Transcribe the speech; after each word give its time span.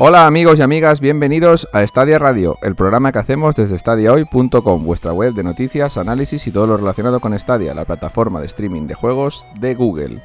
Hola 0.00 0.28
amigos 0.28 0.60
y 0.60 0.62
amigas, 0.62 1.00
bienvenidos 1.00 1.68
a 1.72 1.84
Stadia 1.84 2.20
Radio, 2.20 2.56
el 2.62 2.76
programa 2.76 3.10
que 3.10 3.18
hacemos 3.18 3.56
desde 3.56 3.74
stadiahoy.com, 3.76 4.84
vuestra 4.84 5.12
web 5.12 5.34
de 5.34 5.42
noticias, 5.42 5.96
análisis 5.96 6.46
y 6.46 6.52
todo 6.52 6.68
lo 6.68 6.76
relacionado 6.76 7.18
con 7.18 7.36
Stadia, 7.36 7.74
la 7.74 7.84
plataforma 7.84 8.38
de 8.38 8.46
streaming 8.46 8.86
de 8.86 8.94
juegos 8.94 9.44
de 9.58 9.74
Google. 9.74 10.20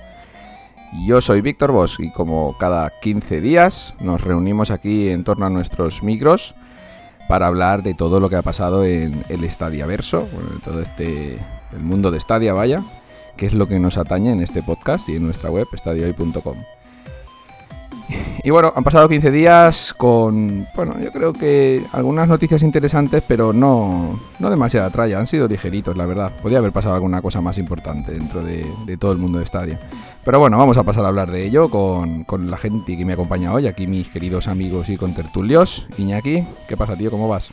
Yo 1.07 1.21
soy 1.21 1.41
Víctor 1.41 1.71
Bosch 1.71 2.00
y 2.01 2.11
como 2.11 2.55
cada 2.59 2.91
15 3.01 3.41
días 3.41 3.96
nos 4.00 4.21
reunimos 4.21 4.70
aquí 4.70 5.09
en 5.09 5.23
torno 5.23 5.47
a 5.47 5.50
nuestros 5.50 6.04
micros 6.04 6.54
para 7.28 7.47
hablar 7.47 7.82
de 7.82 7.96
todo 7.96 8.19
lo 8.19 8.29
que 8.29 8.36
ha 8.36 8.43
pasado 8.43 8.86
en 8.86 9.24
el 9.29 9.50
Stadia 9.50 9.87
Verso, 9.87 10.28
bueno, 10.32 10.50
todo 10.64 10.83
este 10.83 11.39
el 11.71 11.79
mundo 11.79 12.11
de 12.11 12.19
Stadia, 12.19 12.54
vaya, 12.54 12.79
que 13.37 13.47
es 13.47 13.54
lo 13.54 13.68
que 13.68 13.79
nos 13.79 13.97
atañe 13.97 14.33
en 14.33 14.43
este 14.43 14.61
podcast 14.61 15.10
y 15.10 15.15
en 15.15 15.24
nuestra 15.24 15.50
web 15.50 15.65
stadiahoy.com. 15.74 16.57
Y 18.43 18.50
bueno, 18.50 18.74
han 18.75 18.84
pasado 18.84 19.07
15 19.07 19.32
días 19.32 19.93
con, 19.93 20.68
bueno, 20.75 21.00
yo 21.00 21.14
creo 21.14 21.32
que 21.32 21.82
algunas 21.93 22.28
noticias 22.28 22.62
interesantes, 22.62 23.24
pero 23.26 23.54
no, 23.54 24.20
no 24.38 24.50
demasiada 24.50 24.89
tralla. 24.89 25.18
Han 25.18 25.28
sido 25.28 25.48
ligeritos, 25.48 25.96
la 25.96 26.06
verdad. 26.06 26.29
Podría 26.42 26.60
haber 26.60 26.74
pasado 26.74 26.96
alguna 26.96 27.21
cosa 27.21 27.39
más 27.39 27.57
importante 27.57 28.12
dentro 28.12 28.42
de, 28.42 28.66
todo 29.00 29.14
el 29.14 29.18
mundo 29.18 29.39
de 29.39 29.46
Stadia. 29.46 29.79
Pero 30.26 30.39
bueno, 30.39 30.57
vamos 30.57 30.78
a 30.78 30.84
pasar 30.84 31.06
a 31.06 31.07
hablar 31.07 31.32
de 31.32 31.46
ello 31.46 31.70
con, 31.70 32.26
con, 32.26 32.52
la 32.52 32.58
gente 32.58 32.98
que 32.98 33.06
me 33.06 33.14
acompaña 33.14 33.53
hoy. 33.53 33.67
Aquí 33.67 33.88
mis 33.88 34.09
queridos 34.09 34.50
amigos 34.50 34.90
y 34.90 34.98
contertulios. 34.98 35.88
Iñaki, 35.98 36.45
¿qué 36.67 36.76
pasa, 36.76 36.98
tío? 36.98 37.12
¿Cómo 37.12 37.30
vas? 37.30 37.50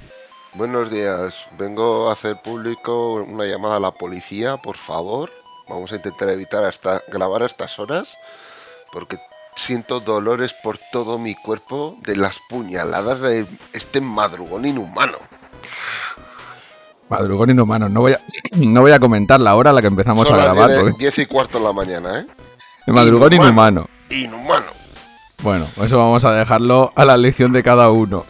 Buenos 0.54 0.90
días. 0.90 1.32
Vengo 1.56 2.10
a 2.10 2.14
hacer 2.14 2.36
público 2.42 3.14
una 3.14 3.44
llamada 3.44 3.76
a 3.76 3.80
la 3.80 3.92
policía, 3.92 4.56
por 4.56 4.76
favor. 4.76 5.30
Vamos 5.68 5.92
a 5.92 5.96
intentar 5.96 6.28
evitar 6.30 6.64
hasta 6.64 7.00
grabar 7.12 7.44
a 7.44 7.46
estas 7.46 7.78
horas. 7.78 8.08
Porque 8.92 9.18
siento 9.56 10.00
dolores 10.00 10.54
por 10.62 10.78
todo 10.92 11.18
mi 11.18 11.34
cuerpo 11.34 11.96
de 12.02 12.16
las 12.16 12.36
puñaladas 12.48 13.20
de 13.20 13.46
este 13.72 14.00
madrugón 14.00 14.64
inhumano. 14.66 15.18
Madrugón 17.08 17.50
inhumano, 17.50 17.88
no 17.88 18.00
voy 18.02 18.12
a, 18.12 18.20
no 18.56 18.80
voy 18.82 18.92
a 18.92 19.00
comentar 19.00 19.40
la 19.40 19.54
hora 19.56 19.70
a 19.70 19.72
la 19.72 19.80
que 19.80 19.88
empezamos 19.88 20.28
Son 20.28 20.38
a 20.38 20.44
grabar. 20.44 20.68
10, 20.70 20.80
porque- 20.80 20.96
10 20.98 21.18
y 21.18 21.26
cuarto 21.26 21.58
de 21.58 21.64
la 21.64 21.72
mañana, 21.72 22.20
¿eh? 22.20 22.26
El 22.86 22.94
madrugón 22.94 23.32
inhumano. 23.32 23.88
Inhumano. 24.10 24.66
Bueno, 25.42 25.66
eso 25.82 25.96
vamos 25.98 26.24
a 26.24 26.32
dejarlo 26.32 26.92
a 26.94 27.04
la 27.04 27.14
elección 27.14 27.52
de 27.52 27.62
cada 27.62 27.90
uno. 27.90 28.26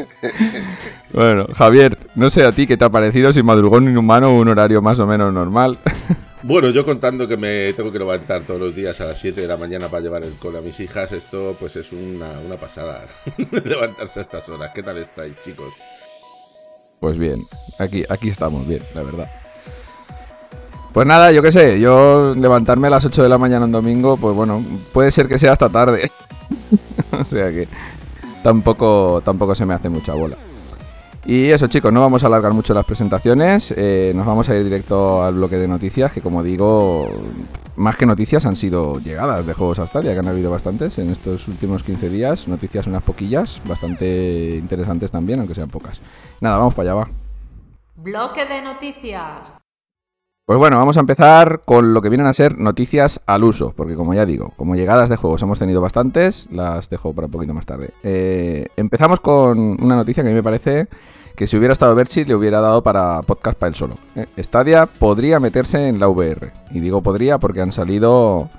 bueno, 1.12 1.46
Javier, 1.56 1.98
no 2.16 2.30
sé 2.30 2.44
a 2.44 2.52
ti 2.52 2.66
qué 2.66 2.76
te 2.76 2.84
ha 2.84 2.90
parecido, 2.90 3.32
si 3.32 3.42
madrugón 3.42 3.84
inhumano 3.88 4.28
o 4.30 4.40
un 4.40 4.48
horario 4.48 4.82
más 4.82 4.98
o 5.00 5.06
menos 5.06 5.32
normal. 5.32 5.78
Bueno, 6.42 6.70
yo 6.70 6.86
contando 6.86 7.28
que 7.28 7.36
me 7.36 7.72
tengo 7.74 7.92
que 7.92 7.98
levantar 7.98 8.42
todos 8.46 8.58
los 8.58 8.74
días 8.74 8.98
a 9.00 9.04
las 9.04 9.18
7 9.18 9.42
de 9.42 9.46
la 9.46 9.58
mañana 9.58 9.88
para 9.88 10.02
llevar 10.02 10.22
el 10.22 10.32
cole 10.34 10.58
a 10.58 10.62
mis 10.62 10.80
hijas, 10.80 11.12
esto 11.12 11.54
pues 11.60 11.76
es 11.76 11.92
una, 11.92 12.30
una 12.44 12.56
pasada. 12.56 13.06
Levantarse 13.64 14.20
a 14.20 14.22
estas 14.22 14.48
horas. 14.48 14.70
¿Qué 14.74 14.82
tal 14.82 14.96
estáis, 14.96 15.34
chicos? 15.44 15.72
Pues 16.98 17.18
bien, 17.18 17.38
aquí, 17.78 18.04
aquí 18.08 18.30
estamos 18.30 18.66
bien, 18.66 18.82
la 18.94 19.02
verdad. 19.02 19.30
Pues 20.94 21.06
nada, 21.06 21.30
yo 21.30 21.42
qué 21.42 21.52
sé, 21.52 21.78
yo 21.78 22.34
levantarme 22.34 22.88
a 22.88 22.90
las 22.90 23.04
8 23.04 23.22
de 23.22 23.28
la 23.28 23.38
mañana 23.38 23.66
un 23.66 23.72
domingo, 23.72 24.16
pues 24.16 24.34
bueno, 24.34 24.64
puede 24.92 25.10
ser 25.10 25.28
que 25.28 25.38
sea 25.38 25.52
hasta 25.52 25.68
tarde. 25.68 26.10
o 27.12 27.24
sea 27.24 27.50
que 27.50 27.68
tampoco, 28.42 29.20
tampoco 29.22 29.54
se 29.54 29.66
me 29.66 29.74
hace 29.74 29.90
mucha 29.90 30.14
bola. 30.14 30.36
Y 31.24 31.50
eso 31.50 31.66
chicos, 31.66 31.92
no 31.92 32.00
vamos 32.00 32.24
a 32.24 32.28
alargar 32.28 32.54
mucho 32.54 32.72
las 32.72 32.86
presentaciones, 32.86 33.74
eh, 33.76 34.12
nos 34.14 34.24
vamos 34.24 34.48
a 34.48 34.56
ir 34.56 34.64
directo 34.64 35.22
al 35.22 35.34
bloque 35.34 35.56
de 35.56 35.68
noticias, 35.68 36.12
que 36.12 36.22
como 36.22 36.42
digo, 36.42 37.08
más 37.76 37.96
que 37.96 38.06
noticias 38.06 38.46
han 38.46 38.56
sido 38.56 38.98
llegadas 39.00 39.46
de 39.46 39.52
juegos 39.52 39.78
a 39.80 39.86
Stadia, 39.86 40.14
que 40.14 40.18
han 40.18 40.28
habido 40.28 40.50
bastantes 40.50 40.98
en 40.98 41.10
estos 41.10 41.46
últimos 41.46 41.82
15 41.82 42.08
días, 42.08 42.48
noticias 42.48 42.86
unas 42.86 43.02
poquillas, 43.02 43.60
bastante 43.66 44.56
interesantes 44.56 45.10
también, 45.10 45.40
aunque 45.40 45.54
sean 45.54 45.68
pocas. 45.68 46.00
Nada, 46.40 46.56
vamos 46.56 46.74
para 46.74 46.92
allá, 46.92 47.00
va. 47.04 47.08
Bloque 47.96 48.46
de 48.46 48.62
noticias. 48.62 49.60
Pues 50.50 50.58
bueno, 50.58 50.78
vamos 50.78 50.96
a 50.96 51.00
empezar 51.00 51.62
con 51.64 51.94
lo 51.94 52.02
que 52.02 52.08
vienen 52.08 52.26
a 52.26 52.32
ser 52.32 52.58
noticias 52.58 53.20
al 53.26 53.44
uso, 53.44 53.72
porque 53.76 53.94
como 53.94 54.14
ya 54.14 54.26
digo, 54.26 54.52
como 54.56 54.74
llegadas 54.74 55.08
de 55.08 55.14
juegos 55.14 55.40
hemos 55.42 55.60
tenido 55.60 55.80
bastantes, 55.80 56.48
las 56.50 56.90
dejo 56.90 57.14
para 57.14 57.26
un 57.26 57.30
poquito 57.30 57.54
más 57.54 57.66
tarde. 57.66 57.94
Eh, 58.02 58.66
empezamos 58.76 59.20
con 59.20 59.80
una 59.80 59.94
noticia 59.94 60.24
que 60.24 60.28
a 60.28 60.32
mí 60.32 60.34
me 60.34 60.42
parece 60.42 60.88
que 61.40 61.46
si 61.46 61.56
hubiera 61.56 61.72
estado 61.72 61.94
Berchi 61.94 62.26
le 62.26 62.34
hubiera 62.34 62.60
dado 62.60 62.82
para 62.82 63.22
podcast 63.22 63.58
para 63.58 63.68
él 63.70 63.74
solo. 63.74 63.94
Eh, 64.14 64.26
Stadia 64.40 64.84
podría 64.84 65.40
meterse 65.40 65.88
en 65.88 65.98
la 65.98 66.06
VR, 66.06 66.52
y 66.70 66.80
digo 66.80 67.02
podría 67.02 67.38
porque 67.38 67.62
han 67.62 67.72
salido 67.72 68.50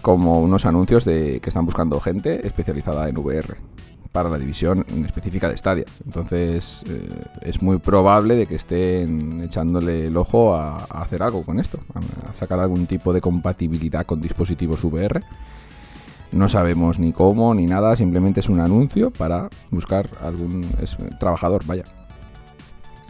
como 0.00 0.40
unos 0.40 0.64
anuncios 0.64 1.04
de 1.04 1.38
que 1.40 1.50
están 1.50 1.66
buscando 1.66 2.00
gente 2.00 2.46
especializada 2.46 3.10
en 3.10 3.18
VR 3.18 3.56
para 4.10 4.30
la 4.30 4.38
división 4.38 4.86
específica 5.04 5.50
de 5.50 5.58
Stadia. 5.58 5.84
Entonces 6.06 6.82
eh, 6.88 7.10
es 7.42 7.60
muy 7.60 7.76
probable 7.76 8.36
de 8.36 8.46
que 8.46 8.54
estén 8.54 9.42
echándole 9.42 10.06
el 10.06 10.16
ojo 10.16 10.54
a, 10.54 10.78
a 10.88 11.02
hacer 11.02 11.22
algo 11.22 11.42
con 11.44 11.60
esto, 11.60 11.78
a, 11.94 12.30
a 12.30 12.34
sacar 12.34 12.58
algún 12.58 12.86
tipo 12.86 13.12
de 13.12 13.20
compatibilidad 13.20 14.06
con 14.06 14.22
dispositivos 14.22 14.82
VR. 14.82 15.20
No 16.32 16.48
sabemos 16.48 16.98
ni 16.98 17.12
cómo 17.12 17.54
ni 17.54 17.66
nada, 17.66 17.96
simplemente 17.96 18.40
es 18.40 18.48
un 18.48 18.60
anuncio 18.60 19.10
para 19.10 19.50
buscar 19.70 20.08
algún 20.22 20.66
es- 20.80 20.96
trabajador, 21.20 21.66
vaya. 21.66 21.84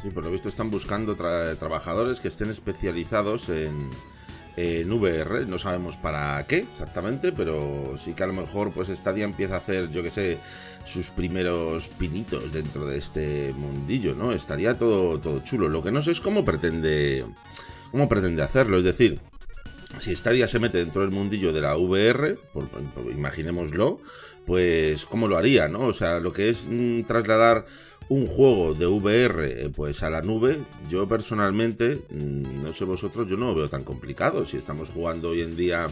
Sí, 0.05 0.11
por 0.11 0.23
lo 0.23 0.31
visto 0.31 0.51
están 0.51 0.71
buscando 0.71 1.17
tra- 1.17 1.57
trabajadores 1.57 2.21
que 2.21 2.29
estén 2.29 2.51
especializados 2.51 3.49
en, 3.49 3.89
VR. 4.93 5.47
No 5.47 5.59
sabemos 5.59 5.97
para 5.97 6.45
qué 6.47 6.59
exactamente, 6.59 7.33
pero 7.33 7.97
sí 7.97 8.13
que 8.13 8.23
a 8.23 8.27
lo 8.27 8.35
mejor 8.35 8.71
pues 8.73 8.89
Stadia 8.89 9.25
empieza 9.25 9.55
a 9.55 9.59
hacer, 9.59 9.91
yo 9.91 10.03
que 10.03 10.11
sé, 10.11 10.39
sus 10.85 11.09
primeros 11.09 11.89
pinitos 11.89 12.53
dentro 12.53 12.85
de 12.85 12.99
este 12.99 13.55
mundillo, 13.57 14.15
¿no? 14.15 14.33
Estaría 14.33 14.75
todo, 14.79 15.19
todo 15.19 15.41
chulo. 15.43 15.71
Lo 15.71 15.83
que 15.83 15.91
no 15.91 16.03
sé 16.03 16.11
es 16.11 16.21
cómo 16.21 16.45
pretende, 16.45 17.25
cómo 17.91 18.07
pretende 18.07 18.43
hacerlo. 18.43 18.77
Es 18.77 18.85
decir, 18.85 19.21
si 20.01 20.15
Stadia 20.15 20.49
se 20.49 20.59
mete 20.59 20.77
dentro 20.77 21.01
del 21.01 21.13
mundillo 21.13 21.51
de 21.55 21.63
la 21.63 21.79
VR, 21.79 22.37
imaginémoslo, 23.11 24.01
pues 24.45 25.07
cómo 25.07 25.29
lo 25.29 25.39
haría, 25.39 25.69
¿no? 25.69 25.87
O 25.87 25.95
sea, 25.95 26.21
lo 26.21 26.35
que 26.35 26.51
es 26.51 26.67
mm, 26.69 27.05
trasladar 27.05 27.65
un 28.09 28.27
juego 28.27 28.75
de 28.75 28.87
VR 28.87 29.45
eh, 29.65 29.71
pues 29.75 30.03
a 30.03 30.11
la 30.11 30.21
nube, 30.21 30.59
yo 30.91 31.09
personalmente, 31.09 32.03
mm, 32.11 32.63
no 32.63 32.73
sé 32.75 32.85
vosotros, 32.85 33.27
yo 33.29 33.37
no 33.37 33.47
lo 33.47 33.55
veo 33.55 33.69
tan 33.69 33.83
complicado. 33.85 34.45
Si 34.47 34.57
estamos 34.57 34.91
jugando 34.91 35.31
hoy 35.31 35.41
en 35.43 35.57
día 35.57 35.89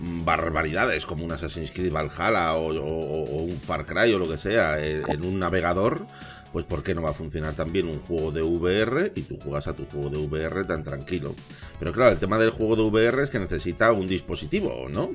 mm, 0.00 0.24
barbaridades 0.24 1.06
como 1.06 1.24
un 1.24 1.32
Assassin's 1.32 1.70
Creed 1.70 1.92
Valhalla 1.92 2.54
o, 2.54 2.74
o- 2.74 3.42
un 3.42 3.56
Far 3.58 3.86
Cry 3.86 4.12
o 4.12 4.18
lo 4.18 4.28
que 4.28 4.36
sea 4.36 4.78
eh, 4.84 5.02
en 5.08 5.24
un 5.24 5.38
navegador, 5.38 6.06
pues 6.52 6.64
¿por 6.64 6.82
qué 6.82 6.94
no 6.94 7.02
va 7.02 7.10
a 7.10 7.14
funcionar 7.14 7.54
también 7.54 7.88
un 7.88 8.00
juego 8.00 8.30
de 8.32 8.42
VR 8.42 9.12
y 9.14 9.22
tú 9.22 9.38
juegas 9.38 9.68
a 9.68 9.74
tu 9.74 9.84
juego 9.84 10.10
de 10.10 10.18
VR 10.18 10.64
tan 10.64 10.82
tranquilo? 10.82 11.34
Pero 11.78 11.92
claro, 11.92 12.12
el 12.12 12.18
tema 12.18 12.38
del 12.38 12.50
juego 12.50 12.76
de 12.76 12.82
VR 12.82 13.24
es 13.24 13.30
que 13.30 13.38
necesita 13.38 13.92
un 13.92 14.08
dispositivo, 14.08 14.88
¿no? 14.88 15.10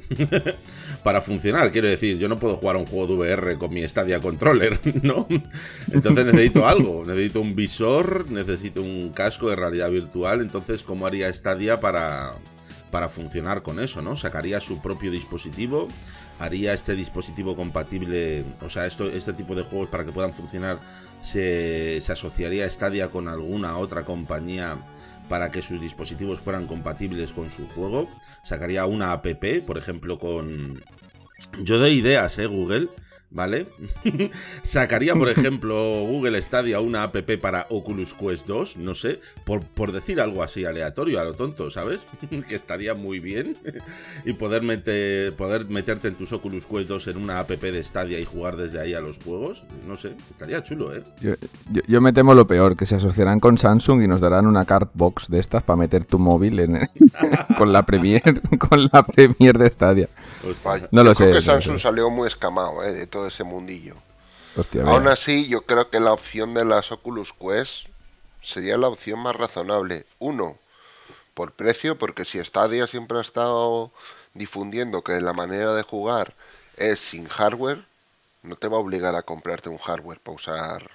Para 1.03 1.21
funcionar, 1.21 1.71
quiero 1.71 1.87
decir, 1.87 2.17
yo 2.17 2.29
no 2.29 2.39
puedo 2.39 2.57
jugar 2.57 2.75
a 2.75 2.79
un 2.79 2.85
juego 2.85 3.07
de 3.07 3.13
VR 3.35 3.57
con 3.57 3.73
mi 3.73 3.87
Stadia 3.87 4.19
Controller, 4.19 4.79
¿no? 5.03 5.27
Entonces 5.91 6.25
necesito 6.25 6.67
algo, 6.67 7.03
necesito 7.05 7.41
un 7.41 7.55
visor, 7.55 8.29
necesito 8.29 8.81
un 8.81 9.09
casco 9.09 9.49
de 9.49 9.55
realidad 9.55 9.89
virtual, 9.89 10.41
entonces 10.41 10.83
¿cómo 10.83 11.07
haría 11.07 11.31
Stadia 11.33 11.79
para, 11.79 12.35
para 12.91 13.09
funcionar 13.09 13.63
con 13.63 13.79
eso, 13.79 14.01
¿no? 14.01 14.15
Sacaría 14.15 14.59
su 14.59 14.81
propio 14.81 15.11
dispositivo, 15.11 15.89
haría 16.39 16.73
este 16.73 16.95
dispositivo 16.95 17.55
compatible, 17.55 18.43
o 18.61 18.69
sea, 18.69 18.85
esto, 18.85 19.09
este 19.09 19.33
tipo 19.33 19.55
de 19.55 19.63
juegos 19.63 19.89
para 19.89 20.05
que 20.05 20.11
puedan 20.11 20.33
funcionar, 20.33 20.79
se, 21.23 22.01
se 22.01 22.11
asociaría 22.11 22.69
Stadia 22.69 23.09
con 23.09 23.27
alguna 23.27 23.77
otra 23.77 24.03
compañía 24.03 24.77
para 25.29 25.51
que 25.51 25.61
sus 25.61 25.79
dispositivos 25.79 26.39
fueran 26.39 26.67
compatibles 26.67 27.31
con 27.31 27.49
su 27.49 27.67
juego, 27.69 28.09
sacaría 28.43 28.85
una 28.85 29.13
app, 29.13 29.25
por 29.65 29.77
ejemplo, 29.77 30.19
con... 30.19 30.83
Yo 31.61 31.79
doy 31.79 31.93
ideas, 31.93 32.37
¿eh, 32.39 32.45
Google? 32.45 32.89
¿Vale? 33.33 33.65
Sacaría, 34.63 35.15
por 35.15 35.27
ejemplo, 35.27 35.73
Google 36.05 36.39
Stadia 36.41 36.79
una 36.79 37.01
app 37.03 37.15
para 37.41 37.65
Oculus 37.71 38.13
Quest 38.13 38.45
2, 38.45 38.77
no 38.77 38.93
sé, 38.93 39.19
por, 39.43 39.63
por 39.63 39.91
decir 39.91 40.21
algo 40.21 40.43
así 40.43 40.65
aleatorio, 40.65 41.19
a 41.19 41.23
lo 41.23 41.33
tonto, 41.33 41.71
¿sabes? 41.71 42.01
que 42.47 42.53
estaría 42.55 42.93
muy 42.93 43.19
bien. 43.19 43.57
y 44.25 44.33
poder, 44.33 44.61
meter, 44.61 45.33
poder 45.35 45.65
meterte 45.67 46.09
en 46.09 46.15
tus 46.15 46.31
Oculus 46.31 46.65
Quest 46.65 46.87
2 46.87 47.07
en 47.07 47.17
una 47.17 47.39
app 47.39 47.49
de 47.49 47.83
Stadia 47.83 48.19
y 48.19 48.25
jugar 48.25 48.55
desde 48.55 48.79
ahí 48.79 48.93
a 48.93 49.01
los 49.01 49.17
juegos, 49.17 49.63
no 49.87 49.97
sé, 49.97 50.13
estaría 50.29 50.63
chulo, 50.63 50.93
¿eh? 50.95 51.03
Yo, 51.19 51.33
yo- 51.71 51.81
yo 51.87 52.01
me 52.01 52.13
temo 52.13 52.35
lo 52.35 52.45
peor, 52.45 52.75
que 52.77 52.85
se 52.85 52.95
asociarán 52.95 53.39
con 53.39 53.57
Samsung 53.57 54.03
y 54.03 54.07
nos 54.07 54.21
darán 54.21 54.45
una 54.45 54.65
card 54.65 54.89
box 54.93 55.27
de 55.29 55.39
estas 55.39 55.63
para 55.63 55.77
meter 55.77 56.05
tu 56.05 56.19
móvil 56.19 56.59
en, 56.59 56.87
con 57.57 57.73
la 57.73 57.83
Premier, 57.83 58.21
con 58.69 58.87
la 58.91 59.03
Premier 59.03 59.57
de 59.57 59.69
Stadia. 59.71 60.07
Hostia. 60.47 60.87
No 60.91 61.01
yo 61.01 61.03
lo 61.03 61.13
creo 61.13 61.15
sé, 61.15 61.23
que 61.25 61.29
no 61.31 61.35
lo 61.35 61.41
Samsung 61.41 61.75
sé. 61.77 61.81
salió 61.81 62.09
muy 62.11 62.27
escamado 62.27 62.83
¿eh? 62.83 62.93
de 62.93 63.07
todo 63.07 63.22
ese 63.27 63.43
mundillo. 63.43 63.95
Hostia, 64.55 64.83
Aún 64.83 65.07
así, 65.07 65.47
yo 65.47 65.61
creo 65.61 65.89
que 65.89 65.99
la 65.99 66.13
opción 66.13 66.53
de 66.53 66.65
las 66.65 66.91
Oculus 66.91 67.33
Quest 67.33 67.87
sería 68.41 68.77
la 68.77 68.87
opción 68.87 69.19
más 69.19 69.35
razonable. 69.35 70.05
Uno, 70.19 70.57
por 71.33 71.53
precio, 71.53 71.97
porque 71.97 72.25
si 72.25 72.43
Stadia 72.43 72.87
siempre 72.87 73.17
ha 73.17 73.21
estado 73.21 73.91
difundiendo 74.33 75.03
que 75.03 75.19
la 75.21 75.33
manera 75.33 75.73
de 75.73 75.83
jugar 75.83 76.33
es 76.77 76.99
sin 76.99 77.27
hardware, 77.27 77.85
no 78.43 78.55
te 78.55 78.67
va 78.67 78.77
a 78.77 78.81
obligar 78.81 79.15
a 79.15 79.23
comprarte 79.23 79.69
un 79.69 79.77
hardware 79.77 80.19
para 80.19 80.35
usar 80.35 80.91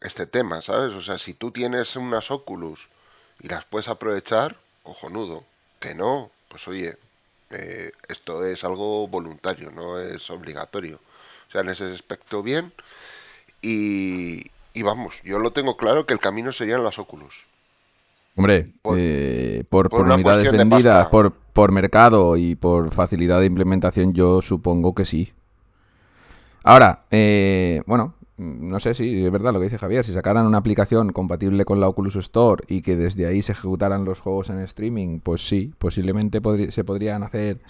este 0.00 0.26
tema, 0.26 0.62
¿sabes? 0.62 0.92
O 0.94 1.00
sea, 1.00 1.18
si 1.18 1.34
tú 1.34 1.50
tienes 1.50 1.96
unas 1.96 2.30
Oculus 2.30 2.88
y 3.40 3.48
las 3.48 3.64
puedes 3.64 3.88
aprovechar, 3.88 4.56
cojonudo. 4.82 5.44
Que 5.78 5.94
no, 5.94 6.30
pues 6.48 6.68
oye, 6.68 6.98
eh, 7.50 7.92
esto 8.08 8.44
es 8.44 8.64
algo 8.64 9.08
voluntario, 9.08 9.70
no 9.70 9.98
es 10.00 10.30
obligatorio. 10.30 11.00
O 11.48 11.52
sea, 11.52 11.62
en 11.62 11.70
ese 11.70 11.84
aspecto 11.92 12.42
bien. 12.42 12.72
Y, 13.62 14.44
y 14.74 14.82
vamos, 14.82 15.20
yo 15.24 15.38
lo 15.38 15.52
tengo 15.52 15.76
claro 15.76 16.06
que 16.06 16.14
el 16.14 16.20
camino 16.20 16.52
serían 16.52 16.84
las 16.84 16.98
Oculus. 16.98 17.46
Hombre, 18.36 18.68
Por- 18.82 18.98
eh, 18.98 19.64
por, 19.68 19.88
por 19.88 19.98
por 19.98 20.06
una 20.06 20.14
unidades 20.14 20.44
vendidas, 20.50 21.08
por, 21.08 21.32
por 21.32 21.72
mercado 21.72 22.36
y 22.36 22.54
por 22.54 22.90
facilidad 22.92 23.40
de 23.40 23.46
implementación, 23.46 24.14
yo 24.14 24.40
supongo 24.40 24.94
que 24.94 25.04
sí. 25.04 25.32
Ahora, 26.62 27.04
eh, 27.10 27.82
bueno, 27.86 28.14
no 28.40 28.80
sé 28.80 28.94
si 28.94 29.24
es 29.24 29.30
verdad 29.30 29.52
lo 29.52 29.58
que 29.58 29.64
dice 29.64 29.78
Javier. 29.78 30.04
Si 30.04 30.12
sacaran 30.12 30.46
una 30.46 30.58
aplicación 30.58 31.12
compatible 31.12 31.64
con 31.64 31.78
la 31.78 31.88
Oculus 31.88 32.16
Store 32.16 32.64
y 32.68 32.82
que 32.82 32.96
desde 32.96 33.26
ahí 33.26 33.42
se 33.42 33.52
ejecutaran 33.52 34.04
los 34.04 34.20
juegos 34.20 34.50
en 34.50 34.58
streaming, 34.60 35.20
pues 35.20 35.46
sí, 35.46 35.72
posiblemente 35.78 36.40
podri- 36.40 36.70
se 36.70 36.82
podrían 36.84 37.22
hacer 37.22 37.60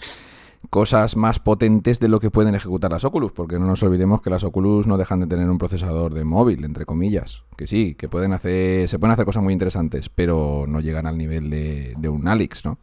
cosas 0.69 1.17
más 1.17 1.39
potentes 1.39 1.99
de 1.99 2.07
lo 2.07 2.19
que 2.19 2.29
pueden 2.29 2.53
ejecutar 2.53 2.91
las 2.91 3.03
Oculus, 3.03 3.31
porque 3.31 3.57
no 3.57 3.65
nos 3.65 3.81
olvidemos 3.81 4.21
que 4.21 4.29
las 4.29 4.43
Oculus 4.43 4.85
no 4.85 4.97
dejan 4.97 5.19
de 5.19 5.27
tener 5.27 5.49
un 5.49 5.57
procesador 5.57 6.13
de 6.13 6.23
móvil, 6.23 6.63
entre 6.63 6.85
comillas, 6.85 7.43
que 7.57 7.65
sí, 7.65 7.95
que 7.95 8.07
pueden 8.07 8.31
hacer, 8.31 8.87
se 8.87 8.99
pueden 8.99 9.11
hacer 9.13 9.25
cosas 9.25 9.41
muy 9.41 9.53
interesantes, 9.53 10.09
pero 10.09 10.65
no 10.67 10.79
llegan 10.79 11.07
al 11.07 11.17
nivel 11.17 11.49
de, 11.49 11.95
de 11.97 12.09
un 12.09 12.27
Alix, 12.27 12.63
¿no? 12.63 12.77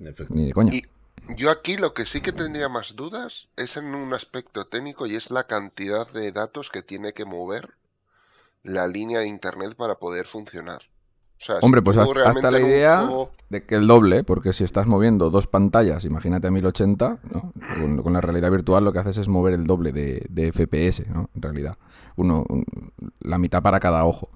Efecto. 0.00 0.34
Ni 0.34 0.46
de 0.46 0.52
coña. 0.52 0.74
Y 0.74 0.82
yo 1.36 1.50
aquí 1.50 1.76
lo 1.76 1.94
que 1.94 2.06
sí 2.06 2.20
que 2.20 2.32
tendría 2.32 2.68
más 2.68 2.96
dudas 2.96 3.48
es 3.56 3.76
en 3.76 3.94
un 3.94 4.12
aspecto 4.14 4.66
técnico 4.66 5.06
y 5.06 5.16
es 5.16 5.30
la 5.30 5.44
cantidad 5.44 6.10
de 6.12 6.32
datos 6.32 6.70
que 6.70 6.82
tiene 6.82 7.12
que 7.12 7.24
mover 7.24 7.70
la 8.62 8.86
línea 8.86 9.20
de 9.20 9.26
internet 9.28 9.74
para 9.76 9.96
poder 9.96 10.26
funcionar. 10.26 10.80
O 11.40 11.42
sea, 11.44 11.58
si 11.60 11.64
Hombre, 11.64 11.80
pues 11.82 11.96
hasta 11.96 12.50
la 12.50 12.60
idea 12.60 12.98
juego- 12.98 13.32
de 13.48 13.64
que 13.64 13.74
el 13.76 13.86
doble, 13.86 14.22
porque 14.24 14.52
si 14.52 14.62
estás 14.62 14.86
moviendo 14.86 15.30
dos 15.30 15.46
pantallas, 15.46 16.04
imagínate 16.04 16.46
a 16.46 16.50
1080, 16.50 17.18
¿no? 17.32 17.52
con, 17.66 18.02
con 18.02 18.12
la 18.12 18.20
realidad 18.20 18.50
virtual 18.50 18.84
lo 18.84 18.92
que 18.92 18.98
haces 18.98 19.16
es 19.16 19.28
mover 19.28 19.54
el 19.54 19.64
doble 19.66 19.92
de, 19.92 20.26
de 20.28 20.52
FPS, 20.52 21.06
¿no? 21.08 21.30
En 21.34 21.42
realidad, 21.42 21.76
uno, 22.16 22.44
un- 22.48 22.64
la 23.20 23.38
mitad 23.38 23.62
para 23.62 23.80
cada 23.80 24.04
ojo. 24.04 24.28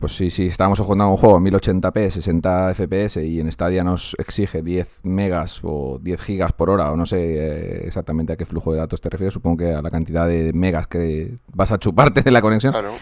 Pues 0.00 0.16
si, 0.16 0.28
si 0.30 0.46
estamos 0.46 0.80
jugando 0.80 1.04
a 1.04 1.08
un 1.08 1.16
juego 1.16 1.36
a 1.36 1.40
1080p, 1.40 2.10
60 2.10 2.74
FPS 2.74 3.18
y 3.24 3.38
en 3.40 3.50
Stadia 3.50 3.84
nos 3.84 4.16
exige 4.18 4.60
10 4.60 5.00
megas 5.04 5.60
o 5.62 5.98
10 6.02 6.20
gigas 6.20 6.52
por 6.52 6.68
hora, 6.68 6.90
o 6.90 6.96
no 6.96 7.06
sé 7.06 7.18
eh, 7.20 7.86
exactamente 7.86 8.32
a 8.32 8.36
qué 8.36 8.44
flujo 8.44 8.72
de 8.72 8.78
datos 8.78 9.00
te 9.00 9.08
refieres, 9.08 9.34
supongo 9.34 9.58
que 9.58 9.72
a 9.72 9.80
la 9.80 9.90
cantidad 9.90 10.26
de 10.26 10.52
megas 10.52 10.88
que 10.88 11.36
vas 11.52 11.70
a 11.70 11.78
chuparte 11.78 12.22
de 12.22 12.30
la 12.32 12.42
conexión. 12.42 12.72
Claro. 12.72 12.92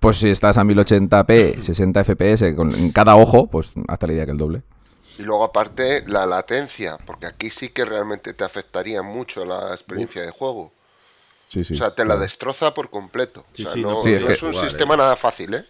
Pues 0.00 0.16
si 0.16 0.28
estás 0.28 0.58
a 0.58 0.64
1080p, 0.64 1.60
60 1.62 2.02
FPS 2.04 2.54
con, 2.56 2.74
en 2.74 2.90
cada 2.90 3.14
ojo, 3.14 3.46
pues 3.46 3.72
hasta 3.86 4.08
la 4.08 4.12
idea 4.14 4.24
que 4.26 4.32
el 4.32 4.38
doble. 4.38 4.62
Y 5.20 5.22
luego 5.22 5.44
aparte 5.44 6.02
la 6.08 6.26
latencia, 6.26 6.98
porque 7.06 7.26
aquí 7.26 7.48
sí 7.50 7.68
que 7.68 7.84
realmente 7.84 8.34
te 8.34 8.42
afectaría 8.42 9.02
mucho 9.02 9.44
la 9.44 9.72
experiencia 9.72 10.22
de 10.22 10.32
juego. 10.32 10.72
Sí, 11.46 11.62
sí. 11.62 11.74
o 11.74 11.76
sea, 11.76 11.92
te 11.92 12.04
la 12.04 12.16
destroza 12.16 12.74
por 12.74 12.90
completo. 12.90 13.44
Sí, 13.52 13.62
o 13.62 13.66
sea, 13.66 13.74
sí, 13.74 13.82
no, 13.82 13.90
no 13.90 14.02
Sí, 14.02 14.12
es 14.14 14.20
no 14.20 14.26
que- 14.26 14.32
es 14.32 14.42
un 14.42 14.52
jugar, 14.52 14.68
sistema 14.68 14.94
eh. 14.94 14.96
nada 14.96 15.14
fácil, 15.14 15.54
¿eh? 15.54 15.64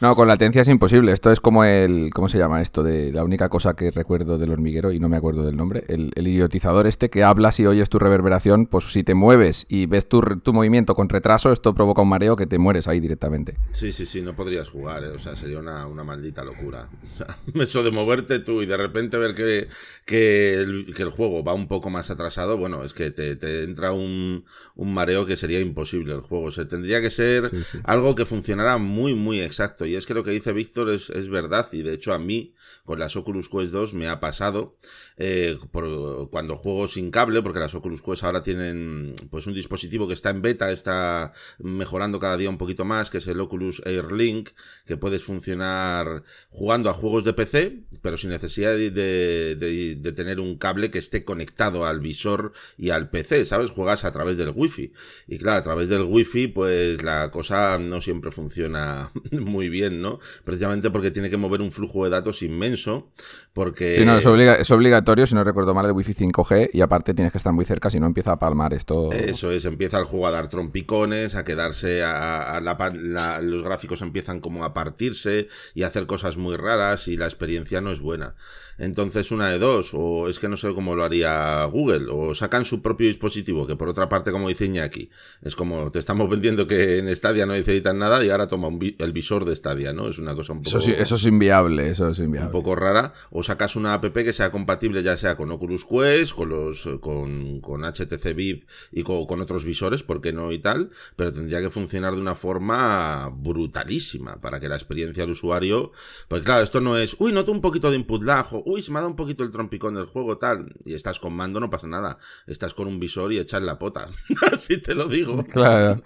No, 0.00 0.14
con 0.14 0.28
latencia 0.28 0.62
es 0.62 0.68
imposible. 0.68 1.10
Esto 1.12 1.32
es 1.32 1.40
como 1.40 1.64
el. 1.64 2.10
¿Cómo 2.14 2.28
se 2.28 2.38
llama 2.38 2.62
esto? 2.62 2.84
De 2.84 3.10
la 3.12 3.24
única 3.24 3.48
cosa 3.48 3.74
que 3.74 3.90
recuerdo 3.90 4.38
del 4.38 4.50
hormiguero 4.52 4.92
y 4.92 5.00
no 5.00 5.08
me 5.08 5.16
acuerdo 5.16 5.42
del 5.44 5.56
nombre. 5.56 5.82
El, 5.88 6.12
el 6.14 6.28
idiotizador 6.28 6.86
este 6.86 7.10
que 7.10 7.24
hablas 7.24 7.58
y 7.58 7.66
oyes 7.66 7.88
tu 7.88 7.98
reverberación. 7.98 8.66
Pues 8.66 8.92
si 8.92 9.02
te 9.02 9.14
mueves 9.14 9.66
y 9.68 9.86
ves 9.86 10.08
tu, 10.08 10.20
tu 10.20 10.52
movimiento 10.52 10.94
con 10.94 11.08
retraso, 11.08 11.50
esto 11.50 11.74
provoca 11.74 12.02
un 12.02 12.10
mareo 12.10 12.36
que 12.36 12.46
te 12.46 12.58
mueres 12.58 12.86
ahí 12.86 13.00
directamente. 13.00 13.56
Sí, 13.72 13.90
sí, 13.90 14.06
sí, 14.06 14.22
no 14.22 14.36
podrías 14.36 14.68
jugar, 14.68 15.02
¿eh? 15.02 15.08
o 15.08 15.18
sea, 15.18 15.34
sería 15.34 15.58
una, 15.58 15.88
una 15.88 16.04
maldita 16.04 16.44
locura. 16.44 16.88
O 17.12 17.16
sea, 17.18 17.36
eso 17.64 17.82
de 17.82 17.90
moverte 17.90 18.38
tú 18.38 18.62
y 18.62 18.66
de 18.66 18.76
repente 18.76 19.16
ver 19.16 19.34
que, 19.34 19.66
que, 20.04 20.54
el, 20.54 20.94
que 20.94 21.02
el 21.02 21.10
juego 21.10 21.42
va 21.42 21.54
un 21.54 21.66
poco 21.66 21.90
más 21.90 22.10
atrasado, 22.10 22.56
bueno, 22.56 22.84
es 22.84 22.92
que 22.92 23.10
te, 23.10 23.34
te 23.34 23.64
entra 23.64 23.90
un, 23.90 24.44
un 24.76 24.94
mareo 24.94 25.26
que 25.26 25.36
sería 25.36 25.58
imposible 25.58 26.14
el 26.14 26.20
juego. 26.20 26.44
O 26.44 26.52
sea, 26.52 26.68
tendría 26.68 27.00
que 27.00 27.10
ser 27.10 27.50
Sí, 27.50 27.56
sí. 27.72 27.78
algo 27.82 28.14
que 28.14 28.24
funcionara 28.26 28.78
muy, 28.78 29.14
muy 29.14 29.40
exacto. 29.40 29.86
Y 29.88 29.96
es 29.96 30.06
que 30.06 30.14
lo 30.14 30.24
que 30.24 30.30
dice 30.30 30.52
Víctor 30.52 30.90
es, 30.90 31.10
es 31.10 31.28
verdad, 31.28 31.68
y 31.72 31.82
de 31.82 31.94
hecho 31.94 32.12
a 32.12 32.18
mí, 32.18 32.54
con 32.84 32.98
las 32.98 33.16
Oculus 33.16 33.48
Quest 33.48 33.72
2, 33.72 33.94
me 33.94 34.08
ha 34.08 34.20
pasado 34.20 34.76
eh, 35.16 35.58
por, 35.70 36.30
cuando 36.30 36.56
juego 36.56 36.88
sin 36.88 37.10
cable, 37.10 37.42
porque 37.42 37.58
las 37.58 37.74
Oculus 37.74 38.02
Quest 38.02 38.24
ahora 38.24 38.42
tienen 38.42 39.14
pues 39.30 39.46
un 39.46 39.54
dispositivo 39.54 40.06
que 40.08 40.14
está 40.14 40.30
en 40.30 40.42
beta, 40.42 40.70
está 40.70 41.32
mejorando 41.58 42.18
cada 42.20 42.36
día 42.36 42.50
un 42.50 42.58
poquito 42.58 42.84
más, 42.84 43.10
que 43.10 43.18
es 43.18 43.26
el 43.26 43.40
Oculus 43.40 43.82
Air 43.84 44.12
Link, 44.12 44.50
que 44.86 44.96
puedes 44.96 45.22
funcionar 45.22 46.22
jugando 46.50 46.90
a 46.90 46.94
juegos 46.94 47.24
de 47.24 47.32
PC, 47.32 47.84
pero 48.02 48.16
sin 48.16 48.30
necesidad 48.30 48.72
de, 48.72 48.90
de- 48.90 50.12
tener 50.12 50.40
un 50.40 50.56
cable 50.56 50.90
que 50.90 50.98
esté 50.98 51.24
conectado 51.24 51.84
al 51.86 52.00
visor 52.00 52.52
y 52.76 52.90
al 52.90 53.08
PC, 53.10 53.44
¿sabes? 53.44 53.70
Juegas 53.70 54.04
a 54.04 54.10
través 54.12 54.36
del 54.36 54.52
Wi-Fi. 54.54 54.92
Y 55.28 55.38
claro, 55.38 55.58
a 55.58 55.62
través 55.62 55.88
del 55.88 56.02
Wi-Fi, 56.02 56.48
pues 56.48 57.02
la 57.02 57.30
cosa 57.30 57.78
no 57.78 58.00
siempre 58.00 58.30
funciona 58.30 59.10
muy 59.32 59.68
bien, 59.68 59.77
¿no? 59.86 60.18
Precisamente 60.44 60.90
porque 60.90 61.10
tiene 61.10 61.30
que 61.30 61.36
mover 61.36 61.60
un 61.60 61.72
flujo 61.72 62.04
de 62.04 62.10
datos 62.10 62.42
inmenso, 62.42 63.10
porque... 63.52 63.98
Sí, 63.98 64.04
no, 64.04 64.18
es, 64.18 64.26
obliga- 64.26 64.56
es 64.56 64.70
obligatorio, 64.70 65.26
si 65.26 65.34
no 65.34 65.44
recuerdo 65.44 65.74
mal, 65.74 65.86
el 65.86 65.92
Wi-Fi 65.92 66.14
5G. 66.14 66.70
Y 66.72 66.80
aparte 66.80 67.14
tienes 67.14 67.32
que 67.32 67.38
estar 67.38 67.52
muy 67.52 67.64
cerca, 67.64 67.90
si 67.90 68.00
no 68.00 68.06
empieza 68.06 68.32
a 68.32 68.38
palmar 68.38 68.74
esto. 68.74 69.12
Eso 69.12 69.50
es, 69.50 69.64
empieza 69.64 69.98
el 69.98 70.04
juego 70.04 70.26
a 70.26 70.30
dar 70.30 70.48
trompicones, 70.48 71.34
a 71.34 71.44
quedarse, 71.44 72.02
a, 72.02 72.56
a 72.56 72.60
la- 72.60 73.40
los 73.42 73.62
gráficos 73.62 74.02
empiezan 74.02 74.40
como 74.40 74.64
a 74.64 74.74
partirse 74.74 75.48
y 75.74 75.82
a 75.82 75.86
hacer 75.88 76.06
cosas 76.06 76.36
muy 76.36 76.56
raras 76.56 77.08
y 77.08 77.16
la 77.16 77.26
experiencia 77.26 77.80
no 77.80 77.92
es 77.92 78.00
buena. 78.00 78.34
Entonces 78.78 79.30
una 79.32 79.48
de 79.50 79.58
dos, 79.58 79.90
o 79.92 80.28
es 80.28 80.38
que 80.38 80.48
no 80.48 80.56
sé 80.56 80.72
cómo 80.72 80.94
lo 80.94 81.04
haría 81.04 81.64
Google, 81.64 82.06
o 82.10 82.34
sacan 82.34 82.64
su 82.64 82.80
propio 82.80 83.08
dispositivo, 83.08 83.66
que 83.66 83.76
por 83.76 83.88
otra 83.88 84.08
parte, 84.08 84.30
como 84.30 84.48
dice 84.48 84.66
Iñaki, 84.66 85.10
es 85.42 85.56
como 85.56 85.90
te 85.90 85.98
estamos 85.98 86.30
vendiendo 86.30 86.66
que 86.66 86.98
en 86.98 87.14
Stadia 87.14 87.44
no 87.44 87.52
necesitan 87.54 87.98
nada 87.98 88.24
y 88.24 88.30
ahora 88.30 88.46
toma 88.48 88.68
un 88.68 88.78
vi- 88.78 88.96
el 88.98 89.12
visor 89.12 89.44
de 89.44 89.56
Stadia, 89.56 89.92
¿no? 89.92 90.08
Es 90.08 90.18
una 90.18 90.34
cosa 90.34 90.52
un 90.52 90.60
poco... 90.60 90.68
Eso, 90.68 90.80
sí, 90.80 90.92
eso 90.96 91.16
es 91.16 91.26
inviable, 91.26 91.90
eso 91.90 92.08
es 92.08 92.18
un 92.20 92.26
inviable. 92.26 92.50
poco 92.52 92.76
rara, 92.76 93.12
o 93.30 93.42
sacas 93.42 93.74
una 93.76 93.94
app 93.94 94.04
que 94.14 94.32
sea 94.32 94.50
compatible 94.52 95.02
ya 95.02 95.16
sea 95.16 95.36
con 95.36 95.50
Oculus 95.50 95.84
Quest, 95.84 96.32
con 96.34 96.48
los 96.48 96.88
con, 97.00 97.60
con 97.60 97.82
HTC 97.84 98.34
Vive 98.34 98.66
y 98.92 99.02
con, 99.02 99.26
con 99.26 99.40
otros 99.40 99.64
visores, 99.64 100.02
¿por 100.02 100.20
qué 100.20 100.32
no 100.32 100.52
y 100.52 100.58
tal? 100.60 100.90
Pero 101.16 101.32
tendría 101.32 101.60
que 101.60 101.70
funcionar 101.70 102.14
de 102.14 102.20
una 102.20 102.34
forma 102.36 103.28
brutalísima 103.34 104.40
para 104.40 104.60
que 104.60 104.68
la 104.68 104.76
experiencia 104.76 105.24
del 105.24 105.32
usuario, 105.32 105.92
pues 106.28 106.42
claro, 106.42 106.62
esto 106.62 106.80
no 106.80 106.96
es, 106.96 107.16
uy, 107.18 107.32
noto 107.32 107.52
un 107.52 107.60
poquito 107.60 107.90
de 107.90 107.96
input 107.96 108.22
lag, 108.22 108.46
uy, 108.68 108.82
se 108.82 108.92
me 108.92 108.98
ha 108.98 109.00
dado 109.00 109.10
un 109.10 109.16
poquito 109.16 109.42
el 109.42 109.50
trompicón 109.50 109.94
del 109.94 110.06
juego, 110.06 110.38
tal, 110.38 110.74
y 110.84 110.94
estás 110.94 111.18
con 111.18 111.32
mando, 111.32 111.58
no 111.58 111.70
pasa 111.70 111.86
nada, 111.86 112.18
estás 112.46 112.74
con 112.74 112.86
un 112.86 113.00
visor 113.00 113.32
y 113.32 113.38
echas 113.38 113.62
la 113.62 113.78
pota, 113.78 114.08
así 114.52 114.80
te 114.80 114.94
lo 114.94 115.08
digo. 115.08 115.44
Claro. 115.44 116.02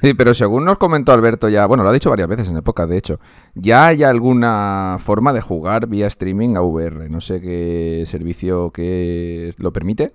Sí, 0.00 0.14
pero 0.14 0.34
según 0.34 0.64
nos 0.64 0.78
comentó 0.78 1.12
Alberto 1.12 1.48
ya, 1.48 1.66
bueno, 1.66 1.82
lo 1.82 1.88
ha 1.88 1.92
dicho 1.92 2.10
varias 2.10 2.28
veces 2.28 2.48
en 2.48 2.62
podcast, 2.62 2.90
de 2.90 2.98
hecho, 2.98 3.20
ya 3.54 3.88
hay 3.88 4.04
alguna 4.04 4.96
forma 5.00 5.32
de 5.32 5.40
jugar 5.40 5.88
vía 5.88 6.06
streaming 6.06 6.56
a 6.56 6.62
VR. 6.62 7.08
No 7.08 7.20
sé 7.20 7.40
qué 7.40 8.04
servicio 8.06 8.70
que 8.70 9.52
lo 9.58 9.72
permite, 9.72 10.14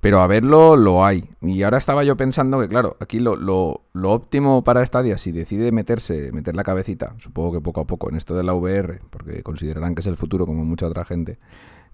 pero 0.00 0.20
a 0.20 0.26
verlo 0.26 0.76
lo 0.76 1.04
hay. 1.04 1.28
Y 1.40 1.62
ahora 1.62 1.78
estaba 1.78 2.04
yo 2.04 2.16
pensando 2.16 2.60
que, 2.60 2.68
claro, 2.68 2.96
aquí 3.00 3.18
lo, 3.18 3.36
lo, 3.36 3.82
lo 3.92 4.12
óptimo 4.12 4.62
para 4.62 4.84
Stadia, 4.84 5.18
si 5.18 5.32
decide 5.32 5.72
meterse, 5.72 6.32
meter 6.32 6.54
la 6.54 6.62
cabecita, 6.62 7.14
supongo 7.18 7.52
que 7.52 7.60
poco 7.60 7.80
a 7.80 7.86
poco 7.86 8.08
en 8.08 8.16
esto 8.16 8.34
de 8.34 8.44
la 8.44 8.54
VR, 8.54 9.00
porque 9.10 9.42
considerarán 9.42 9.94
que 9.94 10.00
es 10.00 10.06
el 10.06 10.16
futuro 10.16 10.46
como 10.46 10.64
mucha 10.64 10.86
otra 10.86 11.04
gente, 11.04 11.38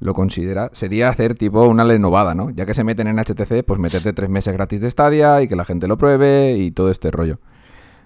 lo 0.01 0.13
considera, 0.13 0.71
sería 0.73 1.09
hacer 1.09 1.37
tipo 1.37 1.63
una 1.65 1.85
renovada, 1.85 2.35
¿no? 2.35 2.51
Ya 2.51 2.67
que 2.67 2.75
se 2.75 2.85
meten 2.85 3.07
en 3.07 3.19
HTC, 3.19 3.65
pues 3.65 3.81
meterte 3.81 4.13
tres 4.13 4.29
meses 4.29 4.53
gratis 4.53 4.81
de 4.81 4.91
Stadia 4.91 5.41
y 5.43 5.49
que 5.49 5.57
la 5.57 5.65
gente 5.65 5.89
lo 5.89 5.97
pruebe 5.97 6.57
y 6.57 6.73
todo 6.73 6.91
este 6.91 7.11
rollo. 7.11 7.39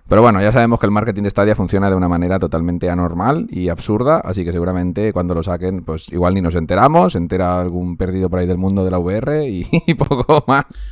Pero 0.08 0.22
bueno, 0.22 0.40
ya 0.40 0.52
sabemos 0.52 0.80
que 0.80 0.86
el 0.86 0.92
marketing 0.92 1.24
de 1.24 1.30
Stadia 1.30 1.54
funciona 1.54 1.90
de 1.90 1.96
una 1.96 2.08
manera 2.08 2.38
totalmente 2.38 2.88
anormal 2.88 3.46
y 3.50 3.68
absurda, 3.68 4.20
así 4.20 4.42
que 4.42 4.52
seguramente 4.52 5.12
cuando 5.12 5.34
lo 5.34 5.42
saquen, 5.42 5.84
pues 5.84 6.08
igual 6.10 6.32
ni 6.32 6.40
nos 6.40 6.54
enteramos, 6.54 7.14
entera 7.14 7.60
algún 7.60 7.98
perdido 7.98 8.30
por 8.30 8.38
ahí 8.38 8.46
del 8.46 8.56
mundo 8.56 8.84
de 8.84 8.90
la 8.90 8.98
VR 8.98 9.46
y, 9.48 9.94
poco 9.94 10.44
más. 10.46 10.88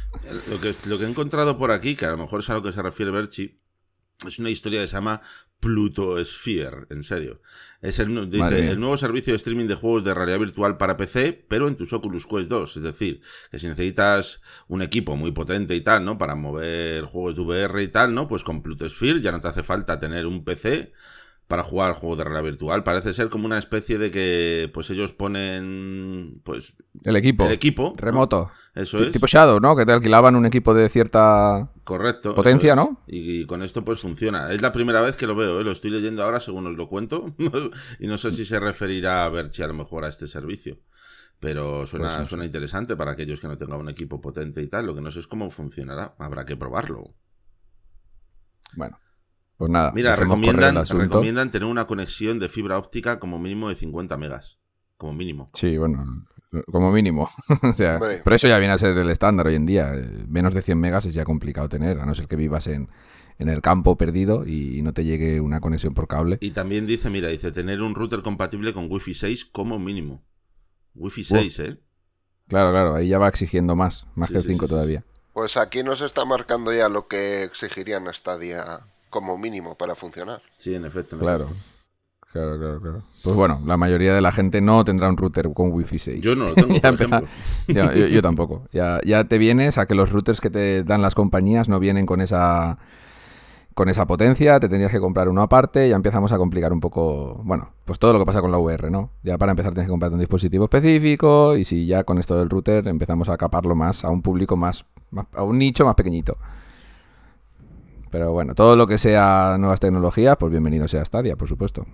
Lo 0.51 0.61
que, 0.61 0.75
lo 0.87 0.99
que 0.99 1.05
he 1.05 1.09
encontrado 1.09 1.57
por 1.57 1.71
aquí, 1.71 1.97
que 1.97 2.05
a 2.05 2.11
lo 2.11 2.19
mejor 2.19 2.41
es 2.41 2.51
a 2.51 2.55
lo 2.55 2.63
que 2.63 2.73
se 2.73 2.83
refiere 2.83 3.11
Berchi, 3.11 3.59
es 4.27 4.39
una 4.39 4.51
historia 4.51 4.83
que 4.83 4.89
se 4.89 4.95
llama 4.95 5.23
Plutosphere, 5.61 6.87
en 6.91 7.03
serio. 7.03 7.41
Es 7.83 7.99
el, 7.99 8.31
dice, 8.31 8.71
el 8.71 8.81
nuevo 8.81 8.97
servicio 8.97 9.33
de 9.33 9.37
streaming 9.37 9.67
de 9.67 9.75
juegos 9.75 10.05
de 10.05 10.15
realidad 10.15 10.39
virtual 10.39 10.77
para 10.77 10.97
PC, 10.97 11.45
pero 11.49 11.69
en 11.69 11.77
tus 11.77 11.93
Oculus 11.93 12.27
Quest 12.27 12.49
2. 12.49 12.77
Es 12.77 12.83
decir, 12.83 13.21
que 13.51 13.59
si 13.59 13.67
necesitas 13.67 14.41
un 14.69 14.83
equipo 14.83 15.17
muy 15.17 15.33
potente 15.33 15.75
y 15.75 15.83
tal, 15.83 16.05
¿no? 16.05 16.19
Para 16.19 16.35
mover 16.35 17.05
juegos 17.05 17.37
de 17.37 17.43
VR 17.43 17.83
y 17.83 17.89
tal, 17.89 18.15
¿no? 18.15 18.29
Pues 18.29 18.45
con 18.45 18.63
Plutosphere 18.63 19.21
ya 19.21 19.33
no 19.33 19.41
te 19.41 19.49
hace 19.49 19.63
falta 19.63 20.01
tener 20.01 20.27
un 20.27 20.45
PC 20.45 20.93
para 21.49 21.63
jugar 21.63 21.95
juegos 21.95 22.19
de 22.19 22.25
realidad 22.25 22.43
virtual. 22.45 22.83
Parece 22.83 23.13
ser 23.13 23.29
como 23.29 23.47
una 23.47 23.59
especie 23.59 23.99
de 23.99 24.11
que 24.11 24.69
pues 24.75 24.91
ellos 24.91 25.13
ponen 25.13 26.41
pues 26.45 26.75
El 27.05 27.15
equipo. 27.17 27.47
el 27.47 27.53
equipo 27.53 27.91
¿no? 27.91 27.95
Remoto. 27.97 28.51
Eso 28.75 28.99
Ti- 28.99 29.05
es. 29.05 29.13
Tipo 29.13 29.27
Shadow, 29.29 29.61
¿no? 29.61 29.77
Que 29.77 29.87
te 29.87 29.93
alquilaban 29.93 30.35
un 30.37 30.45
equipo 30.47 30.75
de 30.75 30.89
cierta... 30.89 31.71
Correcto. 31.85 32.35
Potencia, 32.35 32.73
eso 32.73 32.83
es. 32.83 32.89
¿no? 32.91 33.03
Y, 33.07 33.41
y 33.43 33.47
con 33.47 33.63
esto 33.63 33.85
pues 33.85 34.01
funciona. 34.01 34.53
Es 34.53 34.61
la 34.61 34.73
primera 34.73 35.01
vez 35.03 35.17
que 35.17 35.27
lo 35.29 35.37
veo, 35.37 35.61
¿eh? 35.61 35.65
lo 35.65 35.71
estoy 35.71 35.91
leyendo 35.93 36.25
ahora 36.25 36.41
según 36.41 36.67
os 36.67 36.77
lo 36.77 36.89
cuento. 36.89 37.33
y 38.01 38.07
no 38.09 38.19
sé 38.19 38.33
si 38.33 38.45
se 38.45 38.59
referirá 38.59 39.25
a 39.25 39.29
Berchi 39.29 39.63
a 39.63 39.69
lo 39.69 39.75
mejor 39.75 40.05
a 40.05 40.09
este 40.09 40.27
servicio. 40.27 40.81
Pero 41.39 41.87
suena, 41.87 42.07
Pues 42.09 42.19
no 42.21 42.27
suena 42.27 42.45
interesante 42.47 42.97
para 42.97 43.13
aquellos 43.13 43.41
que 43.41 43.47
no 43.47 43.57
tengan 43.59 43.79
un 43.79 43.89
equipo 43.91 44.21
potente 44.21 44.63
y 44.63 44.67
tal. 44.67 44.87
Lo 44.87 44.95
que 44.97 45.01
no 45.03 45.11
sé 45.13 45.21
es 45.21 45.27
cómo 45.29 45.49
funcionará. 45.51 46.15
Habrá 46.19 46.45
que 46.45 46.57
probarlo. 46.57 47.15
Bueno, 48.75 48.99
pues 49.57 49.71
nada. 49.71 49.93
Mira, 49.95 50.17
recomiendan, 50.17 50.85
recomiendan 50.85 51.51
tener 51.51 51.69
una 51.69 51.87
conexión 51.87 52.39
de 52.39 52.49
fibra 52.49 52.79
óptica 52.79 53.19
como 53.19 53.39
mínimo 53.39 53.69
de 53.69 53.75
50 53.75 54.17
megas. 54.17 54.59
Como 54.97 55.13
mínimo. 55.13 55.45
Sí, 55.53 55.77
bueno, 55.77 56.27
como 56.71 56.91
mínimo. 56.93 57.29
o 57.63 57.73
sea, 57.73 57.97
Hombre. 57.97 58.21
pero 58.25 58.37
eso 58.37 58.49
ya 58.49 58.59
viene 58.59 58.75
a 58.75 58.79
ser 58.79 58.97
el 58.97 59.11
estándar 59.11 59.47
hoy 59.47 59.55
en 59.55 59.67
día. 59.67 59.93
Eh, 59.95 60.25
Menos 60.29 60.55
de 60.55 60.63
100 60.63 60.79
megas 60.79 61.05
es 61.07 61.15
ya 61.15 61.25
complicado 61.25 61.69
tener, 61.69 61.99
a 62.01 62.07
no 62.07 62.15
ser 62.15 62.27
que 62.27 62.37
vivas 62.37 62.67
en, 62.67 62.89
en 63.39 63.49
el 63.49 63.61
campo 63.61 63.97
perdido 63.97 64.47
y 64.47 64.81
no 64.83 64.93
te 64.93 65.05
llegue 65.05 65.41
una 65.41 65.61
conexión 65.61 65.95
por 65.95 66.09
cable. 66.09 66.39
Y 66.41 66.51
también 66.53 66.87
dice, 66.87 67.11
mira, 67.11 67.29
dice 67.29 67.53
tener 67.53 67.83
un 67.83 67.95
router 67.95 68.23
compatible 68.23 68.73
con 68.73 68.91
Wi-Fi 68.91 69.15
6 69.15 69.45
como 69.47 69.79
mínimo. 69.79 70.23
Wi-Fi 70.95 71.25
6, 71.25 71.59
¿eh? 71.61 71.81
Claro, 72.49 72.71
claro, 72.71 72.95
ahí 72.95 73.09
ya 73.09 73.19
va 73.19 73.29
exigiendo 73.29 73.75
más, 73.77 74.07
más 74.15 74.29
Sí, 74.29 74.35
que 74.35 74.39
el 74.39 74.45
sí, 74.45 74.53
5 74.53 74.65
sí, 74.65 74.69
sí, 74.69 74.75
todavía. 74.75 75.05
Pues 75.35 75.57
aquí 75.59 75.83
nos 75.83 76.01
está 76.01 76.25
marcando 76.25 76.73
ya 76.73 76.89
lo 76.89 77.09
que 77.09 77.43
exigirían 77.43 78.09
a 78.09 78.13
Stadia 78.15 78.87
como 79.11 79.37
mínimo 79.39 79.75
para 79.77 79.95
funcionar. 79.95 80.41
Sí, 80.57 80.75
en 80.75 80.85
efecto. 80.85 81.17
en 81.17 81.21
Claro. 81.23 81.45
efecto. 81.45 81.63
Claro, 82.33 82.59
claro, 82.59 82.81
claro. 82.83 83.03
Pues 83.23 83.35
bueno, 83.35 83.61
la 83.65 83.79
mayoría 83.79 84.13
de 84.15 84.21
la 84.21 84.31
gente 84.31 84.61
no 84.61 84.85
tendrá 84.85 85.09
un 85.09 85.17
router 85.17 85.51
con 85.55 85.73
Wi-Fi 85.73 85.99
6. 85.99 86.21
Yo 86.23 86.35
no 86.35 86.45
lo 86.45 86.55
tengo, 86.55 86.75
Ya 86.75 87.87
por 87.87 87.95
yo, 87.97 88.07
yo 88.09 88.21
tampoco. 88.21 88.67
Ya, 88.73 89.01
ya 89.07 89.25
te 89.25 89.39
vienes 89.39 89.79
a 89.79 89.87
que 89.87 89.95
los 89.95 90.13
routers 90.13 90.41
que 90.43 90.51
te 90.51 90.85
dan 90.85 91.01
las 91.01 91.15
compañías 91.15 91.69
no 91.69 91.79
vienen 91.79 92.05
con 92.05 92.21
esa 92.21 92.79
con 93.75 93.91
esa 93.91 94.07
potencia, 94.07 94.59
te 94.59 94.71
tendrías 94.71 94.91
que 94.91 95.01
comprar 95.01 95.29
uno 95.29 95.43
aparte, 95.43 95.87
ya 95.91 95.97
empezamos 95.97 96.33
a 96.33 96.39
complicar 96.39 96.73
un 96.73 96.81
poco, 96.81 97.43
bueno, 97.45 97.73
pues 97.85 97.99
todo 97.99 98.15
lo 98.15 98.19
que 98.19 98.25
pasa 98.25 98.41
con 98.41 98.51
la 98.51 98.57
VR, 98.57 98.91
¿no? 98.91 99.11
Ya 99.23 99.37
para 99.37 99.53
empezar 99.53 99.75
tienes 99.75 99.87
que 99.89 99.91
comprarte 99.91 100.15
un 100.15 100.21
dispositivo 100.21 100.65
específico 100.65 101.55
y 101.59 101.65
si 101.65 101.85
ya 101.85 102.03
con 102.03 102.17
esto 102.17 102.39
del 102.39 102.49
router 102.49 102.89
empezamos 102.89 103.29
a 103.29 103.35
acaparlo 103.35 103.75
más 103.75 104.03
a 104.03 104.09
un 104.09 104.23
público 104.23 104.57
más, 104.57 104.87
más- 105.11 105.27
a 105.35 105.43
un 105.43 105.59
nicho 105.59 105.85
más 105.85 105.95
pequeñito. 105.95 106.39
Pero 108.11 108.33
bueno, 108.33 108.55
todo 108.55 108.77
lo 108.77 108.87
que 108.87 108.99
sea 108.99 109.57
nuevas 109.59 109.81
tecnologías, 109.81 110.37
pues 110.37 110.51
bienvenido 110.51 110.89
sea 110.89 111.05
Stadia, 111.05 111.37
por 111.37 111.49
supuesto. 111.49 111.87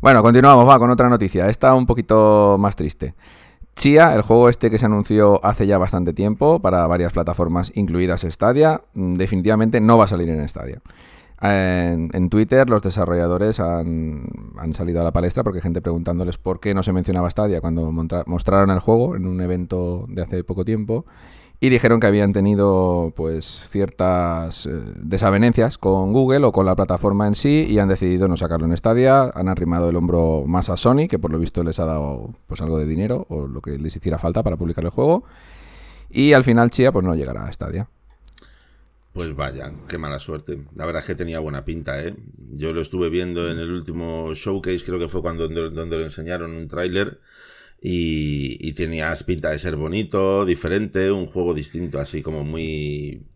Bueno, 0.00 0.22
continuamos, 0.22 0.68
va 0.68 0.78
con 0.78 0.90
otra 0.90 1.08
noticia. 1.08 1.48
Esta 1.48 1.74
un 1.74 1.86
poquito 1.86 2.56
más 2.58 2.76
triste. 2.76 3.14
Chia, 3.74 4.14
el 4.14 4.22
juego 4.22 4.48
este 4.48 4.70
que 4.70 4.78
se 4.78 4.86
anunció 4.86 5.44
hace 5.44 5.66
ya 5.66 5.76
bastante 5.76 6.14
tiempo 6.14 6.60
para 6.60 6.86
varias 6.86 7.12
plataformas, 7.12 7.72
incluidas 7.74 8.22
Stadia, 8.22 8.80
mm, 8.94 9.14
definitivamente 9.16 9.80
no 9.80 9.98
va 9.98 10.04
a 10.04 10.08
salir 10.08 10.30
en 10.30 10.48
Stadia. 10.48 10.80
En, 11.42 12.30
Twitter 12.30 12.70
los 12.70 12.82
desarrolladores 12.82 13.60
han, 13.60 14.26
salido 14.72 15.02
a 15.02 15.04
la 15.04 15.12
palestra 15.12 15.44
porque 15.44 15.58
hay 15.58 15.62
gente 15.62 15.82
preguntándoles 15.82 16.38
por 16.38 16.60
qué 16.60 16.72
no 16.72 16.82
se 16.82 16.94
mencionaba 16.94 17.30
Stadia 17.30 17.60
cuando 17.60 17.92
mostraron 17.92 18.70
el 18.70 18.78
juego 18.78 19.16
en 19.16 19.26
un 19.26 19.42
evento 19.42 20.06
de 20.08 20.22
hace 20.22 20.44
poco 20.44 20.64
tiempo 20.64 21.04
y 21.58 21.70
dijeron 21.70 22.00
que 22.00 22.06
habían 22.06 22.32
tenido 22.32 23.12
pues 23.16 23.46
ciertas 23.70 24.66
eh, 24.66 24.70
desavenencias 24.96 25.78
con 25.78 26.12
Google 26.12 26.44
o 26.44 26.52
con 26.52 26.66
la 26.66 26.76
plataforma 26.76 27.26
en 27.26 27.34
sí 27.34 27.66
y 27.68 27.78
han 27.78 27.88
decidido 27.88 28.28
no 28.28 28.36
sacarlo 28.36 28.66
en 28.66 28.76
Stadia, 28.76 29.30
han 29.34 29.48
arrimado 29.48 29.88
el 29.88 29.96
hombro 29.96 30.44
más 30.46 30.68
a 30.68 30.76
Sony, 30.76 31.08
que 31.08 31.18
por 31.18 31.30
lo 31.30 31.38
visto 31.38 31.62
les 31.64 31.78
ha 31.78 31.86
dado 31.86 32.34
pues 32.46 32.60
algo 32.60 32.78
de 32.78 32.86
dinero 32.86 33.26
o 33.28 33.46
lo 33.46 33.60
que 33.60 33.78
les 33.78 33.96
hiciera 33.96 34.18
falta 34.18 34.42
para 34.42 34.56
publicar 34.56 34.84
el 34.84 34.90
juego 34.90 35.24
y 36.10 36.32
al 36.32 36.44
final 36.44 36.70
Chia 36.70 36.92
pues 36.92 37.04
no 37.04 37.14
llegará 37.14 37.46
a 37.46 37.52
Stadia. 37.52 37.88
Pues 39.12 39.34
vaya, 39.34 39.72
qué 39.88 39.96
mala 39.96 40.18
suerte. 40.18 40.58
La 40.74 40.84
verdad 40.84 41.00
es 41.00 41.06
que 41.06 41.14
tenía 41.14 41.38
buena 41.38 41.64
pinta, 41.64 42.02
¿eh? 42.02 42.14
Yo 42.52 42.74
lo 42.74 42.82
estuve 42.82 43.08
viendo 43.08 43.50
en 43.50 43.58
el 43.58 43.70
último 43.72 44.34
showcase, 44.34 44.84
creo 44.84 44.98
que 44.98 45.08
fue 45.08 45.22
cuando 45.22 45.48
donde, 45.48 45.70
donde 45.70 46.02
enseñaron 46.02 46.52
un 46.52 46.68
tráiler. 46.68 47.18
Y, 47.80 48.56
y 48.66 48.72
tenías 48.72 49.22
pinta 49.24 49.50
de 49.50 49.58
ser 49.58 49.76
bonito, 49.76 50.44
diferente, 50.44 51.10
un 51.12 51.26
juego 51.26 51.54
distinto, 51.54 51.98
así 52.00 52.22
como 52.22 52.42
muy, 52.44 53.26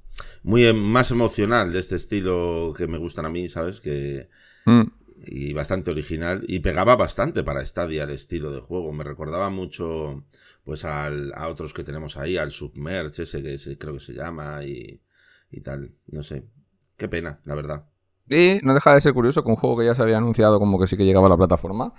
muy 0.43 0.65
em- 0.67 0.77
más 0.81 1.11
emocional 1.11 1.73
de 1.73 1.79
este 1.81 1.97
estilo 1.97 2.75
que 2.77 2.87
me 2.87 2.99
gustan 2.99 3.27
a 3.27 3.31
mí, 3.31 3.49
¿sabes? 3.49 3.81
Que, 3.81 4.29
Mm, 4.67 4.83
y 5.27 5.53
bastante 5.53 5.91
original 5.91 6.45
y 6.49 6.61
pegaba 6.61 6.97
bastante 6.97 7.43
para 7.45 7.65
Stadia 7.67 8.05
el 8.05 8.11
estilo 8.11 8.53
de 8.53 8.61
juego. 8.61 8.93
Me 8.93 9.05
recordaba 9.05 9.51
mucho 9.51 10.25
pues 10.65 10.85
al, 10.85 11.33
a 11.35 11.49
otros 11.49 11.73
que 11.75 11.85
tenemos 11.85 12.17
ahí, 12.17 12.37
al 12.37 12.53
Submerge 12.53 13.23
ese 13.25 13.43
que 13.43 13.59
se- 13.59 13.79
creo 13.79 13.95
que 13.95 14.01
se 14.01 14.15
llama 14.15 14.65
y, 14.65 15.03
y 15.51 15.61
tal. 15.61 15.93
No 16.09 16.23
sé. 16.23 16.45
Qué 16.97 17.09
pena, 17.09 17.41
la 17.45 17.55
verdad. 17.55 17.87
Y 18.31 18.61
no 18.63 18.75
deja 18.75 18.95
de 18.95 19.01
ser 19.01 19.13
curioso 19.13 19.43
que 19.43 19.51
un 19.51 19.57
juego 19.57 19.77
que 19.79 19.85
ya 19.87 19.95
se 19.95 20.03
había 20.03 20.17
anunciado 20.19 20.59
como 20.61 20.79
que 20.79 20.87
sí 20.87 20.97
que 20.97 21.05
llegaba 21.05 21.27
a 21.27 21.31
la 21.31 21.37
plataforma, 21.37 21.93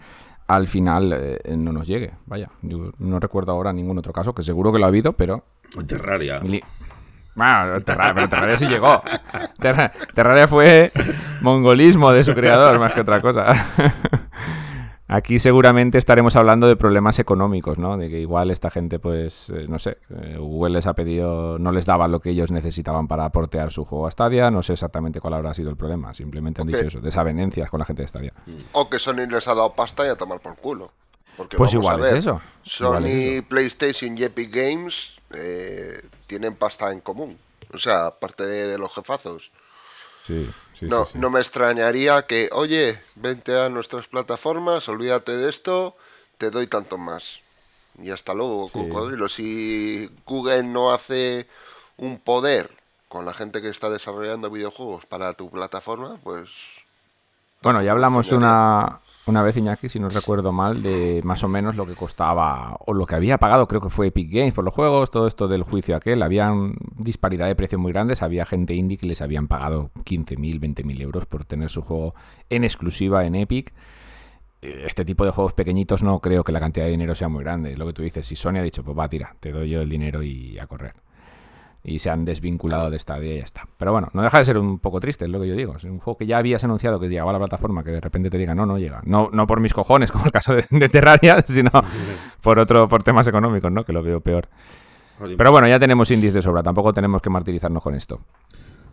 al 0.47 0.67
final 0.67 1.11
eh, 1.13 1.39
no 1.57 1.73
nos 1.73 1.85
llegue. 1.87 2.13
Vaya, 2.25 2.49
yo 2.61 2.91
no 2.99 3.19
recuerdo 3.19 3.51
ahora 3.51 3.73
ningún 3.73 3.97
otro 3.97 4.13
caso, 4.13 4.33
que 4.33 4.41
seguro 4.41 4.71
que 4.71 4.79
lo 4.79 4.85
ha 4.85 4.87
habido, 4.87 5.11
pero... 5.13 5.43
Terraria. 5.85 6.39
Bueno, 7.35 7.81
Terraria, 7.85 8.13
pero 8.13 8.29
Terraria 8.29 8.57
sí 8.57 8.65
llegó. 8.67 9.01
Terra- 9.59 9.91
Terraria 10.13 10.47
fue 10.47 10.91
mongolismo 11.41 12.11
de 12.11 12.23
su 12.23 12.33
creador, 12.33 12.79
más 12.79 12.93
que 12.93 13.01
otra 13.01 13.19
cosa. 13.21 13.45
Aquí 15.13 15.39
seguramente 15.39 15.97
estaremos 15.97 16.37
hablando 16.37 16.67
de 16.67 16.77
problemas 16.77 17.19
económicos, 17.19 17.77
¿no? 17.77 17.97
De 17.97 18.09
que 18.09 18.19
igual 18.19 18.49
esta 18.49 18.69
gente, 18.69 18.97
pues, 18.97 19.49
eh, 19.49 19.65
no 19.67 19.77
sé, 19.77 19.97
eh, 20.09 20.37
Google 20.37 20.75
les 20.75 20.87
ha 20.87 20.93
pedido, 20.93 21.59
no 21.59 21.73
les 21.73 21.85
daba 21.85 22.07
lo 22.07 22.21
que 22.21 22.29
ellos 22.29 22.49
necesitaban 22.49 23.09
para 23.09 23.29
portear 23.29 23.71
su 23.71 23.83
juego 23.83 24.07
a 24.07 24.11
Stadia, 24.11 24.49
no 24.49 24.61
sé 24.61 24.71
exactamente 24.71 25.19
cuál 25.19 25.33
habrá 25.33 25.53
sido 25.53 25.69
el 25.69 25.75
problema, 25.75 26.13
simplemente 26.13 26.61
han 26.61 26.67
dicho 26.67 26.87
eso, 26.87 27.01
desavenencias 27.01 27.69
con 27.69 27.79
la 27.79 27.85
gente 27.85 28.03
de 28.03 28.07
Stadia. 28.07 28.33
O 28.71 28.89
que 28.89 28.99
Sony 28.99 29.27
les 29.29 29.45
ha 29.49 29.53
dado 29.53 29.73
pasta 29.73 30.05
y 30.05 30.09
a 30.09 30.15
tomar 30.15 30.39
por 30.39 30.55
culo. 30.55 30.89
Porque 31.35 31.57
Pues 31.57 31.73
vamos 31.73 31.89
a 31.89 31.93
igual 31.95 32.07
es 32.09 32.13
eso. 32.13 32.41
Sony, 32.63 32.87
igual 32.87 33.05
es 33.05 33.15
eso. 33.15 33.43
PlayStation 33.49 34.17
y 34.17 34.23
Epic 34.23 34.49
Games 34.49 35.09
eh, 35.33 36.01
tienen 36.27 36.55
pasta 36.55 36.89
en 36.89 37.01
común. 37.01 37.37
O 37.73 37.77
sea, 37.77 38.05
aparte 38.07 38.45
de, 38.45 38.67
de 38.67 38.77
los 38.77 38.93
jefazos. 38.93 39.51
Sí, 40.21 40.49
sí, 40.73 40.85
no, 40.85 41.05
sí, 41.05 41.17
no 41.17 41.29
me 41.29 41.39
extrañaría 41.39 42.25
que, 42.27 42.49
oye, 42.51 43.01
vente 43.15 43.59
a 43.59 43.69
nuestras 43.69 44.07
plataformas, 44.07 44.87
olvídate 44.87 45.35
de 45.35 45.49
esto, 45.49 45.95
te 46.37 46.49
doy 46.49 46.67
tanto 46.67 46.97
más. 46.97 47.39
Y 48.01 48.09
hasta 48.11 48.33
luego, 48.33 48.69
cocodrilo. 48.69 49.27
Si 49.29 50.09
Google 50.25 50.63
no 50.63 50.93
hace 50.93 51.47
un 51.97 52.19
poder 52.19 52.71
con 53.07 53.25
la 53.25 53.33
gente 53.33 53.61
que 53.61 53.67
está 53.67 53.89
desarrollando 53.89 54.49
videojuegos 54.49 55.05
para 55.05 55.33
tu 55.33 55.49
plataforma, 55.49 56.17
pues 56.23 56.49
Bueno, 57.61 57.81
ya 57.81 57.91
hablamos 57.91 58.31
una, 58.31 59.01
una 59.27 59.43
vez, 59.43 59.55
Iñaki, 59.55 59.87
si 59.87 59.99
no 59.99 60.09
recuerdo 60.09 60.51
mal, 60.51 60.81
de 60.81 61.21
más 61.23 61.43
o 61.43 61.47
menos 61.47 61.75
lo 61.77 61.85
que 61.85 61.93
costaba 61.93 62.75
o 62.85 62.93
lo 62.93 63.05
que 63.05 63.15
había 63.15 63.37
pagado, 63.37 63.67
creo 63.67 63.79
que 63.79 63.89
fue 63.89 64.07
Epic 64.07 64.31
Games 64.31 64.53
por 64.53 64.65
los 64.65 64.73
juegos, 64.73 65.11
todo 65.11 65.27
esto 65.27 65.47
del 65.47 65.63
juicio 65.63 65.95
aquel. 65.95 66.23
Habían 66.23 66.73
disparidad 66.97 67.47
de 67.47 67.55
precios 67.55 67.79
muy 67.79 67.91
grandes, 67.91 68.21
había 68.23 68.45
gente 68.45 68.73
indie 68.73 68.97
que 68.97 69.05
les 69.05 69.21
habían 69.21 69.47
pagado 69.47 69.91
15.000, 70.05 70.59
20.000 70.59 71.01
euros 71.01 71.25
por 71.27 71.45
tener 71.45 71.69
su 71.69 71.81
juego 71.83 72.15
en 72.49 72.63
exclusiva 72.63 73.25
en 73.25 73.35
Epic. 73.35 73.73
Eh, 74.61 74.83
Este 74.87 75.05
tipo 75.05 75.23
de 75.25 75.31
juegos 75.31 75.53
pequeñitos 75.53 76.03
no 76.03 76.19
creo 76.19 76.43
que 76.43 76.51
la 76.51 76.59
cantidad 76.59 76.85
de 76.85 76.91
dinero 76.91 77.13
sea 77.15 77.29
muy 77.29 77.43
grande. 77.43 77.73
Es 77.73 77.77
lo 77.77 77.85
que 77.85 77.93
tú 77.93 78.01
dices. 78.01 78.25
Si 78.25 78.35
Sony 78.35 78.57
ha 78.57 78.63
dicho, 78.63 78.83
pues 78.83 78.97
va, 78.97 79.07
tira, 79.07 79.35
te 79.39 79.51
doy 79.51 79.69
yo 79.69 79.81
el 79.81 79.89
dinero 79.89 80.23
y 80.23 80.57
a 80.57 80.67
correr. 80.67 80.95
Y 81.83 81.99
se 81.99 82.09
han 82.09 82.25
desvinculado 82.25 82.91
de 82.91 82.99
Stadia 82.99 83.33
y 83.33 83.37
ya 83.39 83.43
está. 83.43 83.67
Pero 83.77 83.91
bueno, 83.91 84.09
no 84.13 84.21
deja 84.21 84.37
de 84.37 84.45
ser 84.45 84.57
un 84.57 84.79
poco 84.79 84.99
triste, 84.99 85.25
es 85.25 85.31
lo 85.31 85.41
que 85.41 85.47
yo 85.47 85.55
digo. 85.55 85.75
Es 85.75 85.83
un 85.83 85.99
juego 85.99 86.17
que 86.17 86.27
ya 86.27 86.37
habías 86.37 86.63
anunciado 86.63 86.99
que 86.99 87.09
llegaba 87.09 87.31
a 87.31 87.33
la 87.33 87.39
plataforma, 87.39 87.83
que 87.83 87.91
de 87.91 88.01
repente 88.01 88.29
te 88.29 88.37
diga, 88.37 88.53
no, 88.53 88.65
no 88.65 88.77
llega. 88.77 89.01
No, 89.05 89.29
no 89.33 89.47
por 89.47 89.59
mis 89.59 89.73
cojones, 89.73 90.11
como 90.13 90.25
el 90.25 90.31
caso 90.31 90.53
de, 90.53 90.65
de 90.69 90.89
Terraria, 90.89 91.41
sino 91.47 91.71
por 92.41 92.59
otro, 92.59 92.87
por 92.87 93.03
temas 93.03 93.27
económicos, 93.27 93.71
¿no? 93.71 93.83
Que 93.83 93.93
lo 93.93 94.03
veo 94.03 94.21
peor. 94.21 94.47
Pero 95.37 95.51
bueno, 95.51 95.67
ya 95.67 95.79
tenemos 95.79 96.09
indies 96.11 96.33
de 96.33 96.41
sobra, 96.41 96.63
tampoco 96.63 96.93
tenemos 96.93 97.21
que 97.21 97.29
martirizarnos 97.29 97.83
con 97.83 97.93
esto. 97.93 98.21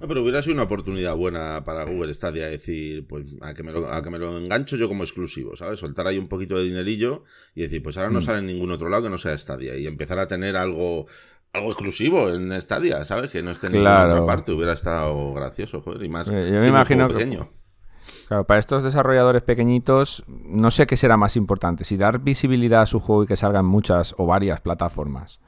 No, 0.00 0.07
pero 0.07 0.23
hubiera 0.23 0.42
sido 0.42 0.54
una 0.54 0.62
oportunidad 0.62 1.16
buena 1.16 1.64
para 1.64 1.85
Google 1.85 2.14
Stadia 2.14 2.47
decir, 2.47 3.04
pues 3.09 3.37
a 3.40 3.52
que, 3.54 3.64
me 3.64 3.73
lo, 3.73 3.92
a 3.92 4.00
que 4.00 4.11
me 4.11 4.18
lo 4.18 4.38
engancho 4.38 4.76
yo 4.76 4.87
como 4.87 5.02
exclusivo, 5.02 5.57
¿sabes? 5.57 5.80
Soltar 5.80 6.07
ahí 6.07 6.18
un 6.18 6.28
poquito 6.28 6.57
de 6.57 6.64
dinerillo 6.64 7.25
y 7.54 7.62
decir, 7.62 7.83
pues 7.83 7.97
ahora 7.97 8.11
no 8.11 8.21
sale 8.21 8.38
en 8.38 8.47
ningún 8.47 8.71
otro 8.71 8.88
lado 8.88 9.04
que 9.04 9.11
no 9.11 9.18
sea 9.18 9.37
Stadia 9.37 9.76
y 9.76 9.88
empezar 9.88 10.21
a 10.21 10.28
tener 10.28 10.57
algo 10.57 11.07
algo 11.52 11.71
exclusivo 11.71 12.28
en 12.31 12.52
Stadia, 12.61 13.05
¿sabes? 13.05 13.31
Que 13.31 13.43
no 13.43 13.50
esté 13.50 13.67
en 13.69 13.75
ninguna 13.75 13.90
Claro. 14.05 14.12
otra 14.23 14.26
parte, 14.26 14.52
hubiera 14.52 14.73
estado 14.75 15.33
gracioso, 15.35 15.81
joder, 15.81 16.02
y 16.05 16.09
más. 16.09 16.26
Yo 16.26 16.33
me 16.33 16.69
imagino 16.69 17.09
que- 17.09 17.14
pequeño. 17.14 17.49
Claro, 18.28 18.45
para 18.45 18.61
estos 18.61 18.83
desarrolladores 18.83 19.43
pequeñitos, 19.43 20.25
no 20.28 20.71
sé 20.71 20.87
qué 20.87 20.97
será 20.97 21.17
más 21.17 21.37
importante, 21.37 21.85
si 21.85 21.97
dar 21.97 22.21
visibilidad 22.21 22.83
a 22.83 22.87
su 22.87 23.00
juego 23.00 23.25
y 23.25 23.26
que 23.26 23.37
salgan 23.37 23.64
muchas 23.64 24.14
o 24.19 24.26
varias 24.26 24.61
plataformas, 24.61 25.40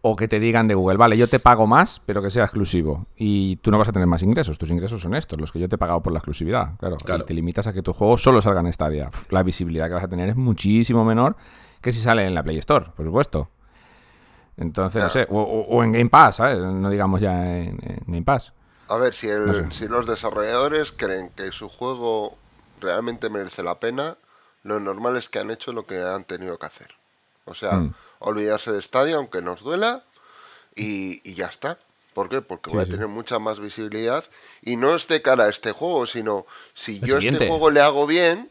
o 0.00 0.16
que 0.16 0.26
te 0.28 0.40
digan 0.40 0.66
de 0.68 0.74
Google, 0.74 0.96
vale, 0.98 1.16
yo 1.18 1.28
te 1.28 1.38
pago 1.40 1.66
más, 1.66 2.00
pero 2.06 2.22
que 2.22 2.30
sea 2.30 2.44
exclusivo. 2.44 3.06
Y 3.16 3.56
tú 3.56 3.70
no 3.70 3.78
vas 3.78 3.88
a 3.88 3.92
tener 3.92 4.06
más 4.06 4.22
ingresos. 4.22 4.56
Tus 4.56 4.70
ingresos 4.70 5.02
son 5.02 5.14
estos, 5.14 5.38
los 5.40 5.52
que 5.52 5.58
yo 5.58 5.68
te 5.68 5.74
he 5.74 5.78
pagado 5.78 6.00
por 6.00 6.12
la 6.12 6.18
exclusividad. 6.20 6.76
Claro, 6.78 6.96
Claro. 6.96 7.24
Y 7.24 7.26
te 7.26 7.34
limitas 7.34 7.66
a 7.66 7.72
que 7.72 7.82
tu 7.82 7.92
juego 7.92 8.16
solo 8.16 8.40
salga 8.40 8.60
en 8.60 8.72
Stadia. 8.72 9.10
La 9.30 9.42
visibilidad 9.42 9.88
que 9.88 9.94
vas 9.94 10.04
a 10.04 10.08
tener 10.08 10.28
es 10.28 10.36
muchísimo 10.36 11.04
menor 11.04 11.36
que 11.80 11.92
si 11.92 12.00
sale 12.00 12.24
en 12.26 12.34
la 12.34 12.42
Play 12.42 12.56
Store, 12.58 12.86
por 12.96 13.04
supuesto. 13.04 13.50
Entonces, 14.56 15.02
no 15.02 15.10
sé, 15.10 15.26
o, 15.30 15.40
o- 15.40 15.66
o 15.76 15.84
en 15.84 15.92
Game 15.92 16.10
Pass, 16.10 16.36
¿sabes? 16.36 16.58
No 16.58 16.90
digamos 16.90 17.20
ya 17.20 17.58
en, 17.58 17.78
en 17.82 17.98
Game 18.06 18.22
Pass. 18.22 18.52
A 18.88 18.96
ver, 18.96 19.14
si, 19.14 19.28
el- 19.28 19.44
No 19.44 19.54
sé. 19.54 19.64
si 19.70 19.86
los 19.88 20.06
desarrolladores 20.06 20.90
creen 20.92 21.30
que 21.30 21.52
su 21.52 21.68
juego 21.68 22.36
realmente 22.80 23.30
merece 23.30 23.62
la 23.62 23.78
pena, 23.80 24.16
lo 24.64 24.80
normal 24.80 25.16
es 25.16 25.28
que 25.28 25.38
han 25.38 25.50
hecho 25.52 25.72
lo 25.72 25.86
que 25.86 26.00
han 26.02 26.24
tenido 26.24 26.58
que 26.58 26.66
hacer. 26.66 26.90
O 27.44 27.54
sea, 27.54 27.74
Mm. 27.76 27.94
olvidarse 28.18 28.72
de 28.72 28.82
Stadia, 28.82 29.16
aunque 29.16 29.40
nos 29.42 29.60
duela, 29.62 30.04
y, 30.76 31.20
y 31.28 31.34
ya 31.34 31.46
está. 31.46 31.78
¿Por 32.14 32.28
qué? 32.30 32.42
Porque 32.42 32.70
Sí, 32.70 32.76
voy 32.76 32.84
a 32.84 32.86
sí. 32.86 32.92
tener 32.94 33.08
mucha 33.08 33.38
más 33.40 33.60
visibilidad. 33.60 34.24
Y 34.62 34.76
no 34.76 34.94
es 34.96 35.08
de 35.08 35.22
cara 35.22 35.44
a 35.44 35.50
este 35.50 35.72
juego, 35.72 36.06
sino 36.06 36.46
si 36.74 37.00
El 37.00 37.08
yo 37.08 37.14
siguiente. 37.14 37.44
este 37.44 37.46
juego 37.46 37.70
le 37.70 37.80
hago 37.82 38.06
bien, 38.06 38.50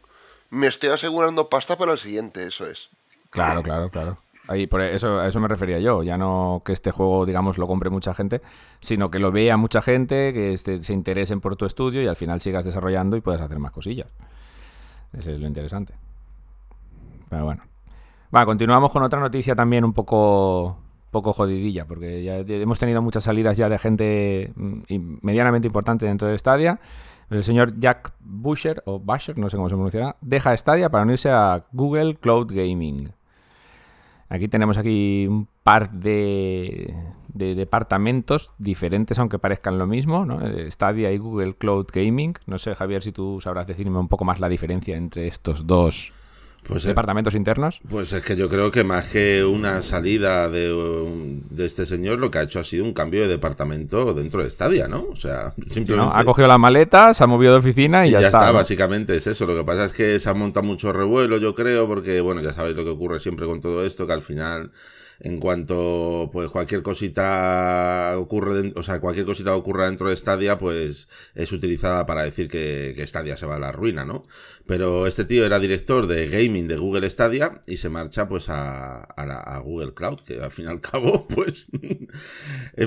me 0.52 0.68
estoy 0.68 0.90
asegurando 0.90 1.50
pasta 1.50 1.78
para 1.78 1.94
el 1.94 2.00
siguiente, 2.00 2.48
eso 2.48 2.68
es. 2.68 2.90
Claro, 3.30 3.62
claro, 3.64 3.90
claro. 3.92 4.18
Ahí, 4.48 4.68
por 4.68 4.82
eso, 4.82 5.20
a 5.20 5.28
eso 5.28 5.40
me 5.40 5.48
refería 5.48 5.80
yo. 5.80 6.04
Ya 6.04 6.18
no 6.18 6.62
que 6.64 6.72
este 6.74 6.92
juego, 6.92 7.26
digamos, 7.26 7.58
lo 7.58 7.68
compre 7.68 7.90
mucha 7.90 8.14
gente, 8.14 8.42
sino 8.80 9.10
que 9.10 9.20
lo 9.20 9.32
vea 9.32 9.58
mucha 9.58 9.82
gente, 9.82 10.34
que 10.34 10.54
este- 10.54 10.78
se 10.80 10.94
interesen 10.94 11.42
por 11.42 11.56
tu 11.56 11.66
estudio 11.66 12.02
y 12.04 12.08
al 12.08 12.16
final 12.16 12.42
sigas 12.42 12.64
desarrollando 12.66 13.18
y 13.18 13.22
puedas 13.22 13.42
hacer 13.42 13.58
más 13.60 13.72
cosillas. 13.72 14.08
Eso 15.14 15.32
es 15.32 15.40
lo 15.40 15.48
interesante. 15.48 15.94
Pero 17.30 17.46
bueno. 17.46 17.64
Va, 18.36 18.46
continuamos 18.46 18.92
con 18.92 19.02
otra 19.02 19.20
noticia 19.20 19.56
también 19.56 19.86
un 19.86 19.94
poco, 19.94 20.78
poco 21.10 21.34
jodidilla, 21.34 21.86
porque 21.86 22.24
ya 22.24 22.38
hemos 22.38 22.78
tenido 22.78 23.02
muchas 23.02 23.24
salidas 23.24 23.58
ya 23.58 23.70
de 23.70 23.78
gente 23.80 24.52
mm, 24.56 24.82
medianamente 25.22 25.68
importante 25.68 26.06
dentro 26.06 26.28
de 26.28 26.38
Stadia. 26.38 26.80
El 27.30 27.44
señor 27.44 27.80
Jack 27.80 28.14
Busher, 28.20 28.84
o 28.86 29.00
Busher, 29.00 29.38
no 29.38 29.50
sé 29.50 29.58
cómo 29.58 29.70
se 29.70 29.76
pronunciará, 29.76 30.18
deja 30.22 30.56
Stadia 30.56 30.90
para 30.90 31.04
unirse 31.06 31.32
a 31.32 31.64
Google 31.72 32.16
Cloud 32.18 32.52
Gaming. 32.54 33.12
Aquí 34.30 34.48
tenemos 34.48 34.78
aquí 34.78 35.28
un 35.28 35.48
par 35.64 35.92
de, 35.92 36.94
de 37.28 37.54
departamentos 37.54 38.54
diferentes, 38.58 39.20
aunque 39.20 39.40
parezcan 39.40 39.78
lo 39.78 39.88
mismo, 39.88 40.26
¿no? 40.26 40.46
Eh, 40.46 40.72
Stadia 40.72 41.12
y 41.12 41.18
Google 41.18 41.56
Cloud 41.56 41.88
Gaming. 41.94 42.36
No 42.48 42.58
sé, 42.58 42.74
Javier, 42.76 43.04
si 43.04 43.12
tú 43.12 43.40
sabrás 43.42 43.68
decirme 43.68 44.00
un 44.00 44.08
poco 44.08 44.26
más 44.26 44.40
la 44.40 44.50
diferencia 44.50 44.98
entre 44.98 45.28
estos 45.28 45.68
dos 45.68 46.14
Pues, 46.68 46.84
eh, 46.86 46.90
departamentos 46.90 47.36
internos. 47.36 47.80
pues 47.90 48.12
es 48.14 48.24
que 48.24 48.36
yo 48.36 48.50
creo 48.50 48.72
que 48.72 48.84
más 48.84 49.06
que 49.06 49.44
una 49.46 49.82
salida 49.82 50.50
de, 50.50 50.70
de 51.50 51.66
este 51.66 51.86
señor, 51.86 52.20
lo 52.20 52.32
que 52.32 52.40
ha 52.40 52.44
hecho 52.44 52.60
ha 52.60 52.64
sido 52.64 52.84
un 52.86 52.94
cambio 52.94 53.22
de 53.22 53.28
departamento 53.28 54.14
dentro 54.14 54.44
de 54.44 54.50
Stadia, 54.50 54.88
¿no? 54.88 55.06
O 55.12 55.16
sea, 55.16 55.52
Sí, 55.56 55.62
¿no? 55.68 55.74
simplemente... 55.74 56.12
Ha 56.16 56.24
cogido 56.26 56.48
la 56.48 56.58
maleta, 56.58 57.14
se 57.14 57.24
ha 57.24 57.28
movido 57.28 57.54
de 57.54 57.60
oficina 57.60 58.06
y, 58.06 58.10
Y 58.10 58.12
ya, 58.14 58.22
está. 58.22 58.48
¿no? 58.48 58.54
básicamente 58.54 59.16
es 59.16 59.28
eso. 59.28 59.46
Lo 59.46 59.56
que 59.56 59.64
pasa 59.64 59.86
es 59.86 59.94
que 59.94 60.20
se 60.20 60.30
ha 60.30 60.34
montado 60.34 60.66
mucho 60.66 60.92
revuelo, 60.92 61.38
yo 61.38 61.54
creo, 61.54 61.88
porque, 61.88 62.20
bueno, 62.22 62.42
ya 62.42 62.54
sabéis 62.54 62.76
lo 62.76 62.84
que 62.84 62.90
ocurre 62.90 63.20
siempre 63.20 63.46
con 63.46 63.62
todo 63.62 63.86
esto, 63.86 64.08
que 64.08 64.14
al 64.14 64.22
final, 64.22 64.72
en 65.20 65.38
cuanto, 65.40 66.30
pues, 66.34 66.50
cualquier 66.50 66.82
cosita 66.84 68.14
ocurre, 68.18 68.74
o 68.76 68.84
sea, 68.84 69.00
cualquier 69.00 69.26
cosita 69.26 69.56
ocurra 69.56 69.86
dentro 69.88 70.10
de 70.10 70.16
Stadia, 70.18 70.58
pues, 70.58 71.08
es 71.36 71.52
utilizada 71.52 72.06
para 72.06 72.24
decir 72.24 72.48
que, 72.50 72.94
que 72.96 73.08
Stadia 73.08 73.38
se 73.38 73.46
va 73.46 73.56
a 73.56 73.60
la 73.60 73.72
ruina, 73.72 74.06
¿no? 74.06 74.24
Pero 74.68 75.06
este 75.08 75.26
tío 75.26 75.46
era 75.46 75.60
director 75.60 76.08
de 76.08 76.28
gaming 76.28 76.68
de 76.68 76.76
Google 76.78 77.08
Stadia 77.10 77.62
y 77.68 77.78
se 77.78 77.90
marcha, 77.90 78.28
pues, 78.28 78.50
a, 78.50 79.04
a 79.04 79.26
la- 79.26 79.40
a 79.40 79.60
Google 79.60 79.94
Cloud, 79.94 80.20
que 80.22 80.42
al 80.42 80.52
fin 80.52 80.66
y 80.66 80.70
al 80.70 80.82
cabo, 80.82 81.28
pues, 81.34 81.68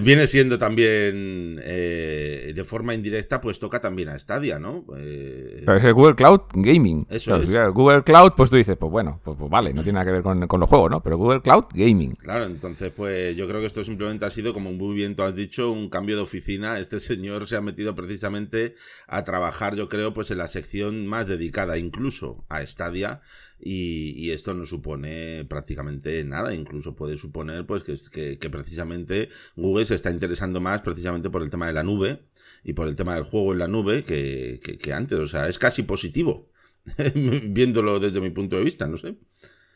viene 0.02 0.26
siendo 0.26 0.58
también, 0.58 1.60
eh, 1.62 2.52
de 2.54 2.64
forma 2.64 2.94
indirecta, 2.94 3.40
pues, 3.40 3.58
toca 3.58 3.80
también 3.80 4.08
a 4.08 4.18
Stadia, 4.18 4.58
¿no? 4.58 4.84
Eh, 4.96 5.62
Pero 5.64 5.76
es 5.78 5.92
Google 5.94 6.14
Cloud 6.16 6.40
Gaming. 6.54 7.06
Eso 7.10 7.36
es. 7.36 7.48
Google 7.72 8.02
Cloud, 8.02 8.32
pues 8.36 8.50
tú 8.50 8.56
dices, 8.56 8.76
pues 8.76 8.90
bueno, 8.90 9.20
pues, 9.24 9.36
pues 9.38 9.50
vale, 9.50 9.72
no 9.72 9.82
tiene 9.82 9.94
nada 9.98 10.06
que 10.06 10.12
ver 10.12 10.22
con, 10.22 10.46
con 10.46 10.60
los 10.60 10.68
juegos, 10.68 10.90
¿no? 10.90 11.00
Pero 11.02 11.16
Google 11.16 11.42
Cloud 11.42 11.64
Gaming. 11.72 12.16
Claro, 12.18 12.46
entonces 12.46 12.90
pues 12.94 13.36
yo 13.36 13.46
creo 13.46 13.60
que 13.60 13.68
esto 13.68 13.84
simplemente 13.84 14.24
ha 14.26 14.30
sido, 14.30 14.52
como 14.52 14.72
muy 14.72 14.92
bien 14.96 15.14
tú 15.14 15.22
has 15.22 15.36
dicho, 15.36 15.70
un 15.70 15.88
cambio 15.88 16.16
de 16.16 16.22
oficina. 16.22 16.78
Este 16.80 16.98
señor 17.00 17.46
se 17.46 17.54
ha 17.56 17.60
metido 17.60 17.94
precisamente 17.94 18.74
a 19.06 19.22
trabajar, 19.24 19.76
yo 19.76 19.88
creo, 19.88 20.12
pues 20.14 20.30
en 20.32 20.38
la 20.38 20.48
sección 20.48 21.06
más 21.06 21.28
dedicada 21.28 21.78
incluso 21.78 22.44
a 22.48 22.66
Stadia 22.66 23.20
y, 23.60 24.10
y 24.16 24.32
esto 24.32 24.52
no 24.54 24.66
supone 24.66 25.44
prácticamente 25.48 26.24
nada, 26.24 26.52
incluso 26.54 26.96
puede 26.96 27.16
suponer 27.18 27.66
pues 27.66 27.84
que, 27.84 28.36
que, 28.38 28.50
precisamente 28.50 29.28
Google 29.56 29.86
se 29.86 29.94
está 29.94 30.10
interesando 30.10 30.60
más 30.60 30.82
precisamente 30.82 31.30
por 31.30 31.42
el 31.42 31.50
tema 31.50 31.68
de 31.68 31.72
la 31.72 31.84
nube 31.84 32.24
y 32.64 32.72
por 32.72 32.88
el 32.88 32.96
tema 32.96 33.14
del 33.14 33.24
juego 33.24 33.52
en 33.52 33.60
la 33.60 33.68
nube 33.68 34.04
que, 34.04 34.60
que- 34.62 34.76
que 34.78 34.92
antes, 34.92 35.18
o 35.20 35.26
sea, 35.28 35.48
es 35.48 35.58
casi 35.58 35.84
positivo. 35.84 36.50
Viéndolo 37.14 38.00
desde 38.00 38.20
mi 38.20 38.30
punto 38.30 38.56
de 38.56 38.64
vista, 38.64 38.86
no 38.88 38.96
sé. 38.96 39.16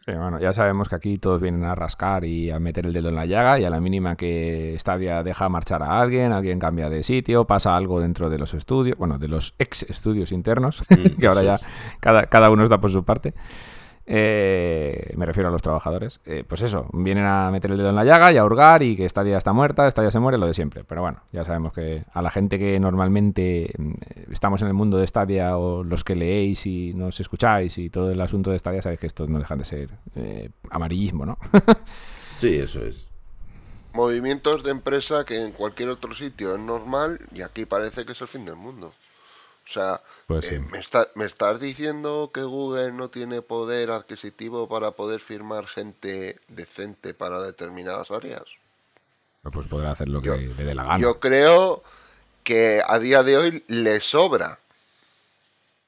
Sí, 0.04 0.10
bueno, 0.12 0.40
ya 0.40 0.52
sabemos 0.52 0.88
que 0.88 0.96
aquí 0.96 1.16
todos 1.16 1.40
vienen 1.40 1.64
a 1.64 1.76
rascar 1.76 2.24
y 2.24 2.50
a 2.50 2.58
meter 2.58 2.86
el 2.86 2.92
dedo 2.92 3.10
en 3.10 3.14
la 3.14 3.24
llaga 3.24 3.60
y 3.60 3.64
a 3.64 3.70
la 3.70 3.80
mínima 3.80 4.16
que 4.16 4.76
Stadia 4.80 5.22
deja 5.22 5.48
marchar 5.48 5.82
a 5.84 6.00
alguien, 6.00 6.32
alguien 6.32 6.58
cambia 6.58 6.88
de 6.88 7.04
sitio, 7.04 7.46
pasa 7.46 7.76
algo 7.76 8.00
dentro 8.00 8.28
de 8.28 8.38
los 8.38 8.52
estudios, 8.52 8.98
bueno, 8.98 9.18
de 9.18 9.28
los 9.28 9.54
ex 9.60 9.84
estudios 9.84 10.32
internos, 10.32 10.82
Mm, 10.90 11.16
que 11.20 11.26
ahora 11.26 11.42
ya 11.42 11.58
cada, 12.00 12.26
cada 12.26 12.50
uno 12.50 12.64
está 12.64 12.80
por 12.80 12.90
su 12.90 13.04
parte. 13.04 13.34
Eh, 14.06 15.12
me 15.16 15.26
refiero 15.26 15.48
a 15.48 15.52
los 15.52 15.62
trabajadores. 15.62 16.20
Eh, 16.24 16.44
pues 16.46 16.62
eso, 16.62 16.86
vienen 16.92 17.24
a 17.24 17.50
meter 17.50 17.70
el 17.70 17.78
dedo 17.78 17.90
en 17.90 17.96
la 17.96 18.04
llaga 18.04 18.32
y 18.32 18.36
a 18.36 18.44
hurgar 18.44 18.82
y 18.82 18.96
que 18.96 19.08
Stadia 19.08 19.38
está 19.38 19.52
muerta, 19.52 19.88
Stadia 19.90 20.10
se 20.10 20.18
muere, 20.18 20.38
lo 20.38 20.46
de 20.46 20.54
siempre. 20.54 20.84
Pero 20.84 21.02
bueno, 21.02 21.22
ya 21.32 21.44
sabemos 21.44 21.72
que 21.72 22.04
a 22.12 22.22
la 22.22 22.30
gente 22.30 22.58
que 22.58 22.78
normalmente 22.80 23.72
mm, 23.78 23.92
estamos 24.32 24.62
en 24.62 24.68
el 24.68 24.74
mundo 24.74 24.98
de 24.98 25.06
Stadia 25.06 25.56
o 25.56 25.84
los 25.84 26.04
que 26.04 26.16
leéis 26.16 26.66
y 26.66 26.92
nos 26.94 27.20
escucháis 27.20 27.78
y 27.78 27.90
todo 27.90 28.10
el 28.10 28.20
asunto 28.20 28.50
de 28.50 28.58
Stadia, 28.58 28.82
sabéis 28.82 29.00
que 29.00 29.06
esto 29.06 29.26
no 29.26 29.38
dejan 29.38 29.58
de 29.58 29.64
ser 29.64 29.90
eh, 30.16 30.50
amarillismo, 30.70 31.26
¿no? 31.26 31.38
Sí, 32.38 32.56
eso 32.56 32.84
es. 32.84 33.06
Movimientos 33.94 34.64
de 34.64 34.72
empresa 34.72 35.24
que 35.24 35.44
en 35.44 35.52
cualquier 35.52 35.90
otro 35.90 36.12
sitio 36.12 36.56
es 36.56 36.60
normal 36.60 37.20
y 37.32 37.42
aquí 37.42 37.66
parece 37.66 38.04
que 38.04 38.12
es 38.12 38.20
el 38.20 38.26
fin 38.26 38.44
del 38.44 38.56
mundo. 38.56 38.92
O 39.68 39.72
sea, 39.72 40.02
Pues 40.26 40.50
eh, 40.52 40.60
me, 40.60 40.78
está- 40.78 41.08
¿me 41.14 41.24
estás 41.24 41.60
diciendo 41.60 42.30
que 42.34 42.42
Google 42.42 42.92
no 42.92 43.08
tiene 43.10 43.42
poder 43.42 43.90
adquisitivo 43.90 44.68
para 44.68 44.90
poder 44.90 45.20
firmar 45.20 45.66
gente 45.66 46.38
decente 46.48 47.14
para 47.14 47.40
determinadas 47.40 48.10
áreas? 48.10 48.42
Pues 49.52 49.66
podrá 49.68 49.92
hacer 49.92 50.08
lo 50.08 50.20
que 50.20 50.28
Yo- 50.28 50.36
le 50.36 50.54
dé 50.64 50.74
la 50.74 50.84
gana. 50.84 50.98
Yo 50.98 51.20
creo 51.20 51.82
que 52.44 52.82
a 52.86 52.98
día 52.98 53.22
de 53.22 53.36
hoy 53.36 53.64
le 53.68 54.00
sobra 54.00 54.58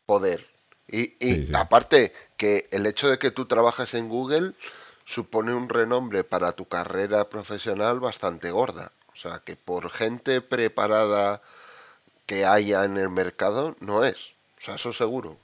poder. 0.07 0.47
Y, 0.89 1.15
y 1.25 1.35
Sí, 1.35 1.47
sí. 1.47 1.53
aparte 1.55 2.13
que 2.37 2.69
el 2.71 2.87
hecho 2.87 3.09
de 3.09 3.19
que 3.19 3.31
tú 3.31 3.47
trabajes 3.47 3.95
en 3.95 4.09
Google 4.09 4.53
supone 5.05 5.55
un 5.55 5.69
renombre 5.69 6.25
para 6.25 6.53
tu 6.53 6.67
carrera 6.67 7.29
profesional 7.29 8.01
bastante 8.01 8.51
gorda. 8.51 8.93
O 9.13 9.17
sea, 9.17 9.41
que 9.45 9.57
por 9.57 9.91
gente 9.91 10.41
preparada 10.41 11.41
que 12.27 12.45
haya 12.45 12.85
en 12.85 12.97
el 12.97 13.11
mercado 13.11 13.77
no 13.81 14.05
es. 14.05 14.35
O 14.59 14.61
sea, 14.61 14.77
eso 14.77 14.93
seguro. 14.93 15.39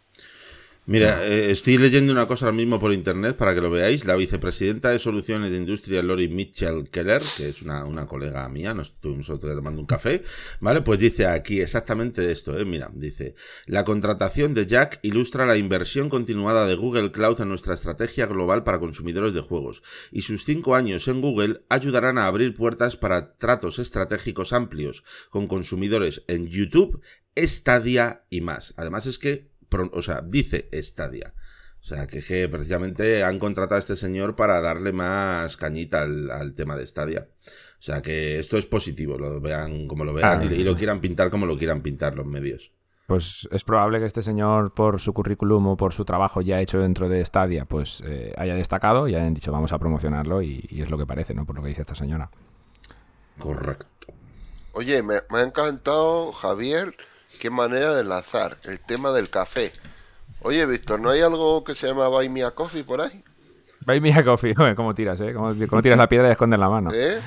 Mira, 0.91 1.25
eh, 1.25 1.53
estoy 1.53 1.79
leyendo 1.79 2.11
una 2.11 2.27
cosa 2.27 2.47
ahora 2.47 2.57
mismo 2.57 2.81
por 2.81 2.93
internet 2.93 3.37
para 3.37 3.55
que 3.55 3.61
lo 3.61 3.71
veáis. 3.71 4.07
La 4.07 4.17
vicepresidenta 4.17 4.91
de 4.91 4.99
Soluciones 4.99 5.53
de 5.53 5.57
Industria, 5.57 6.03
Lori 6.03 6.27
Mitchell 6.27 6.91
Keller, 6.91 7.23
que 7.37 7.49
es 7.49 7.63
una, 7.63 8.07
colega 8.09 8.49
mía, 8.49 8.75
nos 8.75 8.89
estuvimos 8.89 9.31
otro 9.31 9.55
tomando 9.55 9.81
un 9.81 9.87
café, 9.87 10.25
¿vale? 10.59 10.81
Pues 10.81 10.99
dice 10.99 11.29
aquí 11.29 11.61
exactamente 11.61 12.33
esto, 12.33 12.59
¿eh? 12.59 12.65
Mira, 12.65 12.91
dice, 12.93 13.37
la 13.67 13.85
contratación 13.85 14.53
de 14.53 14.67
Jack 14.67 14.99
ilustra 15.03 15.47
la 15.47 15.57
inversión 15.57 16.09
continuada 16.09 16.67
de 16.67 16.75
Google 16.75 17.13
Cloud 17.13 17.41
en 17.41 17.51
nuestra 17.51 17.75
estrategia 17.75 18.27
global 18.27 18.65
para 18.65 18.81
consumidores 18.81 19.33
de 19.33 19.43
juegos, 19.43 19.85
y 20.11 20.23
sus 20.23 20.45
cinco 20.45 20.75
años 20.75 21.07
en 21.07 21.21
Google 21.21 21.61
ayudarán 21.69 22.19
a 22.19 22.27
abrir 22.27 22.53
puertas 22.53 22.97
para 22.97 23.37
tratos 23.37 23.79
estratégicos 23.79 24.53
amplios 24.53 25.05
con 25.31 25.47
consumidores 25.47 26.25
en 26.27 26.49
YouTube, 26.49 27.01
Stadia 27.37 28.25
y 28.29 28.41
más. 28.41 28.75
Además 28.77 29.07
es 29.07 29.21
que 29.21 29.51
pro- 29.71 29.91
o 29.95 30.03
sea, 30.03 30.21
dice 30.21 30.69
Stadia. 30.75 31.33
O 31.81 31.83
sea, 31.83 32.07
que, 32.07 32.23
que 32.23 32.47
precisamente 32.47 33.25
han 33.25 33.39
contratado 33.39 33.77
a 33.77 33.79
este 33.79 33.97
señor 33.97 34.37
para 34.37 34.61
darle 34.61 34.93
más 34.93 35.57
cañita 35.57 36.03
al, 36.03 36.31
al 36.31 36.55
tema 36.55 36.77
de 36.77 36.87
Stadia. 36.87 37.29
O 37.79 37.83
sea, 37.83 38.03
que 38.03 38.39
esto 38.39 38.59
es 38.59 38.67
positivo, 38.67 39.17
lo 39.17 39.41
vean 39.41 39.87
como 39.87 40.05
lo 40.05 40.13
vean 40.13 40.41
Ah. 40.41 40.45
y, 40.45 40.57
y 40.57 40.65
lo 40.65 40.77
quieran 40.77 41.01
pintar 41.01 41.31
como 41.31 41.47
lo 41.47 41.57
quieran 41.57 41.81
pintar 41.81 42.15
los 42.17 42.27
medios. 42.27 42.73
Pues 43.07 43.49
es 43.51 43.65
probable 43.65 43.99
que 43.99 44.05
este 44.05 44.23
señor, 44.23 44.73
por 44.75 45.01
su 45.01 45.13
currículum 45.15 45.67
o 45.69 45.77
por 45.79 45.93
su 45.95 46.05
trabajo 46.05 46.43
ya 46.43 46.61
hecho 46.61 46.79
dentro 46.79 47.09
de 47.09 47.25
Stadia, 47.25 47.65
pues 47.65 48.03
eh, 48.07 48.35
haya 48.37 48.55
destacado 48.55 49.09
y 49.09 49.15
hayan 49.15 49.33
dicho 49.35 49.51
vamos 49.51 49.73
a 49.73 49.79
promocionarlo 49.79 50.43
y, 50.43 50.65
y 50.69 50.83
es 50.83 50.91
lo 50.91 50.99
que 50.99 51.07
parece, 51.07 51.33
¿no? 51.35 51.47
Por 51.47 51.57
lo 51.57 51.63
que 51.63 51.69
dice 51.71 51.81
esta 51.81 51.95
señora. 51.97 52.31
Correcto. 53.39 53.87
Oye, 54.73 55.03
me, 55.03 55.15
me 55.31 55.39
ha 55.39 55.43
encantado, 55.43 56.31
Javier, 56.33 56.95
qué 57.39 57.51
manera 57.51 57.95
de 57.95 58.03
enlazar 58.03 58.57
el 58.65 58.81
tema 58.81 59.13
del 59.13 59.31
café. 59.31 59.73
Oye, 60.43 60.65
Víctor, 60.67 61.01
¿no 61.01 61.11
hay 61.11 61.21
algo 61.21 61.65
que 61.65 61.75
se 61.75 61.87
llama 61.87 62.09
Buy 62.09 62.29
Me 62.29 62.45
a 62.45 62.51
Coffee 62.53 62.85
por 62.85 63.01
ahí? 63.01 63.23
Buy 63.87 64.01
me 64.01 64.13
a 64.13 64.25
coffee. 64.25 64.55
Joder, 64.57 64.75
¿Cómo 64.75 64.95
tiras, 64.95 65.21
eh? 65.21 65.33
¿Cómo, 65.33 65.55
cómo 65.69 65.83
tiras 65.83 65.99
la 65.99 66.09
piedra 66.09 66.29
y 66.29 66.33
escondes 66.33 66.59
la 66.59 66.69
mano? 66.69 66.91
¿Eh? 66.93 67.19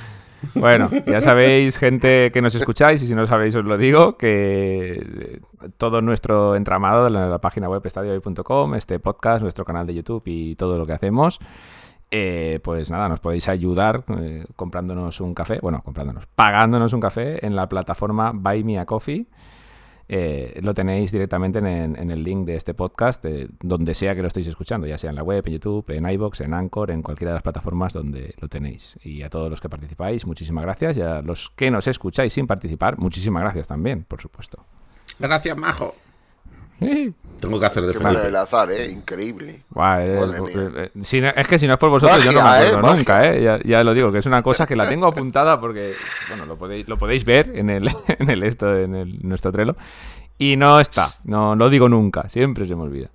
Bueno, 0.56 0.90
ya 1.08 1.22
sabéis, 1.22 1.78
gente 1.78 2.30
que 2.32 2.42
nos 2.42 2.54
escucháis, 2.56 3.02
y 3.02 3.08
si 3.08 3.16
no 3.16 3.22
lo 3.22 3.28
sabéis 3.28 3.56
os 3.56 3.64
lo 3.64 3.78
digo, 3.78 4.18
que 4.18 4.94
eh, 4.94 5.40
todo 5.78 6.02
nuestro 6.02 6.56
entramado 6.56 7.08
en 7.08 7.14
la 7.14 7.40
página 7.40 7.70
web 7.70 7.82
estadiohoy.com, 7.86 8.76
este 8.76 9.00
podcast, 9.00 9.42
nuestro 9.42 9.64
canal 9.64 9.88
de 9.88 9.96
YouTube 9.96 10.24
y 10.26 10.56
todo 10.56 10.78
lo 10.78 10.86
que 10.86 10.94
hacemos, 10.94 11.40
eh, 12.12 12.60
pues 12.64 12.92
nada, 12.92 13.10
nos 13.10 13.22
podéis 13.22 13.48
ayudar 13.48 14.04
eh, 14.20 14.44
comprándonos 14.56 15.22
un 15.22 15.34
café, 15.34 15.60
bueno, 15.62 15.82
comprándonos, 15.84 16.28
pagándonos 16.28 16.94
un 16.94 17.00
café 17.00 17.46
en 17.46 17.56
la 17.56 17.68
plataforma 17.70 18.32
Buy 18.34 18.64
Me 18.64 18.80
a 18.80 18.86
Coffee. 18.86 19.28
Eh, 20.16 20.60
lo 20.62 20.76
tenéis 20.76 21.12
directamente 21.12 21.58
en, 21.58 22.12
el 22.12 22.24
link 22.24 22.46
de 22.46 22.56
este 22.56 22.76
podcast, 22.76 23.26
donde 23.62 23.96
sea 23.96 24.14
que 24.14 24.22
lo 24.22 24.28
estéis 24.28 24.46
escuchando, 24.46 24.86
ya 24.86 25.00
sea 25.00 25.10
en 25.10 25.16
la 25.16 25.24
web, 25.24 25.42
en 25.48 25.54
YouTube, 25.54 25.90
en 25.90 26.08
iBox, 26.08 26.42
en 26.42 26.54
Anchor, 26.54 26.92
en 26.92 27.02
cualquiera 27.02 27.32
de 27.32 27.38
las 27.38 27.42
plataformas 27.42 27.94
donde 27.94 28.36
lo 28.40 28.48
tenéis. 28.48 28.96
Y 29.02 29.24
a 29.24 29.32
todos 29.32 29.50
los 29.50 29.60
que 29.60 29.70
participáis, 29.70 30.28
muchísimas 30.28 30.66
gracias. 30.66 30.98
Y 30.98 31.02
a 31.02 31.24
los 31.24 31.50
que 31.50 31.72
nos 31.72 31.88
escucháis 31.88 32.32
sin 32.32 32.46
participar, 32.46 33.00
muchísimas 33.00 33.42
gracias 33.42 33.68
también, 33.68 34.04
por 34.04 34.22
supuesto. 34.22 34.64
Gracias, 35.18 35.58
Majo. 35.58 35.96
Tengo 37.44 37.60
que 37.60 37.66
hacer 37.66 37.84
de 37.84 37.94
Qué 37.94 38.28
el 38.28 38.36
azar, 38.38 38.72
¿eh? 38.72 38.90
Increíble. 38.90 39.64
Eh, 39.76 40.90
eh, 40.96 41.34
es 41.36 41.48
que 41.50 41.60
si 41.60 41.68
no 41.68 41.74
es 41.74 41.78
por 41.78 41.90
vosotros, 41.90 42.24
yo 42.24 42.32
no 42.32 42.42
me 42.42 42.48
acuerdo 42.48 42.78
¿eh? 42.78 42.96
nunca, 42.96 43.30
¿eh? 43.30 43.62
Ya, 43.66 43.84
lo 43.84 43.94
digo, 43.94 44.14
que 44.14 44.20
es 44.20 44.26
una 44.26 44.42
cosa 44.42 44.66
que 44.66 44.78
la 44.78 44.88
tengo 44.88 45.08
apuntada 45.08 45.60
porque, 45.60 45.92
bueno, 46.30 46.46
lo 46.46 46.56
podéis, 46.58 46.88
lo 46.88 46.96
podéis 46.96 47.26
ver 47.26 47.52
en 47.56 47.70
el, 47.70 47.90
en 48.08 48.30
el 48.30 48.44
esto, 48.44 48.74
en 48.78 48.96
el, 48.96 49.20
nuestro 49.28 49.52
trelo. 49.52 49.76
Y 50.38 50.56
no 50.56 50.80
está, 50.80 51.16
no 51.26 51.54
lo 51.58 51.70
digo 51.70 51.90
nunca, 51.90 52.30
siempre 52.30 52.66
se 52.66 52.76
me 52.76 52.84
olvida. 52.84 53.10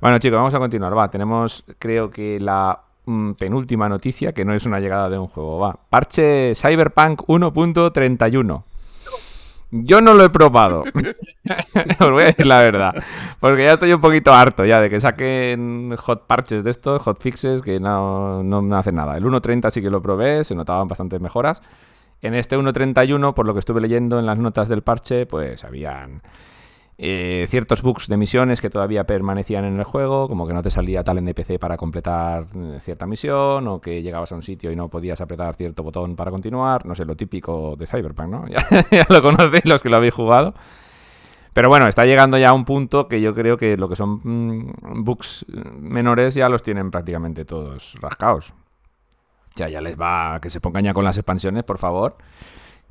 Bueno, 0.00 0.18
chicos, 0.18 0.36
vamos 0.36 0.54
a 0.54 0.58
continuar. 0.58 0.98
Va, 0.98 1.08
tenemos, 1.08 1.62
creo 1.78 2.10
que 2.10 2.40
la 2.40 2.80
mm, 3.06 3.34
penúltima 3.34 3.88
noticia, 3.88 4.32
que 4.32 4.44
no 4.44 4.52
es 4.52 4.66
una 4.66 4.80
llegada 4.80 5.08
de 5.08 5.16
un 5.16 5.28
juego. 5.28 5.60
Va, 5.60 5.78
parche 5.88 6.54
Cyberpunk 6.56 7.22
1.31. 7.28 8.64
Yo 9.76 10.00
no 10.00 10.14
lo 10.14 10.22
he 10.22 10.30
probado. 10.30 10.84
Os 12.00 12.10
voy 12.10 12.22
a 12.22 12.26
decir 12.26 12.46
la 12.46 12.58
verdad. 12.58 12.94
Porque 13.40 13.64
ya 13.64 13.72
estoy 13.72 13.92
un 13.92 14.00
poquito 14.00 14.32
harto 14.32 14.64
ya 14.64 14.80
de 14.80 14.88
que 14.88 15.00
saquen 15.00 15.96
hot 15.96 16.28
parches 16.28 16.62
de 16.62 16.70
estos, 16.70 17.02
hot 17.02 17.20
fixes, 17.20 17.60
que 17.60 17.80
no, 17.80 18.44
no, 18.44 18.76
hacen 18.76 18.94
nada. 18.94 19.16
El 19.16 19.24
1.30 19.24 19.72
sí 19.72 19.82
que 19.82 19.90
lo 19.90 20.00
probé, 20.00 20.44
se 20.44 20.54
notaban 20.54 20.86
bastantes 20.86 21.20
mejoras. 21.20 21.60
En 22.22 22.34
este 22.34 22.56
1.31, 22.56 23.34
por 23.34 23.46
lo 23.46 23.52
que 23.52 23.58
estuve 23.58 23.80
leyendo 23.80 24.20
en 24.20 24.26
las 24.26 24.38
notas 24.38 24.68
del 24.68 24.82
parche, 24.82 25.26
pues 25.26 25.64
habían 25.64 26.22
eh, 26.96 27.46
ciertos 27.48 27.82
bugs 27.82 28.06
de 28.06 28.16
misiones 28.16 28.60
que 28.60 28.70
todavía 28.70 29.04
permanecían 29.04 29.64
en 29.64 29.78
el 29.78 29.84
juego, 29.84 30.28
como 30.28 30.46
que 30.46 30.54
no 30.54 30.62
te 30.62 30.70
salía 30.70 31.02
tal 31.02 31.18
NPC 31.18 31.58
para 31.58 31.76
completar 31.76 32.46
eh, 32.54 32.78
cierta 32.78 33.06
misión, 33.06 33.66
o 33.66 33.80
que 33.80 34.00
llegabas 34.00 34.30
a 34.30 34.36
un 34.36 34.42
sitio 34.42 34.70
y 34.70 34.76
no 34.76 34.88
podías 34.88 35.20
apretar 35.20 35.56
cierto 35.56 35.82
botón 35.82 36.14
para 36.14 36.30
continuar, 36.30 36.86
no 36.86 36.94
sé, 36.94 37.04
lo 37.04 37.16
típico 37.16 37.74
de 37.76 37.86
Cyberpunk, 37.86 38.28
¿no? 38.28 38.44
Ya, 38.90 39.06
lo 39.08 39.22
conocéis 39.22 39.64
los 39.64 39.80
que 39.80 39.88
lo 39.88 39.96
habéis 39.96 40.14
jugado. 40.14 40.54
Pero 41.52 41.68
bueno, 41.68 41.86
está 41.88 42.04
llegando 42.04 42.38
ya 42.38 42.50
a 42.50 42.52
un 42.52 42.64
punto 42.64 43.08
que 43.08 43.20
yo 43.20 43.34
creo 43.34 43.56
que 43.56 43.76
lo 43.76 43.88
que 43.88 43.96
son 43.96 44.20
mm, 44.22 45.04
bugs 45.04 45.46
menores 45.48 46.34
ya 46.34 46.48
los 46.48 46.62
tienen 46.62 46.90
prácticamente 46.90 47.44
todos 47.44 47.94
rascados. 48.00 48.54
Ya, 49.56 49.68
ya 49.68 49.80
les 49.80 49.98
va 50.00 50.40
que 50.40 50.50
se 50.50 50.60
pongan 50.60 50.84
ya 50.84 50.94
con 50.94 51.04
las 51.04 51.16
expansiones, 51.16 51.64
por 51.64 51.78
favor 51.78 52.16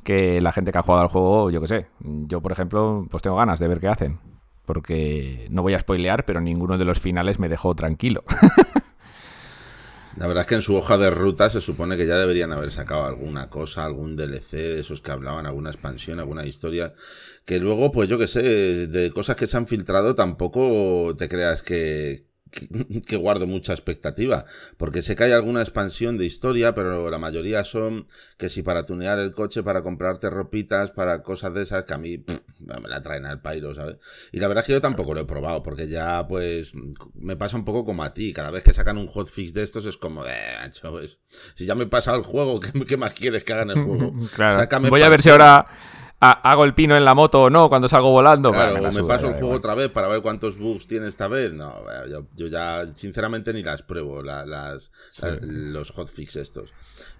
que 0.03 0.41
la 0.41 0.51
gente 0.51 0.71
que 0.71 0.77
ha 0.77 0.83
jugado 0.83 1.03
al 1.03 1.09
juego, 1.09 1.49
yo 1.49 1.61
qué 1.61 1.67
sé. 1.67 1.87
Yo, 1.99 2.41
por 2.41 2.51
ejemplo, 2.51 3.07
pues 3.09 3.23
tengo 3.23 3.37
ganas 3.37 3.59
de 3.59 3.67
ver 3.67 3.79
qué 3.79 3.87
hacen. 3.87 4.19
Porque 4.65 5.47
no 5.49 5.61
voy 5.61 5.73
a 5.73 5.79
spoilear, 5.79 6.25
pero 6.25 6.39
ninguno 6.39 6.77
de 6.77 6.85
los 6.85 6.99
finales 6.99 7.39
me 7.39 7.49
dejó 7.49 7.75
tranquilo. 7.75 8.23
La 10.15 10.27
verdad 10.27 10.41
es 10.41 10.47
que 10.47 10.55
en 10.55 10.61
su 10.61 10.75
hoja 10.75 10.97
de 10.99 11.09
ruta 11.09 11.49
se 11.49 11.59
supone 11.59 11.97
que 11.97 12.05
ya 12.05 12.17
deberían 12.17 12.51
haber 12.51 12.69
sacado 12.69 13.05
alguna 13.05 13.49
cosa, 13.49 13.83
algún 13.83 14.15
DLC 14.15 14.51
de 14.51 14.79
esos 14.79 15.01
que 15.01 15.11
hablaban, 15.11 15.47
alguna 15.47 15.71
expansión, 15.71 16.19
alguna 16.19 16.45
historia. 16.45 16.93
Que 17.45 17.59
luego, 17.59 17.91
pues 17.91 18.07
yo 18.09 18.19
qué 18.19 18.27
sé, 18.27 18.43
de 18.87 19.11
cosas 19.11 19.35
que 19.35 19.47
se 19.47 19.57
han 19.57 19.67
filtrado 19.67 20.13
tampoco 20.13 21.15
te 21.17 21.27
creas 21.27 21.63
que, 21.63 22.27
que, 23.07 23.15
guardo 23.15 23.47
mucha 23.47 23.73
expectativa, 23.73 24.45
porque 24.77 25.01
sé 25.01 25.15
que 25.15 25.25
hay 25.25 25.31
alguna 25.31 25.61
expansión 25.61 26.17
de 26.17 26.25
historia, 26.25 26.75
pero 26.75 27.09
la 27.09 27.17
mayoría 27.17 27.63
son 27.63 28.05
que 28.37 28.49
si 28.49 28.63
para 28.63 28.85
tunear 28.85 29.19
el 29.19 29.31
coche, 29.31 29.63
para 29.63 29.83
comprarte 29.83 30.29
ropitas, 30.29 30.91
para 30.91 31.23
cosas 31.23 31.53
de 31.53 31.63
esas 31.63 31.83
que 31.85 31.93
a 31.93 31.97
mí 31.97 32.23
me 32.59 32.89
la 32.89 33.01
traen 33.01 33.25
al 33.25 33.41
pairo, 33.41 33.73
¿sabes? 33.75 33.97
Y 34.31 34.39
la 34.39 34.47
verdad 34.47 34.63
es 34.63 34.67
que 34.67 34.73
yo 34.73 34.81
tampoco 34.81 35.13
lo 35.13 35.21
he 35.21 35.25
probado, 35.25 35.63
porque 35.63 35.87
ya 35.87 36.27
pues 36.27 36.73
me 37.15 37.35
pasa 37.35 37.57
un 37.57 37.65
poco 37.65 37.85
como 37.85 38.03
a 38.03 38.13
ti, 38.13 38.33
cada 38.33 38.51
vez 38.51 38.63
que 38.63 38.73
sacan 38.73 38.97
un 38.97 39.07
hotfix 39.07 39.53
de 39.53 39.63
estos 39.63 39.85
es 39.85 39.97
como, 39.97 40.25
eh, 40.25 40.55
pues, 40.81 41.19
si 41.55 41.65
ya 41.65 41.75
me 41.75 41.87
pasa 41.87 42.15
el 42.15 42.23
juego, 42.23 42.59
¿qué, 42.87 42.97
más 42.97 43.13
quieres 43.13 43.43
que 43.43 43.53
hagan 43.53 43.71
el 43.71 43.83
juego? 43.83 44.13
Voy 44.89 45.01
a 45.01 45.09
ver 45.09 45.21
si 45.21 45.29
ahora 45.29 45.67
hago 46.31 46.65
el 46.65 46.73
pino 46.73 46.95
en 46.95 47.05
la 47.05 47.13
moto 47.13 47.43
o 47.43 47.49
no 47.49 47.69
cuando 47.69 47.87
salgo 47.87 48.11
volando. 48.11 48.51
Claro, 48.51 48.81
me, 48.81 49.03
paso 49.03 49.27
el 49.27 49.33
juego 49.33 49.51
otra 49.51 49.75
vez 49.75 49.89
para 49.89 50.07
ver 50.07 50.21
cuántos 50.21 50.57
bugs 50.57 50.87
tiene 50.87 51.07
esta 51.07 51.27
vez. 51.27 51.53
No, 51.53 51.83
yo, 52.35 52.47
ya 52.47 52.85
sinceramente 52.95 53.53
ni 53.53 53.63
las 53.63 53.81
pruebo, 53.81 54.21
las, 54.21 54.91
los 55.41 55.91
hotfix 55.91 56.35
estos. 56.37 56.73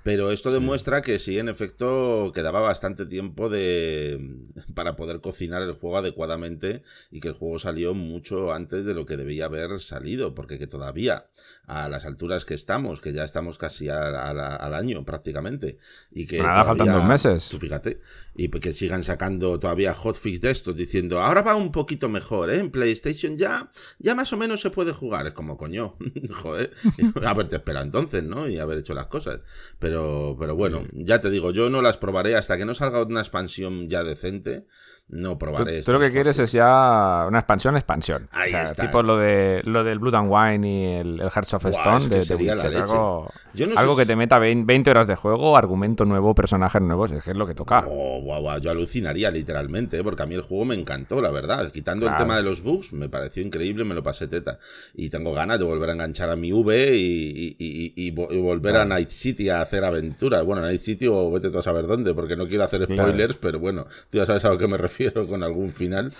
Pero 0.03 0.31
esto 0.31 0.51
demuestra 0.51 1.01
que 1.01 1.17
sí, 1.17 1.39
en 1.39 1.47
efecto, 1.47 2.31
quedaba 2.35 2.59
bastante 2.59 3.05
tiempo 3.05 3.47
de 3.47 4.37
para 4.75 4.95
poder 4.95 5.21
cocinar 5.21 5.61
el 5.61 5.73
juego 5.73 5.97
adecuadamente 5.97 6.83
y 7.09 7.21
que 7.21 7.29
el 7.29 7.33
juego 7.33 7.57
salió 7.57 7.93
mucho 7.93 8.53
antes 8.53 8.85
de 8.85 8.93
lo 8.93 9.05
que 9.05 9.17
debía 9.17 9.45
haber 9.45 9.79
salido, 9.79 10.35
porque 10.35 10.59
que 10.59 10.67
todavía 10.67 11.27
a 11.65 11.87
las 11.87 12.05
alturas 12.05 12.43
que 12.43 12.53
estamos, 12.53 12.99
que 12.99 13.13
ya 13.13 13.23
estamos 13.23 13.57
casi 13.57 13.87
al 13.89 14.73
año 14.73 15.05
prácticamente, 15.05 15.77
y 16.11 16.27
que 16.27 16.41
Nada, 16.41 16.65
faltan 16.65 16.91
dos 16.91 17.05
meses. 17.05 17.55
Fíjate, 17.57 18.01
y 18.35 18.49
que 18.49 18.73
sigan 18.93 19.03
sacando 19.03 19.59
todavía 19.59 19.93
hotfix 19.93 20.39
de 20.39 20.51
estos 20.51 20.75
diciendo, 20.75 21.19
ahora 21.19 21.41
va 21.41 21.55
un 21.55 21.71
poquito 21.71 22.09
mejor, 22.09 22.51
¿eh? 22.51 22.59
En 22.59 22.69
PlayStation 22.69 23.37
ya, 23.37 23.71
ya 23.97 24.13
más 24.13 24.31
o 24.33 24.37
menos 24.37 24.61
se 24.61 24.69
puede 24.69 24.91
jugar, 24.93 25.25
es 25.25 25.33
como 25.33 25.57
coño, 25.57 25.97
joder, 26.31 26.71
haberte 27.25 27.55
esperado 27.55 27.85
entonces, 27.85 28.23
¿no? 28.23 28.47
Y 28.47 28.59
haber 28.59 28.77
hecho 28.77 28.93
las 28.93 29.07
cosas. 29.07 29.39
Pero, 29.79 30.35
pero 30.39 30.55
bueno, 30.55 30.83
ya 30.93 31.21
te 31.21 31.31
digo, 31.31 31.51
yo 31.51 31.69
no 31.69 31.81
las 31.81 31.97
probaré 31.97 32.35
hasta 32.35 32.57
que 32.57 32.65
no 32.65 32.75
salga 32.75 33.01
una 33.01 33.21
expansión 33.21 33.89
ya 33.89 34.03
decente 34.03 34.67
no 35.09 35.37
probaré. 35.37 35.79
Tú, 35.79 35.85
tú 35.85 35.91
lo 35.91 35.99
que 35.99 36.11
quieres 36.11 36.39
es 36.39 36.51
ya 36.51 37.25
una 37.27 37.39
expansión, 37.39 37.75
expansión. 37.75 38.29
Ahí 38.31 38.47
o 38.47 38.51
sea, 38.51 38.63
está. 38.63 38.83
Tipo 38.83 39.03
lo 39.03 39.17
de 39.17 39.61
lo 39.65 39.83
del 39.83 39.99
Blood 39.99 40.15
and 40.15 40.31
Wine 40.31 40.67
y 40.67 40.85
el, 40.95 41.19
el 41.19 41.29
Hearts 41.29 41.53
of 41.53 41.65
Stone 41.65 42.07
de, 42.07 42.25
de 42.25 42.35
Witcher. 42.35 42.75
Algo, 42.77 43.29
algo 43.75 43.95
que 43.97 44.05
te 44.05 44.15
meta 44.15 44.39
20, 44.39 44.89
horas 44.89 45.07
de 45.07 45.15
juego, 45.15 45.57
argumento 45.57 46.05
nuevo, 46.05 46.33
personajes 46.33 46.81
nuevos. 46.81 47.11
Es 47.11 47.23
que 47.23 47.31
es 47.31 47.37
lo 47.37 47.45
que 47.45 47.53
toca. 47.53 47.85
Oh, 47.87 48.57
Yo 48.59 48.71
alucinaría 48.71 49.29
literalmente, 49.29 49.99
¿eh? 49.99 50.03
porque 50.03 50.23
a 50.23 50.25
mí 50.25 50.35
el 50.35 50.41
juego 50.41 50.65
me 50.65 50.75
encantó, 50.75 51.21
la 51.21 51.29
verdad. 51.29 51.71
Quitando 51.71 52.07
el 52.07 52.15
tema 52.15 52.37
de 52.37 52.43
los 52.43 52.61
bugs, 52.63 52.93
me 52.93 53.09
pareció 53.09 53.43
increíble, 53.43 53.83
me 53.83 53.93
lo 53.93 54.03
pasé 54.03 54.27
teta. 54.27 54.57
Y 54.93 55.09
tengo 55.09 55.33
ganas 55.33 55.59
de 55.59 55.65
volver 55.65 55.89
a 55.89 55.93
enganchar 55.93 56.29
a 56.29 56.35
mi 56.35 56.51
V 56.53 56.91
y, 56.95 58.11
volver 58.11 58.77
a 58.77 58.85
Night 58.85 59.09
City 59.09 59.49
a 59.49 59.61
hacer 59.61 59.83
aventuras. 59.83 60.43
Bueno, 60.45 60.61
Night 60.61 60.81
City 60.81 61.07
o 61.07 61.29
vete 61.29 61.49
tú 61.49 61.59
a 61.59 61.63
saber 61.63 61.87
dónde, 61.87 62.13
porque 62.13 62.35
no 62.35 62.47
quiero 62.47 62.63
hacer 62.63 62.85
spoilers, 62.85 63.35
pero 63.35 63.59
bueno, 63.59 63.85
tú 64.09 64.17
ya 64.17 64.25
sabes 64.25 64.43
a 64.45 64.49
lo 64.49 64.57
que 64.57 64.67
me 64.67 64.77
refiero 64.77 64.92
con 65.27 65.43
algún 65.43 65.71
final. 65.71 66.11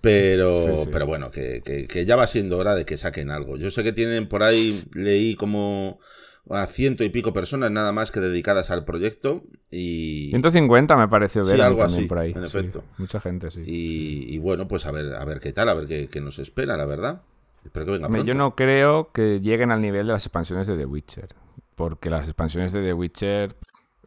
Pero, 0.00 0.54
pero 0.92 1.06
bueno, 1.06 1.30
que, 1.30 2.04
ya 2.06 2.16
va 2.16 2.26
siendo 2.26 2.58
hora 2.58 2.74
de 2.74 2.84
que 2.84 2.96
saquen 2.96 3.30
algo. 3.30 3.56
Yo 3.56 3.70
sé 3.70 3.82
que 3.82 3.92
tienen 3.92 4.28
por 4.28 4.42
ahí, 4.42 4.84
leí 4.94 5.34
como 5.34 5.98
a 6.50 6.66
ciento 6.66 7.04
y 7.04 7.10
pico 7.10 7.32
personas 7.32 7.70
nada 7.70 7.92
más 7.92 8.10
que 8.10 8.20
dedicadas 8.20 8.70
al 8.70 8.84
proyecto 8.84 9.42
y 9.70 10.28
150 10.30 10.96
me 10.96 11.06
pareció 11.06 11.44
ver 11.44 11.60
algo 11.60 11.82
así 11.82 12.06
por 12.06 12.18
ahí. 12.18 12.32
en 12.34 12.44
efecto. 12.44 12.84
mucha 12.96 13.20
gente 13.20 13.50
sí. 13.50 13.62
Y, 13.66 14.38
bueno 14.38 14.66
pues 14.66 14.86
a 14.86 14.90
ver 14.90 15.14
a 15.14 15.24
ver 15.26 15.40
qué 15.40 15.52
tal 15.52 15.68
a 15.68 15.74
ver 15.74 16.08
qué, 16.08 16.20
nos 16.22 16.38
espera 16.38 16.78
la 16.78 16.86
verdad. 16.86 17.20
Espero 17.66 17.84
que 17.84 17.92
venga 17.92 18.22
yo 18.22 18.32
no 18.32 18.54
creo 18.54 19.12
que 19.12 19.40
lleguen 19.40 19.72
al 19.72 19.82
nivel 19.82 20.06
de 20.06 20.14
las 20.14 20.24
expansiones 20.24 20.66
de 20.66 20.78
The 20.78 20.86
Witcher 20.86 21.28
porque 21.74 22.08
las 22.08 22.26
expansiones 22.26 22.72
de 22.72 22.82
The 22.82 22.92
Witcher 22.94 23.54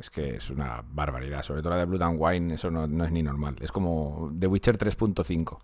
es 0.01 0.09
que 0.09 0.35
es 0.35 0.49
una 0.49 0.83
barbaridad. 0.85 1.43
Sobre 1.43 1.61
todo 1.61 1.71
la 1.71 1.77
de 1.77 1.85
Blood 1.85 2.01
and 2.01 2.17
Wine, 2.19 2.53
eso 2.55 2.71
no, 2.71 2.83
es 3.03 3.11
ni 3.11 3.21
normal. 3.23 3.55
Es 3.61 3.71
como 3.71 4.31
The 4.37 4.47
Witcher 4.47 4.77
3.5. 4.77 5.59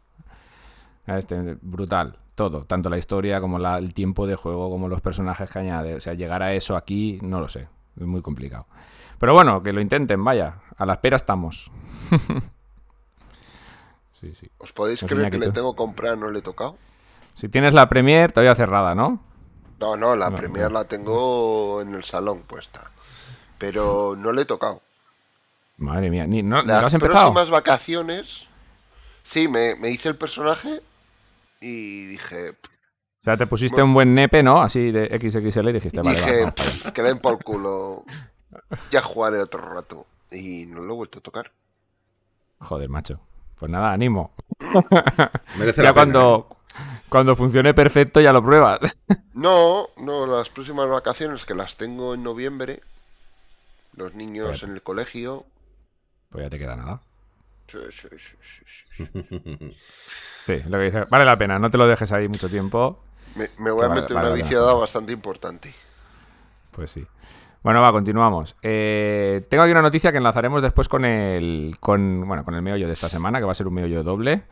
Este, 1.08 1.58
brutal, 1.62 2.20
todo, 2.36 2.66
tanto 2.66 2.90
la 2.90 2.98
historia 2.98 3.42
como 3.42 3.58
el 3.58 3.94
tiempo 3.94 4.28
de 4.28 4.36
juego, 4.36 4.70
como 4.70 4.88
los 4.88 5.02
personajes 5.02 5.50
que 5.50 5.60
añade. 5.60 5.96
O 5.96 6.00
sea, 6.00 6.14
llegar 6.14 6.44
a 6.44 6.54
eso 6.54 6.76
aquí, 6.76 7.18
no 7.24 7.40
lo 7.40 7.50
sé, 7.50 7.68
es 8.00 8.06
muy 8.06 8.22
complicado. 8.22 8.68
Pero 9.18 9.34
bueno, 9.34 9.64
que 9.64 9.74
lo 9.74 9.82
intenten, 9.82 10.24
vaya, 10.24 10.60
a 10.78 10.86
la 10.86 10.94
espera 10.94 11.16
estamos. 11.16 11.72
sí, 14.22 14.36
sí. 14.40 14.52
¿Os 14.60 14.72
podéis 14.72 15.04
creer 15.04 15.32
que, 15.32 15.40
le 15.40 15.52
tengo 15.52 15.76
comprar, 15.76 16.18
no 16.18 16.30
le 16.30 16.40
he 16.40 16.44
tocado? 16.44 16.78
Si 17.34 17.50
tienes 17.50 17.74
la 17.74 17.90
Premier, 17.90 18.32
todavía 18.32 18.54
cerrada, 18.54 18.94
¿no? 18.94 19.24
No, 19.80 19.96
no, 19.96 20.16
la 20.16 20.30
Premier 20.30 20.72
la 20.72 20.84
tengo 20.84 21.82
en 21.82 21.96
el 21.96 22.04
salón 22.04 22.42
puesta 22.42 22.92
pero 23.58 24.16
no 24.18 24.32
le 24.32 24.44
he 24.44 24.46
tocado. 24.46 24.82
Madre 25.78 26.10
mía, 26.10 26.26
ni, 26.26 26.42
no, 26.42 26.62
Las 26.64 26.86
has 26.86 26.94
empezado? 26.94 27.34
próximas 27.34 27.50
vacaciones, 27.50 28.48
sí, 29.24 29.48
me, 29.48 29.76
hice 29.90 30.10
el 30.10 30.16
personaje 30.18 30.82
y 31.62 32.06
dije... 32.06 32.52
O 32.52 33.24
sea, 33.28 33.38
te 33.38 33.48
pusiste 33.48 33.84
un 33.84 33.94
buen 33.94 34.16
nepe, 34.16 34.42
¿no? 34.42 34.62
Así 34.62 34.92
de 34.92 35.08
XXL 35.08 35.70
y 35.70 35.74
dijiste, 35.74 36.02
vale, 36.02 36.20
dije, 36.20 36.54
que 36.94 37.02
den 37.02 37.20
por 37.20 37.44
culo. 37.44 38.06
ya 38.92 39.02
jugaré 39.02 39.42
otro 39.42 39.62
rato. 39.62 40.06
Y 40.32 40.66
no 40.66 40.82
lo 40.82 40.94
he 40.94 40.98
vuelto 40.98 41.20
a 41.20 41.22
tocar. 41.22 41.52
Joder, 42.60 42.90
macho. 42.90 43.20
Pues 43.60 43.72
nada, 43.72 43.92
ánimo. 43.92 44.32
Merece 45.58 45.82
ya 45.82 45.90
la 45.90 45.94
pena, 45.94 45.94
cuando, 45.94 46.58
cuando 47.10 47.36
funcione 47.36 47.74
perfecto 47.74 48.22
ya 48.22 48.32
lo 48.32 48.44
pruebas. 48.44 48.80
No, 49.34 49.88
no, 49.98 50.26
las 50.26 50.50
próximas 50.50 50.88
vacaciones 50.88 51.46
que 51.46 51.56
las 51.56 51.76
tengo 51.76 52.14
en 52.14 52.24
noviembre. 52.24 52.82
Los 53.98 54.16
niños 54.16 54.48
Pues- 54.48 54.64
en 54.64 54.72
el 54.72 54.82
colegio. 54.82 55.46
Pues 56.30 56.46
ya 56.46 56.50
te 56.50 56.58
queda 56.60 56.76
nada. 56.78 57.02
Sí, 57.68 57.80
sí, 57.92 58.08
sí, 58.18 59.04
sí, 60.46 60.60
lo 60.70 60.78
que 60.78 60.84
dice, 60.86 61.04
vale 61.10 61.26
la 61.26 61.38
pena, 61.38 61.60
no 61.60 61.70
te 61.70 61.78
lo 61.78 61.86
dejes 61.86 62.12
ahí 62.14 62.30
mucho 62.30 62.48
tiempo. 62.50 63.04
Me, 63.36 63.50
me 63.58 63.72
voy 63.72 63.84
a 63.84 63.90
Vale, 63.90 64.02
meter 64.02 64.16
vale, 64.16 64.28
una 64.28 64.30
vale, 64.32 64.44
viciada 64.44 64.74
bastante 64.74 65.12
importante. 65.12 65.74
Pues 66.72 66.92
sí. 66.92 67.06
Bueno, 67.64 67.82
va, 67.82 67.92
continuamos. 67.92 68.56
Eh, 68.62 69.46
tengo 69.50 69.64
aquí 69.64 69.72
una 69.72 69.82
noticia 69.82 70.12
que 70.12 70.18
enlazaremos 70.20 70.62
después 70.62 70.88
con 70.88 71.04
el, 71.04 71.76
con, 71.80 72.26
bueno, 72.26 72.46
con 72.46 72.56
el 72.56 72.62
meollo 72.62 72.88
de 72.88 72.94
esta 72.94 73.10
semana, 73.10 73.40
que 73.40 73.46
va 73.46 73.52
a 73.52 73.56
ser 73.56 73.68
un 73.68 73.74
meollo 73.74 74.04
doble, 74.04 74.44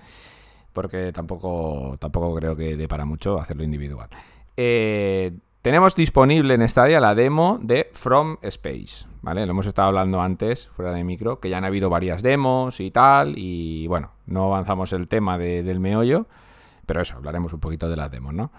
porque 0.73 1.11
tampoco, 1.13 1.95
tampoco 1.99 2.35
creo 2.35 2.55
que 2.55 2.75
dé 2.75 2.87
para 2.89 3.05
mucho 3.05 3.39
hacerlo 3.39 3.63
individual. 3.63 4.09
Eh, 4.57 5.31
tenemos 5.65 5.95
disponible 5.95 6.53
en 6.53 6.69
Stadia 6.69 6.99
la 6.99 7.15
demo 7.15 7.57
de 7.59 7.89
From 7.91 8.37
Space, 8.43 9.07
¿vale? 9.23 9.43
Lo 9.47 9.51
hemos 9.53 9.65
estado 9.65 9.87
hablando 9.87 10.21
antes, 10.21 10.67
fuera 10.67 10.93
de 10.93 11.03
micro, 11.03 11.39
que 11.39 11.49
ya 11.49 11.57
han 11.57 11.65
habido 11.65 11.89
varias 11.89 12.21
demos 12.21 12.79
y 12.79 12.91
tal, 12.91 13.33
y 13.35 13.87
bueno, 13.87 14.11
no 14.27 14.45
avanzamos 14.45 14.93
el 14.93 15.07
tema 15.07 15.39
de- 15.39 15.63
del 15.63 15.79
meollo, 15.79 16.27
pero 16.85 17.01
eso, 17.01 17.15
hablaremos 17.15 17.51
un 17.51 17.61
poquito 17.61 17.89
de 17.89 17.97
las 17.97 18.11
demos, 18.11 18.31
¿no? 18.31 18.51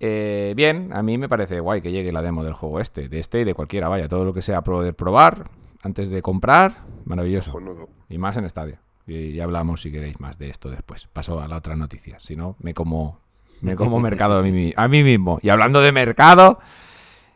Eh, 0.00 0.52
bien, 0.56 0.90
a 0.92 1.04
mí 1.04 1.18
me 1.18 1.28
parece 1.28 1.60
guay 1.60 1.82
que 1.82 1.92
llegue 1.92 2.10
la 2.10 2.20
demo 2.20 2.42
del 2.42 2.54
juego 2.54 2.80
este, 2.80 3.08
de 3.08 3.20
este 3.20 3.42
y 3.42 3.44
de 3.44 3.54
cualquiera, 3.54 3.88
vaya, 3.88 4.08
todo 4.08 4.24
lo 4.24 4.32
que 4.32 4.42
sea 4.42 4.62
poder 4.62 4.96
probar 4.96 5.48
antes 5.84 6.10
de 6.10 6.20
comprar, 6.20 6.78
maravilloso. 7.04 7.52
Cojonudo. 7.52 7.88
Y 8.08 8.18
más 8.18 8.36
en 8.36 8.50
Stadia. 8.50 8.80
Y 9.06 9.34
ya 9.34 9.44
hablamos 9.44 9.82
si 9.82 9.92
queréis 9.92 10.18
más 10.18 10.36
de 10.36 10.50
esto 10.50 10.68
después. 10.68 11.06
Paso 11.12 11.38
a 11.40 11.46
la 11.46 11.58
otra 11.58 11.76
noticia, 11.76 12.18
si 12.18 12.34
no, 12.34 12.56
me 12.58 12.74
como, 12.74 13.20
me 13.62 13.76
como 13.76 14.00
mercado 14.00 14.38
a 14.38 14.42
mí, 14.42 14.72
a 14.76 14.88
mí 14.88 15.02
mismo. 15.02 15.38
Y 15.42 15.48
hablando 15.48 15.80
de 15.80 15.92
mercado, 15.92 16.58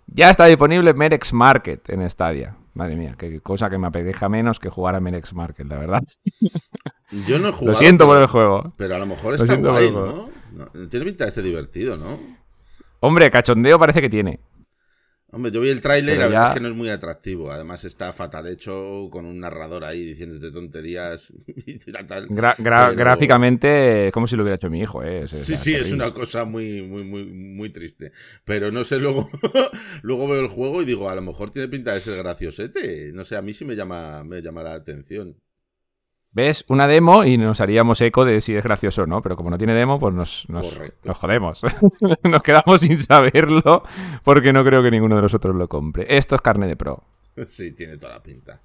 ya 0.06 0.30
está 0.30 0.46
disponible 0.46 0.94
Merex 0.94 1.32
Market 1.32 1.88
en 1.90 2.08
Stadia. 2.08 2.56
Madre 2.74 2.96
mía, 2.96 3.12
qué 3.16 3.40
cosa 3.40 3.70
que 3.70 3.78
me 3.78 3.86
apeteja 3.86 4.28
menos 4.28 4.58
que 4.58 4.68
jugar 4.68 4.96
a 4.96 5.00
Merex 5.00 5.32
Market, 5.32 5.66
la 5.66 5.78
verdad. 5.78 6.02
Yo 7.26 7.38
no 7.38 7.48
he 7.48 7.52
jugado. 7.52 7.72
Lo 7.72 7.76
siento 7.76 8.06
por 8.06 8.20
el 8.20 8.26
juego. 8.26 8.72
Pero 8.76 8.96
a 8.96 8.98
lo 8.98 9.06
mejor 9.06 9.36
Lo 9.36 9.44
está 9.44 9.56
por 9.60 9.70
guay, 9.70 9.92
¿no? 9.92 10.28
No, 10.52 10.66
Tiene 10.88 11.06
pinta 11.06 11.24
de 11.24 11.30
ser 11.30 11.44
divertido, 11.44 11.96
¿no? 11.96 12.18
Hombre, 13.00 13.30
cachondeo 13.30 13.78
parece 13.78 14.00
que 14.00 14.10
tiene. 14.10 14.40
Hombre, 15.34 15.50
yo 15.52 15.60
vi 15.60 15.68
el 15.70 15.80
tráiler 15.80 16.14
y 16.14 16.18
la 16.18 16.24
verdad 16.28 16.42
ya- 16.42 16.48
es 16.48 16.54
que 16.54 16.60
no 16.60 16.68
es 16.68 16.74
muy 16.74 16.88
atractivo. 16.88 17.50
Además 17.50 17.84
está 17.84 18.12
fatal 18.12 18.46
hecho 18.46 19.08
con 19.10 19.26
un 19.26 19.40
narrador 19.40 19.84
ahí 19.84 20.04
diciéndote 20.04 20.50
tonterías 20.52 21.32
y 21.66 21.78
tal. 21.78 22.28
Gra- 22.28 22.56
gra- 22.56 22.88
Pero- 22.90 22.96
Gráficamente, 22.96 24.06
es 24.08 24.12
como 24.12 24.26
si 24.26 24.36
lo 24.36 24.42
hubiera 24.42 24.56
hecho 24.56 24.70
mi 24.70 24.80
hijo, 24.80 25.02
¿eh? 25.02 25.26
Sí, 25.28 25.56
sí, 25.56 25.74
es 25.74 25.92
una 25.92 26.12
cosa 26.14 26.44
muy, 26.44 26.82
muy, 26.82 27.04
muy, 27.04 27.24
muy 27.24 27.70
triste. 27.70 28.12
Pero 28.44 28.70
no 28.70 28.84
sé, 28.84 28.98
luego, 28.98 29.28
luego 30.02 30.28
veo 30.28 30.40
el 30.40 30.48
juego 30.48 30.82
y 30.82 30.84
digo, 30.84 31.10
a 31.10 31.14
lo 31.14 31.22
mejor 31.22 31.50
tiene 31.50 31.68
pinta 31.68 31.92
de 31.94 32.00
ser 32.00 32.16
graciosete. 32.18 33.10
No 33.12 33.24
sé, 33.24 33.36
a 33.36 33.42
mí 33.42 33.52
sí 33.52 33.64
me 33.64 33.74
llama, 33.76 34.22
me 34.24 34.40
llama 34.42 34.62
la 34.62 34.74
atención. 34.74 35.36
¿Ves? 36.34 36.64
Una 36.68 36.88
demo 36.88 37.24
y 37.24 37.38
nos 37.38 37.60
haríamos 37.60 38.00
eco 38.00 38.24
de 38.24 38.40
si 38.40 38.54
es 38.56 38.64
gracioso 38.64 39.02
o 39.04 39.06
no, 39.06 39.22
pero 39.22 39.36
como 39.36 39.50
no 39.50 39.56
tiene 39.58 39.72
demo, 39.72 40.00
pues 40.00 40.12
nos, 40.14 40.48
nos, 40.48 40.78
nos 41.04 41.16
jodemos. 41.16 41.62
nos 42.24 42.42
quedamos 42.42 42.80
sin 42.80 42.98
saberlo 42.98 43.84
porque 44.24 44.52
no 44.52 44.64
creo 44.64 44.82
que 44.82 44.90
ninguno 44.90 45.14
de 45.16 45.22
nosotros 45.22 45.54
lo 45.54 45.68
compre. 45.68 46.06
Esto 46.08 46.34
es 46.34 46.40
carne 46.42 46.66
de 46.66 46.76
pro. 46.76 47.02
Sí, 47.48 47.72
tiene 47.72 47.96
toda 47.98 48.14
la 48.14 48.22
pinta. 48.22 48.60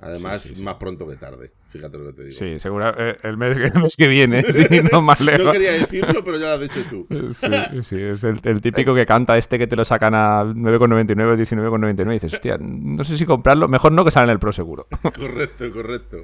Además, 0.00 0.42
Sí, 0.42 0.50
sí, 0.50 0.56
sí. 0.56 0.62
más 0.62 0.74
pronto 0.76 1.08
que 1.08 1.16
tarde. 1.16 1.50
Fíjate 1.70 1.98
lo 1.98 2.06
que 2.06 2.12
te 2.12 2.22
digo. 2.24 2.38
Sí, 2.38 2.58
seguro. 2.60 2.94
eh, 2.96 3.16
el, 3.24 3.36
mes, 3.36 3.56
el 3.74 3.82
mes 3.82 3.96
que 3.96 4.06
viene, 4.08 4.44
sí, 4.44 4.64
no 4.92 5.02
más 5.02 5.18
no 5.20 5.26
lejos. 5.26 5.52
quería 5.52 5.72
decirlo, 5.72 6.22
pero 6.24 6.38
ya 6.38 6.46
lo 6.46 6.52
has 6.52 6.60
dicho 6.60 6.80
tú. 6.88 7.06
Sí, 7.32 7.48
sí, 7.82 8.00
es 8.00 8.22
el, 8.24 8.38
el 8.44 8.60
típico 8.60 8.94
que 8.94 9.04
canta 9.06 9.36
este 9.36 9.58
que 9.58 9.66
te 9.66 9.74
lo 9.74 9.84
sacan 9.84 10.14
a 10.14 10.44
9,99 10.44 11.32
o 11.32 11.36
19,99 11.36 12.08
y 12.10 12.12
dices, 12.12 12.34
hostia, 12.34 12.58
no 12.60 13.02
sé 13.04 13.16
si 13.18 13.26
comprarlo, 13.26 13.66
mejor 13.68 13.90
no 13.92 14.04
que 14.04 14.10
sale 14.10 14.24
en 14.26 14.30
el 14.30 14.38
Pro 14.38 14.52
seguro. 14.52 14.86
Correcto, 15.02 15.72
correcto. 15.72 16.18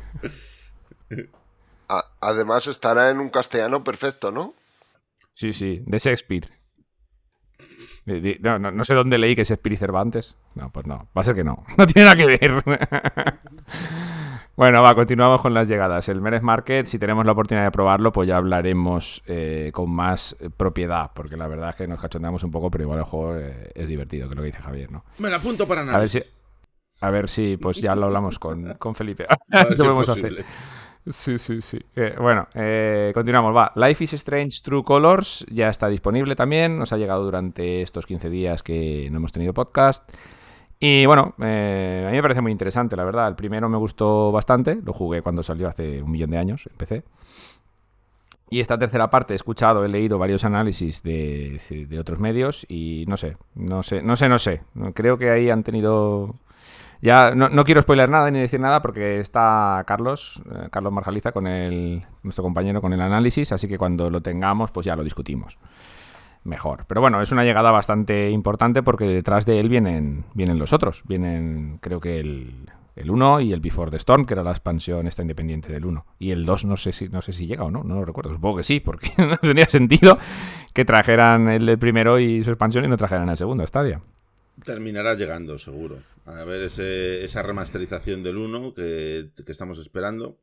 Además 2.21 2.67
estará 2.67 3.11
en 3.11 3.21
un 3.21 3.29
castellano 3.31 3.85
perfecto, 3.85 4.33
¿no? 4.33 4.55
Sí, 5.33 5.53
sí, 5.53 5.83
de 5.87 5.99
Shakespeare. 5.99 6.49
No, 8.41 8.59
no, 8.59 8.71
no 8.71 8.85
sé 8.85 8.95
dónde 8.95 9.19
leí 9.19 9.35
que 9.35 9.43
es 9.43 9.49
Shakespeare 9.49 9.75
y 9.75 9.77
Cervantes. 9.77 10.37
No, 10.55 10.71
pues 10.71 10.87
no, 10.87 11.09
va 11.17 11.21
a 11.21 11.25
ser 11.25 11.35
que 11.35 11.45
no. 11.45 11.65
No 11.77 11.87
tiene 11.87 12.05
nada 12.05 12.17
que 12.17 12.27
ver. 12.27 12.63
bueno, 14.57 14.83
va, 14.83 14.95
continuamos 14.95 15.41
con 15.41 15.55
las 15.55 15.69
llegadas. 15.69 16.09
El 16.09 16.21
Meres 16.21 16.43
Market, 16.43 16.87
si 16.87 16.99
tenemos 16.99 17.25
la 17.25 17.33
oportunidad 17.33 17.65
de 17.65 17.71
probarlo, 17.71 18.13
pues 18.13 18.29
ya 18.29 18.37
hablaremos 18.37 19.23
eh, 19.27 19.71
con 19.73 19.91
más 19.91 20.37
eh, 20.41 20.51
propiedad, 20.55 21.11
porque 21.15 21.37
la 21.37 21.49
verdad 21.49 21.71
es 21.71 21.77
que 21.77 21.87
nos 21.87 22.01
cachondeamos 22.01 22.43
un 22.45 22.51
poco, 22.51 22.71
pero 22.71 22.85
igual 22.85 22.99
el 22.99 23.05
juego 23.05 23.37
eh, 23.37 23.71
es 23.75 23.89
divertido, 23.89 24.29
que 24.29 24.33
es 24.33 24.37
lo 24.37 24.43
que 24.43 24.47
dice 24.51 24.63
Javier, 24.63 24.91
¿no? 24.93 25.05
Me 25.19 25.31
la 25.31 25.37
apunto 25.37 25.67
para 25.67 25.85
nada. 25.85 25.97
A 25.97 26.01
ver 26.01 26.09
si, 26.11 26.23
a 27.01 27.11
ver 27.11 27.29
si 27.29 27.57
pues 27.57 27.81
ya 27.81 27.95
lo 27.95 28.07
hablamos 28.07 28.39
con, 28.39 28.75
con 28.75 28.95
Felipe. 28.95 29.27
A 29.51 29.65
ver 29.65 29.69
¿Qué 29.69 29.69
si 29.69 29.73
es 29.73 29.79
podemos 29.79 30.07
posible. 30.07 30.41
hacer? 30.41 30.84
Sí, 31.07 31.39
sí, 31.39 31.61
sí. 31.61 31.79
Eh, 31.95 32.15
bueno, 32.19 32.49
eh, 32.55 33.11
continuamos. 33.13 33.55
Va. 33.55 33.73
Life 33.77 34.05
is 34.05 34.15
Strange 34.15 34.61
True 34.63 34.83
Colors 34.83 35.45
ya 35.51 35.69
está 35.69 35.89
disponible 35.89 36.35
también. 36.35 36.79
Nos 36.79 36.93
ha 36.95 36.97
llegado 36.97 37.25
durante 37.25 37.83
estos 37.83 38.07
15 38.07 38.31
días 38.31 38.63
que 38.63 39.09
no 39.11 39.19
hemos 39.19 39.33
tenido 39.33 39.53
podcast. 39.53 40.11
Y 40.81 41.05
bueno, 41.05 41.35
eh, 41.43 42.05
a 42.07 42.11
mí 42.11 42.17
me 42.17 42.23
parece 42.23 42.41
muy 42.41 42.53
interesante, 42.53 42.97
la 42.97 43.05
verdad. 43.05 43.29
El 43.29 43.37
primero 43.37 43.69
me 43.69 43.77
gustó 43.77 44.33
bastante. 44.33 44.81
Lo 44.83 44.95
jugué 44.95 45.21
cuando 45.21 45.43
salió 45.43 45.69
hace 45.69 46.03
un 46.03 46.11
millón 46.11 46.31
de 46.31 46.39
años, 46.39 46.67
empecé. 46.71 47.05
Y 48.49 48.61
esta 48.61 48.79
tercera 48.79 49.11
parte 49.11 49.35
he 49.35 49.37
escuchado, 49.37 49.85
he 49.85 49.89
leído 49.89 50.19
varios 50.19 50.45
análisis 50.45 51.03
de, 51.03 51.61
de 51.89 51.99
otros 51.99 52.19
medios 52.19 52.65
y 52.69 53.05
no 53.09 53.17
sé, 53.17 53.37
no 53.55 53.83
sé, 53.83 54.03
no 54.03 54.17
sé, 54.17 54.29
no 54.29 54.39
sé. 54.39 54.63
Creo 54.95 55.19
que 55.19 55.31
ahí 55.31 55.51
han 55.51 55.65
tenido 55.65 56.35
ya 57.05 57.35
no, 57.35 57.51
no 57.51 57.65
quiero 57.65 57.83
spoiler 57.83 58.09
nada 58.09 58.31
ni 58.31 58.41
decir 58.41 58.59
nada 58.59 58.81
porque 58.81 59.21
está 59.21 59.85
Carlos, 59.87 60.43
eh, 60.51 60.69
Carlos 60.71 60.91
Marjaliza 60.91 61.33
con 61.33 61.47
el 61.47 62.03
nuestro 62.23 62.43
compañero 62.43 62.81
con 62.81 62.95
el 62.95 63.01
análisis, 63.03 63.53
así 63.53 63.69
que 63.69 63.77
cuando 63.77 64.09
lo 64.09 64.23
tengamos 64.23 64.71
pues 64.71 64.87
ya 64.87 64.97
lo 64.97 65.05
discutimos. 65.05 65.59
Mejor. 66.45 66.85
Pero 66.87 67.01
bueno, 67.01 67.23
es 67.23 67.31
una 67.33 67.45
llegada 67.45 67.71
bastante 67.71 68.31
importante 68.31 68.83
porque 68.83 69.07
detrás 69.07 69.47
de 69.47 69.61
él 69.61 69.69
vienen, 69.69 70.25
vienen 70.35 70.59
los 70.59 70.75
otros. 70.75 71.03
Vienen, 71.07 71.79
creo 71.81 72.01
que 72.01 72.21
el, 72.21 72.71
el 72.97 73.11
1 73.11 73.41
y 73.41 73.53
el 73.53 73.61
Before 73.61 73.91
the 73.91 73.97
Storm, 73.97 74.25
que 74.25 74.35
era 74.35 74.43
la 74.43 74.51
expansión 74.51 75.07
esta 75.07 75.23
independiente 75.23 75.73
del 75.73 75.85
1. 75.85 76.07
Y 76.19 76.31
el 76.31 76.47
2 76.47 76.65
no 76.67 76.77
sé 76.77 76.93
si 76.93 77.09
no 77.09 77.23
sé 77.23 77.33
si 77.33 77.47
llega 77.47 77.65
o 77.65 77.71
no, 77.71 77.83
no 77.83 77.97
lo 77.97 78.05
recuerdo. 78.05 78.33
Supongo 78.33 78.59
que 78.59 78.63
sí, 78.63 78.81
porque 78.81 79.11
no 79.19 79.37
tenía 79.39 79.69
sentido 79.69 80.19
que 80.73 80.85
trajeran 80.85 81.49
el, 81.49 81.79
primero 81.79 82.19
y 82.19 82.45
su 82.45 82.51
expansión 82.51 82.85
y 82.85 82.89
no 82.89 82.97
trajeran 82.97 83.29
el 83.29 83.37
segundo, 83.37 83.67
Stadia. 83.67 84.01
Terminará 84.63 85.15
llegando, 85.15 85.59
seguro. 85.59 85.99
A 86.27 86.45
ver 86.45 86.63
esa 86.63 87.43
remasterización 87.43 88.23
del 88.23 88.37
1 88.39 88.75
que, 88.75 89.31
que 89.45 89.53
estamos 89.53 89.79
esperando. 89.79 90.39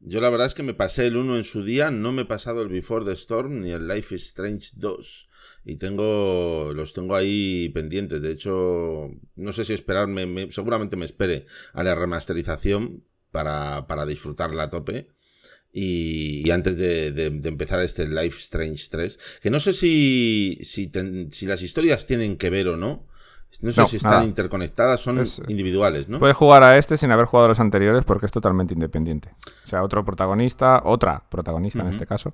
Yo 0.00 0.20
la 0.20 0.30
verdad 0.30 0.46
es 0.46 0.54
que 0.54 0.62
me 0.62 0.74
pasé 0.74 1.06
el 1.06 1.16
1 1.16 1.38
en 1.38 1.44
su 1.44 1.64
día, 1.64 1.90
no 1.90 2.12
me 2.12 2.22
he 2.22 2.26
pasado 2.26 2.62
el 2.62 2.68
Before 2.68 3.04
the 3.04 3.12
Storm 3.12 3.62
ni 3.62 3.72
el 3.72 3.88
Life 3.88 4.14
is 4.14 4.26
Strange 4.26 4.70
2. 4.76 5.28
Y 5.64 5.76
tengo 5.76 6.72
los 6.74 6.92
tengo 6.92 7.16
ahí 7.16 7.68
pendientes. 7.70 8.20
De 8.22 8.30
hecho, 8.30 9.10
no 9.34 9.52
sé 9.52 9.64
si 9.64 9.72
esperarme, 9.72 10.26
me- 10.26 10.52
seguramente 10.52 10.96
me 10.96 11.06
espere 11.06 11.46
a 11.72 11.82
la 11.82 11.94
remasterización 11.94 13.02
para, 13.32 13.86
para 13.88 14.06
disfrutarla 14.06 14.64
a 14.64 14.68
tope. 14.70 15.08
Y, 15.72 16.42
y 16.46 16.50
antes 16.50 16.76
de, 16.76 17.08
empezar 17.44 17.80
este 17.80 18.06
Life 18.08 18.38
Strange 18.38 18.86
3, 18.90 19.18
que 19.42 19.50
no 19.50 19.60
sé 19.60 19.72
si, 19.72 20.58
si 20.62 21.46
las 21.46 21.62
historias 21.62 22.06
tienen 22.06 22.36
que 22.36 22.50
ver 22.50 22.68
o 22.68 22.76
no. 22.76 23.06
No 23.60 23.72
sé 23.72 23.80
No, 23.80 23.86
si 23.88 23.96
están 23.96 24.12
nada. 24.12 24.24
interconectadas, 24.24 25.00
son 25.00 25.18
Es- 25.18 25.42
individuales, 25.48 26.08
¿no? 26.08 26.18
Puedes 26.20 26.36
jugar 26.36 26.62
a 26.62 26.76
este 26.78 26.96
sin 26.96 27.10
haber 27.10 27.26
jugado 27.26 27.46
a 27.46 27.48
los 27.48 27.58
anteriores 27.60 28.04
porque 28.04 28.26
es 28.26 28.32
totalmente 28.32 28.72
independiente. 28.74 29.30
O 29.64 29.66
sea, 29.68 29.82
otro 29.82 30.04
protagonista, 30.04 30.82
otra 30.84 31.22
protagonista 31.28 31.80
en 31.80 31.88
este 31.88 32.06
caso, 32.06 32.32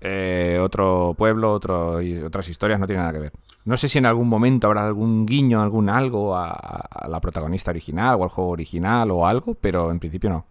eh, 0.00 0.58
otro 0.62 1.14
pueblo, 1.18 1.52
otro, 1.52 2.00
y 2.00 2.16
otras 2.22 2.48
historias, 2.48 2.80
no 2.80 2.86
tiene 2.86 3.00
nada 3.02 3.12
que 3.12 3.18
ver. 3.18 3.32
No 3.64 3.76
sé 3.76 3.86
si 3.88 3.98
en 3.98 4.06
algún 4.06 4.28
momento 4.28 4.66
habrá 4.66 4.86
algún 4.86 5.26
guiño, 5.26 5.60
algún 5.60 5.88
algo 5.90 6.34
a, 6.36 6.50
a 6.50 7.06
la 7.08 7.20
protagonista 7.20 7.70
original 7.70 8.16
o 8.18 8.22
al 8.24 8.30
juego 8.30 8.50
original 8.50 9.10
o 9.10 9.26
algo, 9.26 9.54
pero 9.60 9.90
en 9.90 9.98
principio 9.98 10.30
no. 10.30 10.46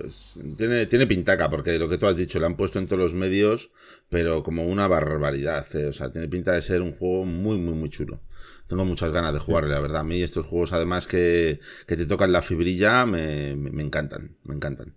Pues 0.00 0.34
tiene, 0.56 0.86
tiene 0.86 1.06
pintaca, 1.06 1.50
porque 1.50 1.78
lo 1.78 1.88
que 1.88 1.98
tú 1.98 2.06
has 2.06 2.16
dicho, 2.16 2.38
lo 2.38 2.46
han 2.46 2.56
puesto 2.56 2.78
en 2.78 2.86
todos 2.86 3.00
los 3.02 3.14
medios, 3.14 3.70
pero 4.08 4.42
como 4.42 4.66
una 4.66 4.86
barbaridad. 4.86 5.66
eh. 5.74 5.86
O 5.86 5.92
sea, 5.92 6.10
tiene 6.12 6.28
pinta 6.28 6.52
de 6.52 6.62
ser 6.62 6.82
un 6.82 6.92
juego 6.92 7.24
muy, 7.24 7.58
muy, 7.58 7.74
muy 7.74 7.90
chulo. 7.90 8.20
Tengo 8.66 8.84
muchas 8.84 9.12
ganas 9.12 9.32
de 9.32 9.40
jugarle, 9.40 9.70
la 9.70 9.80
verdad. 9.80 10.00
A 10.00 10.04
mí 10.04 10.22
estos 10.22 10.46
juegos, 10.46 10.72
además, 10.72 11.06
que, 11.06 11.60
que 11.86 11.96
te 11.96 12.06
tocan 12.06 12.32
la 12.32 12.42
fibrilla, 12.42 13.06
me, 13.06 13.56
me- 13.56 13.70
me 13.70 13.82
encantan. 13.82 14.36
Me 14.44 14.54
encantan. 14.54 14.94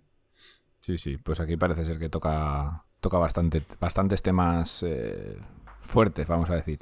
Sí, 0.80 0.98
sí, 0.98 1.16
pues 1.18 1.40
aquí 1.40 1.56
parece 1.56 1.84
ser 1.84 1.98
que 1.98 2.08
toca, 2.08 2.84
toca 3.00 3.18
bastante, 3.18 3.62
bastantes 3.80 4.22
temas 4.22 4.82
eh, 4.82 5.36
fuertes, 5.82 6.26
vamos 6.26 6.50
a 6.50 6.56
decir. 6.56 6.80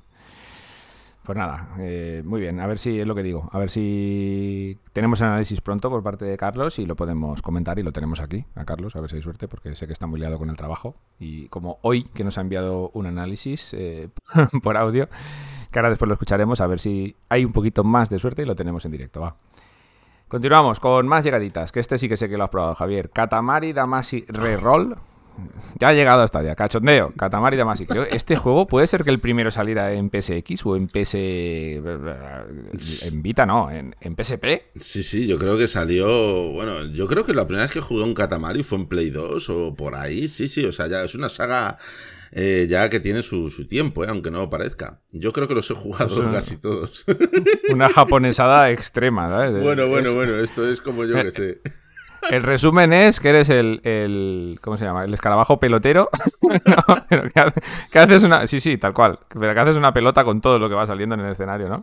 Pues 1.31 1.39
nada, 1.39 1.69
eh, 1.79 2.25
muy 2.25 2.41
bien, 2.41 2.59
a 2.59 2.67
ver 2.67 2.81
si 2.81 2.99
es 2.99 3.07
lo 3.07 3.15
que 3.15 3.23
digo, 3.23 3.49
a 3.53 3.59
ver 3.61 3.71
si 3.71 4.81
tenemos 4.93 5.23
análisis 5.23 5.61
pronto 5.61 5.89
por 5.89 6.03
parte 6.03 6.25
de 6.25 6.37
Carlos 6.37 6.81
y 6.81 6.87
lo 6.87 6.97
podemos 6.97 7.41
comentar 7.41 7.79
y 7.79 7.85
lo 7.85 7.93
tenemos 7.93 8.19
aquí 8.19 8.47
a 8.57 8.65
Carlos, 8.65 8.97
a 8.97 9.01
ver 9.01 9.11
si 9.11 9.15
hay 9.15 9.23
suerte, 9.23 9.47
porque 9.47 9.77
sé 9.77 9.87
que 9.87 9.93
está 9.93 10.09
muy 10.09 10.19
liado 10.19 10.39
con 10.41 10.51
el 10.51 10.57
trabajo 10.57 10.97
y 11.21 11.47
como 11.47 11.79
hoy 11.83 12.03
que 12.03 12.25
nos 12.25 12.37
ha 12.37 12.41
enviado 12.41 12.91
un 12.95 13.07
análisis 13.07 13.75
eh, 13.75 14.09
por 14.65 14.77
audio, 14.77 15.09
que 15.71 15.79
ahora 15.79 15.91
después 15.91 16.09
lo 16.09 16.15
escucharemos, 16.15 16.61
a 16.61 16.67
ver 16.67 16.81
si 16.81 17.15
hay 17.29 17.45
un 17.45 17.53
poquito 17.53 17.85
más 17.85 18.11
de 18.11 18.19
suerte 18.19 18.43
y 18.43 18.45
lo 18.45 18.57
tenemos 18.57 18.85
en 18.85 18.91
directo, 18.91 19.21
va. 19.21 19.37
Continuamos 20.27 20.81
con 20.81 21.07
más 21.07 21.23
llegaditas, 21.23 21.71
que 21.71 21.79
este 21.79 21.97
sí 21.97 22.09
que 22.09 22.17
sé 22.17 22.29
que 22.29 22.39
lo 22.39 22.43
has 22.43 22.51
probado, 22.51 22.75
Javier. 22.75 23.09
Katamari 23.09 23.73
Damacy 23.73 24.25
Reroll. 24.27 24.97
Ya 25.79 25.89
ha 25.89 25.93
llegado 25.95 26.23
hasta 26.23 26.43
ya. 26.43 26.55
Cachondeo, 26.55 27.13
Katamari 27.17 27.57
Damacy. 27.57 27.87
Creo 27.87 28.07
que 28.09 28.17
este 28.17 28.37
juego 28.37 28.67
puede 28.67 28.87
ser 28.87 29.05
que 29.05 29.11
el 29.11 29.19
primero 29.19 29.51
saliera 29.51 29.93
en 29.93 30.11
PSX 30.11 30.67
o 30.67 30.77
en 30.77 30.87
PS... 30.89 31.15
En 33.07 33.23
Vita, 33.23 33.47
no, 33.47 33.71
en, 33.71 33.95
en 34.01 34.15
PSP. 34.17 34.45
Sí, 34.77 35.03
sí, 35.03 35.27
yo 35.27 35.39
creo 35.39 35.57
que 35.59 35.69
salió. 35.69 36.51
Bueno, 36.53 36.85
yo 36.87 37.07
creo 37.07 37.25
que 37.25 37.33
la 37.35 37.47
primera 37.47 37.65
vez 37.67 37.73
que 37.73 37.81
jugué 37.81 38.03
un 38.05 38.15
Katamari 38.15 38.63
fue 38.63 38.79
en 38.79 38.87
Play 38.87 39.11
2 39.11 39.51
o 39.51 39.75
por 39.75 39.95
ahí. 39.95 40.29
Sí, 40.29 40.49
sí, 40.49 40.65
o 40.65 40.73
sea, 40.73 40.87
ya 40.87 41.03
es 41.05 41.15
una 41.15 41.29
saga 41.29 41.79
eh, 42.33 42.67
ya 42.69 42.89
que 42.89 43.01
tiene 43.01 43.23
su, 43.23 43.51
su 43.51 43.67
tiempo, 43.67 44.05
eh, 44.05 44.09
aunque 44.09 44.31
no 44.31 44.49
parezca. 44.51 45.01
Yo 45.13 45.33
creo 45.33 45.49
que 45.49 45.55
los 45.55 45.71
he 45.71 45.75
jugado 45.75 46.31
casi 46.31 46.57
todos. 46.57 47.05
Una 47.73 47.89
japonesada 47.89 48.71
extrema, 48.71 49.29
¿sabes? 49.29 49.63
bueno, 49.63 49.89
bueno, 49.89 50.11
Es- 50.11 50.15
bueno, 50.15 50.37
esto 50.39 50.69
es 50.69 50.81
como 50.81 51.05
yo 51.05 51.17
que 51.23 51.31
sé. 51.33 51.61
El 52.29 52.43
resumen 52.43 52.93
es 52.93 53.19
que 53.21 53.31
eres 53.31 53.49
el, 53.51 53.81
el- 53.85 54.59
¿cómo 54.61 54.77
se 54.77 54.85
llama? 54.85 55.05
El 55.05 55.15
escarabajo 55.15 55.59
pelotero. 55.59 56.09
No, 56.43 57.05
que 57.93 57.99
haces 57.99 58.23
una, 58.25 58.47
sí, 58.47 58.61
sí, 58.61 58.77
tal 58.77 58.93
cual. 58.93 59.19
Pero 59.29 59.55
que 59.55 59.61
haces 59.61 59.77
una 59.77 59.93
pelota 59.93 60.25
con 60.25 60.41
todo 60.41 60.59
lo 60.59 60.69
que 60.69 60.75
va 60.75 60.87
saliendo 60.87 61.15
en 61.15 61.21
el 61.23 61.33
escenario, 61.33 61.69
¿no? 61.69 61.81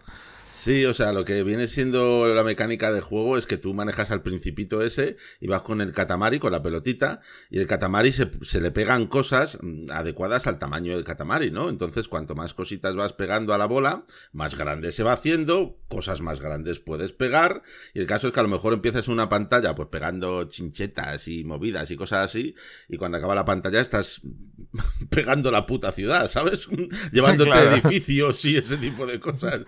Sí, 0.60 0.86
o 0.86 0.94
sea, 0.96 1.14
lo 1.14 1.24
que 1.24 1.44
viene 1.44 1.68
siendo 1.68 2.26
la 2.34 2.44
mecánica 2.44 2.92
de 2.92 3.00
juego 3.00 3.38
es 3.38 3.46
que 3.46 3.58
tú 3.58 3.76
manejas 3.76 4.10
al 4.10 4.24
principito 4.24 4.82
ese 4.82 5.18
y 5.40 5.46
vas 5.48 5.62
con 5.62 5.82
el 5.82 5.94
catamari, 5.94 6.40
con 6.40 6.52
la 6.52 6.64
pelotita, 6.64 7.22
y 7.52 7.60
el 7.60 7.68
catamari 7.68 8.12
se, 8.12 8.32
se 8.42 8.60
le 8.60 8.72
pegan 8.72 9.06
cosas 9.06 9.60
mm, 9.62 9.92
adecuadas 9.92 10.48
al 10.48 10.58
tamaño 10.58 10.96
del 10.96 11.04
catamari, 11.04 11.52
¿no? 11.52 11.70
Entonces, 11.70 12.08
cuanto 12.08 12.34
más 12.34 12.56
cositas 12.56 12.96
vas 12.96 13.14
pegando 13.14 13.54
a 13.54 13.60
la 13.60 13.68
bola, 13.68 14.04
más 14.34 14.56
grande 14.56 14.92
se 14.92 15.04
va 15.04 15.14
haciendo, 15.14 15.78
cosas 15.90 16.22
más 16.22 16.42
grandes 16.42 16.80
puedes 16.80 17.14
pegar, 17.14 17.62
y 17.94 18.00
el 18.00 18.08
caso 18.08 18.26
es 18.28 18.34
que 18.34 18.40
a 18.40 18.44
lo 18.44 18.50
mejor 18.50 18.74
empiezas 18.74 19.08
una 19.08 19.30
pantalla 19.30 19.76
pues 19.76 19.90
pegando 19.90 20.46
chinchetas 20.46 21.28
y 21.28 21.44
movidas 21.44 21.92
y 21.92 21.96
cosas 21.96 22.26
así, 22.26 22.56
y 22.90 22.98
cuando 22.98 23.18
acaba 23.20 23.36
la 23.36 23.46
pantalla 23.46 23.80
estás 23.80 24.22
pegando 25.12 25.52
la 25.52 25.68
puta 25.68 25.92
ciudad, 25.92 26.30
¿sabes? 26.32 26.68
Llevándote 27.12 27.52
Claro. 27.52 27.74
edificios 27.76 28.44
y 28.46 28.58
ese 28.58 28.76
tipo 28.78 29.06
de 29.06 29.20
cosas. 29.20 29.62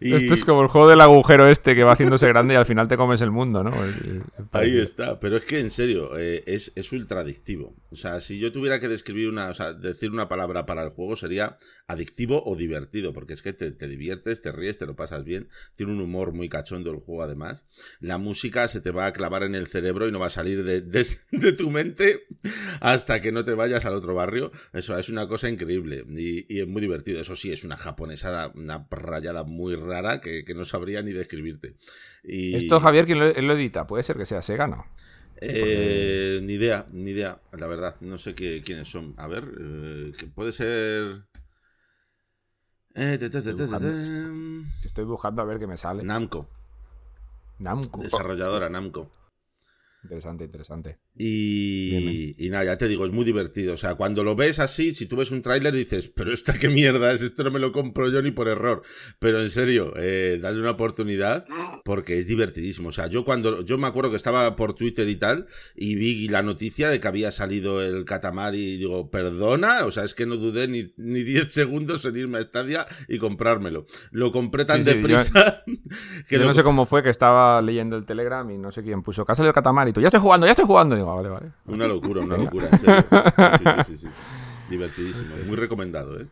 Y... 0.00 0.31
Esto 0.34 0.42
es 0.42 0.44
como 0.44 0.62
el 0.62 0.68
juego 0.68 0.88
del 0.88 1.00
agujero 1.00 1.48
este 1.48 1.74
que 1.74 1.82
va 1.84 1.92
haciéndose 1.92 2.26
grande 2.28 2.54
y 2.54 2.56
al 2.56 2.66
final 2.66 2.88
te 2.88 2.96
comes 2.96 3.20
el 3.20 3.30
mundo, 3.30 3.62
¿no? 3.64 3.70
Ahí 4.52 4.78
está, 4.78 5.20
pero 5.20 5.36
es 5.36 5.44
que 5.44 5.60
en 5.60 5.70
serio, 5.70 6.18
eh, 6.18 6.42
es, 6.46 6.72
es 6.74 6.90
ultra 6.92 7.20
adictivo. 7.20 7.74
O 7.90 7.96
sea, 7.96 8.20
si 8.20 8.38
yo 8.38 8.52
tuviera 8.52 8.80
que 8.80 8.88
describir 8.88 9.28
una, 9.28 9.48
o 9.50 9.54
sea, 9.54 9.72
decir 9.72 10.10
una 10.10 10.28
palabra 10.28 10.66
para 10.66 10.82
el 10.82 10.90
juego 10.90 11.16
sería 11.16 11.58
adictivo 11.86 12.42
o 12.44 12.56
divertido, 12.56 13.12
porque 13.12 13.34
es 13.34 13.42
que 13.42 13.52
te, 13.52 13.70
te 13.70 13.86
diviertes, 13.88 14.40
te 14.40 14.50
ríes, 14.52 14.78
te 14.78 14.86
lo 14.86 14.96
pasas 14.96 15.24
bien, 15.24 15.48
tiene 15.76 15.92
un 15.92 16.00
humor 16.00 16.32
muy 16.32 16.48
cachondo 16.48 16.90
el 16.90 16.98
juego 16.98 17.22
además. 17.22 17.64
La 18.00 18.18
música 18.18 18.66
se 18.68 18.80
te 18.80 18.90
va 18.90 19.06
a 19.06 19.12
clavar 19.12 19.42
en 19.42 19.54
el 19.54 19.66
cerebro 19.66 20.08
y 20.08 20.12
no 20.12 20.18
va 20.20 20.26
a 20.26 20.30
salir 20.30 20.64
de, 20.64 20.80
de- 20.80 21.06
de 21.32 21.52
tu 21.52 21.70
mente 21.70 22.22
hasta 22.80 23.20
que 23.20 23.32
no 23.32 23.44
te 23.44 23.52
vayas 23.54 23.84
al 23.84 23.94
otro 23.94 24.14
barrio. 24.14 24.52
Eso 24.72 24.96
es 24.98 25.08
una 25.08 25.28
cosa 25.28 25.48
increíble 25.50 26.04
y, 26.08 26.46
y 26.54 26.60
es 26.60 26.66
muy 26.68 26.80
divertido. 26.80 27.20
Eso 27.20 27.36
sí, 27.36 27.52
es 27.52 27.64
una 27.64 27.76
japonesada, 27.76 28.52
una 28.54 28.86
rayada 28.90 29.44
muy 29.44 29.74
rara 29.74 30.20
que, 30.22 30.44
que 30.44 30.54
no 30.54 30.64
sabría 30.64 31.02
ni 31.02 31.12
describirte. 31.12 31.74
Y... 32.24 32.56
Esto, 32.56 32.80
Javier, 32.80 33.04
¿quién 33.04 33.18
lo, 33.18 33.26
él 33.26 33.46
lo 33.46 33.52
edita? 33.52 33.86
Puede 33.86 34.02
ser 34.02 34.16
que 34.16 34.24
sea 34.24 34.40
Sega, 34.40 34.66
¿no? 34.66 34.86
Eh, 35.40 36.40
ni 36.42 36.54
idea, 36.54 36.86
ni 36.92 37.10
idea, 37.10 37.40
la 37.52 37.66
verdad. 37.66 37.96
No 38.00 38.16
sé 38.16 38.34
qué, 38.34 38.62
quiénes 38.64 38.88
son. 38.88 39.14
A 39.16 39.26
ver, 39.26 39.44
eh, 39.60 40.12
que 40.16 40.26
puede 40.26 40.52
ser. 40.52 41.22
Eh, 42.94 43.18
te- 43.18 43.30
te- 43.30 43.30
te- 43.30 43.42
te- 43.42 43.54
te- 43.54 43.62
buscando 43.64 43.88
te- 43.88 44.86
Estoy 44.86 45.04
buscando 45.04 45.42
a 45.42 45.44
ver 45.44 45.58
qué 45.58 45.66
me 45.66 45.76
sale. 45.76 46.04
Namco, 46.04 46.48
Namco. 47.58 48.02
desarrolladora 48.02 48.68
Namco. 48.68 49.10
Interesante, 50.04 50.44
interesante. 50.44 50.98
Y, 51.16 52.34
y 52.44 52.50
nada, 52.50 52.64
ya 52.64 52.76
te 52.78 52.88
digo, 52.88 53.06
es 53.06 53.12
muy 53.12 53.24
divertido. 53.24 53.74
O 53.74 53.76
sea, 53.76 53.94
cuando 53.94 54.24
lo 54.24 54.34
ves 54.34 54.58
así, 54.58 54.92
si 54.94 55.06
tú 55.06 55.16
ves 55.16 55.30
un 55.30 55.42
tráiler 55.42 55.72
dices, 55.72 56.10
pero 56.14 56.32
esta 56.32 56.58
qué 56.58 56.68
mierda 56.68 57.12
es, 57.12 57.22
esto 57.22 57.44
no 57.44 57.50
me 57.52 57.60
lo 57.60 57.70
compro 57.72 58.08
yo 58.10 58.20
ni 58.20 58.32
por 58.32 58.48
error. 58.48 58.82
Pero 59.20 59.40
en 59.40 59.50
serio, 59.50 59.92
eh, 59.96 60.38
dale 60.42 60.58
una 60.60 60.72
oportunidad 60.72 61.44
porque 61.84 62.18
es 62.18 62.26
divertidísimo. 62.26 62.88
O 62.88 62.92
sea, 62.92 63.06
yo 63.06 63.24
cuando, 63.24 63.62
yo 63.64 63.78
me 63.78 63.86
acuerdo 63.86 64.10
que 64.10 64.16
estaba 64.16 64.56
por 64.56 64.74
Twitter 64.74 65.08
y 65.08 65.16
tal 65.16 65.46
y 65.76 65.94
vi 65.94 66.28
la 66.28 66.42
noticia 66.42 66.88
de 66.90 66.98
que 66.98 67.06
había 67.08 67.30
salido 67.30 67.80
el 67.82 68.04
Katamari 68.04 68.58
y 68.58 68.76
digo, 68.78 69.10
perdona, 69.10 69.84
o 69.86 69.92
sea, 69.92 70.04
es 70.04 70.14
que 70.14 70.26
no 70.26 70.36
dudé 70.36 70.66
ni, 70.68 70.92
ni 70.96 71.22
10 71.22 71.52
segundos 71.52 72.04
en 72.06 72.16
irme 72.16 72.38
a 72.38 72.42
Stadia 72.42 72.86
y 73.08 73.18
comprármelo. 73.18 73.86
Lo 74.10 74.32
compré 74.32 74.64
tan 74.64 74.82
Sí, 74.82 74.90
sí, 74.90 74.96
deprisa 74.96 75.62
que 76.28 76.34
Yo 76.36 76.38
lo- 76.40 76.46
no 76.46 76.54
sé 76.54 76.62
cómo 76.64 76.86
fue 76.86 77.02
que 77.02 77.10
estaba 77.10 77.62
leyendo 77.62 77.96
el 77.96 78.04
Telegram 78.04 78.48
y 78.50 78.58
no 78.58 78.70
sé 78.72 78.82
quién 78.82 79.02
puso. 79.02 79.24
Que 79.24 79.32
ha 79.32 79.34
salido 79.34 79.52
Katamari. 79.52 79.91
Ya 80.00 80.08
estoy 80.08 80.20
jugando, 80.20 80.46
ya 80.46 80.52
estoy 80.52 80.66
jugando. 80.66 80.96
Digo, 80.96 81.10
"Ah, 81.10 81.14
vale, 81.16 81.28
vale. 81.28 81.46
Una 81.66 81.86
locura, 81.86 82.20
una 82.22 82.36
Venga. 82.36 82.44
locura, 82.44 82.68
en 82.72 82.78
serio. 82.78 83.04
Sí, 83.06 83.64
sí, 83.86 83.96
sí, 83.96 83.96
sí. 83.98 84.08
Divertidísimo, 84.70 85.28
muy 85.46 85.56
recomendado, 85.56 86.18
¿eh? 86.20 86.26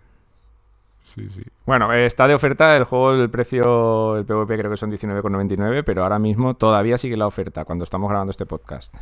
Sí, 1.05 1.29
sí. 1.29 1.43
Bueno, 1.67 1.93
eh, 1.93 2.07
está 2.07 2.29
de 2.29 2.35
oferta 2.35 2.77
el 2.77 2.85
juego, 2.85 3.13
el 3.13 3.29
precio, 3.31 4.17
el 4.17 4.25
PvP 4.25 4.57
creo 4.59 4.71
que 4.71 4.77
son 4.77 4.91
19,99, 4.91 5.83
pero 5.85 6.03
ahora 6.05 6.19
mismo 6.19 6.55
todavía 6.55 6.97
sigue 6.99 7.17
la 7.17 7.27
oferta 7.27 7.65
cuando 7.65 7.85
estamos 7.85 8.09
grabando 8.09 8.31
este 8.31 8.47
podcast. 8.47 8.95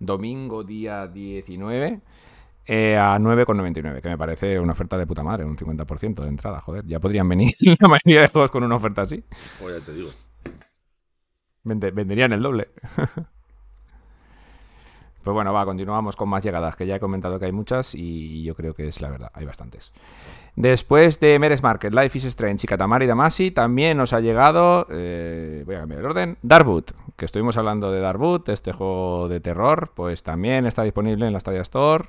Domingo 0.00 0.64
día 0.64 1.06
19 1.06 2.00
eh, 2.66 2.96
a 2.98 3.16
9,99, 3.18 4.00
que 4.02 4.08
me 4.08 4.18
parece 4.18 4.58
una 4.58 4.72
oferta 4.72 4.98
de 4.98 5.06
puta 5.06 5.22
madre, 5.22 5.44
un 5.44 5.56
50% 5.56 6.22
de 6.22 6.28
entrada, 6.28 6.60
joder. 6.60 6.84
Ya 6.86 6.98
podrían 6.98 7.28
venir 7.28 7.54
la 7.80 7.88
mayoría 7.88 8.22
de 8.22 8.28
juegos 8.28 8.50
con 8.50 8.64
una 8.64 8.74
oferta 8.74 9.02
así. 9.02 9.22
O 9.64 9.70
ya 9.70 9.78
te 9.84 9.92
digo. 9.92 10.10
Vende- 11.64 11.92
venderían 11.92 12.32
el 12.32 12.42
doble. 12.42 12.70
Pues 15.26 15.34
bueno, 15.34 15.52
va, 15.52 15.64
continuamos 15.64 16.14
con 16.14 16.28
más 16.28 16.44
llegadas, 16.44 16.76
que 16.76 16.86
ya 16.86 16.94
he 16.94 17.00
comentado 17.00 17.40
que 17.40 17.46
hay 17.46 17.50
muchas 17.50 17.96
y 17.96 18.44
yo 18.44 18.54
creo 18.54 18.74
que 18.74 18.86
es 18.86 19.00
la 19.00 19.10
verdad, 19.10 19.32
hay 19.34 19.44
bastantes. 19.44 19.92
Después 20.54 21.18
de 21.18 21.36
Meres 21.40 21.64
Market, 21.64 21.92
Life 21.92 22.16
is 22.16 22.26
Strange 22.26 22.60
y 22.62 22.68
Katamari 22.68 23.06
Damacy, 23.06 23.50
también 23.50 23.96
nos 23.96 24.12
ha 24.12 24.20
llegado, 24.20 24.86
eh, 24.88 25.64
voy 25.66 25.74
a 25.74 25.80
cambiar 25.80 25.98
el 25.98 26.06
orden, 26.06 26.38
Darboot, 26.42 26.92
que 27.16 27.24
estuvimos 27.24 27.56
hablando 27.56 27.90
de 27.90 27.98
Darboot, 27.98 28.48
este 28.50 28.70
juego 28.70 29.28
de 29.28 29.40
terror, 29.40 29.90
pues 29.96 30.22
también 30.22 30.64
está 30.64 30.84
disponible 30.84 31.26
en 31.26 31.32
la 31.32 31.40
Stadia 31.40 31.62
Store. 31.62 32.04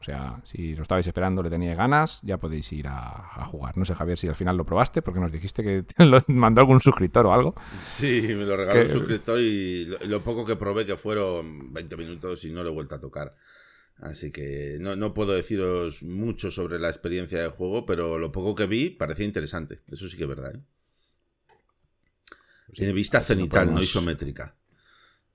O 0.00 0.04
sea, 0.04 0.40
si 0.44 0.76
lo 0.76 0.82
estabais 0.82 1.06
esperando, 1.06 1.42
le 1.42 1.50
teníais 1.50 1.76
ganas, 1.76 2.20
ya 2.22 2.38
podéis 2.38 2.72
ir 2.72 2.86
a, 2.86 3.08
a 3.08 3.44
jugar. 3.44 3.76
No 3.76 3.84
sé, 3.84 3.94
Javier, 3.94 4.16
si 4.16 4.28
al 4.28 4.36
final 4.36 4.56
lo 4.56 4.64
probaste, 4.64 5.02
porque 5.02 5.18
nos 5.18 5.32
dijiste 5.32 5.62
que 5.64 5.84
lo 6.04 6.18
mandó 6.28 6.60
algún 6.60 6.78
suscriptor 6.80 7.26
o 7.26 7.32
algo. 7.32 7.54
Sí, 7.82 8.22
me 8.22 8.44
lo 8.44 8.56
regaló 8.56 8.82
un 8.82 8.90
suscriptor 8.90 9.40
y 9.40 9.86
lo, 9.86 9.98
lo 10.04 10.22
poco 10.22 10.46
que 10.46 10.54
probé 10.56 10.86
que 10.86 10.96
fueron 10.96 11.72
20 11.72 11.96
minutos 11.96 12.44
y 12.44 12.52
no 12.52 12.62
lo 12.62 12.70
he 12.70 12.72
vuelto 12.72 12.94
a 12.94 13.00
tocar. 13.00 13.34
Así 14.00 14.30
que 14.30 14.76
no, 14.80 14.94
no 14.94 15.12
puedo 15.12 15.32
deciros 15.32 16.04
mucho 16.04 16.52
sobre 16.52 16.78
la 16.78 16.88
experiencia 16.88 17.42
de 17.42 17.48
juego, 17.48 17.84
pero 17.84 18.20
lo 18.20 18.30
poco 18.30 18.54
que 18.54 18.66
vi 18.66 18.90
parecía 18.90 19.24
interesante. 19.24 19.80
Eso 19.90 20.08
sí 20.08 20.16
que 20.16 20.22
es 20.22 20.28
verdad. 20.28 20.54
¿eh? 20.54 20.60
Tiene 22.72 22.92
vista 22.92 23.20
cenital, 23.20 23.66
no 23.66 23.72
podemos- 23.72 23.82
isométrica. 23.90 24.54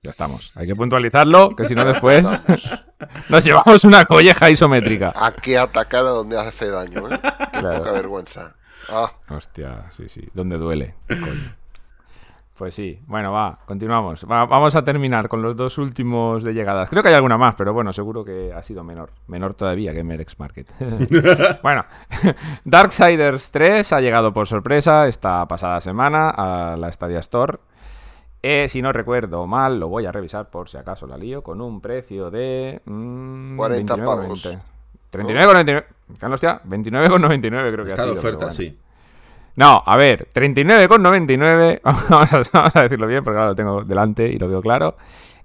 Ya 0.04 0.10
estamos. 0.10 0.52
Hay 0.54 0.66
que 0.66 0.76
puntualizarlo, 0.76 1.56
que 1.56 1.64
si 1.64 1.74
no 1.74 1.84
después 1.84 2.26
nos 3.30 3.42
llevamos 3.44 3.84
una 3.84 4.04
colleja 4.04 4.50
isométrica. 4.50 5.12
Aquí 5.16 5.56
atacar 5.56 6.00
a 6.04 6.10
donde 6.10 6.38
hace 6.38 6.68
daño, 6.68 7.10
¿eh? 7.12 7.18
Qué 7.52 7.58
Claro. 7.58 7.78
poca 7.78 7.92
vergüenza. 7.92 8.54
Ah, 8.90 9.10
Hostia, 9.30 9.86
sí, 9.90 10.08
sí. 10.10 10.28
¿Dónde 10.34 10.58
duele? 10.58 10.94
Coño. 11.08 11.54
Pues 12.54 12.74
sí. 12.74 13.00
Bueno, 13.06 13.32
va, 13.32 13.58
continuamos. 13.66 14.24
Va- 14.30 14.44
vamos 14.44 14.76
a 14.76 14.84
terminar 14.84 15.28
con 15.28 15.40
los 15.42 15.56
dos 15.56 15.78
últimos 15.78 16.44
de 16.44 16.52
llegadas. 16.52 16.88
Creo 16.90 17.02
que 17.02 17.08
hay 17.08 17.14
alguna 17.14 17.36
más, 17.38 17.54
pero 17.56 17.72
bueno, 17.72 17.92
seguro 17.92 18.24
que 18.24 18.52
ha 18.54 18.62
sido 18.62 18.84
menor. 18.84 19.10
Menor 19.26 19.54
todavía 19.54 19.92
que 19.94 20.04
Merex 20.04 20.38
Market. 20.38 20.70
bueno, 21.62 21.84
Darksiders 22.64 23.50
3 23.50 23.92
ha 23.94 24.00
llegado 24.00 24.32
por 24.32 24.46
sorpresa 24.46 25.08
esta 25.08 25.48
pasada 25.48 25.80
semana 25.80 26.28
a 26.30 26.76
la 26.76 26.92
Stadia 26.92 27.20
Store. 27.20 27.58
Eh, 28.46 28.68
si 28.68 28.82
no 28.82 28.92
recuerdo 28.92 29.46
mal, 29.46 29.80
lo 29.80 29.88
voy 29.88 30.04
a 30.04 30.12
revisar 30.12 30.50
por 30.50 30.68
si 30.68 30.76
acaso 30.76 31.06
la 31.06 31.16
lío, 31.16 31.42
con 31.42 31.62
un 31.62 31.80
precio 31.80 32.30
de... 32.30 32.82
mm, 32.84 33.56
40 33.56 33.96
29,90. 33.96 34.04
pavos. 34.04 34.44
39,99. 35.10 35.84
Carlos, 36.18 36.34
hostia, 36.34 36.60
29,99 36.68 37.72
creo 37.72 37.84
que 37.86 37.90
Está 37.92 38.02
ha 38.02 38.06
sido. 38.06 38.18
oferta, 38.18 38.38
bueno. 38.40 38.52
sí. 38.52 38.78
No, 39.56 39.82
a 39.86 39.96
ver, 39.96 40.28
39,99. 40.34 41.80
Vamos 41.84 42.32
a, 42.34 42.42
vamos 42.52 42.76
a 42.76 42.82
decirlo 42.82 43.06
bien, 43.06 43.24
porque 43.24 43.36
claro, 43.36 43.50
lo 43.50 43.54
tengo 43.56 43.82
delante 43.82 44.28
y 44.28 44.38
lo 44.38 44.46
veo 44.48 44.60
claro. 44.60 44.96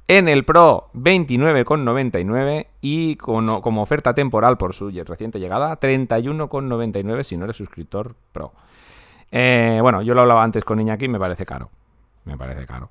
En 0.06 0.28
el 0.28 0.44
Pro, 0.44 0.90
29,99. 0.96 2.68
Y 2.82 3.16
con- 3.16 3.62
como 3.62 3.82
oferta 3.82 4.14
temporal 4.14 4.58
por 4.58 4.74
su 4.74 4.90
reciente 4.90 5.40
llegada, 5.40 5.80
31,99 5.80 7.24
si 7.24 7.38
no 7.38 7.46
eres 7.46 7.56
suscriptor 7.56 8.14
Pro. 8.34 8.52
Eh, 9.32 9.80
bueno, 9.82 10.02
yo 10.02 10.14
lo 10.16 10.22
hablaba 10.22 10.44
antes 10.44 10.66
con 10.66 10.82
Iñaki, 10.82 11.08
me 11.08 11.20
parece 11.20 11.46
caro. 11.46 11.70
Me 12.30 12.38
parece 12.38 12.66
caro. 12.68 12.90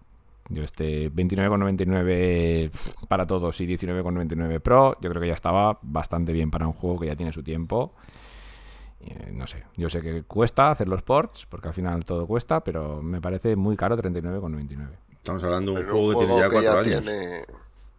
Yo 0.50 0.62
este 0.64 1.12
29,99 1.12 2.70
para 3.06 3.24
todos 3.26 3.60
y 3.60 3.66
19,99 3.66 4.60
Pro, 4.60 4.96
yo 5.00 5.10
creo 5.10 5.20
que 5.22 5.28
ya 5.28 5.34
estaba 5.34 5.78
bastante 5.82 6.32
bien 6.32 6.50
para 6.50 6.66
un 6.66 6.72
juego 6.72 6.98
que 7.00 7.06
ya 7.06 7.14
tiene 7.16 7.30
su 7.32 7.42
tiempo. 7.42 7.92
Eh, 9.00 9.30
no 9.32 9.46
sé, 9.46 9.62
yo 9.76 9.88
sé 9.88 10.00
que 10.02 10.24
cuesta 10.24 10.70
hacer 10.70 10.88
los 10.88 11.02
ports, 11.02 11.46
porque 11.46 11.68
al 11.68 11.74
final 11.74 12.04
todo 12.04 12.26
cuesta, 12.26 12.64
pero 12.64 13.00
me 13.00 13.20
parece 13.20 13.54
muy 13.56 13.76
caro 13.76 13.96
39,99. 13.96 14.88
Estamos 15.12 15.44
hablando 15.44 15.74
de 15.74 15.80
un 15.84 15.86
juego, 15.90 16.10
que 16.20 16.26
tiene 16.26 16.40
ya 16.40 16.50
cuatro 16.50 16.80
años. 16.80 17.02
tiene- 17.02 17.44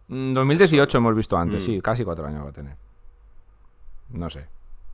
Mm, 0.08 0.32
2018 0.32 0.98
hemos 0.98 1.14
visto 1.14 1.38
antes, 1.38 1.62
Mm. 1.62 1.66
sí, 1.66 1.80
casi 1.80 2.04
cuatro 2.04 2.26
años 2.26 2.44
va 2.44 2.48
a 2.48 2.52
tener. 2.52 2.74
No 4.10 4.28
sé. 4.28 4.46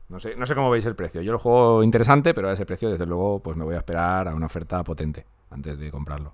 No 0.09 0.19
sé, 0.19 0.35
no 0.37 0.45
sé 0.45 0.53
cómo 0.55 0.69
veis 0.69 0.85
el 0.85 0.95
precio. 0.95 1.21
Yo 1.23 1.31
lo 1.33 1.39
juego 1.39 1.83
interesante, 1.83 2.33
pero 2.35 2.49
a 2.49 2.53
ese 2.53 2.65
precio, 2.67 2.89
desde 2.89 3.05
luego, 3.07 3.39
pues 3.39 3.57
me 3.57 3.65
voy 3.65 3.73
a 3.75 3.79
esperar 3.79 4.27
a 4.29 4.35
una 4.35 4.45
oferta 4.45 4.81
potente 4.83 5.25
antes 5.49 5.77
de 5.79 5.91
comprarlo. 5.91 6.33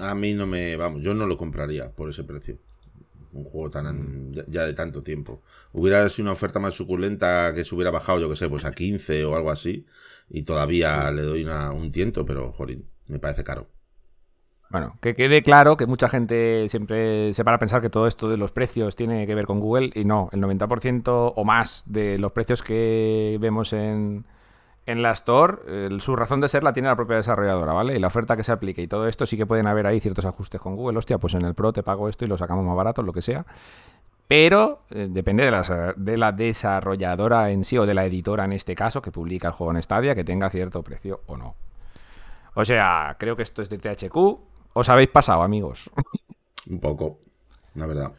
A 0.00 0.14
mí 0.14 0.34
no 0.34 0.46
me. 0.46 0.76
Vamos, 0.76 1.00
yo 1.02 1.14
no 1.14 1.26
lo 1.26 1.36
compraría 1.38 1.90
por 1.90 2.10
ese 2.10 2.24
precio. 2.24 2.58
Un 3.32 3.44
juego 3.44 3.70
tan 3.70 4.32
ya, 4.32 4.44
ya 4.48 4.66
de 4.66 4.74
tanto 4.74 5.02
tiempo. 5.02 5.42
Hubiera 5.72 6.08
sido 6.08 6.24
una 6.24 6.32
oferta 6.32 6.58
más 6.58 6.74
suculenta 6.74 7.52
que 7.54 7.64
se 7.64 7.74
hubiera 7.74 7.90
bajado, 7.90 8.20
yo 8.20 8.28
que 8.30 8.36
sé, 8.36 8.48
pues 8.48 8.64
a 8.64 8.72
15 8.72 9.24
o 9.24 9.36
algo 9.36 9.50
así. 9.50 9.86
Y 10.30 10.42
todavía 10.42 11.10
le 11.12 11.22
doy 11.22 11.44
una- 11.44 11.72
un 11.72 11.90
tiento, 11.92 12.26
pero, 12.26 12.52
jolín, 12.52 12.88
me 13.08 13.18
parece 13.18 13.44
caro. 13.44 13.68
Bueno, 14.68 14.98
que 15.00 15.14
quede 15.14 15.42
claro 15.42 15.76
que 15.76 15.86
mucha 15.86 16.08
gente 16.08 16.68
siempre 16.68 17.32
se 17.32 17.44
para 17.44 17.56
a 17.56 17.60
pensar 17.60 17.80
que 17.80 17.88
todo 17.88 18.08
esto 18.08 18.28
de 18.28 18.36
los 18.36 18.50
precios 18.52 18.96
tiene 18.96 19.24
que 19.26 19.34
ver 19.36 19.46
con 19.46 19.60
Google 19.60 19.92
y 19.94 20.04
no, 20.04 20.28
el 20.32 20.40
90% 20.40 21.32
o 21.36 21.44
más 21.44 21.84
de 21.86 22.18
los 22.18 22.32
precios 22.32 22.62
que 22.62 23.38
vemos 23.40 23.72
en, 23.72 24.26
en 24.86 25.02
la 25.02 25.10
Store, 25.12 25.58
eh, 25.66 25.88
su 25.98 26.14
razón 26.14 26.40
de 26.40 26.48
ser 26.48 26.62
la 26.62 26.72
tiene 26.72 26.88
la 26.88 26.96
propia 26.96 27.16
desarrolladora, 27.16 27.72
¿vale? 27.72 27.96
Y 27.96 27.98
la 27.98 28.06
oferta 28.06 28.36
que 28.36 28.44
se 28.44 28.52
aplique 28.52 28.80
y 28.82 28.86
todo 28.86 29.08
esto 29.08 29.26
sí 29.26 29.36
que 29.36 29.44
pueden 29.44 29.66
haber 29.66 29.86
ahí 29.86 29.98
ciertos 29.98 30.24
ajustes 30.24 30.60
con 30.60 30.76
Google. 30.76 30.98
Hostia, 30.98 31.18
pues 31.18 31.34
en 31.34 31.44
el 31.44 31.54
Pro 31.54 31.72
te 31.72 31.82
pago 31.82 32.08
esto 32.08 32.24
y 32.24 32.28
lo 32.28 32.38
sacamos 32.38 32.64
más 32.64 32.76
barato, 32.76 33.02
lo 33.02 33.12
que 33.12 33.20
sea. 33.20 33.44
Pero 34.28 34.82
eh, 34.90 35.08
depende 35.10 35.44
de 35.44 35.50
la, 35.50 35.94
de 35.96 36.16
la 36.16 36.32
desarrolladora 36.32 37.50
en 37.50 37.64
sí 37.64 37.76
o 37.78 37.86
de 37.86 37.94
la 37.94 38.04
editora 38.04 38.44
en 38.44 38.52
este 38.52 38.74
caso 38.74 39.02
que 39.02 39.10
publica 39.10 39.48
el 39.48 39.54
juego 39.54 39.72
en 39.72 39.82
Stadia 39.82 40.14
que 40.14 40.24
tenga 40.24 40.48
cierto 40.50 40.82
precio 40.82 41.22
o 41.26 41.36
no. 41.36 41.56
O 42.54 42.64
sea, 42.64 43.16
creo 43.18 43.36
que 43.36 43.42
esto 43.42 43.62
es 43.62 43.68
de 43.68 43.78
THQ. 43.78 44.16
Os 44.72 44.88
habéis 44.88 45.08
pasado, 45.08 45.42
amigos. 45.42 45.90
Un 46.68 46.80
poco, 46.80 47.18
la 47.74 47.86
verdad. 47.86 48.12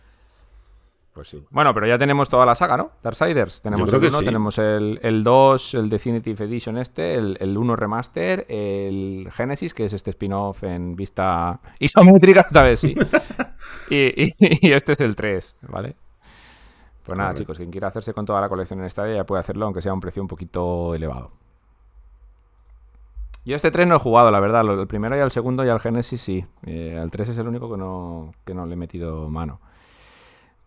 Pues 1.18 1.30
sí. 1.30 1.43
Bueno, 1.49 1.74
pero 1.74 1.88
ya 1.88 1.97
tenemos 1.97 2.30
toda 2.30 2.45
la 2.45 2.53
saga, 2.53 2.78
¿no? 2.78 2.91
Darksiders. 3.01 3.63
Tenemos 3.63 3.91
el 3.91 3.99
que 3.99 4.07
1, 4.09 4.20
sí. 4.20 4.26
tenemos 4.26 4.57
el, 4.59 4.99
el 5.01 5.24
2, 5.24 5.74
el 5.74 5.89
Definitive 5.89 6.45
Edition 6.45 6.78
este, 6.78 7.15
el, 7.15 7.36
el 7.39 7.57
1 7.57 7.76
Remaster, 7.76 8.45
el 8.47 9.28
Genesis, 9.32 9.74
que 9.74 9.86
es 9.86 9.93
este 9.93 10.11
spin-off 10.11 10.63
en 10.63 10.95
vista 10.95 11.59
isométrica, 11.80 12.41
esta 12.47 12.61
vez 12.61 12.82
sí. 12.82 12.93
y, 13.89 14.26
y- 14.26 14.36
y 14.68 14.72
este 14.74 14.93
es 14.93 14.99
el 14.99 15.15
3, 15.15 15.55
¿vale? 15.70 15.95
Pues 17.03 17.18
nada, 17.18 17.30
Correcto. 17.30 17.41
chicos, 17.41 17.57
quien 17.57 17.72
quiera 17.72 17.88
hacerse 17.88 18.13
con 18.13 18.24
toda 18.26 18.39
la 18.39 18.47
colección 18.47 18.80
en 18.84 18.88
Stadia 18.91 19.15
ya 19.15 19.24
puede 19.26 19.39
hacerlo, 19.39 19.65
aunque 19.65 19.82
sea 19.82 19.93
a 19.93 19.95
un 19.95 20.01
precio 20.01 20.22
un 20.22 20.28
poquito 20.28 20.93
elevado. 20.93 21.32
Yo 23.43 23.55
este 23.55 23.72
3 23.72 23.88
no 23.88 23.95
he 23.95 23.99
jugado, 23.99 24.30
la 24.30 24.39
verdad. 24.39 24.61
El 24.80 24.86
primero 24.86 25.18
y 25.18 25.20
el 25.20 25.32
segundo 25.32 25.65
y 25.65 25.70
al 25.70 25.80
Genesis 25.80 26.22
sí. 26.22 26.45
Eh, 26.68 26.95
al 27.01 27.09
3 27.09 27.30
es 27.30 27.38
el 27.39 27.47
único 27.47 27.72
que 27.72 27.78
no, 27.78 28.34
que 28.45 28.53
no 28.53 28.68
le 28.68 28.74
he 28.74 28.78
metido 28.78 29.30
mano. 29.30 29.61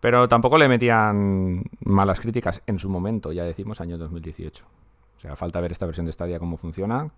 Pero 0.01 0.27
tampoco 0.27 0.57
le 0.57 0.67
metían 0.67 1.63
malas 1.85 2.19
críticas 2.19 2.63
en 2.65 2.79
su 2.79 2.89
momento, 2.89 3.31
ya 3.31 3.43
decimos 3.43 3.81
año 3.81 3.99
2018. 3.99 4.65
O 4.65 5.19
sea, 5.21 5.35
falta 5.35 5.61
ver 5.61 5.71
esta 5.71 5.85
versión 5.85 6.07
de 6.07 6.11
Stadia 6.11 6.39
cómo 6.39 6.57
funciona. 6.57 7.11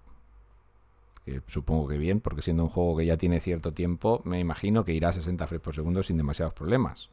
Que 1.26 1.42
supongo 1.48 1.88
que 1.88 1.98
bien, 1.98 2.20
porque 2.20 2.42
siendo 2.42 2.64
un 2.64 2.70
juego 2.70 2.98
que 2.98 3.06
ya 3.06 3.16
tiene 3.16 3.40
cierto 3.40 3.72
tiempo, 3.72 4.22
me 4.26 4.42
imagino 4.42 4.84
que 4.84 4.92
irá 4.92 5.10
a 5.10 5.14
60 5.14 5.48
frames 5.48 5.64
por 5.64 5.74
segundo 5.74 6.04
sin 6.04 6.18
demasiados 6.18 6.54
problemas. 6.54 7.10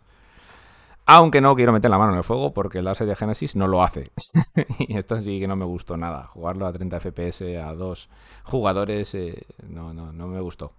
Aunque 1.07 1.41
no 1.41 1.55
quiero 1.55 1.73
meter 1.73 1.89
la 1.89 1.99
mano 1.99 2.13
en 2.13 2.19
el 2.19 2.25
fuego 2.25 2.53
porque 2.53 2.79
el 2.79 2.85
Darkseid 2.87 3.09
de 3.09 3.15
Genesis 3.15 3.55
no 3.55 3.69
lo 3.69 3.85
hace. 3.85 4.11
y 4.81 4.99
esto 4.99 5.21
sí 5.21 5.39
que 5.39 5.47
no 5.47 5.55
me 5.55 5.65
gustó 5.65 5.97
nada. 5.97 6.27
Jugarlo 6.27 6.67
a 6.67 6.73
30 6.73 6.99
FPS 6.99 7.43
a 7.63 7.73
dos 7.75 8.11
jugadores 8.43 9.15
eh, 9.15 9.47
no, 9.69 9.95
no, 9.95 10.13
no 10.13 10.27
me 10.27 10.41
gustó. 10.41 10.73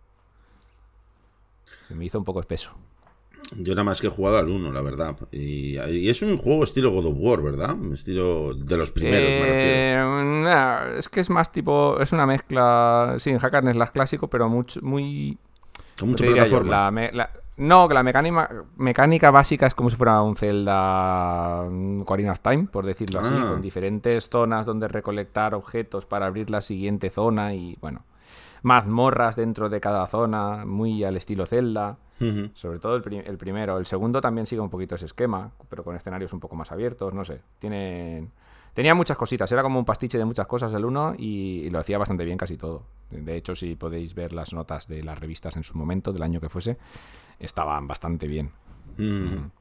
Se 1.88 1.96
me 1.96 2.04
hizo 2.04 2.18
un 2.18 2.26
poco 2.26 2.42
espeso. 2.42 2.74
Yo 3.58 3.74
nada 3.76 3.84
más 3.84 4.00
que 4.00 4.08
he 4.08 4.10
jugado 4.10 4.38
al 4.38 4.48
1, 4.50 4.72
la 4.72 4.82
verdad. 4.82 5.16
Y, 5.32 5.78
y 5.80 6.10
es 6.10 6.22
un 6.22 6.38
juego 6.38 6.64
estilo 6.64 6.92
God 6.92 7.08
of 7.08 7.16
War, 7.18 7.42
¿verdad? 7.42 7.76
Estilo 7.94 8.54
de 8.54 8.78
los 8.78 8.92
primeros, 8.92 9.30
me 9.30 9.46
refiero. 9.46 10.22
Eh, 10.22 10.42
nah, 10.44 10.86
es 10.98 11.10
que 11.10 11.20
es 11.20 11.30
más 11.30 11.52
tipo. 11.52 12.00
Es 12.00 12.14
una 12.14 12.26
mezcla. 12.26 13.16
Sí, 13.20 13.30
en 13.30 13.40
Hack 13.40 13.54
and 13.56 13.74
Slash 13.74 13.90
clásico, 13.90 14.30
pero 14.30 14.48
mucho, 14.50 14.80
muy. 14.84 15.38
Con 16.00 16.08
¿cómo 16.08 16.12
mucha 16.14 16.26
plataforma. 16.26 16.72
La 16.86 16.92
me- 16.92 17.12
la- 17.12 17.30
no, 17.58 17.88
que 17.88 17.94
la 17.94 18.02
mecánica, 18.02 18.50
mecánica 18.78 19.30
básica 19.30 19.68
es 19.68 19.76
como 19.76 19.90
si 19.90 19.96
fuera 19.96 20.22
un 20.22 20.36
Zelda 20.36 21.68
mm, 21.70 22.02
Ocarina 22.02 22.32
of 22.32 22.40
Time, 22.40 22.68
por 22.72 22.86
decirlo 22.86 23.20
así, 23.20 23.34
Ah. 23.38 23.50
con 23.52 23.62
diferentes 23.62 24.30
zonas 24.30 24.66
donde 24.66 24.88
recolectar 24.88 25.54
objetos 25.54 26.06
para 26.06 26.26
abrir 26.26 26.50
la 26.50 26.62
siguiente 26.62 27.10
zona 27.12 27.54
y, 27.54 27.78
bueno, 27.82 28.04
mazmorras 28.62 29.36
dentro 29.36 29.70
de 29.70 29.80
cada 29.82 30.06
zona, 30.08 30.66
muy 30.66 31.04
al 31.04 31.18
estilo 31.18 31.46
Zelda. 31.46 31.98
Sobre 32.54 32.78
todo 32.78 32.96
el, 32.96 33.02
pri- 33.02 33.24
el 33.26 33.38
primero. 33.38 33.78
El 33.80 33.86
segundo 33.88 34.22
también 34.22 34.46
sigue 34.46 34.62
un 34.62 34.70
poquito 34.70 34.94
ese 34.96 35.06
esquema, 35.06 35.52
pero 35.70 35.84
con 35.84 35.96
escenarios 35.96 36.34
un 36.34 36.40
poco 36.40 36.56
más 36.56 36.72
abiertos, 36.72 37.14
no 37.14 37.26
sé. 37.26 37.42
Tiene... 37.60 38.30
Tenía 38.74 38.96
muchas 38.96 39.18
cositas, 39.18 39.52
era 39.52 39.64
como 39.64 39.80
un 39.80 39.84
pastiche 39.86 40.18
de 40.18 40.24
muchas 40.24 40.48
cosas 40.48 40.74
el 40.74 40.86
uno 40.86 41.14
y, 41.18 41.64
y 41.66 41.70
lo 41.72 41.80
hacía 41.80 41.98
bastante 41.98 42.24
bien 42.24 42.38
casi 42.38 42.56
todo. 42.56 42.86
De 43.10 43.36
hecho, 43.36 43.54
si 43.54 43.76
podéis 43.76 44.14
ver 44.16 44.32
las 44.32 44.54
notas 44.54 44.88
de 44.88 45.04
las 45.04 45.20
revistas 45.20 45.58
en 45.58 45.64
su 45.64 45.78
momento, 45.78 46.14
del 46.14 46.24
año 46.24 46.40
que 46.40 46.48
fuese, 46.48 46.78
estaban 47.38 47.86
bastante 47.88 48.28
bien. 48.28 48.52
Mm. 48.98 49.52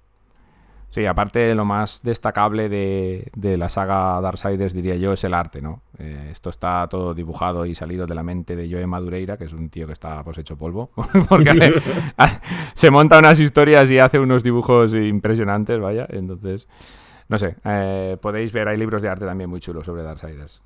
Sí, 0.91 1.07
aparte 1.07 1.55
lo 1.55 1.65
más 1.65 2.03
destacable 2.03 2.69
de, 2.69 3.31
de 3.37 3.57
la 3.57 3.69
saga 3.69 4.21
Darksiders, 4.21 4.75
diría 4.75 4.97
yo, 4.97 5.13
es 5.13 5.23
el 5.23 5.35
arte, 5.35 5.63
¿no? 5.63 5.83
Eh, 5.99 6.29
esto 6.33 6.51
está 6.51 6.89
todo 6.89 7.15
dibujado 7.15 7.65
y 7.65 7.77
salido 7.77 8.07
de 8.09 8.15
la 8.17 8.25
mente 8.25 8.57
de 8.57 8.69
Joe 8.69 8.85
Madureira, 8.89 9.37
que 9.37 9.45
es 9.45 9.53
un 9.53 9.71
tío 9.71 9.87
que 9.87 9.93
está 9.93 10.25
pues 10.25 10.39
hecho 10.39 10.59
polvo, 10.59 10.91
porque 11.29 11.51
hace- 12.17 12.41
se 12.75 12.91
monta 12.91 13.21
unas 13.21 13.39
historias 13.39 13.89
y 13.93 14.01
hace 14.01 14.19
unos 14.19 14.43
dibujos 14.43 14.93
impresionantes, 14.95 15.79
vaya, 15.79 16.07
entonces, 16.11 16.67
no 17.29 17.39
sé, 17.39 17.55
eh, 17.65 18.17
podéis 18.21 18.53
ver, 18.53 18.67
hay 18.67 18.77
libros 18.77 19.01
de 19.01 19.09
arte 19.11 19.25
también 19.27 19.49
muy 19.49 19.61
chulos 19.61 19.87
sobre 19.87 20.03
Darksiders. 20.03 20.61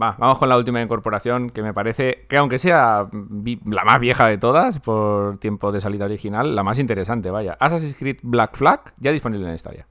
Va, 0.00 0.16
vamos 0.18 0.38
con 0.38 0.48
la 0.48 0.56
última 0.56 0.80
incorporación, 0.80 1.50
que 1.50 1.62
me 1.62 1.74
parece 1.74 2.24
que 2.28 2.38
aunque 2.38 2.58
sea 2.58 3.08
la 3.66 3.84
más 3.84 4.00
vieja 4.00 4.26
de 4.28 4.38
todas, 4.38 4.80
por 4.80 5.38
tiempo 5.38 5.72
de 5.72 5.80
salida 5.80 6.06
original, 6.06 6.56
la 6.56 6.62
más 6.62 6.78
interesante, 6.78 7.30
vaya. 7.30 7.56
Assassin's 7.60 7.96
Creed 7.98 8.18
Black 8.22 8.56
Flag, 8.56 8.94
ya 8.98 9.12
disponible 9.12 9.50
en 9.50 9.58
Stadia. 9.58 9.86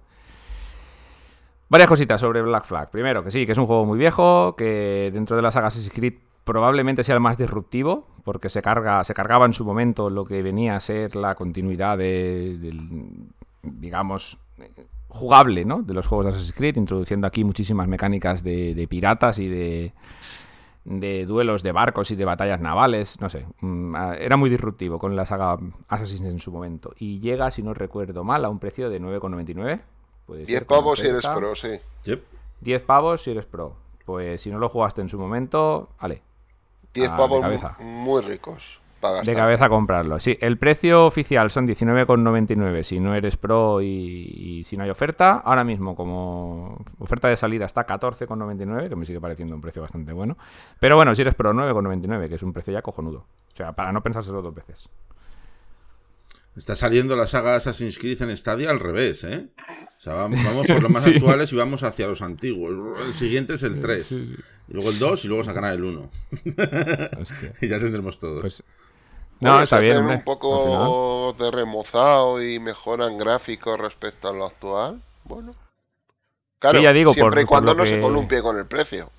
Varias 1.70 1.88
cositas 1.88 2.20
sobre 2.20 2.42
Black 2.42 2.66
Flag. 2.66 2.90
Primero, 2.90 3.24
que 3.24 3.30
sí, 3.30 3.46
que 3.46 3.52
es 3.52 3.58
un 3.60 3.68
juego 3.68 3.86
muy 3.86 4.00
viejo, 4.00 4.56
que 4.56 5.12
dentro 5.14 5.36
de 5.36 5.44
la 5.44 5.52
saga 5.52 5.68
Assassin's 5.68 5.94
Creed 5.94 6.16
probablemente 6.44 7.04
sea 7.04 7.14
el 7.14 7.22
más 7.22 7.38
disruptivo, 7.38 8.08
porque 8.24 8.50
se, 8.50 8.64
carga, 8.64 9.04
se 9.04 9.14
cargaba 9.14 9.46
en 9.46 9.54
su 9.54 9.64
momento 9.64 10.10
lo 10.10 10.26
que 10.26 10.42
venía 10.42 10.76
a 10.76 10.80
ser 10.80 11.16
la 11.16 11.36
continuidad 11.36 12.00
de, 12.00 12.58
del, 12.58 13.28
digamos, 13.62 14.40
jugable, 15.10 15.66
¿no? 15.66 15.82
De 15.82 15.94
los 15.94 16.08
juegos 16.08 16.26
de 16.26 16.30
Assassin's 16.30 16.56
Creed, 16.56 16.78
introduciendo 16.78 17.28
aquí 17.28 17.44
muchísimas 17.44 17.88
mecánicas 17.88 18.44
de, 18.44 18.74
de 18.76 18.88
piratas 18.88 19.40
y 19.40 19.48
de, 19.48 19.94
de 20.86 21.26
duelos 21.26 21.62
de 21.64 21.72
barcos 21.72 22.12
y 22.12 22.16
de 22.16 22.26
batallas 22.26 22.62
navales, 22.62 23.20
no 23.20 23.28
sé. 23.30 23.46
mm, 23.62 23.96
Era 24.20 24.38
muy 24.38 24.50
disruptivo 24.50 24.98
con 25.00 25.16
la 25.16 25.26
saga 25.26 25.58
Assassin's 25.88 26.22
en 26.22 26.40
su 26.40 26.52
momento. 26.52 26.94
Y 26.98 27.20
llega, 27.20 27.52
si 27.52 27.62
no 27.64 27.74
recuerdo 27.74 28.24
mal, 28.24 28.46
a 28.46 28.50
un 28.50 28.60
precio 28.60 28.90
de 28.90 29.02
9,99. 29.02 29.82
Puede 30.26 30.46
10 30.46 30.48
ser 30.60 30.66
con 30.66 30.78
pavos 30.78 31.00
si 31.00 31.08
eres 31.08 31.26
pro, 31.26 31.56
sí. 31.56 31.70
Yep. 32.06 32.24
10 32.62 32.82
pavos 32.84 33.22
si 33.24 33.32
eres 33.32 33.46
pro. 33.46 33.76
Pues 34.06 34.42
si 34.42 34.52
no 34.52 34.60
lo 34.60 34.70
jugaste 34.70 35.02
en 35.02 35.10
su 35.10 35.20
momento, 35.20 35.90
vale. 36.02 36.22
10 36.94 37.10
Ah, 37.10 37.18
pavos 37.18 37.44
muy 37.80 38.22
ricos. 38.22 38.79
De 39.26 39.34
cabeza 39.34 39.66
a 39.66 39.70
comprarlo. 39.70 40.20
Sí, 40.20 40.38
el 40.42 40.58
precio 40.58 41.06
oficial 41.06 41.50
son 41.52 41.66
19,99 41.68 42.84
si 42.84 43.00
no 43.00 43.16
eres 43.16 43.38
pro 43.38 43.82
y, 43.82 43.88
y 43.88 44.64
si 44.64 44.78
no 44.78 44.84
hay 44.84 44.90
oferta. 44.90 45.34
Ahora 45.44 45.64
mismo, 45.64 45.96
como 45.96 46.84
oferta 47.00 47.28
de 47.28 47.36
salida, 47.38 47.66
está 47.66 47.86
14,99, 47.88 48.90
que 48.90 48.96
me 48.96 49.06
sigue 49.06 49.22
pareciendo 49.22 49.56
un 49.56 49.62
precio 49.62 49.82
bastante 49.82 50.12
bueno. 50.14 50.38
Pero 50.80 50.96
bueno, 50.96 51.16
si 51.16 51.22
eres 51.22 51.36
pro, 51.36 51.54
9,99, 51.54 52.30
que 52.30 52.36
es 52.36 52.44
un 52.44 52.54
precio 52.54 52.74
ya 52.74 52.82
cojonudo. 52.82 53.20
O 53.52 53.56
sea, 53.56 53.74
para 53.74 53.92
no 53.92 54.04
pensárselo 54.04 54.42
dos 54.42 54.54
veces. 54.54 54.90
Está 56.56 56.76
saliendo 56.76 57.16
la 57.16 57.26
saga 57.28 57.56
Assassin's 57.56 57.98
Creed 58.00 58.22
en 58.22 58.36
Stadia 58.36 58.70
al 58.70 58.80
revés, 58.82 59.24
¿eh? 59.24 59.48
O 59.98 60.02
sea, 60.02 60.14
vamos, 60.16 60.44
vamos 60.44 60.68
por 60.68 60.82
los 60.82 60.92
más 60.92 61.04
Sí. 61.04 61.12
actuales 61.16 61.54
y 61.54 61.56
vamos 61.56 61.84
hacia 61.84 62.08
los 62.08 62.22
antiguos. 62.22 62.98
El 63.06 63.14
siguiente 63.14 63.54
es 63.54 63.64
el 63.64 63.80
3. 63.80 64.12
Y 64.12 64.36
luego 64.74 64.90
el 64.90 65.00
2 65.00 65.26
y 65.26 65.28
luego 65.30 65.44
sacarán 65.44 65.74
el 65.76 65.84
1. 65.86 66.10
Hostia. 67.22 67.54
y 67.62 67.68
ya 67.68 67.80
tendremos 67.80 68.20
todos. 68.20 68.42
Pues. 68.42 68.64
Bueno, 69.40 69.58
No, 69.58 69.64
está 69.64 69.80
bien, 69.80 69.98
hombre. 69.98 70.16
un 70.18 70.24
poco 70.24 71.36
de 71.40 71.50
remozado 71.52 72.44
y 72.44 72.60
mejoran 72.60 73.18
gráficos 73.18 73.80
respecto 73.80 74.28
a 74.30 74.34
lo 74.34 74.46
actual. 74.46 75.02
Bueno. 75.24 75.54
Claro, 76.60 76.80
Sí, 76.80 76.84
ya 76.84 76.92
digo, 76.94 77.14
siempre 77.14 77.38
por- 77.38 77.44
y 77.44 77.46
cuando 77.46 77.74
no 77.74 77.86
se 77.86 78.02
columpie 78.02 78.42
con 78.42 78.58
el 78.58 78.66
precio. 78.66 79.10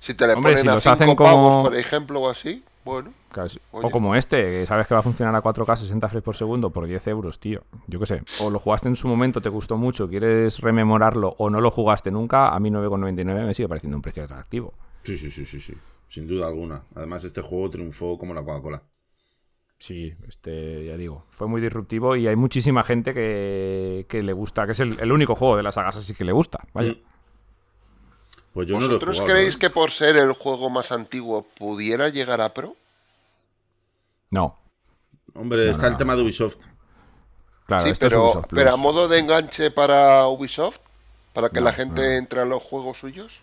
Si 0.00 0.14
te 0.14 0.26
le 0.26 0.32
Hombre, 0.32 0.52
ponen 0.54 0.62
si 0.62 0.68
a 0.68 0.74
los 0.74 0.82
5 0.82 0.92
hacen 0.94 1.16
pavos, 1.16 1.50
como- 1.50 1.62
por 1.64 1.76
ejemplo, 1.76 2.20
o 2.20 2.28
así, 2.30 2.64
bueno. 2.84 3.12
Claro, 3.30 3.48
si- 3.48 3.60
Oye. 3.70 3.86
O 3.86 3.90
como 3.90 4.16
este, 4.16 4.42
que 4.42 4.66
sabes 4.66 4.88
que 4.88 4.94
va 4.94 5.00
a 5.00 5.02
funcionar 5.04 5.36
a 5.36 5.40
4K 5.40 5.76
60 5.76 6.08
frames 6.08 6.24
por 6.24 6.34
segundo 6.34 6.70
por 6.70 6.86
10 6.86 7.06
euros, 7.06 7.38
tío. 7.38 7.62
Yo 7.86 8.00
qué 8.00 8.06
sé. 8.06 8.22
O 8.40 8.50
lo 8.50 8.58
jugaste 8.58 8.88
en 8.88 8.96
su 8.96 9.06
momento, 9.06 9.40
te 9.40 9.50
gustó 9.50 9.76
mucho, 9.76 10.08
quieres 10.08 10.58
rememorarlo 10.58 11.36
o 11.38 11.48
no 11.48 11.60
lo 11.60 11.70
jugaste 11.70 12.10
nunca, 12.10 12.48
a 12.48 12.58
mí 12.58 12.70
9,99 12.72 13.44
me 13.44 13.54
sigue 13.54 13.68
pareciendo 13.68 13.96
un 13.96 14.02
precio 14.02 14.24
atractivo. 14.24 14.72
Sí, 15.04 15.16
sí, 15.16 15.30
sí, 15.30 15.46
sí, 15.46 15.60
sí. 15.60 15.74
Sin 16.10 16.26
duda 16.26 16.46
alguna. 16.48 16.84
Además, 16.94 17.24
este 17.24 17.40
juego 17.40 17.70
triunfó 17.70 18.18
como 18.18 18.34
la 18.34 18.42
Coca-Cola. 18.44 18.82
Sí, 19.78 20.14
este, 20.28 20.84
ya 20.84 20.96
digo, 20.98 21.24
fue 21.30 21.48
muy 21.48 21.62
disruptivo 21.62 22.14
y 22.14 22.26
hay 22.28 22.36
muchísima 22.36 22.84
gente 22.84 23.14
que, 23.14 24.04
que 24.10 24.20
le 24.20 24.34
gusta, 24.34 24.66
que 24.66 24.72
es 24.72 24.80
el, 24.80 25.00
el 25.00 25.10
único 25.10 25.34
juego 25.34 25.56
de 25.56 25.62
las 25.62 25.76
sagas 25.76 25.96
así 25.96 26.12
que 26.14 26.24
le 26.24 26.32
gusta. 26.32 26.60
Vaya. 26.74 26.92
Mm. 26.92 27.02
Pues 28.52 28.68
yo 28.68 28.74
no 28.74 28.80
lo 28.80 28.86
he 28.86 28.88
¿Vosotros 28.96 29.16
jugado. 29.20 29.32
creéis 29.32 29.54
¿sabes? 29.54 29.56
que 29.56 29.70
por 29.70 29.90
ser 29.92 30.16
el 30.18 30.32
juego 30.32 30.68
más 30.68 30.92
antiguo 30.92 31.46
pudiera 31.56 32.08
llegar 32.10 32.40
a 32.42 32.52
Pro? 32.52 32.76
No, 34.30 34.58
Hombre, 35.34 35.64
No, 35.66 35.70
está 35.70 35.82
no, 35.82 35.88
el 35.88 35.92
no. 35.92 35.98
tema 35.98 36.16
de 36.16 36.22
Ubisoft. 36.22 36.56
claro, 37.66 37.84
sí, 37.84 37.90
esto 37.90 38.06
es 38.08 38.12
pero, 38.12 38.24
Ubisoft 38.24 38.46
Plus. 38.48 38.60
pero 38.62 38.74
a 38.74 38.76
modo 38.76 39.08
de 39.08 39.18
enganche 39.20 39.70
para 39.70 40.26
Ubisoft, 40.28 40.78
para 41.32 41.48
que 41.50 41.60
No, 41.60 41.66
la 41.66 41.72
gente 41.72 42.02
no. 42.02 42.08
entre 42.18 42.40
a 42.40 42.44
los 42.44 42.62
juegos 42.62 42.98
suyos. 42.98 43.40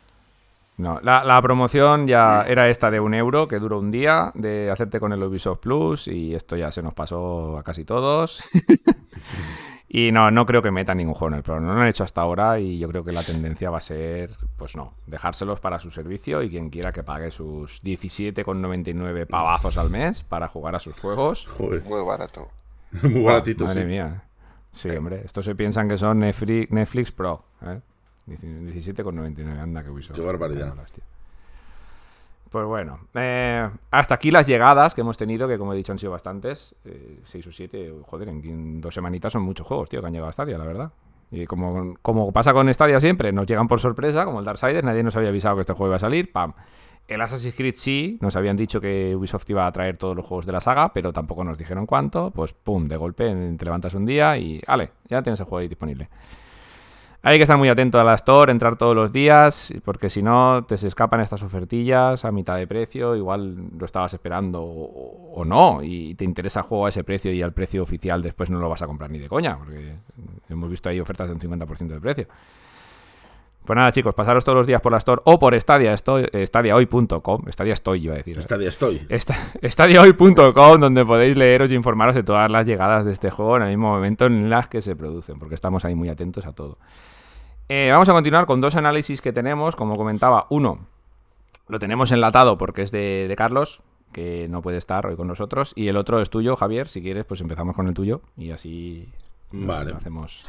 No, 0.77 0.99
la, 1.01 1.23
la 1.23 1.41
promoción 1.41 2.05
ya 2.05 2.43
era 2.43 2.69
esta 2.69 2.91
de 2.91 2.99
un 2.99 3.15
euro, 3.15 3.47
que 3.47 3.57
duró 3.57 3.79
un 3.79 3.89
día, 3.89 4.31
de 4.35 4.69
hacerte 4.69 4.99
con 4.99 5.11
el 5.11 5.23
Ubisoft 5.23 5.59
Plus, 5.59 6.07
y 6.07 6.35
esto 6.35 6.55
ya 6.55 6.71
se 6.71 6.83
nos 6.83 6.93
pasó 6.93 7.57
a 7.57 7.63
casi 7.63 7.83
todos. 7.83 8.43
y 9.89 10.11
no, 10.11 10.29
no 10.29 10.45
creo 10.45 10.61
que 10.61 10.69
metan 10.69 10.97
ningún 10.97 11.15
juego 11.15 11.29
en 11.33 11.37
el 11.37 11.43
Pro. 11.43 11.59
No 11.59 11.73
lo 11.73 11.81
han 11.81 11.87
hecho 11.87 12.03
hasta 12.03 12.21
ahora 12.21 12.59
y 12.59 12.77
yo 12.77 12.87
creo 12.89 13.03
que 13.03 13.11
la 13.11 13.23
tendencia 13.23 13.71
va 13.71 13.79
a 13.79 13.81
ser, 13.81 14.37
pues 14.55 14.75
no, 14.75 14.93
dejárselos 15.07 15.59
para 15.59 15.79
su 15.79 15.89
servicio 15.89 16.43
y 16.43 16.49
quien 16.49 16.69
quiera 16.69 16.91
que 16.91 17.01
pague 17.01 17.31
sus 17.31 17.83
17,99 17.83 19.25
pavazos 19.25 19.77
al 19.79 19.89
mes 19.89 20.21
para 20.21 20.47
jugar 20.47 20.75
a 20.75 20.79
sus 20.79 20.99
juegos. 20.99 21.47
Joder, 21.57 21.83
Muy 21.85 22.05
barato. 22.05 22.49
muy 23.01 23.23
baratito, 23.23 23.65
Madre 23.65 23.81
sí. 23.81 23.87
mía. 23.87 24.23
Sí, 24.71 24.89
hombre, 24.91 25.23
estos 25.25 25.43
se 25.43 25.55
piensan 25.55 25.89
que 25.89 25.97
son 25.97 26.19
Netflix, 26.19 26.71
Netflix 26.71 27.11
Pro. 27.11 27.45
¿eh? 27.63 27.79
17,99, 28.27 29.59
anda 29.59 29.83
que 29.83 29.89
Ubisoft. 29.89 30.15
Qué 30.15 30.25
barbaridad. 30.25 30.73
Pues 32.49 32.65
bueno, 32.65 32.99
eh, 33.13 33.69
hasta 33.91 34.15
aquí 34.15 34.31
las 34.31 34.47
llegadas 34.47 34.95
que 34.95 35.01
hemos 35.01 35.17
tenido, 35.17 35.47
que 35.47 35.57
como 35.57 35.73
he 35.73 35.77
dicho 35.77 35.91
han 35.91 35.99
sido 35.99 36.13
bastantes, 36.13 36.75
6 37.23 37.47
o 37.47 37.51
7, 37.51 37.93
joder, 38.05 38.29
en, 38.29 38.43
en 38.45 38.81
dos 38.81 38.93
semanitas 38.93 39.33
son 39.33 39.43
muchos 39.43 39.67
juegos, 39.67 39.89
tío, 39.89 39.99
que 39.99 40.07
han 40.07 40.13
llegado 40.13 40.29
a 40.29 40.33
Stadia, 40.33 40.57
la 40.57 40.65
verdad. 40.65 40.91
Y 41.29 41.45
como, 41.45 41.95
como 42.01 42.31
pasa 42.31 42.53
con 42.53 42.73
Stadia 42.73 42.99
siempre, 42.99 43.33
nos 43.33 43.45
llegan 43.45 43.67
por 43.67 43.79
sorpresa, 43.79 44.23
como 44.23 44.39
el 44.39 44.45
Darksiders, 44.45 44.83
nadie 44.83 45.03
nos 45.03 45.15
había 45.17 45.29
avisado 45.29 45.55
que 45.55 45.61
este 45.61 45.73
juego 45.73 45.89
iba 45.91 45.97
a 45.97 45.99
salir, 45.99 46.31
pam. 46.31 46.53
El 47.07 47.21
Assassin's 47.21 47.55
Creed 47.55 47.73
sí, 47.75 48.17
nos 48.21 48.35
habían 48.35 48.57
dicho 48.57 48.81
que 48.81 49.15
Ubisoft 49.15 49.49
iba 49.49 49.65
a 49.65 49.71
traer 49.71 49.97
todos 49.97 50.15
los 50.15 50.25
juegos 50.25 50.45
de 50.45 50.51
la 50.51 50.59
saga, 50.59 50.91
pero 50.93 51.13
tampoco 51.13 51.43
nos 51.43 51.57
dijeron 51.57 51.85
cuánto, 51.85 52.31
pues 52.31 52.53
pum, 52.53 52.87
de 52.87 52.97
golpe 52.97 53.33
te 53.57 53.65
levantas 53.65 53.93
un 53.93 54.05
día 54.05 54.37
y, 54.37 54.61
vale, 54.67 54.91
ya 55.05 55.21
tienes 55.21 55.39
el 55.39 55.45
juego 55.45 55.59
ahí 55.59 55.67
disponible. 55.69 56.09
Hay 57.27 57.37
que 57.37 57.43
estar 57.43 57.57
muy 57.57 57.67
atento 57.67 57.99
a 57.99 58.05
la 58.05 58.13
Store, 58.13 58.51
entrar 58.53 58.77
todos 58.77 58.95
los 58.95 59.11
días, 59.11 59.73
porque 59.83 60.09
si 60.09 60.21
no 60.23 60.63
te 60.65 60.77
se 60.77 60.87
escapan 60.87 61.19
estas 61.19 61.43
ofertillas 61.43 62.23
a 62.23 62.31
mitad 62.31 62.55
de 62.55 62.67
precio, 62.67 63.17
igual 63.17 63.57
lo 63.77 63.85
estabas 63.85 64.13
esperando 64.13 64.61
o, 64.63 65.33
o 65.35 65.43
no, 65.43 65.83
y 65.83 66.15
te 66.15 66.23
interesa 66.23 66.61
el 66.61 66.65
juego 66.67 66.85
a 66.85 66.89
ese 66.89 67.03
precio 67.03 67.33
y 67.33 67.41
al 67.41 67.51
precio 67.51 67.83
oficial 67.83 68.21
después 68.21 68.49
no 68.49 68.59
lo 68.59 68.69
vas 68.69 68.81
a 68.81 68.87
comprar 68.87 69.11
ni 69.11 69.19
de 69.19 69.27
coña, 69.27 69.57
porque 69.57 69.95
hemos 70.49 70.69
visto 70.69 70.87
ahí 70.87 71.01
ofertas 71.01 71.27
de 71.27 71.33
un 71.33 71.39
50% 71.41 71.87
de 71.87 71.99
precio. 71.99 72.27
Pues 73.65 73.75
nada, 73.75 73.91
chicos, 73.91 74.13
pasaros 74.15 74.45
todos 74.45 74.59
los 74.59 74.65
días 74.67 74.79
por 74.79 74.93
la 74.93 74.97
Store 74.99 75.21
o 75.25 75.37
por 75.37 75.53
Stadia, 75.59 75.91
estoy, 75.91 76.25
stadiahoy.com, 76.33 77.41
Stadia 77.51 77.73
estoy, 77.73 78.05
iba 78.05 78.13
a 78.13 78.17
decir. 78.17 78.37
día 78.57 78.69
estoy. 78.69 79.05
Esta- 79.09 79.35
Estadiohoy.com, 79.61 80.79
donde 80.79 81.05
podéis 81.05 81.35
leeros 81.35 81.69
y 81.71 81.75
informaros 81.75 82.15
de 82.15 82.23
todas 82.23 82.49
las 82.49 82.65
llegadas 82.65 83.03
de 83.03 83.11
este 83.11 83.29
juego 83.29 83.57
en 83.57 83.63
el 83.63 83.69
mismo 83.71 83.89
momento 83.89 84.25
en 84.27 84.49
las 84.49 84.69
que 84.69 84.81
se 84.81 84.95
producen, 84.95 85.37
porque 85.39 85.55
estamos 85.55 85.83
ahí 85.83 85.95
muy 85.95 86.07
atentos 86.07 86.45
a 86.45 86.53
todo. 86.53 86.77
Eh, 87.69 87.89
vamos 87.91 88.07
a 88.09 88.13
continuar 88.13 88.45
con 88.45 88.61
dos 88.61 88.75
análisis 88.75 89.21
que 89.21 89.33
tenemos, 89.33 89.75
como 89.75 89.95
comentaba, 89.95 90.47
uno 90.49 90.79
lo 91.67 91.79
tenemos 91.79 92.11
enlatado 92.11 92.57
porque 92.57 92.81
es 92.81 92.91
de, 92.91 93.27
de 93.27 93.35
Carlos, 93.35 93.81
que 94.13 94.47
no 94.49 94.61
puede 94.61 94.77
estar 94.77 95.05
hoy 95.05 95.15
con 95.15 95.27
nosotros, 95.27 95.73
y 95.75 95.89
el 95.89 95.97
otro 95.97 96.21
es 96.21 96.29
tuyo, 96.29 96.55
Javier, 96.55 96.87
si 96.87 97.01
quieres, 97.01 97.25
pues 97.25 97.41
empezamos 97.41 97.75
con 97.75 97.87
el 97.87 97.93
tuyo 97.93 98.21
y 98.37 98.51
así 98.51 99.11
Vale. 99.51 99.91
lo 99.91 99.97
hacemos, 99.97 100.47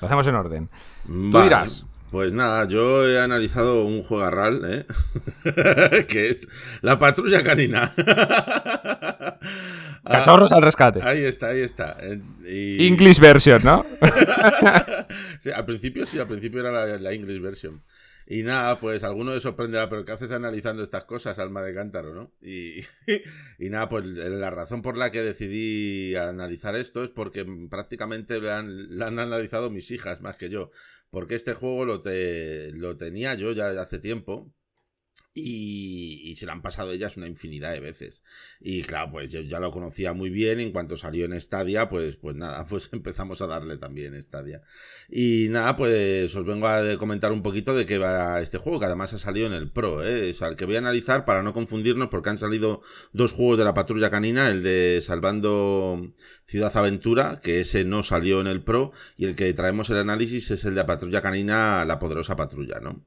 lo 0.00 0.06
hacemos 0.06 0.26
en 0.26 0.34
orden. 0.36 0.68
Tú 1.06 1.40
dirás. 1.40 1.84
Pues 2.10 2.32
nada, 2.32 2.66
yo 2.66 3.06
he 3.06 3.20
analizado 3.20 3.84
un 3.84 4.02
juego 4.02 4.30
RAL, 4.30 4.60
¿eh? 4.64 6.04
que 6.08 6.30
es 6.30 6.46
La 6.80 6.98
Patrulla 6.98 7.42
Canina. 7.42 7.92
Ah, 10.10 10.20
Cachorros 10.20 10.52
al 10.52 10.62
rescate. 10.62 11.02
Ahí 11.02 11.22
está, 11.24 11.48
ahí 11.48 11.60
está. 11.60 11.98
Y- 12.46 12.86
English 12.86 13.20
version, 13.20 13.60
¿no? 13.62 13.84
Sí, 15.40 15.50
al 15.50 15.66
principio 15.66 16.06
sí, 16.06 16.18
al 16.18 16.26
principio 16.26 16.60
era 16.60 16.70
la, 16.72 16.98
la 16.98 17.12
English 17.12 17.40
version. 17.42 17.82
Y 18.30 18.42
nada, 18.42 18.78
pues 18.78 19.04
alguno 19.04 19.34
le 19.34 19.40
sorprenderá, 19.40 19.88
pero 19.88 20.04
¿qué 20.04 20.12
haces 20.12 20.30
analizando 20.32 20.82
estas 20.82 21.04
cosas, 21.04 21.38
alma 21.38 21.62
de 21.62 21.72
cántaro, 21.74 22.14
no? 22.14 22.32
Y, 22.42 22.80
y 23.58 23.70
nada, 23.70 23.88
pues 23.88 24.04
la 24.04 24.50
razón 24.50 24.82
por 24.82 24.98
la 24.98 25.10
que 25.10 25.22
decidí 25.22 26.14
analizar 26.14 26.76
esto 26.76 27.02
es 27.04 27.10
porque 27.10 27.46
prácticamente 27.70 28.38
lo 28.40 28.52
han, 28.52 28.98
lo 28.98 29.06
han 29.06 29.18
analizado 29.18 29.70
mis 29.70 29.90
hijas 29.90 30.20
más 30.20 30.36
que 30.36 30.50
yo. 30.50 30.70
Porque 31.10 31.36
este 31.36 31.54
juego 31.54 31.86
lo, 31.86 32.02
te- 32.02 32.70
lo 32.72 32.98
tenía 32.98 33.32
yo 33.34 33.52
ya 33.52 33.70
hace 33.80 33.98
tiempo. 33.98 34.52
Y, 35.40 36.34
se 36.36 36.46
lo 36.46 36.52
han 36.52 36.62
pasado 36.62 36.92
ellas 36.92 37.16
una 37.16 37.26
infinidad 37.26 37.72
de 37.72 37.80
veces. 37.80 38.22
Y 38.60 38.82
claro, 38.82 39.12
pues 39.12 39.32
yo 39.32 39.40
ya 39.40 39.60
lo 39.60 39.70
conocía 39.70 40.12
muy 40.12 40.30
bien. 40.30 40.60
En 40.60 40.72
cuanto 40.72 40.96
salió 40.96 41.24
en 41.24 41.40
Stadia, 41.40 41.88
pues, 41.88 42.16
pues 42.16 42.36
nada, 42.36 42.66
pues 42.68 42.88
empezamos 42.92 43.40
a 43.42 43.46
darle 43.46 43.76
también 43.78 44.20
Stadia. 44.22 44.62
Y 45.08 45.48
nada, 45.50 45.76
pues 45.76 46.34
os 46.34 46.44
vengo 46.46 46.66
a 46.68 46.96
comentar 46.98 47.32
un 47.32 47.42
poquito 47.42 47.74
de 47.74 47.86
qué 47.86 47.98
va 47.98 48.40
este 48.40 48.58
juego, 48.58 48.80
que 48.80 48.86
además 48.86 49.12
ha 49.14 49.18
salido 49.18 49.46
en 49.46 49.52
el 49.52 49.70
Pro, 49.70 50.04
¿eh? 50.04 50.30
O 50.30 50.34
sea, 50.34 50.48
el 50.48 50.56
que 50.56 50.64
voy 50.64 50.76
a 50.76 50.78
analizar 50.78 51.24
para 51.24 51.42
no 51.42 51.52
confundirnos, 51.52 52.08
porque 52.08 52.30
han 52.30 52.38
salido 52.38 52.82
dos 53.12 53.32
juegos 53.32 53.58
de 53.58 53.64
la 53.64 53.74
patrulla 53.74 54.10
canina, 54.10 54.50
el 54.50 54.62
de 54.62 55.00
Salvando 55.02 56.14
Ciudad 56.46 56.76
Aventura, 56.76 57.40
que 57.42 57.60
ese 57.60 57.84
no 57.84 58.02
salió 58.02 58.40
en 58.40 58.46
el 58.48 58.62
Pro, 58.62 58.92
y 59.16 59.26
el 59.26 59.34
que 59.36 59.52
traemos 59.54 59.90
el 59.90 59.98
análisis 59.98 60.50
es 60.50 60.64
el 60.64 60.74
de 60.74 60.80
la 60.80 60.86
patrulla 60.86 61.22
canina, 61.22 61.84
la 61.84 61.98
poderosa 61.98 62.36
patrulla, 62.36 62.80
¿no? 62.80 63.06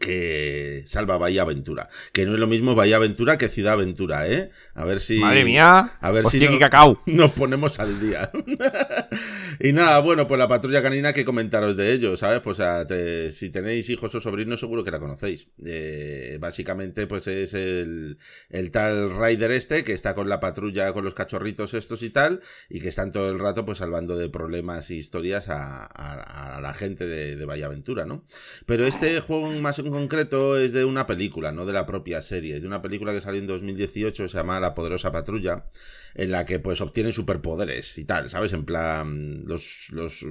Que 0.00 0.82
salva 0.86 1.16
Bahía 1.16 1.42
Aventura. 1.42 1.88
Que 2.12 2.26
no 2.26 2.34
es 2.34 2.40
lo 2.40 2.46
mismo 2.46 2.74
Bahía 2.74 2.96
Aventura 2.96 3.38
que 3.38 3.48
Ciudad 3.48 3.74
Aventura, 3.74 4.28
¿eh? 4.28 4.50
A 4.74 4.84
ver 4.84 5.00
si. 5.00 5.18
Madre 5.18 5.44
mía. 5.44 5.92
A 6.00 6.10
ver 6.10 6.26
Hostia, 6.26 6.48
si 6.48 6.52
no- 6.54 6.58
cacao. 6.58 7.00
nos 7.06 7.32
ponemos 7.32 7.78
al 7.78 8.00
día. 8.00 8.30
y 9.60 9.72
nada, 9.72 10.00
bueno, 10.00 10.26
pues 10.26 10.38
la 10.38 10.48
patrulla 10.48 10.82
canina, 10.82 11.12
que 11.12 11.24
comentaros 11.24 11.76
de 11.76 11.92
ello, 11.92 12.16
¿sabes? 12.16 12.40
Pues 12.40 12.60
a- 12.60 12.86
te- 12.86 13.30
si 13.30 13.50
tenéis 13.50 13.88
hijos 13.90 14.14
o 14.14 14.20
sobrinos, 14.20 14.60
seguro 14.60 14.82
que 14.84 14.90
la 14.90 14.98
conocéis. 14.98 15.48
Eh, 15.64 16.38
básicamente, 16.40 17.06
pues 17.06 17.26
es 17.28 17.54
el, 17.54 18.18
el 18.50 18.70
tal 18.70 19.16
Rider 19.16 19.52
este 19.52 19.84
que 19.84 19.92
está 19.92 20.14
con 20.14 20.28
la 20.28 20.40
patrulla, 20.40 20.92
con 20.92 21.04
los 21.04 21.14
cachorritos 21.14 21.74
estos 21.74 22.02
y 22.02 22.10
tal, 22.10 22.40
y 22.68 22.80
que 22.80 22.88
están 22.88 23.12
todo 23.12 23.30
el 23.30 23.38
rato 23.38 23.64
pues 23.64 23.78
salvando 23.78 24.16
de 24.16 24.28
problemas 24.28 24.90
y 24.90 24.96
historias 24.96 25.48
a, 25.48 25.84
a- 25.86 26.56
a 26.56 26.60
la 26.60 26.74
gente 26.74 27.06
de, 27.06 27.36
de 27.36 27.44
Bahía 27.44 27.66
Aventura, 27.66 28.04
¿no? 28.04 28.24
Pero 28.66 28.86
este 28.86 29.20
juego 29.20 29.50
más 29.52 29.75
en 29.78 29.90
concreto 29.90 30.58
es 30.58 30.72
de 30.72 30.84
una 30.84 31.06
película, 31.06 31.52
no 31.52 31.66
de 31.66 31.72
la 31.72 31.86
propia 31.86 32.22
serie. 32.22 32.56
Es 32.56 32.62
de 32.62 32.66
una 32.68 32.82
película 32.82 33.12
que 33.12 33.20
salió 33.20 33.40
en 33.40 33.46
2018, 33.46 34.28
se 34.28 34.36
llama 34.36 34.60
La 34.60 34.74
Poderosa 34.74 35.12
Patrulla, 35.12 35.66
en 36.14 36.30
la 36.30 36.44
que 36.44 36.58
pues 36.58 36.80
obtienen 36.80 37.12
superpoderes 37.12 37.96
y 37.98 38.04
tal, 38.04 38.30
¿sabes? 38.30 38.52
En 38.52 38.64
plan, 38.64 39.44
los, 39.46 39.88
los, 39.90 40.24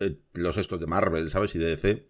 eh, 0.00 0.18
los 0.34 0.56
estos 0.56 0.80
de 0.80 0.86
Marvel, 0.86 1.30
¿sabes? 1.30 1.54
Y 1.54 1.58
DC. 1.58 2.08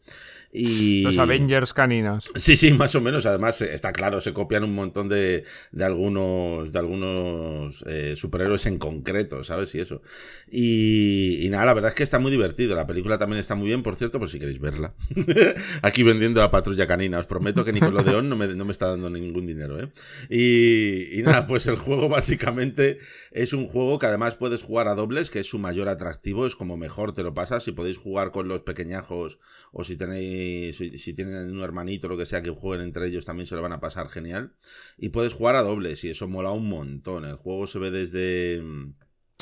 Y... 0.52 1.02
Los 1.02 1.18
Avengers 1.18 1.72
caninos. 1.72 2.30
Sí, 2.36 2.56
sí, 2.56 2.72
más 2.72 2.94
o 2.94 3.00
menos. 3.00 3.24
Además, 3.26 3.60
está 3.60 3.92
claro, 3.92 4.20
se 4.20 4.32
copian 4.32 4.64
un 4.64 4.74
montón 4.74 5.08
de, 5.08 5.44
de 5.70 5.84
algunos, 5.84 6.72
de 6.72 6.78
algunos 6.78 7.84
eh, 7.86 8.14
superhéroes 8.16 8.66
en 8.66 8.78
concreto, 8.78 9.44
¿sabes? 9.44 9.74
Y 9.74 9.80
eso. 9.80 10.02
Y, 10.50 11.38
y 11.42 11.48
nada, 11.50 11.66
la 11.66 11.74
verdad 11.74 11.90
es 11.90 11.94
que 11.94 12.02
está 12.02 12.18
muy 12.18 12.30
divertido. 12.30 12.74
La 12.74 12.86
película 12.86 13.18
también 13.18 13.38
está 13.38 13.54
muy 13.54 13.68
bien, 13.68 13.82
por 13.82 13.96
cierto, 13.96 14.18
por 14.18 14.28
si 14.28 14.38
queréis 14.38 14.60
verla. 14.60 14.94
Aquí 15.82 16.02
vendiendo 16.02 16.42
a 16.42 16.50
Patrulla 16.50 16.86
Canina. 16.86 17.18
Os 17.18 17.26
prometo 17.26 17.64
que 17.64 17.72
Nickelodeon 17.72 18.28
no 18.28 18.36
me, 18.36 18.48
no 18.48 18.64
me 18.64 18.72
está 18.72 18.88
dando 18.88 19.08
ningún 19.08 19.46
dinero, 19.46 19.80
¿eh? 19.80 19.88
Y, 20.28 21.18
y 21.18 21.22
nada, 21.22 21.46
pues 21.46 21.66
el 21.66 21.76
juego 21.76 22.08
básicamente 22.08 22.98
es 23.30 23.52
un 23.52 23.68
juego 23.68 23.98
que 23.98 24.06
además 24.06 24.34
puedes 24.34 24.62
jugar 24.62 24.88
a 24.88 24.94
dobles, 24.94 25.30
que 25.30 25.38
es 25.40 25.46
su 25.46 25.58
mayor 25.58 25.88
atractivo, 25.88 26.46
es 26.46 26.56
como 26.56 26.76
mejor 26.76 27.12
te 27.12 27.22
lo 27.22 27.34
pasas. 27.34 27.64
Si 27.64 27.72
podéis 27.72 27.98
jugar 27.98 28.32
con 28.32 28.48
los 28.48 28.62
pequeñajos 28.62 29.38
o 29.72 29.84
si 29.84 29.96
tenéis, 29.96 30.39
si, 30.76 30.98
si 30.98 31.14
tienen 31.14 31.50
un 31.50 31.62
hermanito 31.62 32.06
o 32.06 32.10
lo 32.10 32.16
que 32.16 32.26
sea 32.26 32.42
que 32.42 32.50
jueguen 32.50 32.86
entre 32.86 33.06
ellos, 33.06 33.24
también 33.24 33.46
se 33.46 33.54
lo 33.54 33.62
van 33.62 33.72
a 33.72 33.80
pasar 33.80 34.08
genial. 34.08 34.54
Y 34.98 35.10
puedes 35.10 35.32
jugar 35.32 35.56
a 35.56 35.62
dobles 35.62 36.04
y 36.04 36.10
eso 36.10 36.28
mola 36.28 36.52
un 36.52 36.68
montón. 36.68 37.24
El 37.24 37.36
juego 37.36 37.66
se 37.66 37.78
ve 37.78 37.90
desde 37.90 38.62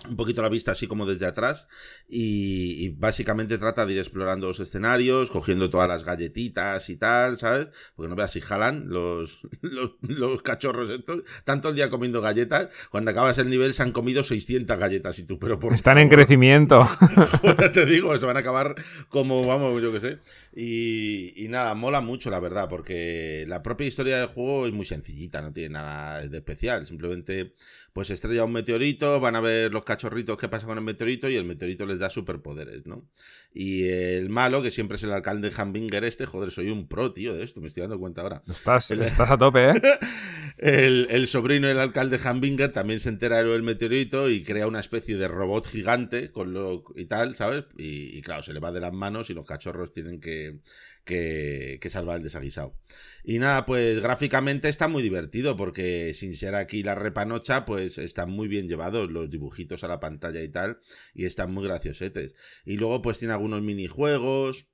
un 0.09 0.17
poquito 0.17 0.43
la 0.43 0.49
vista 0.49 0.73
así 0.73 0.87
como 0.87 1.07
desde 1.07 1.27
atrás 1.27 1.67
y, 2.09 2.91
básicamente 2.91 3.59
trata 3.59 3.87
de 3.87 3.93
ir 3.93 3.99
explorando 3.99 4.49
los 4.49 4.61
escenarios, 4.61 5.31
cogiendo 5.31 5.71
todas 5.71 5.89
las 5.89 6.05
galletitas 6.05 6.89
y 6.89 6.97
tal, 6.97 7.39
¿sabes? 7.39 7.69
Porque 7.95 8.09
no 8.09 8.17
veas 8.17 8.33
si 8.33 8.41
jalan 8.41 8.89
los, 8.89 9.43
los, 10.03 10.43
cachorros 10.43 10.91
estos, 10.91 11.23
tanto 11.45 11.71
el 11.71 11.75
día 11.75 11.91
comiendo 11.91 12.21
galletas, 12.21 12.69
cuando 12.91 13.11
acabas 13.11 13.39
el 13.39 13.51
nivel 13.51 13.75
se 13.75 13.83
han 13.83 13.93
comido 13.93 14.23
600 14.23 14.79
galletas 14.79 15.19
y 15.19 15.25
tú, 15.25 15.39
pero 15.39 15.59
por 15.59 15.75
Están 15.75 15.99
en 15.99 16.09
crecimiento. 16.09 16.87
te 17.73 17.87
digo, 17.87 18.19
se 18.19 18.27
van 18.27 18.37
a 18.37 18.41
acabar 18.41 18.75
como, 19.09 19.47
vamos, 19.47 19.83
yo 19.83 19.93
qué 19.93 20.01
sé. 20.01 20.19
Y, 20.55 21.45
y 21.45 21.49
nada, 21.49 21.75
mola 21.75 22.01
mucho 22.01 22.31
la 22.31 22.41
verdad, 22.41 22.69
porque 22.69 23.45
la 23.49 23.63
propia 23.63 23.87
historia 23.87 24.19
del 24.19 24.29
juego 24.29 24.67
es 24.67 24.73
muy 24.73 24.85
sencillita, 24.85 25.41
no 25.41 25.53
tiene 25.53 25.71
nada 25.71 26.27
de 26.27 26.39
especial, 26.39 26.87
simplemente 26.87 27.55
pues 27.99 28.11
estrella 28.11 28.45
un 28.45 28.53
meteorito, 28.53 29.19
van 29.19 29.35
a 29.35 29.41
ver 29.41 29.73
los 29.73 29.83
cachorritos 29.83 30.37
qué 30.37 30.49
pasa 30.49 30.69
con 30.69 30.79
el 30.79 30.85
meteorito 30.85 31.29
y 31.29 31.35
el 31.35 31.45
meteorito 31.45 31.85
les 31.85 31.99
da 31.99 32.09
superpoderes, 32.09 32.87
¿no? 32.87 33.05
Y 33.53 33.89
el 33.89 34.29
malo, 34.29 34.63
que 34.63 34.71
siempre 34.71 34.99
es 34.99 35.03
el 35.03 35.11
alcalde 35.11 35.51
Hambinger 35.57 36.05
este, 36.05 36.25
joder, 36.25 36.53
soy 36.53 36.71
un 36.71 36.87
pro, 36.87 37.13
tío, 37.13 37.35
de 37.35 37.43
esto, 37.43 37.61
me 37.61 37.67
estoy 37.67 37.81
dando 37.81 37.99
cuenta 37.99 38.21
ahora. 38.21 38.41
Estás, 38.47 38.93
estás 38.93 39.31
a 39.33 39.37
tope, 39.37 39.71
¿eh? 39.71 39.83
el, 40.59 41.27
sobrino 41.27 41.67
del 41.67 41.81
alcalde 41.81 42.21
Hambinger 42.23 42.73
también 42.73 43.01
se 43.01 43.09
entera 43.09 43.43
del 43.43 43.65
meteorito 43.65 44.31
y 44.31 44.45
crea 44.45 44.69
una 44.69 44.79
especie 44.79 45.17
de 45.17 45.27
robot 45.27 45.67
gigante 45.67 46.31
con 46.31 46.53
lo 46.53 46.85
y 46.95 47.07
tal, 47.07 47.35
¿sabes? 47.35 47.65
Y, 47.77 48.23
claro, 48.23 48.45
se 48.45 48.53
le 48.53 48.61
va 48.61 48.71
de 48.71 48.79
las 48.79 48.93
manos 48.93 49.29
y 49.29 49.35
los 49.35 49.45
cachorros 49.45 49.93
tienen 49.93 50.21
que, 50.21 50.61
que, 51.09 51.79
que 51.81 51.91
salvar 51.91 52.19
el 52.19 52.23
desaguisado. 52.23 52.77
Y 53.25 53.39
nada, 53.39 53.67
pues 53.67 54.01
gráficamente 54.01 54.69
está 54.69 54.87
muy 54.87 55.03
divertido 55.03 55.57
porque 55.57 56.13
sin 56.15 56.37
ser 56.37 56.55
aquí 56.55 56.83
la 56.83 56.95
repanocha, 56.95 57.65
pues 57.65 57.97
están 57.99 58.31
muy 58.31 58.47
bien 58.47 58.69
llevados 58.69 59.11
los 59.11 59.31
dibujitos 59.31 59.83
a 59.83 59.89
la 59.89 59.99
pantalla 59.99 60.43
y 60.43 60.49
tal, 60.51 60.79
y 61.15 61.25
están 61.25 61.53
muy 61.53 61.65
graciosetes. 61.65 62.35
Y 62.65 62.77
luego 62.77 63.03
pues 63.03 63.19
tiene 63.19 63.33
algunos 63.33 63.63
minijuegos, 63.63 64.67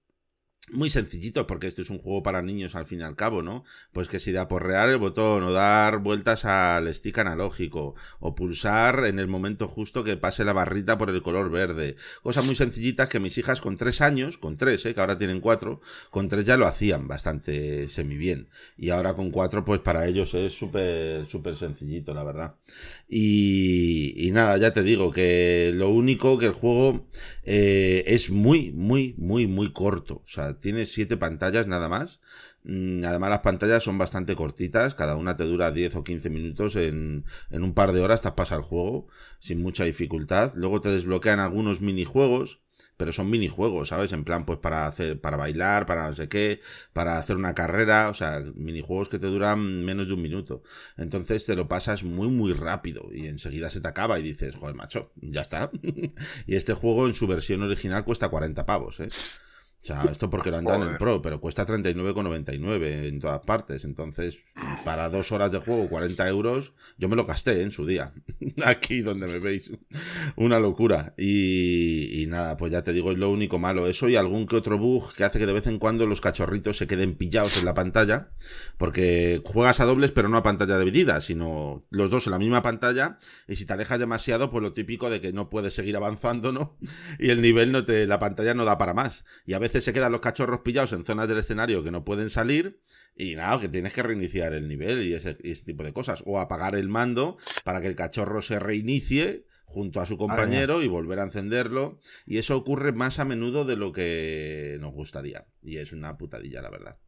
muy 0.73 0.89
sencillitos, 0.89 1.45
porque 1.47 1.67
este 1.67 1.83
es 1.83 1.91
un 1.91 1.99
juego 1.99 2.23
para 2.23 2.41
niños 2.41 2.75
al 2.75 2.87
fin 2.87 3.01
y 3.01 3.03
al 3.03 3.17
cabo, 3.17 3.43
¿no? 3.43 3.65
Pues 3.93 4.09
que 4.09 4.19
si 4.19 4.33
da 4.33 4.49
por 4.49 4.65
rear 4.65 4.89
el 4.89 4.97
botón 4.97 5.43
o 5.43 5.53
dar 5.53 5.99
vueltas 5.99 6.47
al 6.47 6.93
stick 6.95 7.19
analógico 7.19 7.95
o 8.19 8.35
pulsar 8.35 9.05
en 9.05 9.19
el 9.19 9.27
momento 9.29 9.69
justo 9.69 10.05
que 10.05 10.17
pase 10.17 10.43
la 10.45 10.55
barrita 10.55 10.97
por 10.97 11.11
el 11.11 11.23
color 11.23 11.51
verde. 11.51 11.97
Cosas 12.23 12.47
muy 12.47 12.55
sencillitas 12.55 13.09
que 13.11 13.21
mis 13.21 13.37
hijas 13.37 13.61
con 13.61 13.77
tres 13.77 14.01
años, 14.01 14.39
con 14.39 14.57
tres, 14.57 14.87
¿eh? 14.87 14.95
que 14.95 15.01
ahora 15.01 15.19
tienen 15.19 15.41
cuatro, 15.41 15.83
con 16.11 16.29
tres 16.29 16.47
ya 16.47 16.57
lo 16.57 16.67
hacían 16.67 17.09
bastante 17.09 17.89
semi 17.89 18.17
bien. 18.17 18.49
Y 18.79 18.89
ahora 18.91 19.15
con 19.15 19.31
cuatro, 19.31 19.65
pues 19.65 19.81
para 19.81 20.07
ellos 20.07 20.33
es 20.33 20.55
súper, 20.55 21.27
súper 21.27 21.57
sencillito, 21.57 22.15
la 22.15 22.25
verdad. 22.25 22.55
Y, 23.09 24.15
y, 24.17 24.31
nada, 24.31 24.57
ya 24.57 24.73
te 24.73 24.83
digo 24.83 25.13
que 25.13 25.73
lo 25.75 25.91
único 25.91 26.39
que 26.39 26.47
el 26.47 26.53
juego 26.53 27.07
eh, 27.45 28.03
es 28.07 28.31
muy, 28.31 28.73
muy, 28.73 29.15
muy, 29.19 29.47
muy 29.47 29.73
corto. 29.73 30.23
O 30.25 30.29
sea, 30.29 30.54
tiene 30.59 30.87
siete 30.87 31.17
pantallas 31.17 31.67
nada 31.67 31.89
más. 31.89 32.21
Mm, 32.65 33.05
además, 33.05 33.31
las 33.31 33.41
pantallas 33.41 33.83
son 33.83 33.99
bastante 33.99 34.37
cortitas, 34.37 34.95
cada 34.95 35.17
una 35.17 35.37
te 35.37 35.45
dura 35.45 35.71
10 35.71 35.97
o 35.97 36.05
15 36.05 36.31
minutos. 36.31 36.77
En, 36.77 37.25
en 37.51 37.63
un 37.63 37.75
par 37.75 37.93
de 37.93 38.01
horas 38.01 38.23
te 38.23 38.31
pasa 38.33 38.57
el 38.57 38.63
juego 38.63 39.09
sin 39.39 39.63
mucha 39.63 39.85
dificultad. 39.85 40.53
Luego 40.55 40.81
te 40.81 40.91
desbloquean 40.91 41.41
algunos 41.41 41.81
minijuegos 41.81 42.65
pero 42.97 43.13
son 43.13 43.31
minijuegos, 43.31 43.89
¿sabes? 43.89 44.13
En 44.13 44.25
plan, 44.25 44.45
pues 44.45 44.59
para 44.59 44.87
hacer, 44.87 45.21
para 45.21 45.37
bailar, 45.37 45.87
para 45.87 46.09
no 46.09 46.15
sé 46.15 46.29
qué, 46.29 46.61
para 46.93 47.19
hacer 47.19 47.37
una 47.37 47.55
carrera, 47.55 48.09
o 48.09 48.15
sea, 48.15 48.41
minijuegos 48.55 49.09
que 49.09 49.19
te 49.19 49.27
duran 49.27 49.85
menos 49.85 50.07
de 50.07 50.15
un 50.15 50.23
minuto. 50.23 50.63
Entonces 50.97 51.45
te 51.45 51.57
lo 51.57 51.69
pasas 51.69 52.05
muy, 52.05 52.29
muy 52.29 52.53
rápido 52.53 53.09
y 53.13 53.27
enseguida 53.27 53.71
se 53.71 53.81
te 53.81 53.89
acaba 53.89 54.19
y 54.19 54.23
dices, 54.23 54.55
joder, 54.55 54.75
macho, 54.75 55.13
ya 55.17 55.43
está. 55.43 55.71
y 56.47 56.57
este 56.57 56.75
juego 56.75 57.07
en 57.07 57.15
su 57.15 57.27
versión 57.27 57.63
original 57.63 58.05
cuesta 58.05 58.29
40 58.29 58.65
pavos, 58.67 59.01
¿eh? 59.01 59.09
O 59.85 59.87
sea, 59.87 60.05
esto 60.11 60.31
porque 60.31 60.51
lo 60.51 60.57
andan 60.57 60.81
en 60.81 60.97
Pro, 60.97 61.21
pero 61.21 61.43
cuesta 61.43 61.67
39,99 61.67 63.07
en 63.07 63.21
todas 63.21 63.45
partes. 63.45 63.85
Entonces, 63.85 64.39
para 64.83 65.11
dos 65.11 65.31
horas 65.31 65.53
de 65.53 65.59
juego, 65.59 65.91
40 65.91 66.27
euros, 66.27 66.73
yo 66.97 67.11
me 67.11 67.17
lo 67.17 67.27
gasté 67.27 67.61
en 67.61 67.71
su 67.71 67.85
día. 67.85 68.15
Aquí 68.65 69.03
donde 69.03 69.27
me 69.27 69.39
veis. 69.41 69.71
Una 70.37 70.59
locura. 70.59 71.13
Y, 71.19 72.25
nada, 72.29 72.57
pues 72.57 72.73
ya 72.73 72.83
te 72.83 72.95
digo, 72.95 73.13
es 73.13 73.19
lo 73.19 73.31
único 73.31 73.59
malo. 73.59 73.87
Eso 73.87 74.09
y 74.09 74.17
algún 74.17 74.47
que 74.47 74.57
otro 74.57 74.79
bug 74.79 75.13
que 75.13 75.23
hace 75.23 75.39
que 75.39 75.45
de 75.45 75.53
vez 75.53 75.67
en 75.67 75.79
cuando 75.79 76.07
los 76.07 76.23
cachorritos 76.23 76.79
se 76.79 76.87
queden 76.87 77.15
pillados 77.15 77.59
en 77.59 77.67
la 77.67 77.75
pantalla. 77.75 78.31
Porque 78.79 79.43
juegas 79.45 79.81
a 79.81 79.85
dobles, 79.85 80.13
pero 80.13 80.31
no 80.31 80.39
a 80.39 80.43
pantalla 80.43 80.79
dividida, 80.79 81.21
sino 81.21 81.85
los 81.91 82.11
dos 82.11 82.27
en 82.27 82.31
la 82.31 82.39
misma 82.39 82.63
pantalla. 82.63 83.19
Y 83.47 83.57
si 83.57 83.67
te 83.67 83.75
alejas 83.75 83.99
demasiado, 83.99 84.51
pues 84.51 84.63
lo 84.63 84.73
típico 84.73 85.11
de 85.11 85.21
que 85.21 85.35
no 85.35 85.51
puedes 85.51 85.75
seguir 85.75 85.95
avanzando, 85.95 86.53
¿no? 86.53 86.79
Y 87.19 87.29
el 87.29 87.43
nivel 87.43 87.71
no 87.71 87.85
te. 87.85 88.07
la 88.07 88.19
pantalla 88.19 88.55
no 88.55 88.65
da 88.65 88.79
para 88.79 88.95
más. 88.95 89.27
Y 89.45 89.53
a 89.53 89.59
veces 89.59 89.74
se 89.81 89.93
quedan 89.93 90.13
los 90.13 90.21
cachorros 90.21 90.61
pillados 90.61 90.93
en 90.93 91.05
zonas 91.05 91.29
del 91.29 91.39
escenario 91.39 91.83
que 91.83 91.91
no 91.91 92.05
pueden 92.05 92.31
salir 92.31 92.81
y 93.17 93.37
nada, 93.37 93.61
que 93.61 93.69
tienes 93.69 93.93
que 93.93 94.03
reiniciar 94.03 94.53
el 94.53 94.69
nivel 94.69 95.03
y 95.05 95.15
ese, 95.15 95.35
tipo 95.35 95.85
de 95.85 95.93
cosas. 95.93 96.23
O 96.27 96.39
apagar 96.39 96.75
el 96.75 96.89
mando 96.89 97.37
para 97.65 97.81
que 97.81 97.87
el 97.87 97.97
cachorro 97.97 98.43
se 98.43 98.59
reinicie 98.59 99.47
junto 99.65 100.01
a 100.01 100.07
su 100.07 100.17
compañero 100.17 100.83
y 100.83 100.89
volver 100.89 101.19
a 101.19 101.25
encenderlo. 101.25 101.99
Y 102.27 102.39
eso 102.39 102.57
ocurre 102.57 102.93
más 102.93 103.19
a 103.19 103.25
menudo 103.25 103.65
de 103.65 103.77
lo 103.77 103.93
que 103.93 104.79
nos 104.81 104.93
gustaría. 104.93 105.47
Y 105.63 105.79
es 105.79 105.93
una 105.93 106.17
putadilla, 106.17 106.63
la 106.63 106.71
verdad. 106.71 106.99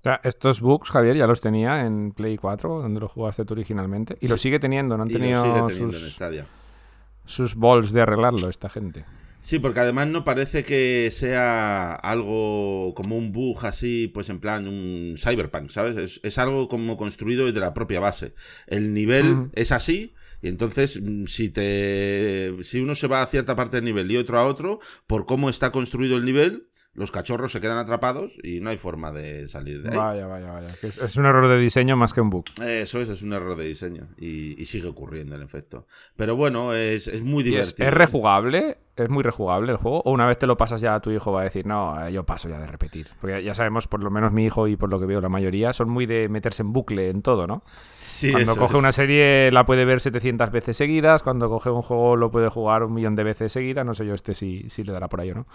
O 0.00 0.02
sea, 0.02 0.20
estos 0.24 0.60
bugs, 0.60 0.90
Javier, 0.90 1.16
ya 1.16 1.26
los 1.26 1.40
tenía 1.40 1.84
en 1.84 2.12
Play 2.12 2.38
4, 2.38 2.80
donde 2.82 3.00
lo 3.00 3.08
jugaste 3.08 3.44
tú 3.44 3.52
originalmente. 3.54 4.16
Y 4.20 4.28
lo 4.28 4.38
sigue 4.38 4.58
teniendo, 4.58 4.96
no 4.96 5.02
han 5.02 5.10
tenido 5.10 5.68
sus, 5.68 6.18
sus 7.26 7.54
balls 7.54 7.92
de 7.92 8.00
arreglarlo 8.00 8.48
esta 8.48 8.70
gente. 8.70 9.04
Sí, 9.42 9.58
porque 9.58 9.80
además 9.80 10.08
no 10.08 10.24
parece 10.24 10.64
que 10.64 11.10
sea 11.12 11.94
algo 11.94 12.92
como 12.94 13.16
un 13.16 13.32
bug 13.32 13.64
así, 13.64 14.10
pues 14.12 14.28
en 14.28 14.38
plan 14.38 14.68
un 14.68 15.16
cyberpunk, 15.16 15.70
¿sabes? 15.70 16.20
Es, 16.22 16.38
algo 16.38 16.68
como 16.68 16.96
construido 16.96 17.46
desde 17.46 17.60
la 17.60 17.74
propia 17.74 18.00
base. 18.00 18.34
El 18.66 18.92
nivel 18.92 19.50
es 19.54 19.72
así, 19.72 20.12
y 20.42 20.48
entonces, 20.48 21.00
mm, 21.00 21.26
si 21.26 21.50
te. 21.50 22.54
Si 22.62 22.80
uno 22.80 22.94
se 22.94 23.06
va 23.06 23.22
a 23.22 23.26
cierta 23.26 23.56
parte 23.56 23.76
del 23.76 23.84
nivel 23.84 24.10
y 24.10 24.16
otro 24.16 24.38
a 24.38 24.46
otro, 24.46 24.80
por 25.06 25.26
cómo 25.26 25.50
está 25.50 25.70
construido 25.70 26.16
el 26.16 26.24
nivel, 26.24 26.68
los 27.00 27.10
cachorros 27.10 27.50
se 27.50 27.62
quedan 27.62 27.78
atrapados 27.78 28.32
y 28.42 28.60
no 28.60 28.68
hay 28.68 28.76
forma 28.76 29.10
de 29.10 29.48
salir 29.48 29.82
de 29.82 29.88
ahí. 29.88 29.96
Vaya, 29.96 30.26
vaya, 30.26 30.52
vaya. 30.52 30.68
Es, 30.82 31.16
un 31.16 31.24
error 31.24 31.48
de 31.48 31.58
diseño 31.58 31.96
más 31.96 32.12
que 32.12 32.20
un 32.20 32.28
bug. 32.28 32.44
Eso 32.62 33.00
es, 33.00 33.08
es 33.08 33.22
un 33.22 33.32
error 33.32 33.56
de 33.56 33.64
diseño. 33.64 34.08
Y, 34.18 34.64
sigue 34.66 34.86
ocurriendo, 34.86 35.34
en 35.34 35.42
efecto. 35.42 35.86
Pero 36.14 36.36
bueno, 36.36 36.74
es, 36.74 37.08
es 37.08 37.22
muy 37.22 37.42
divertido. 37.42 37.88
Es, 37.88 37.94
rejugable? 37.94 38.76
¿Es 38.96 39.08
muy 39.08 39.22
rejugable 39.22 39.72
el 39.72 39.78
juego? 39.78 40.02
¿O 40.04 40.12
una 40.12 40.26
vez 40.26 40.36
te 40.36 40.46
lo 40.46 40.58
pasas 40.58 40.82
ya 40.82 41.00
tu 41.00 41.10
hijo 41.10 41.32
va 41.32 41.40
a 41.40 41.44
decir, 41.44 41.66
no, 41.66 42.06
yo 42.10 42.26
paso 42.26 42.50
ya 42.50 42.58
de 42.58 42.66
repetir? 42.66 43.08
Porque 43.18 43.42
ya 43.42 43.54
sabemos, 43.54 43.88
por 43.88 44.04
lo 44.04 44.10
menos 44.10 44.30
mi 44.30 44.44
hijo 44.44 44.68
y 44.68 44.76
por 44.76 44.90
lo 44.90 45.00
que 45.00 45.06
veo 45.06 45.22
la 45.22 45.30
mayoría, 45.30 45.72
son 45.72 45.88
muy 45.88 46.04
de 46.04 46.28
meterse 46.28 46.62
en 46.62 46.74
bucle 46.74 47.08
en 47.08 47.22
todo, 47.22 47.46
¿no? 47.46 47.62
Sí, 47.98 48.30
Cuando 48.30 48.56
coge 48.56 48.76
una 48.76 48.92
serie 48.92 49.50
la 49.52 49.64
puede 49.64 49.86
ver 49.86 50.02
700 50.02 50.50
veces 50.52 50.76
seguidas, 50.76 51.22
cuando 51.22 51.48
coge 51.48 51.70
un 51.70 51.80
juego 51.80 52.16
lo 52.16 52.30
puede 52.30 52.50
jugar 52.50 52.82
un 52.82 52.92
millón 52.92 53.16
de 53.16 53.24
veces 53.24 53.52
seguidas, 53.52 53.86
no 53.86 53.94
sé 53.94 54.04
yo 54.04 54.12
este 54.12 54.34
si, 54.34 54.68
si 54.68 54.84
le 54.84 54.92
dará 54.92 55.08
por 55.08 55.22
ahí 55.22 55.30
o 55.30 55.34
no. 55.34 55.46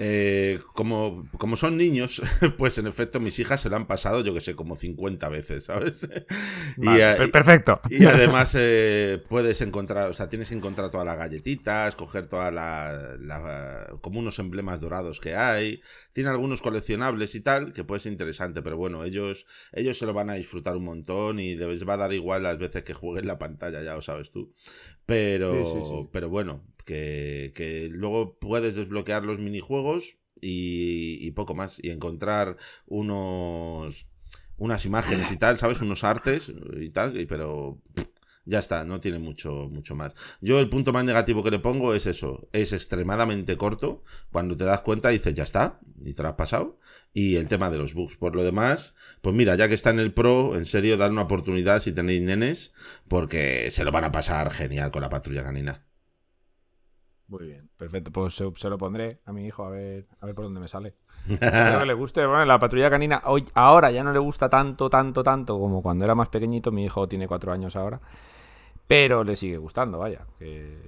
Eh, 0.00 0.60
como, 0.74 1.28
como 1.38 1.56
son 1.56 1.76
niños, 1.76 2.22
pues 2.56 2.78
en 2.78 2.86
efecto 2.86 3.18
mis 3.18 3.36
hijas 3.40 3.60
se 3.60 3.68
la 3.68 3.76
han 3.76 3.88
pasado, 3.88 4.22
yo 4.22 4.32
que 4.32 4.40
sé, 4.40 4.54
como 4.54 4.76
50 4.76 5.28
veces, 5.28 5.64
¿sabes? 5.64 6.08
y, 6.76 7.26
perfecto. 7.30 7.80
Y, 7.90 8.04
además 8.06 8.52
eh, 8.54 9.20
puedes 9.28 9.60
encontrar, 9.60 10.08
o 10.08 10.12
sea, 10.12 10.28
tienes 10.28 10.50
que 10.50 10.54
encontrar 10.54 10.90
todas 10.90 11.04
las 11.04 11.18
galletitas, 11.18 11.96
coger 11.96 12.28
todas 12.28 12.54
las, 12.54 13.88
como 14.00 14.20
unos 14.20 14.38
emblemas 14.38 14.80
dorados 14.80 15.18
que 15.18 15.34
hay. 15.34 15.82
Tiene 16.12 16.30
algunos 16.30 16.62
coleccionables 16.62 17.34
y 17.34 17.40
tal, 17.40 17.72
que 17.72 17.82
puede 17.82 18.00
ser 18.00 18.12
interesante, 18.12 18.62
pero 18.62 18.76
bueno, 18.76 19.02
ellos, 19.02 19.46
ellos 19.72 19.98
se 19.98 20.06
lo 20.06 20.12
van 20.12 20.30
a 20.30 20.34
disfrutar 20.34 20.76
un 20.76 20.84
montón 20.84 21.40
y 21.40 21.56
les 21.56 21.88
va 21.88 21.94
a 21.94 21.98
dar 21.98 22.12
igual 22.12 22.44
las 22.44 22.56
veces 22.56 22.84
que 22.84 22.94
jueguen 22.94 23.26
la 23.26 23.38
pantalla, 23.38 23.82
ya 23.82 23.94
lo 23.94 24.02
sabes 24.02 24.30
tú. 24.30 24.54
Pero, 25.06 26.08
pero 26.12 26.28
bueno, 26.28 26.62
que, 26.88 27.88
luego 27.92 28.38
puedes 28.38 28.74
desbloquear 28.74 29.24
los 29.24 29.38
minijuegos 29.38 30.16
y, 30.40 31.30
poco 31.32 31.54
más. 31.54 31.78
Y 31.82 31.90
encontrar 31.90 32.56
unos 32.86 34.06
unas 34.56 34.84
imágenes 34.84 35.30
y 35.30 35.36
tal, 35.36 35.56
¿sabes? 35.58 35.80
Unos 35.80 36.02
artes 36.02 36.50
y 36.80 36.90
tal, 36.90 37.12
pero 37.28 37.80
ya 38.44 38.58
está, 38.58 38.84
no 38.84 38.98
tiene 38.98 39.20
mucho, 39.20 39.68
mucho 39.70 39.94
más. 39.94 40.14
Yo 40.40 40.58
el 40.58 40.68
punto 40.68 40.92
más 40.92 41.04
negativo 41.04 41.44
que 41.44 41.52
le 41.52 41.60
pongo 41.60 41.94
es 41.94 42.06
eso, 42.06 42.48
es 42.52 42.72
extremadamente 42.72 43.56
corto, 43.56 44.02
cuando 44.32 44.56
te 44.56 44.64
das 44.64 44.80
cuenta 44.80 45.10
dices, 45.10 45.34
ya 45.34 45.44
está, 45.44 45.78
y 46.04 46.12
te 46.14 46.22
lo 46.24 46.30
has 46.30 46.34
pasado, 46.34 46.80
y 47.12 47.36
el 47.36 47.46
tema 47.46 47.70
de 47.70 47.78
los 47.78 47.94
bugs. 47.94 48.16
Por 48.16 48.34
lo 48.34 48.42
demás, 48.42 48.96
pues 49.20 49.36
mira, 49.36 49.54
ya 49.54 49.68
que 49.68 49.74
está 49.74 49.90
en 49.90 50.00
el 50.00 50.12
Pro, 50.12 50.56
en 50.56 50.66
serio, 50.66 50.96
dar 50.96 51.12
una 51.12 51.22
oportunidad 51.22 51.80
si 51.80 51.92
tenéis 51.92 52.22
nenes, 52.22 52.72
porque 53.06 53.70
se 53.70 53.84
lo 53.84 53.92
van 53.92 54.04
a 54.04 54.12
pasar 54.12 54.50
genial 54.50 54.90
con 54.90 55.02
la 55.02 55.10
patrulla 55.10 55.44
canina. 55.44 55.87
Muy 57.28 57.46
bien, 57.46 57.68
perfecto. 57.76 58.10
Pues 58.10 58.34
se, 58.34 58.70
lo 58.70 58.78
pondré 58.78 59.20
a 59.26 59.32
mi 59.32 59.46
hijo 59.46 59.64
a 59.64 59.70
ver, 59.70 60.06
a 60.20 60.26
ver 60.26 60.34
por 60.34 60.44
dónde 60.44 60.60
me 60.60 60.68
sale. 60.68 60.94
Espero 61.28 61.80
que 61.80 61.86
le 61.86 61.94
guste. 61.94 62.26
Bueno, 62.26 62.44
la 62.46 62.58
patrulla 62.58 62.88
canina 62.88 63.22
hoy, 63.26 63.44
ahora 63.54 63.90
ya 63.90 64.02
no 64.02 64.12
le 64.12 64.18
gusta 64.18 64.48
tanto, 64.48 64.88
tanto, 64.88 65.22
tanto 65.22 65.58
como 65.58 65.82
cuando 65.82 66.04
era 66.04 66.14
más 66.14 66.30
pequeñito. 66.30 66.72
Mi 66.72 66.84
hijo 66.84 67.06
tiene 67.06 67.28
cuatro 67.28 67.52
años 67.52 67.76
ahora. 67.76 68.00
Pero 68.86 69.24
le 69.24 69.36
sigue 69.36 69.58
gustando, 69.58 69.98
vaya. 69.98 70.26
Que, 70.38 70.78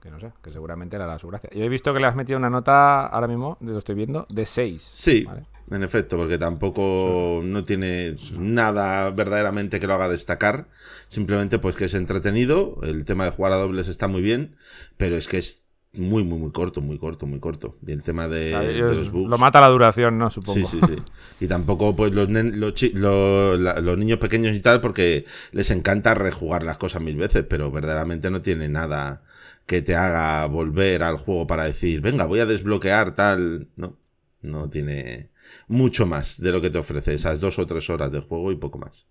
que 0.00 0.10
no 0.10 0.20
sé, 0.20 0.32
que 0.42 0.52
seguramente 0.52 0.96
le 0.98 1.04
hará 1.04 1.18
su 1.18 1.26
gracia. 1.26 1.50
Yo 1.52 1.64
he 1.64 1.68
visto 1.68 1.92
que 1.92 1.98
le 1.98 2.06
has 2.06 2.14
metido 2.14 2.38
una 2.38 2.50
nota 2.50 3.06
ahora 3.06 3.26
mismo, 3.26 3.58
lo 3.60 3.78
estoy 3.78 3.96
viendo, 3.96 4.24
de 4.28 4.46
6. 4.46 4.80
Sí, 4.80 5.26
en 5.70 5.82
efecto, 5.82 6.16
porque 6.16 6.38
tampoco 6.38 7.40
no 7.42 7.64
tiene 7.64 8.14
nada 8.38 9.10
verdaderamente 9.10 9.80
que 9.80 9.88
lo 9.88 9.94
haga 9.94 10.08
destacar. 10.08 10.68
Simplemente 11.08 11.58
pues 11.58 11.74
que 11.74 11.86
es 11.86 11.94
entretenido, 11.94 12.78
el 12.82 13.04
tema 13.04 13.24
de 13.24 13.32
jugar 13.32 13.52
a 13.52 13.56
dobles 13.56 13.88
está 13.88 14.06
muy 14.06 14.22
bien, 14.22 14.56
pero 14.96 15.16
es 15.16 15.26
que 15.26 15.38
es 15.38 15.67
muy, 15.94 16.22
muy, 16.22 16.38
muy 16.38 16.52
corto, 16.52 16.80
muy 16.80 16.98
corto, 16.98 17.26
muy 17.26 17.40
corto. 17.40 17.76
Y 17.86 17.92
el 17.92 18.02
tema 18.02 18.28
de, 18.28 18.52
los 18.80 19.10
bugs. 19.10 19.30
Lo 19.30 19.38
mata 19.38 19.60
la 19.60 19.68
duración, 19.68 20.18
¿no? 20.18 20.30
Supongo. 20.30 20.66
Sí, 20.66 20.78
sí, 20.80 20.80
sí. 20.86 20.96
Y 21.40 21.48
tampoco, 21.48 21.96
pues, 21.96 22.12
los, 22.12 22.28
los, 22.28 23.98
niños 23.98 24.18
pequeños 24.18 24.54
y 24.54 24.60
tal, 24.60 24.80
porque 24.80 25.24
les 25.52 25.70
encanta 25.70 26.14
rejugar 26.14 26.62
las 26.62 26.78
cosas 26.78 27.02
mil 27.02 27.16
veces, 27.16 27.44
pero 27.48 27.70
verdaderamente 27.70 28.30
no 28.30 28.42
tiene 28.42 28.68
nada 28.68 29.22
que 29.66 29.82
te 29.82 29.96
haga 29.96 30.46
volver 30.46 31.02
al 31.02 31.16
juego 31.16 31.46
para 31.46 31.64
decir, 31.64 32.00
venga, 32.00 32.26
voy 32.26 32.40
a 32.40 32.46
desbloquear 32.46 33.14
tal. 33.14 33.68
No, 33.76 33.96
no 34.42 34.68
tiene 34.68 35.30
mucho 35.66 36.06
más 36.06 36.40
de 36.40 36.52
lo 36.52 36.60
que 36.60 36.70
te 36.70 36.78
ofrece, 36.78 37.14
esas 37.14 37.40
dos 37.40 37.58
o 37.58 37.66
tres 37.66 37.88
horas 37.90 38.12
de 38.12 38.20
juego 38.20 38.52
y 38.52 38.56
poco 38.56 38.78
más. 38.78 39.06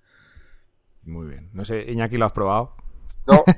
Muy 1.03 1.27
bien. 1.27 1.49
No 1.53 1.65
sé, 1.65 1.91
Iñaki, 1.91 2.17
¿lo 2.17 2.25
has 2.25 2.33
probado? 2.33 2.75
No. 3.27 3.43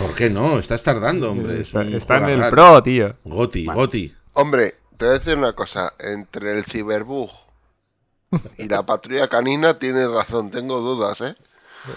¿Por 0.00 0.14
qué 0.16 0.30
no? 0.30 0.58
Estás 0.58 0.82
tardando, 0.82 1.32
hombre. 1.32 1.60
Está, 1.60 1.82
en 1.82 2.28
el 2.28 2.50
Pro, 2.50 2.82
tío. 2.82 3.16
Goti, 3.24 3.66
Goti. 3.66 4.14
Hombre, 4.34 4.76
te 4.96 5.04
voy 5.04 5.14
a 5.14 5.18
decir 5.18 5.36
una 5.36 5.52
cosa. 5.52 5.92
Entre 5.98 6.56
el 6.56 6.64
Cyberbug 6.64 7.30
y 8.58 8.68
la 8.68 8.84
patrulla 8.84 9.28
canina 9.28 9.78
tienes 9.78 10.10
razón, 10.10 10.50
tengo 10.50 10.80
dudas, 10.80 11.20
¿eh? 11.20 11.36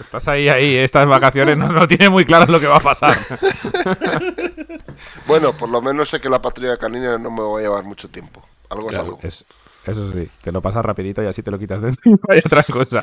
Estás 0.00 0.28
ahí, 0.28 0.48
ahí, 0.48 0.76
estas 0.76 1.08
vacaciones 1.08 1.56
no, 1.56 1.68
no 1.68 1.88
tiene 1.88 2.08
muy 2.08 2.24
claro 2.24 2.50
lo 2.50 2.60
que 2.60 2.68
va 2.68 2.76
a 2.76 2.80
pasar. 2.80 3.16
bueno, 5.26 5.52
por 5.52 5.68
lo 5.68 5.82
menos 5.82 6.10
sé 6.10 6.20
que 6.20 6.28
la 6.28 6.40
patrulla 6.40 6.76
canina 6.76 7.18
no 7.18 7.30
me 7.30 7.42
va 7.42 7.58
a 7.58 7.62
llevar 7.62 7.84
mucho 7.84 8.08
tiempo. 8.08 8.46
Algo 8.68 8.90
es 8.90 8.96
algo. 8.96 9.18
Eso 9.86 10.10
sí, 10.12 10.28
te 10.42 10.52
lo 10.52 10.60
pasas 10.60 10.84
rapidito 10.84 11.22
y 11.22 11.26
así 11.26 11.42
te 11.42 11.50
lo 11.50 11.58
quitas 11.58 11.80
de 11.80 11.88
encima 11.88 12.18
y 12.34 12.38
otra 12.38 12.62
cosa. 12.64 13.02